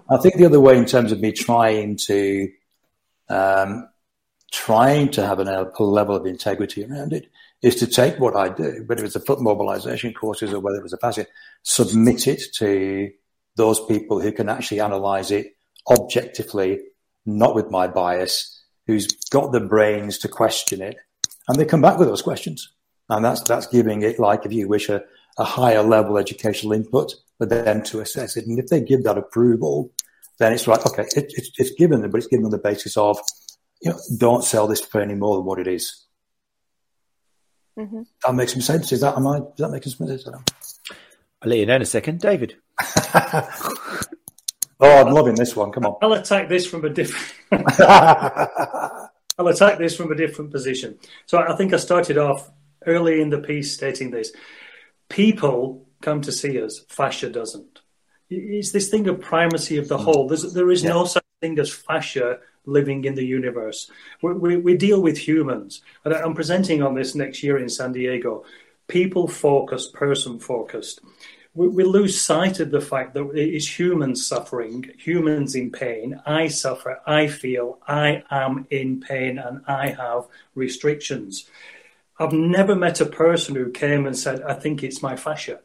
I 0.09 0.18
think 0.18 0.36
the 0.36 0.45
other 0.45 0.59
way, 0.59 0.78
in 0.78 0.86
terms 0.86 1.11
of 1.11 1.20
me 1.20 1.32
trying 1.32 1.97
to 2.07 2.49
um, 3.30 3.89
trying 4.51 5.09
to 5.11 5.26
have 5.26 5.39
an, 5.39 5.47
a 5.47 5.84
level 5.84 6.16
of 6.16 6.26
integrity 6.26 6.86
around 6.86 7.14
it, 7.14 7.30
is 7.64 7.76
to 7.78 7.88
take 7.88 8.20
what 8.20 8.36
I 8.36 8.49
do, 8.49 8.84
whether 8.86 9.03
it's 9.03 9.16
the 9.16 9.22
foot 9.22 9.41
mobilization 9.41 10.14
courses 10.14 10.53
or 10.53 10.59
whether 10.59 10.78
it 10.78 10.84
was 10.84 10.93
a 10.93 10.97
fascia, 10.97 11.26
submit 11.64 12.28
it 12.28 12.41
to 12.55 13.09
those 13.55 13.84
people 13.86 14.20
who 14.20 14.32
can 14.32 14.49
actually 14.49 14.82
analyze 14.82 15.32
it 15.32 15.55
objectively, 15.89 16.80
not 17.26 17.55
with 17.55 17.72
my 17.72 17.88
bias, 17.88 18.61
who's 18.86 19.07
got 19.30 19.53
the 19.53 19.61
brains 19.61 20.18
to 20.20 20.28
question 20.28 20.82
it, 20.82 20.97
and 21.47 21.57
they 21.57 21.66
come 21.66 21.82
back 21.82 21.97
with 21.97 22.09
those 22.09 22.22
questions. 22.22 22.70
And 23.09 23.24
that's 23.24 23.41
that's 23.43 23.68
giving 23.68 24.01
it, 24.01 24.20
like 24.20 24.45
if 24.45 24.51
you 24.51 24.68
wish, 24.68 24.89
a, 24.89 25.03
a 25.38 25.43
higher 25.43 25.84
level 25.84 26.18
educational 26.18 26.74
input 26.74 27.14
for 27.38 27.45
them 27.45 27.82
to 27.84 28.01
assess 28.01 28.38
it. 28.38 28.45
And 28.45 28.59
if 28.59 28.68
they 28.68 28.82
give 28.82 29.03
that 29.03 29.18
approval, 29.18 29.91
then 30.39 30.53
it's 30.53 30.68
like, 30.68 30.86
okay, 30.86 31.03
it, 31.16 31.34
it's, 31.38 31.51
it's 31.57 31.72
given 31.72 32.01
them, 32.01 32.11
but 32.11 32.18
it's 32.18 32.28
given 32.28 32.45
on 32.45 32.51
the 32.51 32.57
basis 32.57 32.97
of, 32.97 33.20
you 33.82 33.91
know, 33.91 33.99
don't 34.18 34.43
sell 34.43 34.68
this 34.68 34.82
for 34.82 35.01
any 35.01 35.16
more 35.16 35.38
than 35.38 35.45
what 35.45 35.59
it 35.59 35.68
is. 35.68 36.05
Mm-hmm. 37.78 38.01
That 38.26 38.36
makes 38.36 38.53
some 38.53 38.61
sense. 38.61 38.91
Is 38.91 39.01
that, 39.01 39.15
am 39.15 39.28
I, 39.28 39.39
does 39.39 39.49
that 39.57 39.71
make 39.71 39.84
some 39.84 40.07
sense? 40.07 40.28
I'll 40.28 41.49
let 41.49 41.57
you 41.57 41.65
know 41.65 41.76
in 41.76 41.82
a 41.82 41.86
second. 41.86 42.21
David. 42.21 42.55
oh, 43.15 43.41
I'm 44.80 45.13
loving 45.13 45.36
this 45.36 45.55
one. 45.55 45.71
Come 45.71 45.86
on. 45.86 45.97
I'll 46.01 46.13
attack 46.13 46.49
this 46.49 46.65
from 46.65 46.86
a 46.86 46.89
different. 46.89 47.34
I'll 49.38 49.47
attack 49.47 49.80
this 49.80 49.95
from 49.95 50.11
a 50.11 50.15
different 50.15 50.51
position. 50.51 50.99
So 51.26 51.39
I 51.39 51.55
think 51.55 51.74
I 51.74 51.78
started 51.78 52.17
off 52.17 52.51
early 52.86 53.21
in 53.21 53.30
the 53.30 53.39
piece 53.39 53.74
stating 53.74 54.11
this 54.11 54.32
people 55.13 55.88
come 56.01 56.21
to 56.21 56.32
see 56.32 56.61
us, 56.61 56.80
fascia 56.89 57.30
doesn't. 57.30 57.82
It's 58.30 58.71
this 58.71 58.89
thing 58.89 59.07
of 59.07 59.21
primacy 59.21 59.78
of 59.78 59.88
the 59.88 59.97
hmm. 59.97 60.03
whole. 60.03 60.28
There's, 60.28 60.53
there 60.53 60.71
is 60.71 60.84
yeah. 60.84 60.89
no 60.89 61.05
such 61.05 61.24
thing 61.41 61.59
as 61.59 61.71
fascia 61.71 62.39
living 62.66 63.05
in 63.05 63.16
the 63.16 63.26
universe. 63.26 63.89
We, 64.22 64.34
we, 64.34 64.57
we, 64.57 64.78
deal 64.78 65.01
with 65.01 65.18
humans. 65.18 65.82
And 66.05 66.14
I'm 66.14 66.34
presenting 66.34 66.82
on 66.82 66.95
this 66.95 67.16
next 67.16 67.43
year 67.43 67.57
in 67.57 67.70
San 67.70 67.91
Diego. 67.91 68.45
People 68.88 69.28
focused, 69.28 69.93
person 69.93 70.39
focused. 70.39 71.01
We, 71.53 71.68
we 71.68 71.84
lose 71.84 72.20
sight 72.20 72.59
of 72.59 72.72
the 72.72 72.82
fact 72.82 73.14
that 73.14 73.30
it 73.32 73.53
is 73.53 73.80
humans 73.80 74.26
suffering, 74.26 74.91
humans 74.97 75.55
in 75.55 75.72
pain. 75.72 76.20
I 76.26 76.47
suffer, 76.47 77.01
I 77.05 77.28
feel, 77.28 77.80
I 77.88 78.24
am 78.32 78.66
in 78.70 79.01
pain, 79.01 79.38
and 79.38 79.61
I 79.68 79.89
have 79.89 80.26
restrictions. 80.55 81.49
I've 82.20 82.34
never 82.34 82.76
met 82.76 83.01
a 83.01 83.05
person 83.05 83.55
who 83.55 83.72
came 83.72 84.05
and 84.05 84.18
said, 84.18 84.41
I 84.43 84.53
think 84.53 84.84
it's 84.84 85.01
my 85.01 85.16
fascia. 85.16 85.59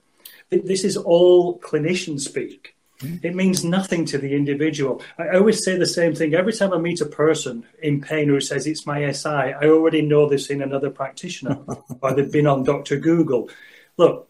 This 0.51 0.82
is 0.82 0.96
all 0.96 1.59
clinician 1.59 2.18
speak. 2.18 2.74
It 3.01 3.34
means 3.34 3.64
nothing 3.64 4.05
to 4.07 4.18
the 4.18 4.34
individual. 4.34 5.03
I 5.18 5.36
always 5.36 5.64
say 5.64 5.76
the 5.76 5.86
same 5.86 6.14
thing. 6.14 6.34
Every 6.34 6.53
time 6.53 6.72
I 6.72 6.78
meet 6.78 7.01
a 7.01 7.07
person 7.07 7.64
in 7.80 8.01
pain 8.01 8.28
who 8.28 8.40
says 8.40 8.66
it's 8.66 8.86
my 8.86 9.11
SI, 9.12 9.28
I 9.28 9.66
already 9.66 10.03
know 10.03 10.28
this 10.28 10.51
in 10.51 10.62
another 10.62 10.90
practitioner 10.90 11.61
or 12.03 12.14
they've 12.14 12.32
been 12.32 12.49
on 12.49 12.64
Dr. 12.64 12.96
Google. 12.96 13.51
Look, 13.96 14.28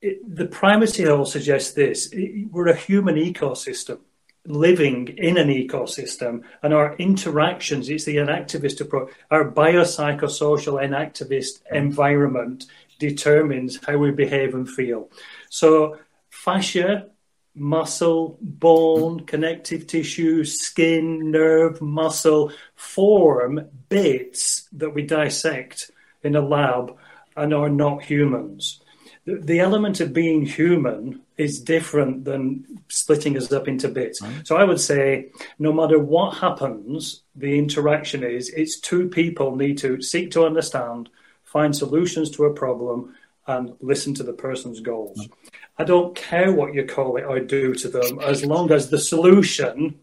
it, 0.00 0.34
the 0.34 0.46
primacy 0.46 1.06
all 1.06 1.26
suggests 1.26 1.72
this 1.72 2.08
it, 2.12 2.50
we're 2.50 2.68
a 2.68 2.76
human 2.76 3.16
ecosystem 3.16 3.98
living 4.46 5.08
in 5.18 5.36
an 5.36 5.48
ecosystem 5.48 6.42
and 6.62 6.72
our 6.72 6.96
interactions, 6.96 7.88
it's 7.88 8.04
the 8.04 8.16
enactivist 8.16 8.80
approach, 8.80 9.12
our 9.30 9.50
biopsychosocial 9.50 10.82
enactivist 10.82 11.60
environment 11.70 12.64
determines 12.98 13.78
how 13.84 13.96
we 13.96 14.10
behave 14.10 14.54
and 14.54 14.68
feel. 14.68 15.10
So 15.50 15.98
fascia, 16.30 17.10
muscle, 17.54 18.38
bone, 18.40 19.20
connective 19.26 19.86
tissue, 19.86 20.44
skin, 20.44 21.30
nerve, 21.30 21.80
muscle 21.80 22.52
form 22.76 23.66
bits 23.88 24.68
that 24.72 24.90
we 24.90 25.02
dissect 25.02 25.90
in 26.22 26.36
a 26.36 26.40
lab 26.40 26.96
and 27.36 27.52
are 27.54 27.68
not 27.68 28.02
humans. 28.02 28.80
The, 29.24 29.36
the 29.36 29.60
element 29.60 30.00
of 30.00 30.12
being 30.12 30.46
human 30.46 31.22
is 31.36 31.60
different 31.60 32.24
than 32.24 32.64
splitting 32.88 33.36
us 33.36 33.50
up 33.52 33.68
into 33.68 33.88
bits. 33.88 34.22
Right. 34.22 34.46
So 34.46 34.56
I 34.56 34.64
would 34.64 34.80
say 34.80 35.30
no 35.58 35.72
matter 35.72 35.98
what 35.98 36.36
happens, 36.36 37.22
the 37.34 37.58
interaction 37.58 38.22
is 38.24 38.50
it's 38.50 38.78
two 38.78 39.08
people 39.08 39.56
need 39.56 39.78
to 39.78 40.02
seek 40.02 40.30
to 40.32 40.44
understand, 40.44 41.08
find 41.44 41.74
solutions 41.74 42.30
to 42.32 42.44
a 42.44 42.54
problem, 42.54 43.14
and 43.50 43.74
listen 43.80 44.14
to 44.14 44.22
the 44.22 44.32
person's 44.32 44.80
goals. 44.80 45.28
I 45.76 45.84
don't 45.84 46.14
care 46.14 46.52
what 46.52 46.74
you 46.74 46.84
call 46.84 47.16
it 47.16 47.24
or 47.24 47.40
do 47.40 47.74
to 47.74 47.88
them 47.88 48.20
as 48.20 48.44
long 48.44 48.70
as 48.70 48.90
the 48.90 48.98
solution 48.98 49.98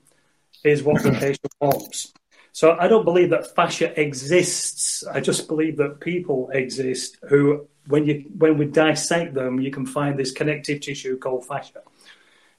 is 0.63 0.83
what 0.83 1.03
the 1.03 1.11
patient 1.11 1.53
wants. 1.61 2.13
So 2.51 2.75
I 2.77 2.87
don't 2.87 3.05
believe 3.05 3.29
that 3.29 3.55
fascia 3.55 3.99
exists. 3.99 5.05
I 5.05 5.19
just 5.21 5.47
believe 5.47 5.77
that 5.77 6.01
people 6.01 6.49
exist 6.51 7.17
who 7.29 7.67
when 7.87 8.05
you 8.05 8.25
when 8.37 8.57
we 8.57 8.65
dissect 8.65 9.33
them, 9.33 9.59
you 9.61 9.71
can 9.71 9.85
find 9.85 10.17
this 10.17 10.31
connective 10.31 10.81
tissue 10.81 11.17
called 11.17 11.45
fascia. 11.45 11.83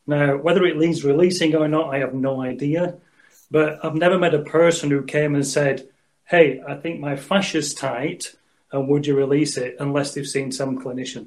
Now, 0.07 0.37
whether 0.39 0.65
it 0.65 0.79
needs 0.79 1.05
releasing 1.05 1.55
or 1.55 1.69
not, 1.69 1.93
I 1.95 1.99
have 1.99 2.15
no 2.15 2.41
idea. 2.41 2.97
But 3.51 3.85
I've 3.85 3.95
never 3.95 4.19
met 4.19 4.35
a 4.35 4.43
person 4.43 4.91
who 4.91 5.03
came 5.03 5.35
and 5.35 5.47
said, 5.47 5.89
"Hey, 6.25 6.63
I 6.67 6.77
think 6.77 7.01
my 7.01 7.17
fascia's 7.17 7.75
tight, 7.75 8.37
and 8.73 8.89
would 8.89 9.07
you 9.07 9.17
release 9.17 9.57
it?" 9.57 9.77
Unless 9.79 10.15
they've 10.15 10.27
seen 10.27 10.53
some 10.53 10.79
clinician. 10.79 11.27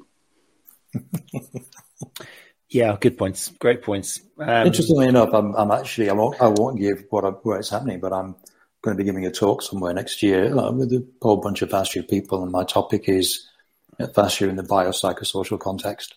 yeah, 2.70 2.98
good 3.00 3.18
points. 3.18 3.50
Great 3.60 3.82
points. 3.82 4.22
Um, 4.40 4.68
Interestingly 4.68 5.08
enough, 5.08 5.30
I'm, 5.34 5.56
I'm, 5.56 5.72
actually 5.72 6.10
I 6.10 6.14
won't, 6.14 6.42
I 6.42 6.48
won't 6.48 6.80
give 6.80 7.06
what 7.10 7.26
I, 7.26 7.30
where 7.30 7.60
it's 7.60 7.70
happening, 7.70 8.00
but 8.00 8.14
I'm 8.14 8.36
going 8.82 8.98
to 8.98 9.02
be 9.02 9.06
giving 9.06 9.26
a 9.26 9.32
talk 9.32 9.62
somewhere 9.62 9.94
next 9.94 10.24
year 10.24 10.56
uh, 10.56 10.72
with 10.72 10.92
a 10.92 11.06
whole 11.22 11.38
bunch 11.38 11.62
of 11.62 11.70
fascia 11.70 12.04
people, 12.04 12.44
and 12.44 12.52
my 12.52 12.64
topic 12.64 13.08
is 13.08 13.48
fascia 14.14 14.50
in 14.50 14.56
the 14.56 14.64
biopsychosocial 14.64 15.60
context. 15.60 16.16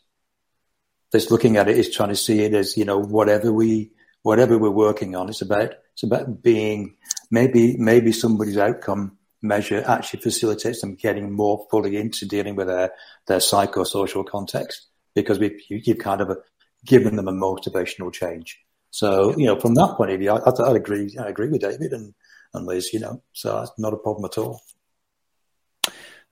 Just 1.12 1.30
looking 1.30 1.56
at 1.56 1.68
it 1.68 1.78
is 1.78 1.94
trying 1.94 2.08
to 2.08 2.16
see 2.16 2.40
it 2.40 2.54
as, 2.54 2.76
you 2.76 2.84
know, 2.84 2.98
whatever 2.98 3.52
we, 3.52 3.92
whatever 4.22 4.58
we're 4.58 4.70
working 4.70 5.14
on, 5.14 5.28
it's 5.28 5.42
about, 5.42 5.74
it's 5.92 6.02
about 6.02 6.42
being, 6.42 6.96
maybe, 7.30 7.76
maybe 7.76 8.10
somebody's 8.10 8.58
outcome 8.58 9.16
measure 9.44 9.84
actually 9.86 10.20
facilitates 10.20 10.80
them 10.80 10.94
getting 10.94 11.30
more 11.30 11.66
fully 11.70 11.96
into 11.96 12.26
dealing 12.26 12.56
with 12.56 12.66
their, 12.66 12.90
their 13.26 13.38
psychosocial 13.38 14.26
context 14.26 14.86
because 15.14 15.38
we've, 15.38 15.60
you've 15.68 15.98
kind 15.98 16.20
of 16.20 16.36
given 16.84 17.16
them 17.16 17.28
a 17.28 17.32
motivational 17.32 18.12
change. 18.12 18.58
So, 18.90 19.36
you 19.36 19.46
know, 19.46 19.60
from 19.60 19.74
that 19.74 19.96
point 19.96 20.10
of 20.10 20.18
view, 20.18 20.30
I, 20.30 20.38
I, 20.38 20.70
I 20.70 20.74
agree, 20.74 21.16
I 21.20 21.28
agree 21.28 21.48
with 21.48 21.60
David 21.60 21.92
and, 21.92 22.14
and 22.54 22.66
Liz, 22.66 22.92
you 22.92 23.00
know, 23.00 23.22
so 23.32 23.58
that's 23.58 23.72
not 23.78 23.92
a 23.92 23.98
problem 23.98 24.24
at 24.24 24.38
all. 24.38 24.60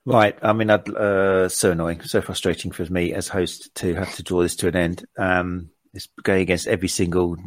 Right. 0.05 0.37
I 0.41 0.51
mean, 0.51 0.69
uh, 0.69 1.47
so 1.47 1.71
annoying, 1.71 2.01
so 2.01 2.21
frustrating 2.21 2.71
for 2.71 2.85
me 2.85 3.13
as 3.13 3.29
host 3.29 3.73
to 3.75 3.93
have 3.93 4.13
to 4.15 4.23
draw 4.23 4.41
this 4.41 4.57
to 4.57 4.67
an 4.67 4.75
end. 4.75 5.05
Um, 5.17 5.69
it's 5.93 6.09
going 6.23 6.41
against 6.41 6.67
every 6.67 6.89
single 6.89 7.37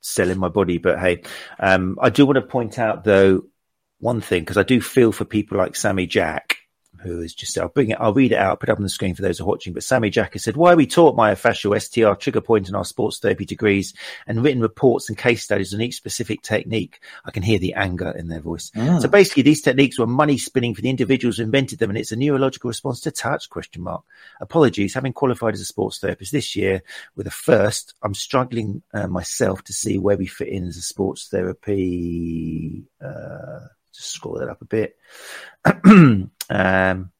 cell 0.00 0.30
in 0.30 0.38
my 0.38 0.48
body, 0.48 0.78
but 0.78 0.98
hey, 0.98 1.22
um, 1.58 1.98
I 2.00 2.10
do 2.10 2.24
want 2.24 2.36
to 2.36 2.42
point 2.42 2.78
out 2.78 3.04
though 3.04 3.42
one 3.98 4.20
thing 4.20 4.42
because 4.42 4.58
I 4.58 4.62
do 4.62 4.80
feel 4.80 5.12
for 5.12 5.24
people 5.24 5.58
like 5.58 5.76
Sammy 5.76 6.06
Jack 6.06 6.58
who 7.06 7.20
is 7.20 7.34
just, 7.34 7.56
I'll 7.58 7.68
bring 7.68 7.90
it, 7.90 7.98
I'll 8.00 8.12
read 8.12 8.32
it 8.32 8.38
out, 8.38 8.60
put 8.60 8.68
it 8.68 8.72
up 8.72 8.78
on 8.78 8.82
the 8.82 8.88
screen 8.88 9.14
for 9.14 9.22
those 9.22 9.38
who 9.38 9.44
are 9.44 9.48
watching. 9.48 9.72
But 9.72 9.82
Sammy 9.82 10.10
Jack 10.10 10.32
has 10.34 10.44
said, 10.44 10.56
why 10.56 10.72
are 10.72 10.76
we 10.76 10.86
taught 10.86 11.16
myofascial 11.16 11.80
STR 11.80 12.18
trigger 12.18 12.40
point 12.40 12.68
in 12.68 12.74
our 12.74 12.84
sports 12.84 13.18
therapy 13.18 13.44
degrees 13.44 13.94
and 14.26 14.42
written 14.42 14.60
reports 14.60 15.08
and 15.08 15.16
case 15.16 15.42
studies 15.42 15.72
on 15.72 15.80
each 15.80 15.96
specific 15.96 16.42
technique. 16.42 17.00
I 17.24 17.30
can 17.30 17.42
hear 17.42 17.58
the 17.58 17.74
anger 17.74 18.10
in 18.10 18.28
their 18.28 18.40
voice. 18.40 18.70
Mm. 18.70 19.00
So 19.00 19.08
basically 19.08 19.44
these 19.44 19.62
techniques 19.62 19.98
were 19.98 20.06
money 20.06 20.38
spinning 20.38 20.74
for 20.74 20.82
the 20.82 20.90
individuals 20.90 21.36
who 21.36 21.44
invented 21.44 21.78
them. 21.78 21.90
And 21.90 21.98
it's 21.98 22.12
a 22.12 22.16
neurological 22.16 22.68
response 22.68 23.00
to 23.02 23.10
touch 23.10 23.48
question 23.50 23.82
mark. 23.82 24.04
Apologies. 24.40 24.94
Having 24.94 25.14
qualified 25.14 25.54
as 25.54 25.60
a 25.60 25.64
sports 25.64 25.98
therapist 25.98 26.32
this 26.32 26.56
year 26.56 26.82
with 27.14 27.26
a 27.26 27.30
first, 27.30 27.94
I'm 28.02 28.14
struggling 28.14 28.82
uh, 28.92 29.06
myself 29.06 29.62
to 29.64 29.72
see 29.72 29.98
where 29.98 30.16
we 30.16 30.26
fit 30.26 30.48
in 30.48 30.66
as 30.66 30.76
a 30.76 30.82
sports 30.82 31.28
therapy, 31.28 32.84
uh, 33.04 33.60
just 33.96 34.10
scroll 34.10 34.38
that 34.38 34.48
up 34.48 34.62
a 34.62 34.64
bit. 34.64 34.96
um, 36.50 37.10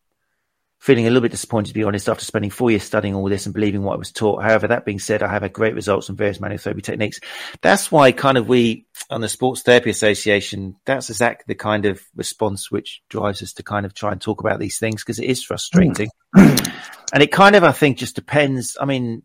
feeling 0.86 1.06
a 1.06 1.10
little 1.10 1.22
bit 1.22 1.32
disappointed, 1.32 1.68
to 1.68 1.74
be 1.74 1.82
honest, 1.82 2.08
after 2.08 2.24
spending 2.24 2.48
four 2.50 2.70
years 2.70 2.84
studying 2.84 3.14
all 3.14 3.28
this 3.28 3.44
and 3.44 3.54
believing 3.54 3.82
what 3.82 3.94
I 3.94 3.98
was 3.98 4.12
taught. 4.12 4.42
However, 4.42 4.68
that 4.68 4.84
being 4.84 5.00
said, 5.00 5.20
I 5.20 5.26
have 5.26 5.42
had 5.42 5.52
great 5.52 5.74
results 5.74 6.08
on 6.08 6.14
various 6.14 6.38
manual 6.38 6.58
therapy 6.58 6.80
techniques. 6.80 7.18
That's 7.60 7.90
why 7.90 8.12
kind 8.12 8.38
of 8.38 8.46
we 8.46 8.86
on 9.10 9.20
the 9.20 9.28
Sports 9.28 9.62
Therapy 9.62 9.90
Association, 9.90 10.76
that's 10.84 11.10
exactly 11.10 11.44
the 11.48 11.58
kind 11.58 11.86
of 11.86 12.00
response 12.14 12.70
which 12.70 13.02
drives 13.08 13.42
us 13.42 13.52
to 13.54 13.64
kind 13.64 13.84
of 13.84 13.94
try 13.94 14.12
and 14.12 14.20
talk 14.20 14.40
about 14.40 14.60
these 14.60 14.78
things 14.78 15.02
because 15.02 15.18
it 15.18 15.26
is 15.26 15.42
frustrating. 15.42 16.08
Mm. 16.36 16.72
and 17.12 17.22
it 17.22 17.32
kind 17.32 17.56
of, 17.56 17.64
I 17.64 17.72
think, 17.72 17.98
just 17.98 18.14
depends. 18.14 18.76
I 18.80 18.84
mean, 18.84 19.22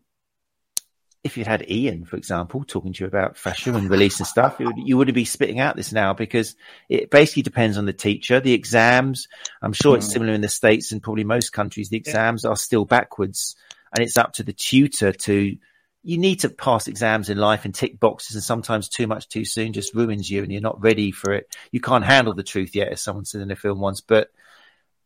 if 1.24 1.36
you'd 1.36 1.46
had 1.46 1.70
Ian, 1.70 2.04
for 2.04 2.16
example, 2.16 2.64
talking 2.66 2.92
to 2.92 3.04
you 3.04 3.06
about 3.06 3.36
fashion 3.36 3.76
and 3.76 3.88
release 3.88 4.18
and 4.18 4.26
stuff, 4.26 4.58
would, 4.58 4.76
you 4.76 4.96
would 4.96 5.12
be 5.14 5.24
spitting 5.24 5.60
out 5.60 5.76
this 5.76 5.92
now 5.92 6.12
because 6.14 6.56
it 6.88 7.10
basically 7.10 7.42
depends 7.42 7.78
on 7.78 7.84
the 7.84 7.92
teacher. 7.92 8.40
The 8.40 8.54
exams, 8.54 9.28
I'm 9.60 9.72
sure 9.72 9.96
it's 9.96 10.08
mm. 10.08 10.12
similar 10.12 10.32
in 10.32 10.40
the 10.40 10.48
States 10.48 10.90
and 10.90 11.02
probably 11.02 11.22
most 11.22 11.50
countries, 11.50 11.90
the 11.90 11.96
exams 11.96 12.44
are 12.44 12.56
still 12.56 12.84
backwards 12.84 13.54
and 13.94 14.04
it's 14.04 14.16
up 14.16 14.32
to 14.34 14.42
the 14.42 14.52
tutor 14.52 15.12
to, 15.12 15.56
you 16.02 16.18
need 16.18 16.40
to 16.40 16.48
pass 16.48 16.88
exams 16.88 17.28
in 17.28 17.38
life 17.38 17.64
and 17.64 17.74
tick 17.74 18.00
boxes 18.00 18.34
and 18.34 18.42
sometimes 18.42 18.88
too 18.88 19.06
much 19.06 19.28
too 19.28 19.44
soon 19.44 19.72
just 19.72 19.94
ruins 19.94 20.28
you 20.28 20.42
and 20.42 20.50
you're 20.50 20.60
not 20.60 20.82
ready 20.82 21.12
for 21.12 21.32
it. 21.32 21.54
You 21.70 21.80
can't 21.80 22.04
handle 22.04 22.34
the 22.34 22.42
truth 22.42 22.74
yet, 22.74 22.88
as 22.88 23.00
someone 23.00 23.26
said 23.26 23.42
in 23.42 23.50
a 23.52 23.56
film 23.56 23.78
once, 23.78 24.00
but 24.00 24.28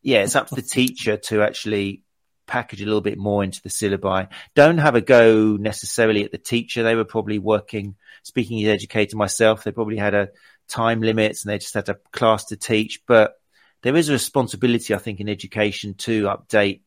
yeah, 0.01 0.23
it's 0.23 0.37
up 0.37 0.47
to 0.47 0.55
the 0.55 0.63
teacher 0.63 1.19
to 1.19 1.43
actually 1.43 2.05
package 2.47 2.83
a 2.83 2.85
little 2.85 3.01
bit 3.01 3.19
more 3.19 3.45
into 3.45 3.63
the 3.63 3.69
syllabi. 3.69 4.29
Don't 4.55 4.79
have 4.79 4.95
a 4.95 5.01
go 5.01 5.57
necessarily 5.57 6.25
at 6.25 6.33
the 6.33 6.39
teacher. 6.39 6.83
They 6.83 6.95
were 6.95 7.05
probably 7.05 7.39
working, 7.39 7.97
speaking 8.23 8.63
as 8.63 8.69
educator 8.69 9.17
myself, 9.17 9.65
they 9.65 9.73
probably 9.73 9.97
had 9.97 10.15
a 10.15 10.31
time 10.69 11.01
limits 11.01 11.45
and 11.45 11.53
they 11.53 11.59
just 11.59 11.75
had 11.75 11.89
a 11.89 11.99
class 12.13 12.47
to 12.47 12.57
teach. 12.57 13.03
But 13.07 13.35
there 13.83 13.97
is 13.97 14.09
a 14.09 14.13
responsibility, 14.13 14.95
I 14.95 14.99
think, 14.99 15.21
in 15.21 15.29
education 15.29 15.95
to 15.95 16.25
update 16.25 16.81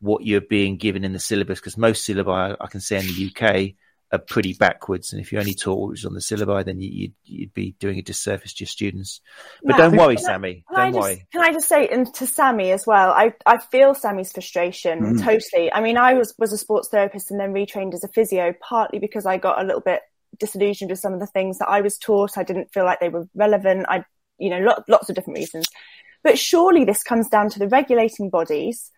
what 0.00 0.24
you're 0.24 0.40
being 0.40 0.76
given 0.78 1.04
in 1.04 1.12
the 1.12 1.18
syllabus 1.18 1.60
because 1.60 1.76
most 1.76 2.08
syllabi 2.08 2.56
I 2.58 2.66
can 2.68 2.80
say 2.80 2.98
in 2.98 3.06
the 3.06 3.30
UK 3.30 3.74
are 4.12 4.18
pretty 4.18 4.54
backwards. 4.54 5.12
And 5.12 5.20
if 5.20 5.32
you 5.32 5.38
only 5.38 5.54
taught 5.54 5.78
what 5.78 5.90
was 5.90 6.04
on 6.04 6.14
the 6.14 6.20
syllabi, 6.20 6.64
then 6.64 6.80
you, 6.80 7.08
would 7.08 7.14
you'd 7.24 7.54
be 7.54 7.76
doing 7.78 7.98
a 7.98 8.02
disservice 8.02 8.52
to 8.54 8.64
your 8.64 8.68
students. 8.68 9.20
But 9.62 9.76
don't 9.76 9.96
worry, 9.96 10.16
can 10.16 10.24
Sammy. 10.24 10.64
I, 10.68 10.84
don't 10.84 10.94
just, 10.94 11.02
worry. 11.02 11.26
Can 11.32 11.42
I 11.42 11.52
just 11.52 11.68
say, 11.68 11.88
and 11.88 12.12
to 12.14 12.26
Sammy 12.26 12.72
as 12.72 12.86
well, 12.86 13.10
I, 13.10 13.34
I 13.46 13.58
feel 13.58 13.94
Sammy's 13.94 14.32
frustration 14.32 15.00
mm. 15.00 15.22
totally. 15.22 15.72
I 15.72 15.80
mean, 15.80 15.96
I 15.96 16.14
was, 16.14 16.34
was 16.38 16.52
a 16.52 16.58
sports 16.58 16.88
therapist 16.88 17.30
and 17.30 17.38
then 17.38 17.52
retrained 17.52 17.94
as 17.94 18.02
a 18.02 18.08
physio, 18.08 18.52
partly 18.60 18.98
because 18.98 19.26
I 19.26 19.36
got 19.36 19.62
a 19.62 19.64
little 19.64 19.80
bit 19.80 20.00
disillusioned 20.38 20.90
with 20.90 21.00
some 21.00 21.14
of 21.14 21.20
the 21.20 21.26
things 21.26 21.58
that 21.58 21.68
I 21.68 21.80
was 21.80 21.96
taught. 21.96 22.36
I 22.36 22.42
didn't 22.42 22.72
feel 22.72 22.84
like 22.84 22.98
they 22.98 23.08
were 23.08 23.28
relevant. 23.34 23.86
I, 23.88 24.04
you 24.38 24.50
know, 24.50 24.58
lot, 24.58 24.88
lots 24.88 25.08
of 25.08 25.14
different 25.14 25.38
reasons. 25.38 25.66
But 26.24 26.38
surely 26.38 26.84
this 26.84 27.02
comes 27.02 27.28
down 27.28 27.50
to 27.50 27.58
the 27.58 27.68
regulating 27.68 28.28
bodies 28.28 28.90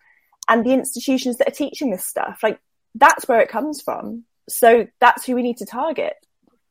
and 0.49 0.65
the 0.65 0.73
institutions 0.73 1.37
that 1.37 1.47
are 1.47 1.51
teaching 1.51 1.91
this 1.91 2.05
stuff. 2.05 2.39
Like 2.41 2.59
that's 2.95 3.27
where 3.27 3.41
it 3.41 3.49
comes 3.49 3.81
from. 3.81 4.23
So 4.49 4.87
that's 4.99 5.25
who 5.25 5.35
we 5.35 5.43
need 5.43 5.57
to 5.57 5.65
target. 5.65 6.13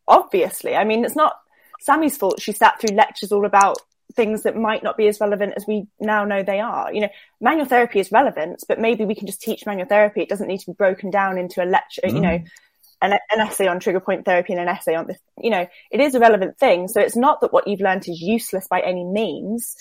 Obviously, 0.07 0.74
I 0.74 0.85
mean, 0.85 1.05
it's 1.05 1.16
not 1.16 1.35
Sammy's 1.81 2.16
fault. 2.16 2.40
She 2.40 2.53
sat 2.53 2.81
through 2.81 2.97
lectures 2.97 3.32
all 3.32 3.47
about 3.47 3.78
things 4.15 4.43
that 4.43 4.57
might 4.57 4.82
not 4.82 4.97
be 4.97 5.09
as 5.09 5.20
relevant 5.20 5.55
as 5.57 5.66
we 5.66 5.86
now 6.01 6.24
know 6.24 6.43
they 6.43 6.61
are. 6.61 6.93
You 6.93 7.03
know, 7.03 7.09
manual 7.40 7.66
therapy 7.66 8.01
is 8.01 8.12
relevant, 8.12 8.62
but 8.69 8.78
maybe 8.78 9.05
we 9.05 9.15
can 9.15 9.27
just 9.27 9.40
teach 9.40 9.66
manual 9.66 9.89
therapy. 9.89 10.23
It 10.23 10.28
doesn't 10.28 10.49
need 10.49 10.61
to 10.61 10.66
be 10.66 10.77
broken 10.77 11.11
down 11.11 11.39
into 11.39 11.62
a 11.62 11.66
lecture, 11.66 12.03
mm. 12.05 12.12
you 12.15 12.20
know, 12.20 12.43
an, 13.01 13.12
an, 13.12 13.40
essay 13.40 13.66
on 13.66 13.81
trigger 13.81 14.01
point 14.01 14.24
therapy 14.24 14.53
and 14.53 14.62
an 14.62 14.69
essay 14.69 14.94
on 14.94 15.07
this. 15.07 15.19
You 15.39 15.51
know, 15.51 15.66
it 15.90 16.01
is 16.01 16.15
a 16.15 16.20
relevant 16.20 16.59
thing. 16.59 16.89
So 16.89 17.01
it's 17.01 17.16
not 17.16 17.40
that 17.40 17.53
what 17.53 17.66
you've 17.66 17.81
learned 17.81 18.09
is 18.09 18.20
useless 18.20 18.69
by 18.69 18.81
any 18.81 19.05
means 19.05 19.74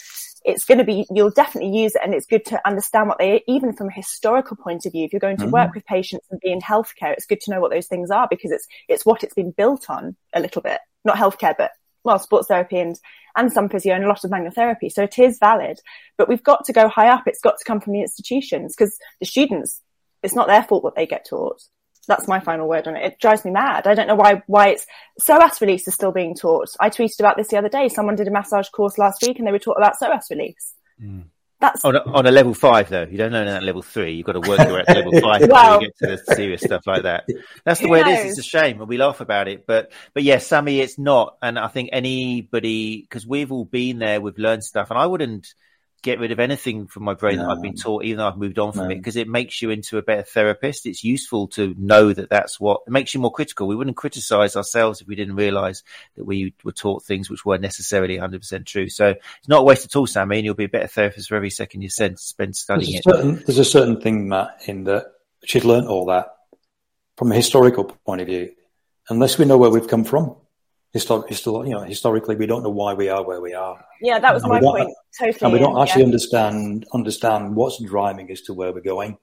it's 0.44 0.66
going 0.66 0.80
to 0.80 0.84
be, 0.84 1.06
you'll 1.12 1.32
definitely 1.32 1.78
use 1.78 1.96
it. 1.96 2.02
And 2.04 2.14
it's 2.14 2.26
good 2.26 2.46
to 2.46 2.68
understand 2.68 3.08
what 3.08 3.20
they, 3.20 3.44
even 3.48 3.74
from 3.74 3.90
a 3.90 3.94
historical 3.94 4.58
point 4.58 4.86
of 4.86 4.92
view, 4.92 5.06
if 5.06 5.14
you're 5.14 5.20
going 5.20 5.38
to 5.38 5.44
mm-hmm. 5.44 5.54
work 5.54 5.76
with 5.76 5.86
patients 5.86 6.28
and 6.32 6.40
be 6.40 6.52
in 6.52 6.60
healthcare, 6.60 7.14
it's 7.14 7.26
good 7.26 7.42
to 7.42 7.52
know 7.52 7.60
what 7.60 7.72
those 7.72 7.88
things 7.88 8.10
are 8.10 8.28
because 8.30 8.52
it's, 8.52 8.68
it's 8.88 9.06
what 9.06 9.24
it's 9.24 9.34
been 9.34 9.52
built 9.52 9.90
on 9.90 10.16
a 10.34 10.40
little 10.40 10.62
bit, 10.62 10.80
not 11.06 11.18
healthcare, 11.18 11.56
but 11.58 11.72
well, 12.04 12.18
sports 12.18 12.48
therapy 12.48 12.80
and, 12.80 13.00
and 13.36 13.52
some 13.54 13.70
physio 13.70 13.94
and 13.94 14.04
a 14.04 14.08
lot 14.08 14.24
of 14.24 14.32
manual 14.32 14.52
therapy. 14.52 14.90
So 14.90 15.04
it 15.04 15.20
is 15.20 15.38
valid, 15.40 15.80
but 16.18 16.28
we've 16.28 16.44
got 16.44 16.66
to 16.66 16.74
go 16.74 16.88
high 16.88 17.10
up. 17.10 17.28
It's 17.28 17.42
got 17.42 17.58
to 17.60 17.66
come 17.66 17.80
from 17.80 17.94
the 17.94 18.02
institutions 18.02 18.76
because 18.76 18.98
the 19.20 19.28
students, 19.28 19.82
it's 20.24 20.36
not 20.36 20.48
their 20.48 20.64
fault 20.64 20.84
what 20.84 20.96
they 20.96 21.06
get 21.06 21.28
taught 21.30 21.62
that's 22.08 22.28
my 22.28 22.40
final 22.40 22.68
word 22.68 22.88
on 22.88 22.96
it. 22.96 23.04
It 23.04 23.20
drives 23.20 23.46
me 23.46 23.52
mad. 23.52 23.88
I 23.88 23.94
don't 23.94 24.08
know 24.08 24.16
why 24.16 24.42
why 24.48 24.70
it's 24.70 24.86
psoas 25.20 25.62
release 25.62 25.88
is 25.88 25.94
still 25.94 26.12
being 26.12 26.36
taught. 26.36 26.70
I 26.80 26.90
tweeted 26.90 27.20
about 27.20 27.38
this 27.38 27.50
the 27.50 27.58
other 27.58 27.70
day. 27.70 27.90
Someone 27.90 28.16
did 28.16 28.28
a 28.28 28.32
massage 28.32 28.70
course 28.70 28.98
last 28.98 29.22
week 29.22 29.38
and 29.38 29.48
they 29.48 29.52
were 29.52 29.60
taught 29.60 29.78
about 29.78 30.00
psoas 30.00 30.30
release. 30.30 30.74
Mm. 31.02 31.26
That's 31.62 31.86
on 31.86 31.96
a, 31.96 32.00
on 32.00 32.26
a, 32.26 32.32
level 32.32 32.56
five 32.56 32.90
though. 32.90 33.04
You 33.04 33.20
don't 33.20 33.32
know 33.32 33.46
that 33.46 33.62
level 33.62 33.84
three. 33.84 34.14
You've 34.14 34.26
got 34.26 34.34
to 34.34 34.40
work 34.40 34.60
your 34.60 34.74
way 34.74 34.84
to 34.84 34.94
level 34.94 35.12
five 35.22 35.48
well, 35.48 35.80
before 35.80 35.82
you 35.82 35.88
get 35.88 35.98
to 36.00 36.08
the 36.08 36.36
serious 36.36 36.62
stuff 36.62 36.88
like 36.88 37.04
that. 37.04 37.26
That's 37.64 37.80
the 37.80 37.88
way 37.88 38.02
knows? 38.02 38.10
it 38.10 38.26
is. 38.26 38.40
It's 38.40 38.48
a 38.48 38.50
shame, 38.50 38.80
and 38.80 38.90
we 38.90 38.98
laugh 38.98 39.22
about 39.22 39.48
it. 39.48 39.68
But 39.68 39.92
but 40.16 40.24
yes, 40.24 40.42
yeah, 40.42 40.48
Sammy, 40.48 40.80
it's 40.80 40.98
not. 40.98 41.38
And 41.40 41.60
I 41.60 41.68
think 41.68 41.92
anybody 41.94 43.02
because 43.02 43.28
we've 43.28 43.52
all 43.52 43.66
been 43.66 44.00
there, 44.00 44.20
we've 44.20 44.40
learned 44.40 44.64
stuff, 44.64 44.90
and 44.90 44.98
I 44.98 45.06
wouldn't 45.06 45.54
get 46.02 46.20
rid 46.20 46.32
of 46.32 46.40
anything 46.40 46.88
from 46.88 47.04
my 47.04 47.14
brain 47.14 47.38
no. 47.38 47.44
that 47.44 47.52
I've 47.52 47.62
been 47.62 47.76
taught, 47.76 48.04
even 48.04 48.18
though 48.18 48.28
I've 48.28 48.38
moved 48.38 48.58
on 48.58 48.72
from 48.72 48.86
no. 48.86 48.90
it, 48.90 48.96
because 48.96 49.16
it 49.16 49.28
makes 49.28 49.62
you 49.62 49.70
into 49.70 49.98
a 49.98 50.02
better 50.02 50.24
therapist. 50.24 50.86
It's 50.86 51.04
useful 51.04 51.48
to 51.50 51.76
know 51.78 52.12
that 52.12 52.30
that's 52.30 52.60
what 52.60 52.82
it 52.88 52.92
makes 52.92 53.14
you 53.14 53.20
more 53.20 53.32
critical. 53.32 53.68
We 53.68 53.76
wouldn't 53.76 53.98
criticize 53.98 54.56
ourselves 54.56 55.02
if 55.02 55.08
we 55.08 55.16
didn't 55.16 55.36
realize 55.36 55.84
that 56.16 56.26
we 56.26 56.54
were 56.64 56.72
taught 56.72 57.04
things 57.04 57.30
which 57.30 57.46
weren't 57.46 57.62
necessarily 57.62 58.18
100% 58.18 58.66
true. 58.66 58.90
So 58.90 59.10
it's 59.10 59.48
not 59.48 59.62
a 59.62 59.64
waste 59.64 59.86
at 59.86 59.96
all, 59.96 60.08
Sammy, 60.08 60.38
and 60.38 60.46
you'll 60.46 60.56
be 60.56 60.66
a 60.66 60.70
better 60.70 60.88
therapist 60.88 61.30
for 61.30 61.36
every 61.36 61.52
second 61.52 61.82
you 61.82 61.90
spend, 61.90 62.20
spend 62.20 62.56
studying 62.56 62.94
there's 62.94 63.18
certain, 63.18 63.38
it. 63.38 63.46
There's 63.46 63.60
a 63.60 63.66
certain 63.66 64.02
thing, 64.02 64.28
Matt, 64.28 64.62
in 64.66 64.86
that 64.86 65.06
she'd 65.46 65.66
learned 65.66 65.88
all 65.88 66.06
that 66.08 66.36
from 67.18 67.32
a 67.32 67.36
historical 67.36 67.84
point 67.84 68.22
of 68.22 68.28
view, 68.28 68.52
unless 69.10 69.38
we 69.38 69.46
know 69.46 69.58
where 69.58 69.70
we've 69.70 69.88
come 69.88 70.04
from 70.04 70.36
histor- 70.96 71.66
you 71.66 71.74
know, 71.74 71.82
historically, 71.82 72.36
we 72.36 72.46
don't 72.46 72.64
know 72.64 72.70
why 72.70 72.94
we 72.94 73.10
are 73.10 73.24
where 73.24 73.42
we 73.42 73.54
are. 73.54 73.84
Yeah, 74.02 74.20
that 74.20 74.34
was 74.34 74.44
and 74.44 74.52
my 74.52 74.60
point. 74.60 74.90
Totally. 75.18 75.38
And 75.42 75.54
we 75.54 75.60
don't 75.60 75.80
actually 75.82 76.02
yeah. 76.02 76.08
understand 76.08 76.86
understand 76.94 77.56
what's 77.56 77.82
driving 77.84 78.32
us 78.32 78.42
to 78.42 78.54
where 78.54 78.74
we're 78.74 78.82
going. 78.82 79.18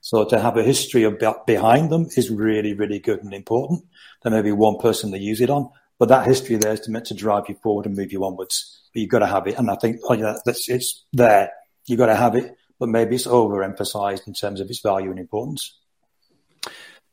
So 0.00 0.24
to 0.24 0.40
have 0.40 0.56
a 0.56 0.64
history 0.64 1.04
of 1.04 1.22
behind 1.46 1.90
them 1.90 2.08
is 2.16 2.28
really, 2.28 2.74
really 2.74 2.98
good 2.98 3.22
and 3.22 3.32
important. 3.32 3.84
There 4.22 4.32
may 4.32 4.42
be 4.42 4.50
one 4.50 4.78
person 4.78 5.10
they 5.10 5.18
use 5.18 5.40
it 5.40 5.48
on, 5.48 5.70
but 5.98 6.08
that 6.08 6.26
history 6.26 6.56
there 6.56 6.72
is 6.72 6.88
meant 6.88 7.06
to 7.06 7.14
drive 7.14 7.44
you 7.48 7.54
forward 7.62 7.86
and 7.86 7.96
move 7.96 8.12
you 8.12 8.24
onwards. 8.24 8.82
But 8.92 9.00
you've 9.00 9.10
got 9.10 9.20
to 9.20 9.26
have 9.26 9.46
it. 9.46 9.58
And 9.58 9.70
I 9.70 9.76
think, 9.76 10.00
oh 10.08 10.14
yeah, 10.14 10.34
that's, 10.44 10.68
it's 10.68 11.04
there. 11.12 11.52
You've 11.86 12.00
got 12.00 12.06
to 12.06 12.16
have 12.16 12.34
it, 12.34 12.56
but 12.80 12.88
maybe 12.88 13.14
it's 13.14 13.28
overemphasized 13.28 14.26
in 14.26 14.34
terms 14.34 14.60
of 14.60 14.68
its 14.68 14.80
value 14.80 15.10
and 15.10 15.20
importance. 15.20 15.78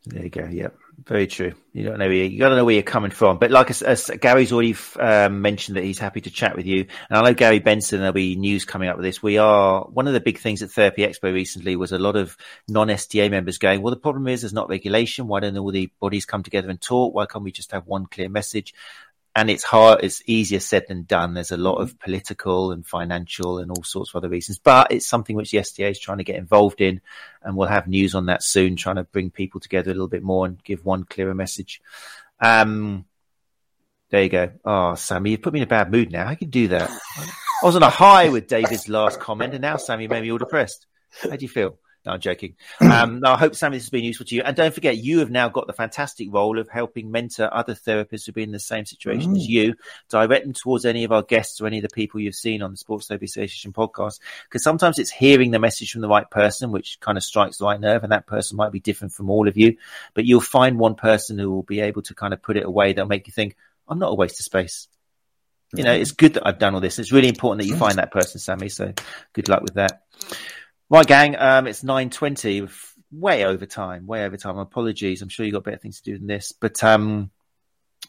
There 0.05 0.23
you 0.23 0.29
go. 0.29 0.45
Yep. 0.45 0.75
Very 1.05 1.27
true. 1.27 1.53
You 1.71 1.83
don't 1.83 1.99
know 1.99 2.07
where 2.07 2.25
you, 2.25 2.39
got 2.39 2.49
to 2.49 2.55
know 2.55 2.65
where 2.65 2.73
you're 2.73 2.83
coming 2.83 3.11
from. 3.11 3.37
But 3.37 3.51
like 3.51 3.69
as, 3.69 3.81
as 3.81 4.09
Gary's 4.19 4.51
already 4.51 4.75
um, 4.99 5.41
mentioned 5.41 5.77
that 5.77 5.83
he's 5.83 5.99
happy 5.99 6.21
to 6.21 6.31
chat 6.31 6.55
with 6.55 6.65
you, 6.65 6.87
and 7.09 7.17
I 7.17 7.21
know 7.21 7.33
Gary 7.33 7.59
Benson. 7.59 7.99
There'll 7.99 8.13
be 8.13 8.35
news 8.35 8.65
coming 8.65 8.89
up 8.89 8.97
with 8.97 9.05
this. 9.05 9.21
We 9.21 9.37
are 9.37 9.83
one 9.83 10.07
of 10.07 10.13
the 10.13 10.19
big 10.19 10.39
things 10.39 10.63
at 10.63 10.71
Therapy 10.71 11.03
Expo 11.03 11.33
recently 11.33 11.75
was 11.75 11.91
a 11.91 11.99
lot 11.99 12.15
of 12.15 12.35
non-STA 12.67 13.29
members 13.29 13.59
going. 13.59 13.81
Well, 13.81 13.93
the 13.93 13.99
problem 13.99 14.27
is 14.27 14.41
there's 14.41 14.53
not 14.53 14.69
regulation. 14.69 15.27
Why 15.27 15.41
don't 15.41 15.57
all 15.57 15.71
the 15.71 15.91
bodies 15.99 16.25
come 16.25 16.43
together 16.43 16.69
and 16.69 16.81
talk? 16.81 17.13
Why 17.13 17.27
can't 17.27 17.43
we 17.43 17.51
just 17.51 17.71
have 17.71 17.85
one 17.85 18.07
clear 18.07 18.29
message? 18.29 18.73
And 19.39 19.49
it's 19.49 19.63
hard 19.63 20.03
it's 20.03 20.21
easier 20.25 20.59
said 20.59 20.85
than 20.89 21.03
done 21.03 21.33
there's 21.33 21.53
a 21.53 21.57
lot 21.57 21.75
of 21.75 21.97
political 21.97 22.73
and 22.73 22.85
financial 22.85 23.59
and 23.59 23.71
all 23.71 23.83
sorts 23.83 24.11
of 24.11 24.17
other 24.17 24.27
reasons 24.27 24.59
but 24.59 24.91
it's 24.91 25.07
something 25.07 25.33
which 25.33 25.51
the 25.51 25.59
STA 25.59 25.91
is 25.91 25.97
trying 25.97 26.17
to 26.17 26.25
get 26.25 26.35
involved 26.35 26.81
in 26.81 26.99
and 27.41 27.55
we'll 27.55 27.69
have 27.69 27.87
news 27.87 28.15
on 28.15 28.25
that 28.25 28.43
soon 28.43 28.75
trying 28.75 28.97
to 28.97 29.05
bring 29.05 29.31
people 29.31 29.61
together 29.61 29.91
a 29.91 29.93
little 29.93 30.09
bit 30.09 30.23
more 30.23 30.45
and 30.45 30.61
give 30.65 30.83
one 30.83 31.05
clearer 31.05 31.33
message 31.33 31.81
um, 32.41 33.05
There 34.09 34.23
you 34.23 34.29
go. 34.29 34.51
Oh, 34.65 34.95
Sammy, 34.95 35.31
you've 35.31 35.41
put 35.41 35.53
me 35.53 35.59
in 35.59 35.63
a 35.63 35.67
bad 35.67 35.91
mood 35.91 36.11
now. 36.11 36.27
I 36.27 36.35
can 36.35 36.49
do 36.49 36.69
that. 36.69 36.89
I 37.17 37.65
was 37.65 37.75
on 37.75 37.83
a 37.83 37.89
high 37.89 38.29
with 38.29 38.47
David's 38.47 38.89
last 38.89 39.19
comment, 39.19 39.53
and 39.53 39.61
now 39.61 39.77
Sammy 39.77 40.07
made 40.07 40.21
me 40.21 40.31
all 40.31 40.37
depressed. 40.37 40.87
How 41.21 41.35
do 41.35 41.43
you 41.43 41.49
feel? 41.49 41.77
No, 42.05 42.13
I'm 42.13 42.19
joking. 42.19 42.55
Um, 42.89 43.19
no, 43.19 43.31
I 43.31 43.37
hope 43.37 43.55
Sammy 43.55 43.77
this 43.77 43.83
has 43.83 43.89
been 43.91 44.03
useful 44.03 44.25
to 44.25 44.35
you. 44.35 44.41
And 44.41 44.55
don't 44.55 44.73
forget, 44.73 44.97
you 44.97 45.19
have 45.19 45.29
now 45.29 45.47
got 45.47 45.67
the 45.67 45.73
fantastic 45.73 46.27
role 46.31 46.57
of 46.57 46.67
helping 46.67 47.11
mentor 47.11 47.53
other 47.53 47.75
therapists 47.75 48.25
who've 48.25 48.35
been 48.35 48.49
in 48.49 48.51
the 48.51 48.59
same 48.59 48.85
situation 48.85 49.33
mm. 49.33 49.37
as 49.37 49.47
you. 49.47 49.75
Direct 50.09 50.43
them 50.43 50.53
towards 50.53 50.85
any 50.85 51.03
of 51.03 51.11
our 51.11 51.21
guests 51.21 51.61
or 51.61 51.67
any 51.67 51.77
of 51.77 51.83
the 51.83 51.93
people 51.93 52.19
you've 52.19 52.35
seen 52.35 52.61
on 52.61 52.71
the 52.71 52.77
Sports 52.77 53.07
Therapy 53.07 53.25
Association 53.25 53.71
podcast. 53.71 54.19
Because 54.43 54.63
sometimes 54.63 54.97
it's 54.97 55.11
hearing 55.11 55.51
the 55.51 55.59
message 55.59 55.91
from 55.91 56.01
the 56.01 56.09
right 56.09 56.29
person, 56.29 56.71
which 56.71 56.99
kind 56.99 57.17
of 57.17 57.23
strikes 57.23 57.57
the 57.57 57.65
right 57.65 57.79
nerve, 57.79 58.03
and 58.03 58.11
that 58.11 58.27
person 58.27 58.57
might 58.57 58.71
be 58.71 58.79
different 58.79 59.13
from 59.13 59.29
all 59.29 59.47
of 59.47 59.55
you. 59.55 59.77
But 60.13 60.25
you'll 60.25 60.41
find 60.41 60.79
one 60.79 60.95
person 60.95 61.37
who 61.37 61.51
will 61.51 61.63
be 61.63 61.79
able 61.79 62.01
to 62.03 62.15
kind 62.15 62.33
of 62.33 62.41
put 62.41 62.57
it 62.57 62.65
away 62.65 62.91
that'll 62.93 63.07
make 63.07 63.27
you 63.27 63.33
think, 63.33 63.55
I'm 63.87 63.99
not 63.99 64.11
a 64.11 64.15
waste 64.15 64.39
of 64.39 64.45
space. 64.45 64.87
You 65.75 65.83
know, 65.83 65.93
it's 65.93 66.11
good 66.11 66.33
that 66.33 66.47
I've 66.47 66.57
done 66.57 66.73
all 66.73 66.81
this. 66.81 66.97
It's 66.97 67.11
really 67.11 67.27
important 67.27 67.61
that 67.61 67.67
you 67.67 67.77
find 67.77 67.99
that 67.99 68.11
person, 68.11 68.39
Sammy. 68.39 68.69
So 68.69 68.91
good 69.33 69.49
luck 69.49 69.61
with 69.61 69.75
that. 69.75 70.01
Right, 70.89 71.05
gang. 71.05 71.35
Um, 71.37 71.67
it's 71.67 71.83
nine 71.83 72.09
twenty. 72.09 72.67
Way 73.11 73.45
over 73.45 73.65
time. 73.65 74.07
Way 74.07 74.25
over 74.25 74.37
time. 74.37 74.57
Apologies. 74.57 75.21
I'm 75.21 75.29
sure 75.29 75.45
you 75.45 75.51
got 75.51 75.63
better 75.63 75.77
things 75.77 76.01
to 76.01 76.11
do 76.11 76.17
than 76.17 76.27
this. 76.27 76.51
But 76.51 76.83
um, 76.83 77.31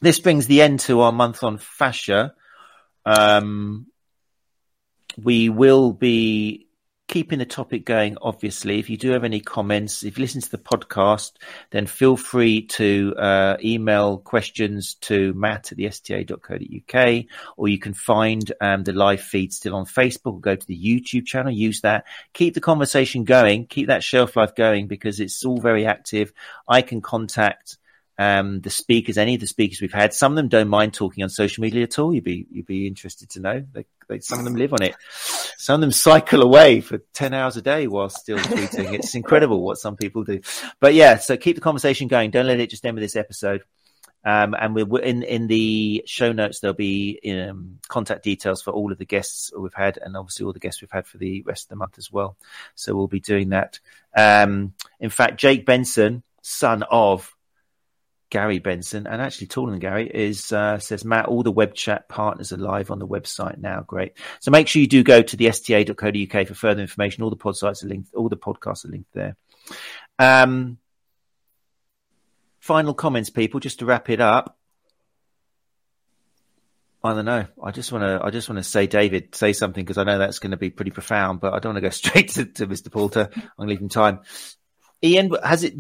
this 0.01 0.19
brings 0.19 0.47
the 0.47 0.63
end 0.63 0.81
to 0.81 1.01
our 1.01 1.13
month 1.13 1.43
on 1.43 1.59
fascia. 1.59 2.35
Um, 3.05 3.87
we 5.23 5.49
will 5.49 5.93
be 5.93 6.69
keeping 7.11 7.41
the 7.41 7.45
topic 7.45 7.85
going, 7.85 8.17
obviously, 8.23 8.79
if 8.79 8.89
you 8.89 8.97
do 8.97 9.11
have 9.11 9.25
any 9.25 9.41
comments, 9.41 10.05
if 10.05 10.17
you 10.17 10.23
listen 10.23 10.41
to 10.41 10.51
the 10.51 10.59
podcast, 10.59 11.33
then 11.71 11.85
feel 11.85 12.17
free 12.17 12.63
to 12.63 13.13
uh, 13.19 13.57
email 13.65 14.19
questions 14.19 14.95
to 14.95 15.35
matt 15.35 15.73
at 15.73 15.77
the 15.77 15.87
sta.co.uk, 15.87 17.25
or 17.57 17.67
you 17.67 17.81
can 17.81 17.95
find 17.95 18.53
um, 18.61 18.85
the 18.85 18.93
live 18.93 19.21
feed 19.21 19.53
still 19.53 19.75
on 19.75 19.87
Facebook, 19.87 20.41
go 20.41 20.55
to 20.55 20.67
the 20.69 20.79
YouTube 20.79 21.27
channel, 21.27 21.51
use 21.51 21.81
that. 21.81 22.05
Keep 22.33 22.55
the 22.55 22.61
conversation 22.61 23.25
going, 23.25 23.67
keep 23.67 23.89
that 23.89 24.05
shelf 24.05 24.37
life 24.37 24.55
going 24.55 24.87
because 24.87 25.19
it's 25.19 25.45
all 25.45 25.61
very 25.61 25.87
active. 25.87 26.33
I 26.69 26.81
can 26.81 27.01
contact 27.01 27.77
um, 28.21 28.61
the 28.61 28.69
speakers, 28.69 29.17
any 29.17 29.35
of 29.35 29.41
the 29.41 29.47
speakers 29.47 29.81
we've 29.81 29.95
had, 29.95 30.13
some 30.13 30.33
of 30.33 30.37
them 30.37 30.49
don't 30.49 30.69
mind 30.69 30.93
talking 30.93 31.25
on 31.25 31.31
social 31.31 31.63
media 31.63 31.85
at 31.85 31.99
all. 31.99 32.13
You'd 32.13 32.23
be 32.23 32.47
you'd 32.51 32.67
be 32.67 32.87
interested 32.87 33.31
to 33.31 33.41
know. 33.41 33.65
They, 33.73 33.87
they, 34.09 34.21
some 34.21 34.39
of 34.39 34.45
them 34.45 34.57
live 34.57 34.75
on 34.75 34.83
it. 34.83 34.95
Some 35.57 35.77
of 35.77 35.81
them 35.81 35.91
cycle 35.91 36.43
away 36.43 36.83
for 36.83 36.99
ten 37.15 37.33
hours 37.33 37.57
a 37.57 37.63
day 37.63 37.87
while 37.87 38.11
still 38.11 38.37
tweeting. 38.37 38.93
it's 38.93 39.15
incredible 39.15 39.63
what 39.63 39.79
some 39.79 39.97
people 39.97 40.23
do. 40.25 40.43
But 40.81 40.93
yeah, 40.93 41.17
so 41.17 41.39
keep 41.39 41.57
the 41.57 41.63
conversation 41.63 42.09
going. 42.09 42.31
Don't 42.31 42.47
let 42.47 42.61
it 42.61 42.69
just 42.69 42.85
end 42.85 42.95
with 42.95 43.03
this 43.03 43.17
episode. 43.17 43.63
Um, 44.23 44.55
and 44.55 44.75
we're 44.75 45.01
in 45.01 45.23
in 45.23 45.47
the 45.47 46.03
show 46.05 46.31
notes. 46.31 46.61
There'll 46.61 46.75
be 46.75 47.21
um, 47.25 47.79
contact 47.89 48.23
details 48.23 48.61
for 48.61 48.73
all 48.73 48.93
of 48.93 48.99
the 48.99 49.07
guests 49.07 49.51
we've 49.57 49.73
had, 49.73 49.97
and 49.97 50.15
obviously 50.15 50.45
all 50.45 50.53
the 50.53 50.59
guests 50.59 50.83
we've 50.83 50.91
had 50.91 51.07
for 51.07 51.17
the 51.17 51.41
rest 51.41 51.65
of 51.65 51.69
the 51.71 51.77
month 51.77 51.97
as 51.97 52.13
well. 52.13 52.37
So 52.75 52.95
we'll 52.95 53.09
be 53.09 53.21
doing 53.21 53.49
that. 53.49 53.81
Um, 54.15 54.75
in 55.01 55.09
fact, 55.09 55.41
Jake 55.41 55.65
Benson, 55.65 56.23
son 56.43 56.83
of 56.83 57.35
Gary 58.31 58.61
Benson, 58.61 59.07
and 59.07 59.21
actually 59.21 59.49
taller 59.49 59.73
than 59.73 59.81
Gary, 59.81 60.09
is 60.09 60.53
uh, 60.53 60.79
says 60.79 61.05
Matt. 61.05 61.27
All 61.27 61.43
the 61.43 61.51
web 61.51 61.75
chat 61.75 62.09
partners 62.09 62.53
are 62.53 62.57
live 62.57 62.91
on 62.91 62.99
the 62.99 63.07
website 63.07 63.59
now. 63.59 63.83
Great. 63.83 64.13
So 64.41 64.51
make 64.51 64.69
sure 64.69 64.81
you 64.81 64.89
do 64.89 65.03
go 65.03 65.21
to 65.21 65.37
the 65.37 65.51
sta.co.uk 65.51 66.47
for 66.47 66.55
further 66.55 66.81
information. 66.81 67.25
All 67.25 67.31
the 67.31 67.37
pod 67.37 67.57
sites 67.57 67.85
are 67.85 67.89
linked. 67.89 68.15
All 68.15 68.29
the 68.29 68.37
podcasts 68.37 68.85
are 68.85 68.89
linked 68.89 69.13
there. 69.13 69.37
Um, 70.19 70.79
final 72.61 72.95
comments, 72.95 73.31
people. 73.31 73.61
Just 73.61 73.81
to 73.81 73.85
wrap 73.85 74.09
it 74.09 74.21
up. 74.21 74.57
I 77.03 77.15
don't 77.15 77.25
know. 77.25 77.47
I 77.63 77.71
just 77.71 77.93
want 77.93 78.05
to. 78.05 78.21
I 78.25 78.31
just 78.31 78.49
want 78.49 78.59
to 78.59 78.65
say, 78.65 78.87
David, 78.87 79.35
say 79.35 79.53
something 79.53 79.85
because 79.85 79.99
I 79.99 80.05
know 80.05 80.19
that's 80.19 80.39
going 80.39 80.51
to 80.51 80.57
be 80.57 80.71
pretty 80.71 80.91
profound. 80.91 81.41
But 81.41 81.55
I 81.55 81.59
don't 81.59 81.75
want 81.75 81.83
to 81.83 81.89
go 81.89 81.91
straight 81.95 82.29
to, 82.31 82.45
to 82.45 82.67
Mr. 82.67 82.93
Poulter. 82.93 83.31
I'm 83.59 83.69
him 83.69 83.89
time. 83.89 84.21
Ian, 85.03 85.35
has 85.43 85.65
it? 85.65 85.75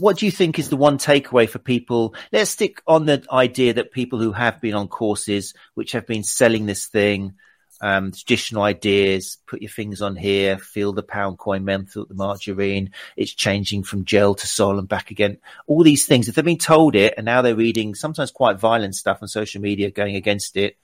What 0.00 0.18
do 0.18 0.26
you 0.26 0.32
think 0.32 0.58
is 0.58 0.68
the 0.68 0.76
one 0.76 0.98
takeaway 0.98 1.48
for 1.48 1.60
people? 1.60 2.14
Let's 2.32 2.50
stick 2.50 2.82
on 2.86 3.06
the 3.06 3.24
idea 3.30 3.74
that 3.74 3.92
people 3.92 4.18
who 4.18 4.32
have 4.32 4.60
been 4.60 4.74
on 4.74 4.88
courses, 4.88 5.54
which 5.74 5.92
have 5.92 6.06
been 6.06 6.24
selling 6.24 6.66
this 6.66 6.86
thing, 6.86 7.34
um, 7.80 8.10
traditional 8.10 8.62
ideas, 8.62 9.38
put 9.46 9.62
your 9.62 9.70
fingers 9.70 10.02
on 10.02 10.16
here, 10.16 10.58
feel 10.58 10.92
the 10.92 11.02
pound 11.04 11.38
coin 11.38 11.64
menthol, 11.64 12.06
the 12.06 12.14
margarine, 12.14 12.90
it's 13.16 13.32
changing 13.32 13.84
from 13.84 14.04
gel 14.04 14.34
to 14.34 14.46
sol 14.46 14.78
and 14.78 14.88
back 14.88 15.12
again. 15.12 15.38
All 15.66 15.84
these 15.84 16.06
things, 16.06 16.28
if 16.28 16.34
they've 16.34 16.44
been 16.44 16.58
told 16.58 16.96
it 16.96 17.14
and 17.16 17.24
now 17.24 17.42
they're 17.42 17.54
reading 17.54 17.94
sometimes 17.94 18.32
quite 18.32 18.58
violent 18.58 18.96
stuff 18.96 19.18
on 19.22 19.28
social 19.28 19.60
media 19.60 19.90
going 19.92 20.16
against 20.16 20.56
it, 20.56 20.76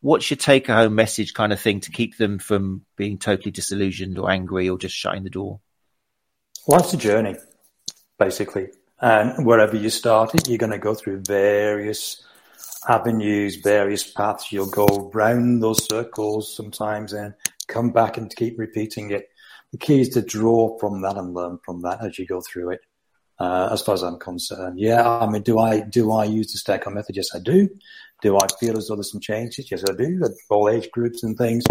what's 0.00 0.30
your 0.30 0.36
take 0.36 0.66
home 0.66 0.94
message 0.94 1.32
kind 1.32 1.52
of 1.52 1.60
thing 1.60 1.80
to 1.80 1.90
keep 1.90 2.18
them 2.18 2.38
from 2.38 2.84
being 2.96 3.18
totally 3.18 3.50
disillusioned 3.50 4.18
or 4.18 4.30
angry 4.30 4.68
or 4.68 4.76
just 4.76 4.94
shutting 4.94 5.24
the 5.24 5.30
door? 5.30 5.60
Life's 6.68 6.92
a 6.94 6.96
journey, 6.96 7.36
basically. 8.18 8.68
And 9.00 9.46
wherever 9.46 9.76
you 9.76 9.88
start 9.88 10.34
it, 10.34 10.48
you're 10.48 10.58
going 10.58 10.72
to 10.72 10.78
go 10.78 10.94
through 10.94 11.20
various 11.20 12.24
avenues, 12.88 13.56
various 13.56 14.10
paths. 14.10 14.50
You'll 14.50 14.70
go 14.70 15.10
round 15.14 15.62
those 15.62 15.84
circles 15.84 16.56
sometimes 16.56 17.12
and 17.12 17.34
come 17.68 17.90
back 17.90 18.16
and 18.16 18.34
keep 18.34 18.58
repeating 18.58 19.12
it. 19.12 19.28
The 19.70 19.78
key 19.78 20.00
is 20.00 20.08
to 20.10 20.22
draw 20.22 20.76
from 20.78 21.02
that 21.02 21.16
and 21.16 21.34
learn 21.34 21.60
from 21.64 21.82
that 21.82 22.04
as 22.04 22.18
you 22.18 22.26
go 22.26 22.40
through 22.40 22.70
it. 22.70 22.80
Uh, 23.38 23.68
as 23.70 23.82
far 23.82 23.94
as 23.94 24.02
I'm 24.02 24.18
concerned, 24.18 24.80
yeah. 24.80 25.06
I 25.06 25.28
mean, 25.28 25.42
do 25.42 25.58
I 25.58 25.80
do 25.80 26.10
I 26.10 26.24
use 26.24 26.52
the 26.52 26.58
Stecco 26.58 26.92
method? 26.92 27.16
Yes, 27.16 27.34
I 27.34 27.38
do. 27.38 27.68
Do 28.22 28.38
I 28.38 28.46
feel 28.58 28.78
as 28.78 28.88
though 28.88 28.96
there's 28.96 29.12
some 29.12 29.20
changes? 29.20 29.70
Yes, 29.70 29.84
I 29.86 29.92
do. 29.92 30.22
All 30.48 30.70
age 30.70 30.90
groups 30.90 31.22
and 31.22 31.36
things, 31.36 31.62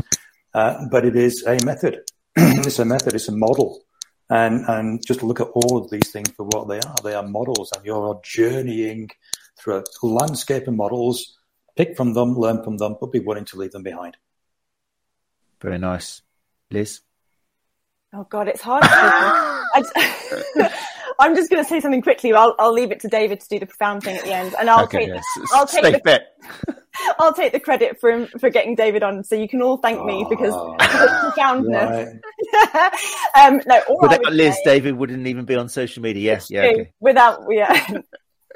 uh, 0.53 0.85
but 0.91 1.05
it 1.05 1.15
is 1.15 1.43
a 1.47 1.57
method. 1.65 2.01
it's 2.35 2.77
a 2.77 2.85
method. 2.85 3.15
It's 3.15 3.29
a 3.29 3.35
model 3.35 3.81
and 4.29 4.65
and 4.67 5.05
just 5.05 5.23
look 5.23 5.39
at 5.39 5.47
all 5.53 5.77
of 5.77 5.89
these 5.89 6.11
things 6.11 6.29
for 6.31 6.43
what 6.43 6.67
they 6.67 6.79
are. 6.79 6.95
They 7.03 7.13
are 7.13 7.27
models, 7.27 7.71
and 7.75 7.85
you're 7.85 8.19
journeying 8.23 9.09
through 9.57 9.77
a 9.77 10.05
landscape 10.05 10.67
of 10.67 10.75
models. 10.75 11.37
Pick 11.75 11.97
from 11.97 12.13
them, 12.13 12.35
learn 12.35 12.63
from 12.63 12.77
them, 12.77 12.95
but 12.99 13.11
be 13.11 13.19
willing 13.19 13.45
to 13.45 13.57
leave 13.57 13.71
them 13.71 13.83
behind. 13.83 14.15
Very 15.61 15.77
nice, 15.77 16.21
Liz. 16.71 17.01
Oh 18.13 18.25
God, 18.29 18.47
it's 18.47 18.61
hard. 18.61 18.83
I'm 21.19 21.35
just 21.35 21.49
going 21.49 21.63
to 21.63 21.67
say 21.67 21.79
something 21.79 22.01
quickly. 22.01 22.33
I'll, 22.33 22.55
I'll 22.59 22.73
leave 22.73 22.91
it 22.91 22.99
to 23.01 23.07
David 23.07 23.39
to 23.41 23.47
do 23.47 23.59
the 23.59 23.65
profound 23.65 24.03
thing 24.03 24.17
at 24.17 24.23
the 24.23 24.33
end, 24.33 24.55
and 24.59 24.69
I'll 24.69 24.83
okay, 24.85 24.99
take 24.99 25.09
yes. 25.09 25.23
I'll 25.53 25.67
take 25.67 25.93
the, 25.93 25.99
bet. 25.99 26.37
I'll 27.19 27.33
take 27.33 27.51
the 27.51 27.59
credit 27.59 27.99
for 27.99 28.27
for 28.39 28.49
getting 28.49 28.75
David 28.75 29.03
on, 29.03 29.23
so 29.23 29.35
you 29.35 29.47
can 29.47 29.61
all 29.61 29.77
thank 29.77 30.03
me 30.03 30.23
oh, 30.25 30.29
because 30.29 30.53
of 30.55 30.77
the 30.77 31.17
profoundness. 31.21 32.15
Right. 32.63 32.93
um, 33.35 33.61
no, 33.65 33.81
without 34.01 34.33
Liz, 34.33 34.55
say, 34.55 34.61
David 34.65 34.95
wouldn't 34.95 35.27
even 35.27 35.45
be 35.45 35.55
on 35.55 35.69
social 35.69 36.03
media. 36.03 36.33
Yes, 36.33 36.49
yeah, 36.49 36.63
okay. 36.63 36.91
without 36.99 37.41
yeah. 37.49 37.87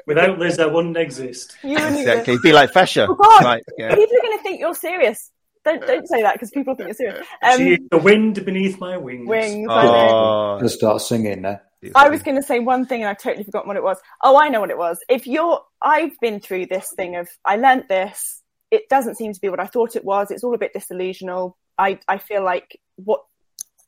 Without 0.06 0.38
Liz, 0.38 0.58
I 0.58 0.66
wouldn't 0.66 0.96
exist. 0.96 1.56
You 1.62 1.74
wouldn't 1.74 1.98
exactly, 1.98 2.38
be 2.42 2.52
like 2.52 2.72
fascia. 2.72 3.06
Oh 3.08 3.14
God, 3.14 3.44
right, 3.44 3.62
yeah. 3.76 3.94
people 3.94 4.16
are 4.16 4.22
going 4.22 4.38
to 4.38 4.42
think 4.42 4.58
you're 4.58 4.74
serious. 4.74 5.30
Don't 5.64 5.86
don't 5.86 6.08
say 6.08 6.22
that 6.22 6.32
because 6.32 6.50
people 6.50 6.74
think 6.74 6.88
you're 6.88 6.94
serious. 6.94 7.26
Um, 7.42 7.88
the 7.90 7.98
wind 7.98 8.44
beneath 8.44 8.80
my 8.80 8.96
wings. 8.96 9.28
Wings. 9.28 9.68
Oh. 9.70 10.54
going 10.54 10.62
to 10.62 10.68
start 10.70 11.02
singing 11.02 11.42
now. 11.42 11.60
I 11.94 12.08
was 12.08 12.22
going 12.22 12.36
to 12.36 12.42
say 12.42 12.60
one 12.60 12.86
thing 12.86 13.02
and 13.02 13.08
I've 13.08 13.18
totally 13.18 13.44
forgotten 13.44 13.68
what 13.68 13.76
it 13.76 13.82
was. 13.82 13.98
Oh, 14.22 14.38
I 14.40 14.48
know 14.48 14.60
what 14.60 14.70
it 14.70 14.78
was. 14.78 14.98
If 15.08 15.26
you're, 15.26 15.60
I've 15.82 16.18
been 16.20 16.40
through 16.40 16.66
this 16.66 16.92
thing 16.94 17.16
of, 17.16 17.28
I 17.44 17.56
learnt 17.56 17.88
this. 17.88 18.39
It 18.70 18.88
doesn't 18.88 19.16
seem 19.16 19.32
to 19.32 19.40
be 19.40 19.48
what 19.48 19.60
I 19.60 19.66
thought 19.66 19.96
it 19.96 20.04
was. 20.04 20.30
It's 20.30 20.44
all 20.44 20.54
a 20.54 20.58
bit 20.58 20.74
disillusional. 20.74 21.54
I, 21.78 21.98
I 22.06 22.18
feel 22.18 22.44
like 22.44 22.80
what, 22.96 23.24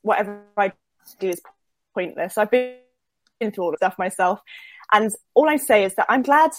whatever 0.02 0.42
I 0.56 0.72
do 1.20 1.28
is 1.28 1.40
pointless. 1.94 2.38
I've 2.38 2.50
been 2.50 2.76
through 3.40 3.64
all 3.64 3.70
the 3.70 3.76
stuff 3.76 3.98
myself. 3.98 4.40
And 4.92 5.10
all 5.34 5.48
I 5.48 5.56
say 5.56 5.84
is 5.84 5.94
that 5.94 6.06
I'm 6.09 6.22
glad, 6.22 6.50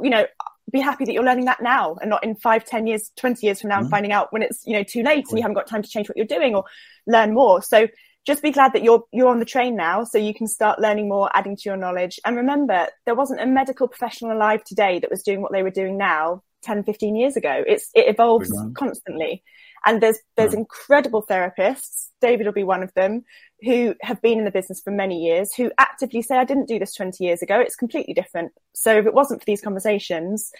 you 0.00 0.10
know, 0.10 0.26
be 0.70 0.80
happy 0.80 1.06
that 1.06 1.12
you're 1.12 1.24
learning 1.24 1.46
that 1.46 1.62
now 1.62 1.96
and 2.00 2.10
not 2.10 2.22
in 2.22 2.34
five, 2.36 2.64
ten 2.64 2.86
years, 2.86 3.10
20 3.16 3.46
years 3.46 3.60
from 3.60 3.70
now 3.70 3.76
mm-hmm. 3.76 3.84
and 3.84 3.90
finding 3.90 4.12
out 4.12 4.32
when 4.32 4.42
it's, 4.42 4.66
you 4.66 4.74
know, 4.74 4.82
too 4.82 5.02
late 5.02 5.24
and 5.30 5.38
you 5.38 5.42
haven't 5.42 5.54
got 5.54 5.66
time 5.66 5.82
to 5.82 5.88
change 5.88 6.08
what 6.08 6.16
you're 6.16 6.26
doing 6.26 6.54
or 6.54 6.64
learn 7.06 7.32
more. 7.32 7.62
So 7.62 7.88
just 8.26 8.42
be 8.42 8.50
glad 8.50 8.74
that 8.74 8.82
you're 8.82 9.04
you're 9.10 9.28
on 9.28 9.38
the 9.38 9.44
train 9.46 9.74
now 9.74 10.04
so 10.04 10.18
you 10.18 10.34
can 10.34 10.46
start 10.46 10.78
learning 10.78 11.08
more 11.08 11.30
adding 11.34 11.56
to 11.56 11.62
your 11.64 11.78
knowledge 11.78 12.20
and 12.26 12.36
remember 12.36 12.86
there 13.06 13.14
wasn't 13.14 13.40
a 13.40 13.46
medical 13.46 13.88
professional 13.88 14.36
alive 14.36 14.62
today 14.64 14.98
that 14.98 15.10
was 15.10 15.22
doing 15.22 15.40
what 15.40 15.50
they 15.50 15.62
were 15.62 15.70
doing 15.70 15.96
now 15.96 16.42
10 16.62 16.84
15 16.84 17.16
years 17.16 17.36
ago 17.36 17.62
it's 17.66 17.90
it 17.94 18.08
evolves 18.08 18.52
constantly. 18.74 19.42
And 19.86 20.02
there's 20.02 20.18
there's 20.36 20.52
yeah. 20.52 20.60
incredible 20.60 21.24
therapists 21.24 22.08
david 22.20 22.46
will 22.46 22.52
be 22.52 22.64
one 22.64 22.82
of 22.82 22.92
them 22.94 23.24
who 23.62 23.94
have 24.02 24.20
been 24.20 24.38
in 24.38 24.44
the 24.44 24.50
business 24.50 24.80
for 24.80 24.90
many 24.90 25.24
years 25.24 25.54
who 25.54 25.70
actively 25.78 26.22
say 26.22 26.36
i 26.36 26.44
didn't 26.44 26.68
do 26.68 26.78
this 26.78 26.94
20 26.94 27.22
years 27.22 27.42
ago. 27.42 27.60
It's 27.60 27.76
completely 27.76 28.14
different. 28.14 28.52
So 28.74 28.96
if 28.98 29.06
it 29.06 29.14
wasn't 29.14 29.40
for 29.40 29.46
these 29.46 29.60
conversations 29.62 30.50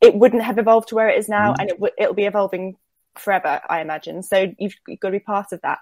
it 0.00 0.14
wouldn't 0.14 0.42
have 0.42 0.58
evolved 0.58 0.88
to 0.88 0.94
where 0.94 1.08
it 1.08 1.18
is 1.18 1.28
now 1.28 1.52
mm. 1.52 1.56
and 1.58 1.70
it 1.70 1.76
w- 1.76 1.94
it'll 1.98 2.14
be 2.14 2.26
evolving 2.26 2.76
forever 3.16 3.60
i 3.68 3.80
imagine. 3.80 4.22
So 4.22 4.52
you've, 4.58 4.74
you've 4.86 5.00
got 5.00 5.08
to 5.08 5.18
be 5.18 5.20
part 5.20 5.52
of 5.52 5.60
that 5.62 5.78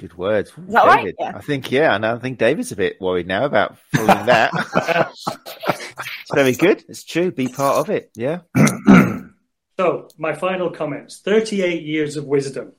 Good 0.00 0.16
words. 0.16 0.48
Is 0.48 0.72
that 0.72 0.86
right? 0.86 1.14
Yeah. 1.20 1.32
I 1.36 1.42
think, 1.42 1.70
yeah, 1.70 1.94
and 1.94 2.06
I 2.06 2.16
think 2.16 2.38
David's 2.38 2.72
a 2.72 2.76
bit 2.76 2.98
worried 3.02 3.26
now 3.26 3.44
about 3.44 3.76
following 3.94 4.24
that. 4.24 4.50
it's 5.68 6.32
very 6.32 6.54
good. 6.54 6.82
It's 6.88 7.04
true. 7.04 7.30
Be 7.30 7.48
part 7.48 7.76
of 7.76 7.90
it. 7.90 8.10
Yeah. 8.14 8.38
so, 9.76 10.08
my 10.16 10.32
final 10.32 10.70
comments 10.70 11.18
38 11.18 11.82
years 11.82 12.16
of 12.16 12.24
wisdom. 12.24 12.72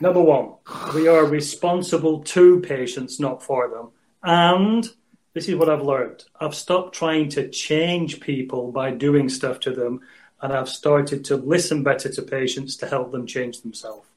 Number 0.00 0.22
one, 0.22 0.54
we 0.94 1.06
are 1.06 1.26
responsible 1.26 2.22
to 2.22 2.60
patients, 2.60 3.20
not 3.20 3.42
for 3.42 3.68
them. 3.68 3.90
And 4.22 4.88
this 5.34 5.50
is 5.50 5.56
what 5.56 5.68
I've 5.68 5.82
learned 5.82 6.24
I've 6.40 6.54
stopped 6.54 6.94
trying 6.94 7.28
to 7.30 7.50
change 7.50 8.20
people 8.20 8.72
by 8.72 8.90
doing 8.90 9.28
stuff 9.28 9.60
to 9.60 9.70
them, 9.70 10.00
and 10.40 10.50
I've 10.50 10.70
started 10.70 11.26
to 11.26 11.36
listen 11.36 11.82
better 11.82 12.08
to 12.08 12.22
patients 12.22 12.78
to 12.78 12.86
help 12.86 13.12
them 13.12 13.26
change 13.26 13.60
themselves. 13.60 14.08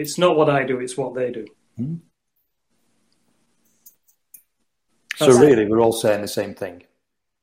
It's 0.00 0.16
not 0.16 0.34
what 0.34 0.48
I 0.48 0.64
do, 0.64 0.80
it's 0.80 0.96
what 0.96 1.14
they 1.14 1.30
do. 1.30 1.46
Hmm. 1.76 1.96
So, 5.16 5.38
really, 5.38 5.66
we're 5.66 5.80
all 5.80 5.92
saying 5.92 6.22
the 6.22 6.28
same 6.28 6.54
thing. 6.54 6.84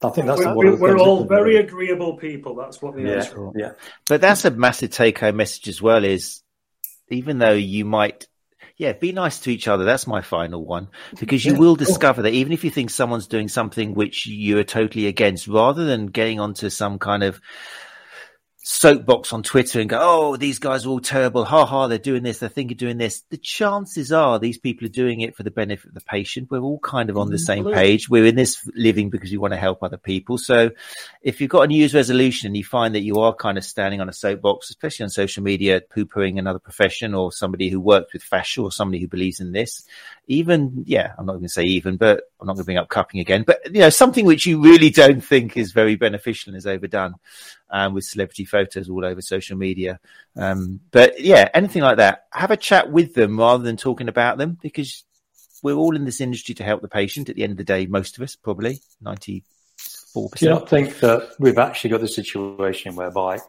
I 0.02 0.10
think 0.10 0.26
that's 0.26 0.44
we're, 0.44 0.76
we're 0.76 0.98
all 0.98 1.26
very 1.26 1.58
agreeable 1.58 2.18
people. 2.18 2.56
That's 2.56 2.82
what 2.82 2.96
the 2.96 3.04
yeah, 3.04 3.12
answer. 3.18 3.52
Yeah, 3.56 3.72
but 4.08 4.22
that's 4.22 4.46
a 4.46 4.52
massive 4.52 4.90
take-home 4.90 5.36
message 5.36 5.68
as 5.68 5.80
well. 5.80 6.04
Is 6.04 6.42
even 7.10 7.38
though 7.38 7.54
you 7.54 7.86
might 7.86 8.28
yeah, 8.78 8.94
be 8.94 9.12
nice 9.12 9.40
to 9.42 9.52
each 9.52 9.68
other. 9.68 9.84
That's 9.84 10.08
my 10.08 10.22
final 10.22 10.66
one 10.66 10.88
because 11.20 11.46
you 11.46 11.54
yeah, 11.54 11.60
will 11.60 11.76
discover 11.76 12.24
that 12.24 12.34
even 12.34 12.54
if 12.54 12.64
you 12.64 12.72
think 12.72 12.90
someone's 12.90 13.28
doing 13.28 13.48
something 13.48 13.94
which 13.94 14.26
you 14.26 14.58
are 14.58 14.64
totally 14.64 15.06
against, 15.06 15.48
rather 15.48 15.86
than 15.86 16.08
getting 16.08 16.40
onto 16.40 16.70
some 16.72 16.98
kind 16.98 17.24
of 17.24 17.40
soapbox 18.69 19.31
on 19.31 19.44
Twitter 19.44 19.80
and 19.80 19.89
go, 19.89 19.98
oh, 20.02 20.35
these 20.35 20.60
guys 20.60 20.85
are 20.85 20.89
all 20.89 20.99
terrible. 20.99 21.45
Ha 21.45 21.65
ha, 21.65 21.88
they're 21.88 21.98
doing 21.98 22.22
this. 22.22 22.39
They 22.39 22.49
think 22.49 22.69
of 22.69 22.77
doing 22.77 22.98
this. 22.98 23.22
The 23.30 23.38
chances 23.38 24.11
are 24.11 24.39
these 24.39 24.57
people 24.57 24.85
are 24.85 24.89
doing 24.89 25.22
it 25.22 25.38
for 25.38 25.44
the 25.44 25.52
benefit 25.52 25.88
of 25.88 25.94
the 25.94 26.02
patient. 26.02 26.52
We're 26.52 26.60
all 26.60 26.80
kind 26.80 27.10
of 27.10 27.18
on 27.18 27.31
the 27.31 27.39
same 27.39 27.72
page. 27.72 28.10
We're 28.10 28.26
in 28.26 28.35
this 28.35 28.69
living 28.76 29.10
because 29.10 29.31
we 29.31 29.38
want 29.38 29.53
to 29.53 29.57
help 29.57 29.84
other 29.84 29.95
people. 29.95 30.38
So 30.38 30.72
if 31.22 31.39
you've 31.39 31.49
got 31.49 31.61
a 31.61 31.68
New 31.68 31.77
Year's 31.77 31.94
resolution 31.94 32.48
and 32.48 32.57
you 32.57 32.65
find 32.65 32.94
that 32.94 33.03
you 33.03 33.19
are 33.19 33.34
kind 33.34 33.57
of 33.57 33.64
standing 33.64 34.02
on 34.02 34.10
a 34.10 34.14
soapbox, 34.14 34.69
especially 34.69 35.06
on 35.06 35.11
social 35.11 35.44
media, 35.44 35.80
poo 35.80 36.06
pooing 36.06 36.38
another 36.38 36.60
profession 36.60 37.14
or 37.14 37.31
somebody 37.31 37.69
who 37.69 37.80
worked 37.80 38.11
with 38.11 38.22
fascia 38.22 38.61
or 38.61 38.72
somebody 38.73 38.99
who 38.99 39.07
believes 39.07 39.39
in 39.39 39.53
this, 39.53 39.85
even, 40.28 40.84
yeah, 40.86 41.14
I'm 41.18 41.26
not 41.26 41.34
going 41.34 41.44
to 41.44 41.49
say 41.49 41.64
even, 41.64 41.98
but 41.98 42.24
I'm 42.40 42.48
not 42.48 42.54
going 42.54 42.64
to 42.64 42.66
bring 42.66 42.78
up 42.78 42.90
cupping 42.90 43.20
again, 43.22 43.44
but 43.48 43.60
you 43.74 43.80
know, 43.80 43.90
something 43.90 44.26
which 44.26 44.45
you 44.45 44.62
really 44.62 44.90
don't 44.90 45.22
think 45.22 45.58
is 45.58 45.72
very 45.72 45.95
beneficial 45.95 46.52
and 46.52 46.58
is 46.58 46.68
overdone 46.68 47.16
um, 47.70 47.94
with 47.94 48.04
celebrity 48.04 48.45
photos 48.45 48.90
all 48.90 49.06
over 49.06 49.22
social 49.22 49.58
media. 49.58 49.99
Um, 50.36 50.82
but 50.91 51.20
yeah, 51.22 51.49
anything 51.54 51.82
like 51.82 51.98
that, 51.98 52.26
have 52.32 52.52
a 52.52 52.58
chat 52.58 52.91
with 52.91 53.14
them 53.14 53.40
rather 53.40 53.64
than 53.64 53.78
talking 53.78 54.10
about 54.10 54.38
them 54.38 54.58
because 54.62 55.04
we're 55.64 55.76
all 55.76 55.95
in 55.95 56.06
this 56.06 56.22
industry 56.22 56.56
to 56.56 56.64
help 56.64 56.82
the 56.82 56.88
patient. 56.88 57.30
At 57.30 57.36
the 57.36 57.44
end 57.44 57.52
of 57.52 57.58
the 57.58 57.64
day, 57.64 57.86
most 57.86 58.18
of 58.18 58.24
us 58.24 58.36
probably 58.36 58.82
ninety 59.02 59.44
four 60.14 60.30
percent. 60.30 60.40
Do 60.40 60.45
you 60.45 60.60
not 60.60 60.70
think 60.70 60.99
that 60.99 61.30
we've 61.40 61.58
actually 61.58 61.91
got 61.91 62.02
the 62.02 62.08
situation 62.08 62.95
whereby 62.95 63.40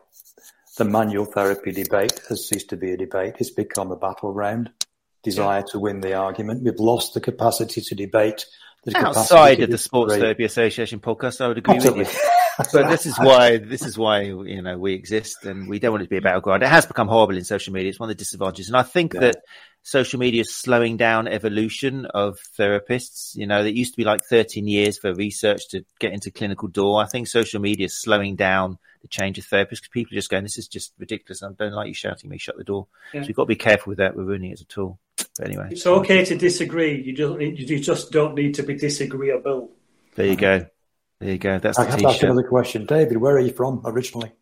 the 0.77 0.85
manual 0.85 1.25
therapy 1.25 1.73
debate 1.73 2.21
has 2.29 2.49
ceased 2.49 2.71
to 2.71 2.77
be 2.77 2.93
a 2.93 2.97
debate; 2.97 3.35
it's 3.39 3.51
become 3.51 3.91
a 3.93 3.97
battleground. 3.97 4.71
Desire 5.23 5.65
to 5.73 5.79
win 5.79 6.01
the 6.01 6.15
argument. 6.15 6.63
We've 6.63 6.79
lost 6.79 7.15
the 7.15 7.21
capacity 7.21 7.81
to 7.81 7.95
debate. 7.95 8.47
The 8.85 8.97
Outside 8.97 9.61
of 9.61 9.71
the 9.71 9.79
Sports 9.79 10.15
Therapy 10.15 10.45
Association 10.45 11.01
podcast, 11.01 11.41
I 11.41 11.49
would 11.49 11.59
agree 11.59 11.77
Absolutely. 11.77 12.05
with 12.05 12.15
you. 12.15 12.21
but 12.73 12.89
this 12.89 13.07
is 13.07 13.17
why 13.19 13.59
this 13.59 13.85
is 13.85 13.97
why 13.97 14.23
you 14.23 14.63
know 14.63 14.79
we 14.79 14.95
exist, 14.95 15.45
and 15.45 15.69
we 15.69 15.79
don't 15.79 15.93
want 15.93 16.03
it 16.03 16.07
to 16.07 16.11
be 16.11 16.17
a 16.17 16.21
battleground. 16.21 16.63
It 16.63 16.69
has 16.69 16.87
become 16.87 17.09
horrible 17.09 17.37
in 17.37 17.45
social 17.45 17.73
media. 17.73 17.91
It's 17.91 18.01
one 18.01 18.11
of 18.11 18.17
the 18.17 18.21
disadvantages, 18.21 18.69
and 18.69 18.77
I 18.77 18.83
think 18.83 19.15
yeah. 19.15 19.21
that 19.21 19.37
social 19.83 20.19
media 20.19 20.41
is 20.41 20.55
slowing 20.55 20.97
down 20.97 21.29
evolution 21.29 22.07
of 22.07 22.39
therapists. 22.59 23.37
You 23.37 23.47
know, 23.47 23.65
it 23.65 23.75
used 23.75 23.95
to 23.95 23.97
be 23.97 24.05
like 24.05 24.23
13 24.25 24.67
years 24.67 24.99
for 24.99 25.15
research 25.15 25.69
to 25.69 25.85
get 26.01 26.13
into 26.13 26.31
clinical 26.31 26.69
door. 26.69 27.03
I 27.03 27.07
think 27.07 27.29
social 27.29 27.61
media 27.61 27.87
is 27.87 28.01
slowing 28.01 28.35
down 28.35 28.79
the 29.03 29.09
change 29.09 29.39
of 29.39 29.47
therapists 29.47 29.71
because 29.71 29.89
people 29.93 30.15
are 30.15 30.21
just 30.21 30.31
going, 30.31 30.43
"This 30.43 30.59
is 30.59 30.69
just 30.69 30.93
ridiculous. 30.99 31.43
I 31.43 31.51
don't 31.53 31.73
like 31.73 31.89
you 31.89 31.95
shouting 31.95 32.31
me. 32.31 32.39
Shut 32.39 32.57
the 32.57 32.65
door." 32.65 32.89
Yeah. 33.13 33.23
So 33.23 33.29
you've 33.29 33.37
got 33.37 33.45
to 33.45 33.49
be 33.49 33.57
careful 33.57 33.91
with 33.91 33.99
that. 33.99 34.17
We're 34.17 34.25
ruining 34.25 34.51
it 34.51 34.55
as 34.55 34.63
a 34.63 34.67
tool. 34.67 34.99
But 35.39 35.47
anyway, 35.47 35.69
it's 35.71 35.87
okay 35.87 36.25
to 36.25 36.37
disagree. 36.37 37.01
You 37.01 37.13
just 37.15 37.41
you 37.41 37.79
just 37.79 38.11
don't 38.11 38.35
need 38.35 38.55
to 38.55 38.65
be 38.65 38.75
disagreeable. 38.75 39.71
There 40.17 40.27
you 40.27 40.37
go. 40.37 40.67
There 41.21 41.31
you 41.31 41.39
go. 41.39 41.59
That's 41.59 41.79
I 41.79 41.85
have 41.85 42.01
to 42.01 42.09
ask 42.09 42.23
another 42.23 42.43
question, 42.43 42.87
David. 42.87 43.19
Where 43.19 43.37
are 43.37 43.41
you 43.41 43.53
from 43.53 43.81
originally? 43.85 44.33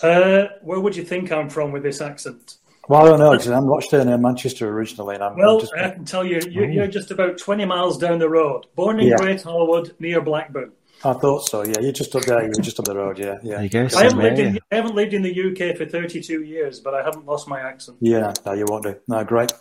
Uh, 0.00 0.44
where 0.62 0.78
would 0.80 0.96
you 0.96 1.04
think 1.04 1.32
I'm 1.32 1.50
from 1.50 1.72
with 1.72 1.82
this 1.82 2.00
accent? 2.00 2.58
Well, 2.88 3.02
I 3.02 3.04
don't 3.08 3.18
know 3.18 3.32
because 3.32 3.48
I'm 3.48 3.66
Rochdale 3.66 4.08
in 4.08 4.22
Manchester 4.22 4.68
originally, 4.68 5.16
and 5.16 5.24
I'm 5.24 5.36
well. 5.36 5.60
just... 5.60 5.74
I 5.74 5.90
can 5.90 6.04
tell 6.04 6.24
you, 6.24 6.40
you're, 6.48 6.70
you're, 6.70 6.86
just 6.86 7.10
about 7.10 7.38
20 7.38 7.64
miles 7.64 7.98
down 7.98 8.18
the 8.18 8.28
road. 8.28 8.66
Born 8.74 8.98
in 8.98 9.08
yeah. 9.08 9.16
Great 9.16 9.42
Harwood, 9.42 9.94
near 9.98 10.20
Blackburn. 10.20 10.72
I 11.04 11.12
thought 11.14 11.48
so. 11.48 11.64
Yeah, 11.64 11.80
you're 11.80 11.92
just 11.92 12.14
up 12.16 12.22
there. 12.22 12.42
You're 12.42 12.52
just 12.52 12.78
up 12.78 12.86
the 12.86 12.96
road. 12.96 13.18
Yeah, 13.18 13.38
yeah. 13.42 13.56
There 13.56 13.62
you 13.62 13.68
go. 13.68 13.88
I 13.96 14.02
haven't, 14.04 14.18
lived 14.18 14.38
in, 14.38 14.58
I 14.70 14.76
haven't 14.76 14.94
lived 14.94 15.14
in 15.14 15.22
the 15.22 15.30
UK 15.30 15.76
for 15.76 15.86
32 15.86 16.42
years, 16.42 16.80
but 16.80 16.94
I 16.94 17.02
haven't 17.02 17.26
lost 17.26 17.48
my 17.48 17.60
accent. 17.60 17.98
Yeah, 18.00 18.32
no, 18.44 18.52
you 18.52 18.64
won't 18.68 18.84
do. 18.84 18.96
No, 19.06 19.22
great. 19.24 19.52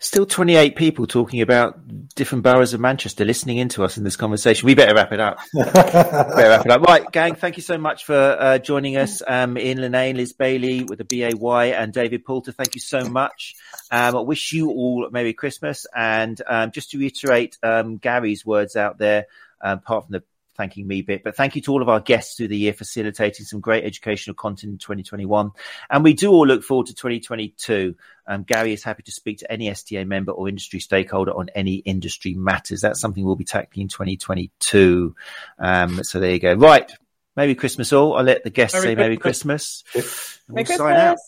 Still 0.00 0.26
28 0.26 0.76
people 0.76 1.08
talking 1.08 1.40
about 1.40 1.76
different 2.14 2.44
boroughs 2.44 2.72
of 2.72 2.80
Manchester 2.80 3.24
listening 3.24 3.58
into 3.58 3.82
us 3.82 3.98
in 3.98 4.04
this 4.04 4.14
conversation. 4.14 4.64
We 4.64 4.76
better 4.76 4.94
wrap 4.94 5.12
it 5.12 5.18
up. 5.18 5.38
better 5.52 5.72
wrap 5.74 6.66
it 6.66 6.70
up. 6.70 6.82
Right, 6.82 7.10
gang, 7.10 7.34
thank 7.34 7.56
you 7.56 7.64
so 7.64 7.78
much 7.78 8.04
for 8.04 8.14
uh, 8.14 8.58
joining 8.58 8.96
us. 8.96 9.22
Um, 9.26 9.58
Ian 9.58 9.78
Linane, 9.78 10.14
Liz 10.14 10.32
Bailey 10.32 10.84
with 10.84 10.98
the 10.98 11.04
BAY 11.04 11.72
and 11.72 11.92
David 11.92 12.24
Poulter, 12.24 12.52
thank 12.52 12.76
you 12.76 12.80
so 12.80 13.08
much. 13.08 13.56
Um, 13.90 14.16
I 14.16 14.20
wish 14.20 14.52
you 14.52 14.70
all 14.70 15.04
a 15.04 15.10
Merry 15.10 15.32
Christmas. 15.32 15.84
And 15.96 16.40
um, 16.46 16.70
just 16.70 16.92
to 16.92 16.98
reiterate 16.98 17.58
um, 17.64 17.96
Gary's 17.96 18.46
words 18.46 18.76
out 18.76 18.98
there, 18.98 19.26
uh, 19.60 19.78
apart 19.82 20.04
from 20.04 20.12
the 20.12 20.22
thanking 20.58 20.86
me 20.86 21.00
bit. 21.00 21.24
But 21.24 21.36
thank 21.36 21.56
you 21.56 21.62
to 21.62 21.72
all 21.72 21.80
of 21.80 21.88
our 21.88 22.00
guests 22.00 22.36
through 22.36 22.48
the 22.48 22.58
year, 22.58 22.74
facilitating 22.74 23.46
some 23.46 23.60
great 23.60 23.84
educational 23.84 24.34
content 24.34 24.72
in 24.72 24.78
2021. 24.78 25.52
And 25.88 26.04
we 26.04 26.12
do 26.12 26.30
all 26.30 26.46
look 26.46 26.62
forward 26.62 26.88
to 26.88 26.94
2022. 26.94 27.94
Um, 28.26 28.42
Gary 28.42 28.74
is 28.74 28.84
happy 28.84 29.04
to 29.04 29.12
speak 29.12 29.38
to 29.38 29.50
any 29.50 29.70
STA 29.70 30.04
member 30.04 30.32
or 30.32 30.48
industry 30.48 30.80
stakeholder 30.80 31.32
on 31.32 31.48
any 31.54 31.76
industry 31.76 32.34
matters. 32.34 32.82
That's 32.82 33.00
something 33.00 33.24
we'll 33.24 33.36
be 33.36 33.44
tackling 33.44 33.84
in 33.84 33.88
2022. 33.88 35.14
Um, 35.58 36.04
so 36.04 36.20
there 36.20 36.32
you 36.32 36.40
go. 36.40 36.54
Right. 36.54 36.92
Merry 37.36 37.54
Christmas 37.54 37.92
all. 37.92 38.16
I'll 38.16 38.24
let 38.24 38.42
the 38.42 38.50
guests 38.50 38.74
Merry 38.74 38.86
say 38.86 38.94
Merry 38.96 39.16
Christmas. 39.16 39.84
Christmas. 39.92 40.40
We'll 40.48 40.64
Merry 40.64 40.76
sign 40.76 40.96
out. 40.96 41.18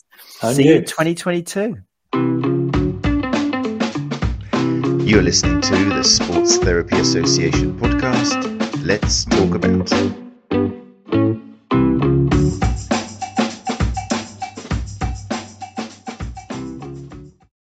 See 0.55 0.67
you 0.67 0.75
in 0.75 0.85
2022. 0.85 1.79
You're 5.07 5.23
listening 5.23 5.61
to 5.61 5.75
the 5.91 6.03
Sports 6.05 6.59
Therapy 6.59 6.97
Association 6.99 7.79
podcast. 7.79 8.60
Let's 8.83 9.25
talk 9.27 9.55
about. 9.55 10.30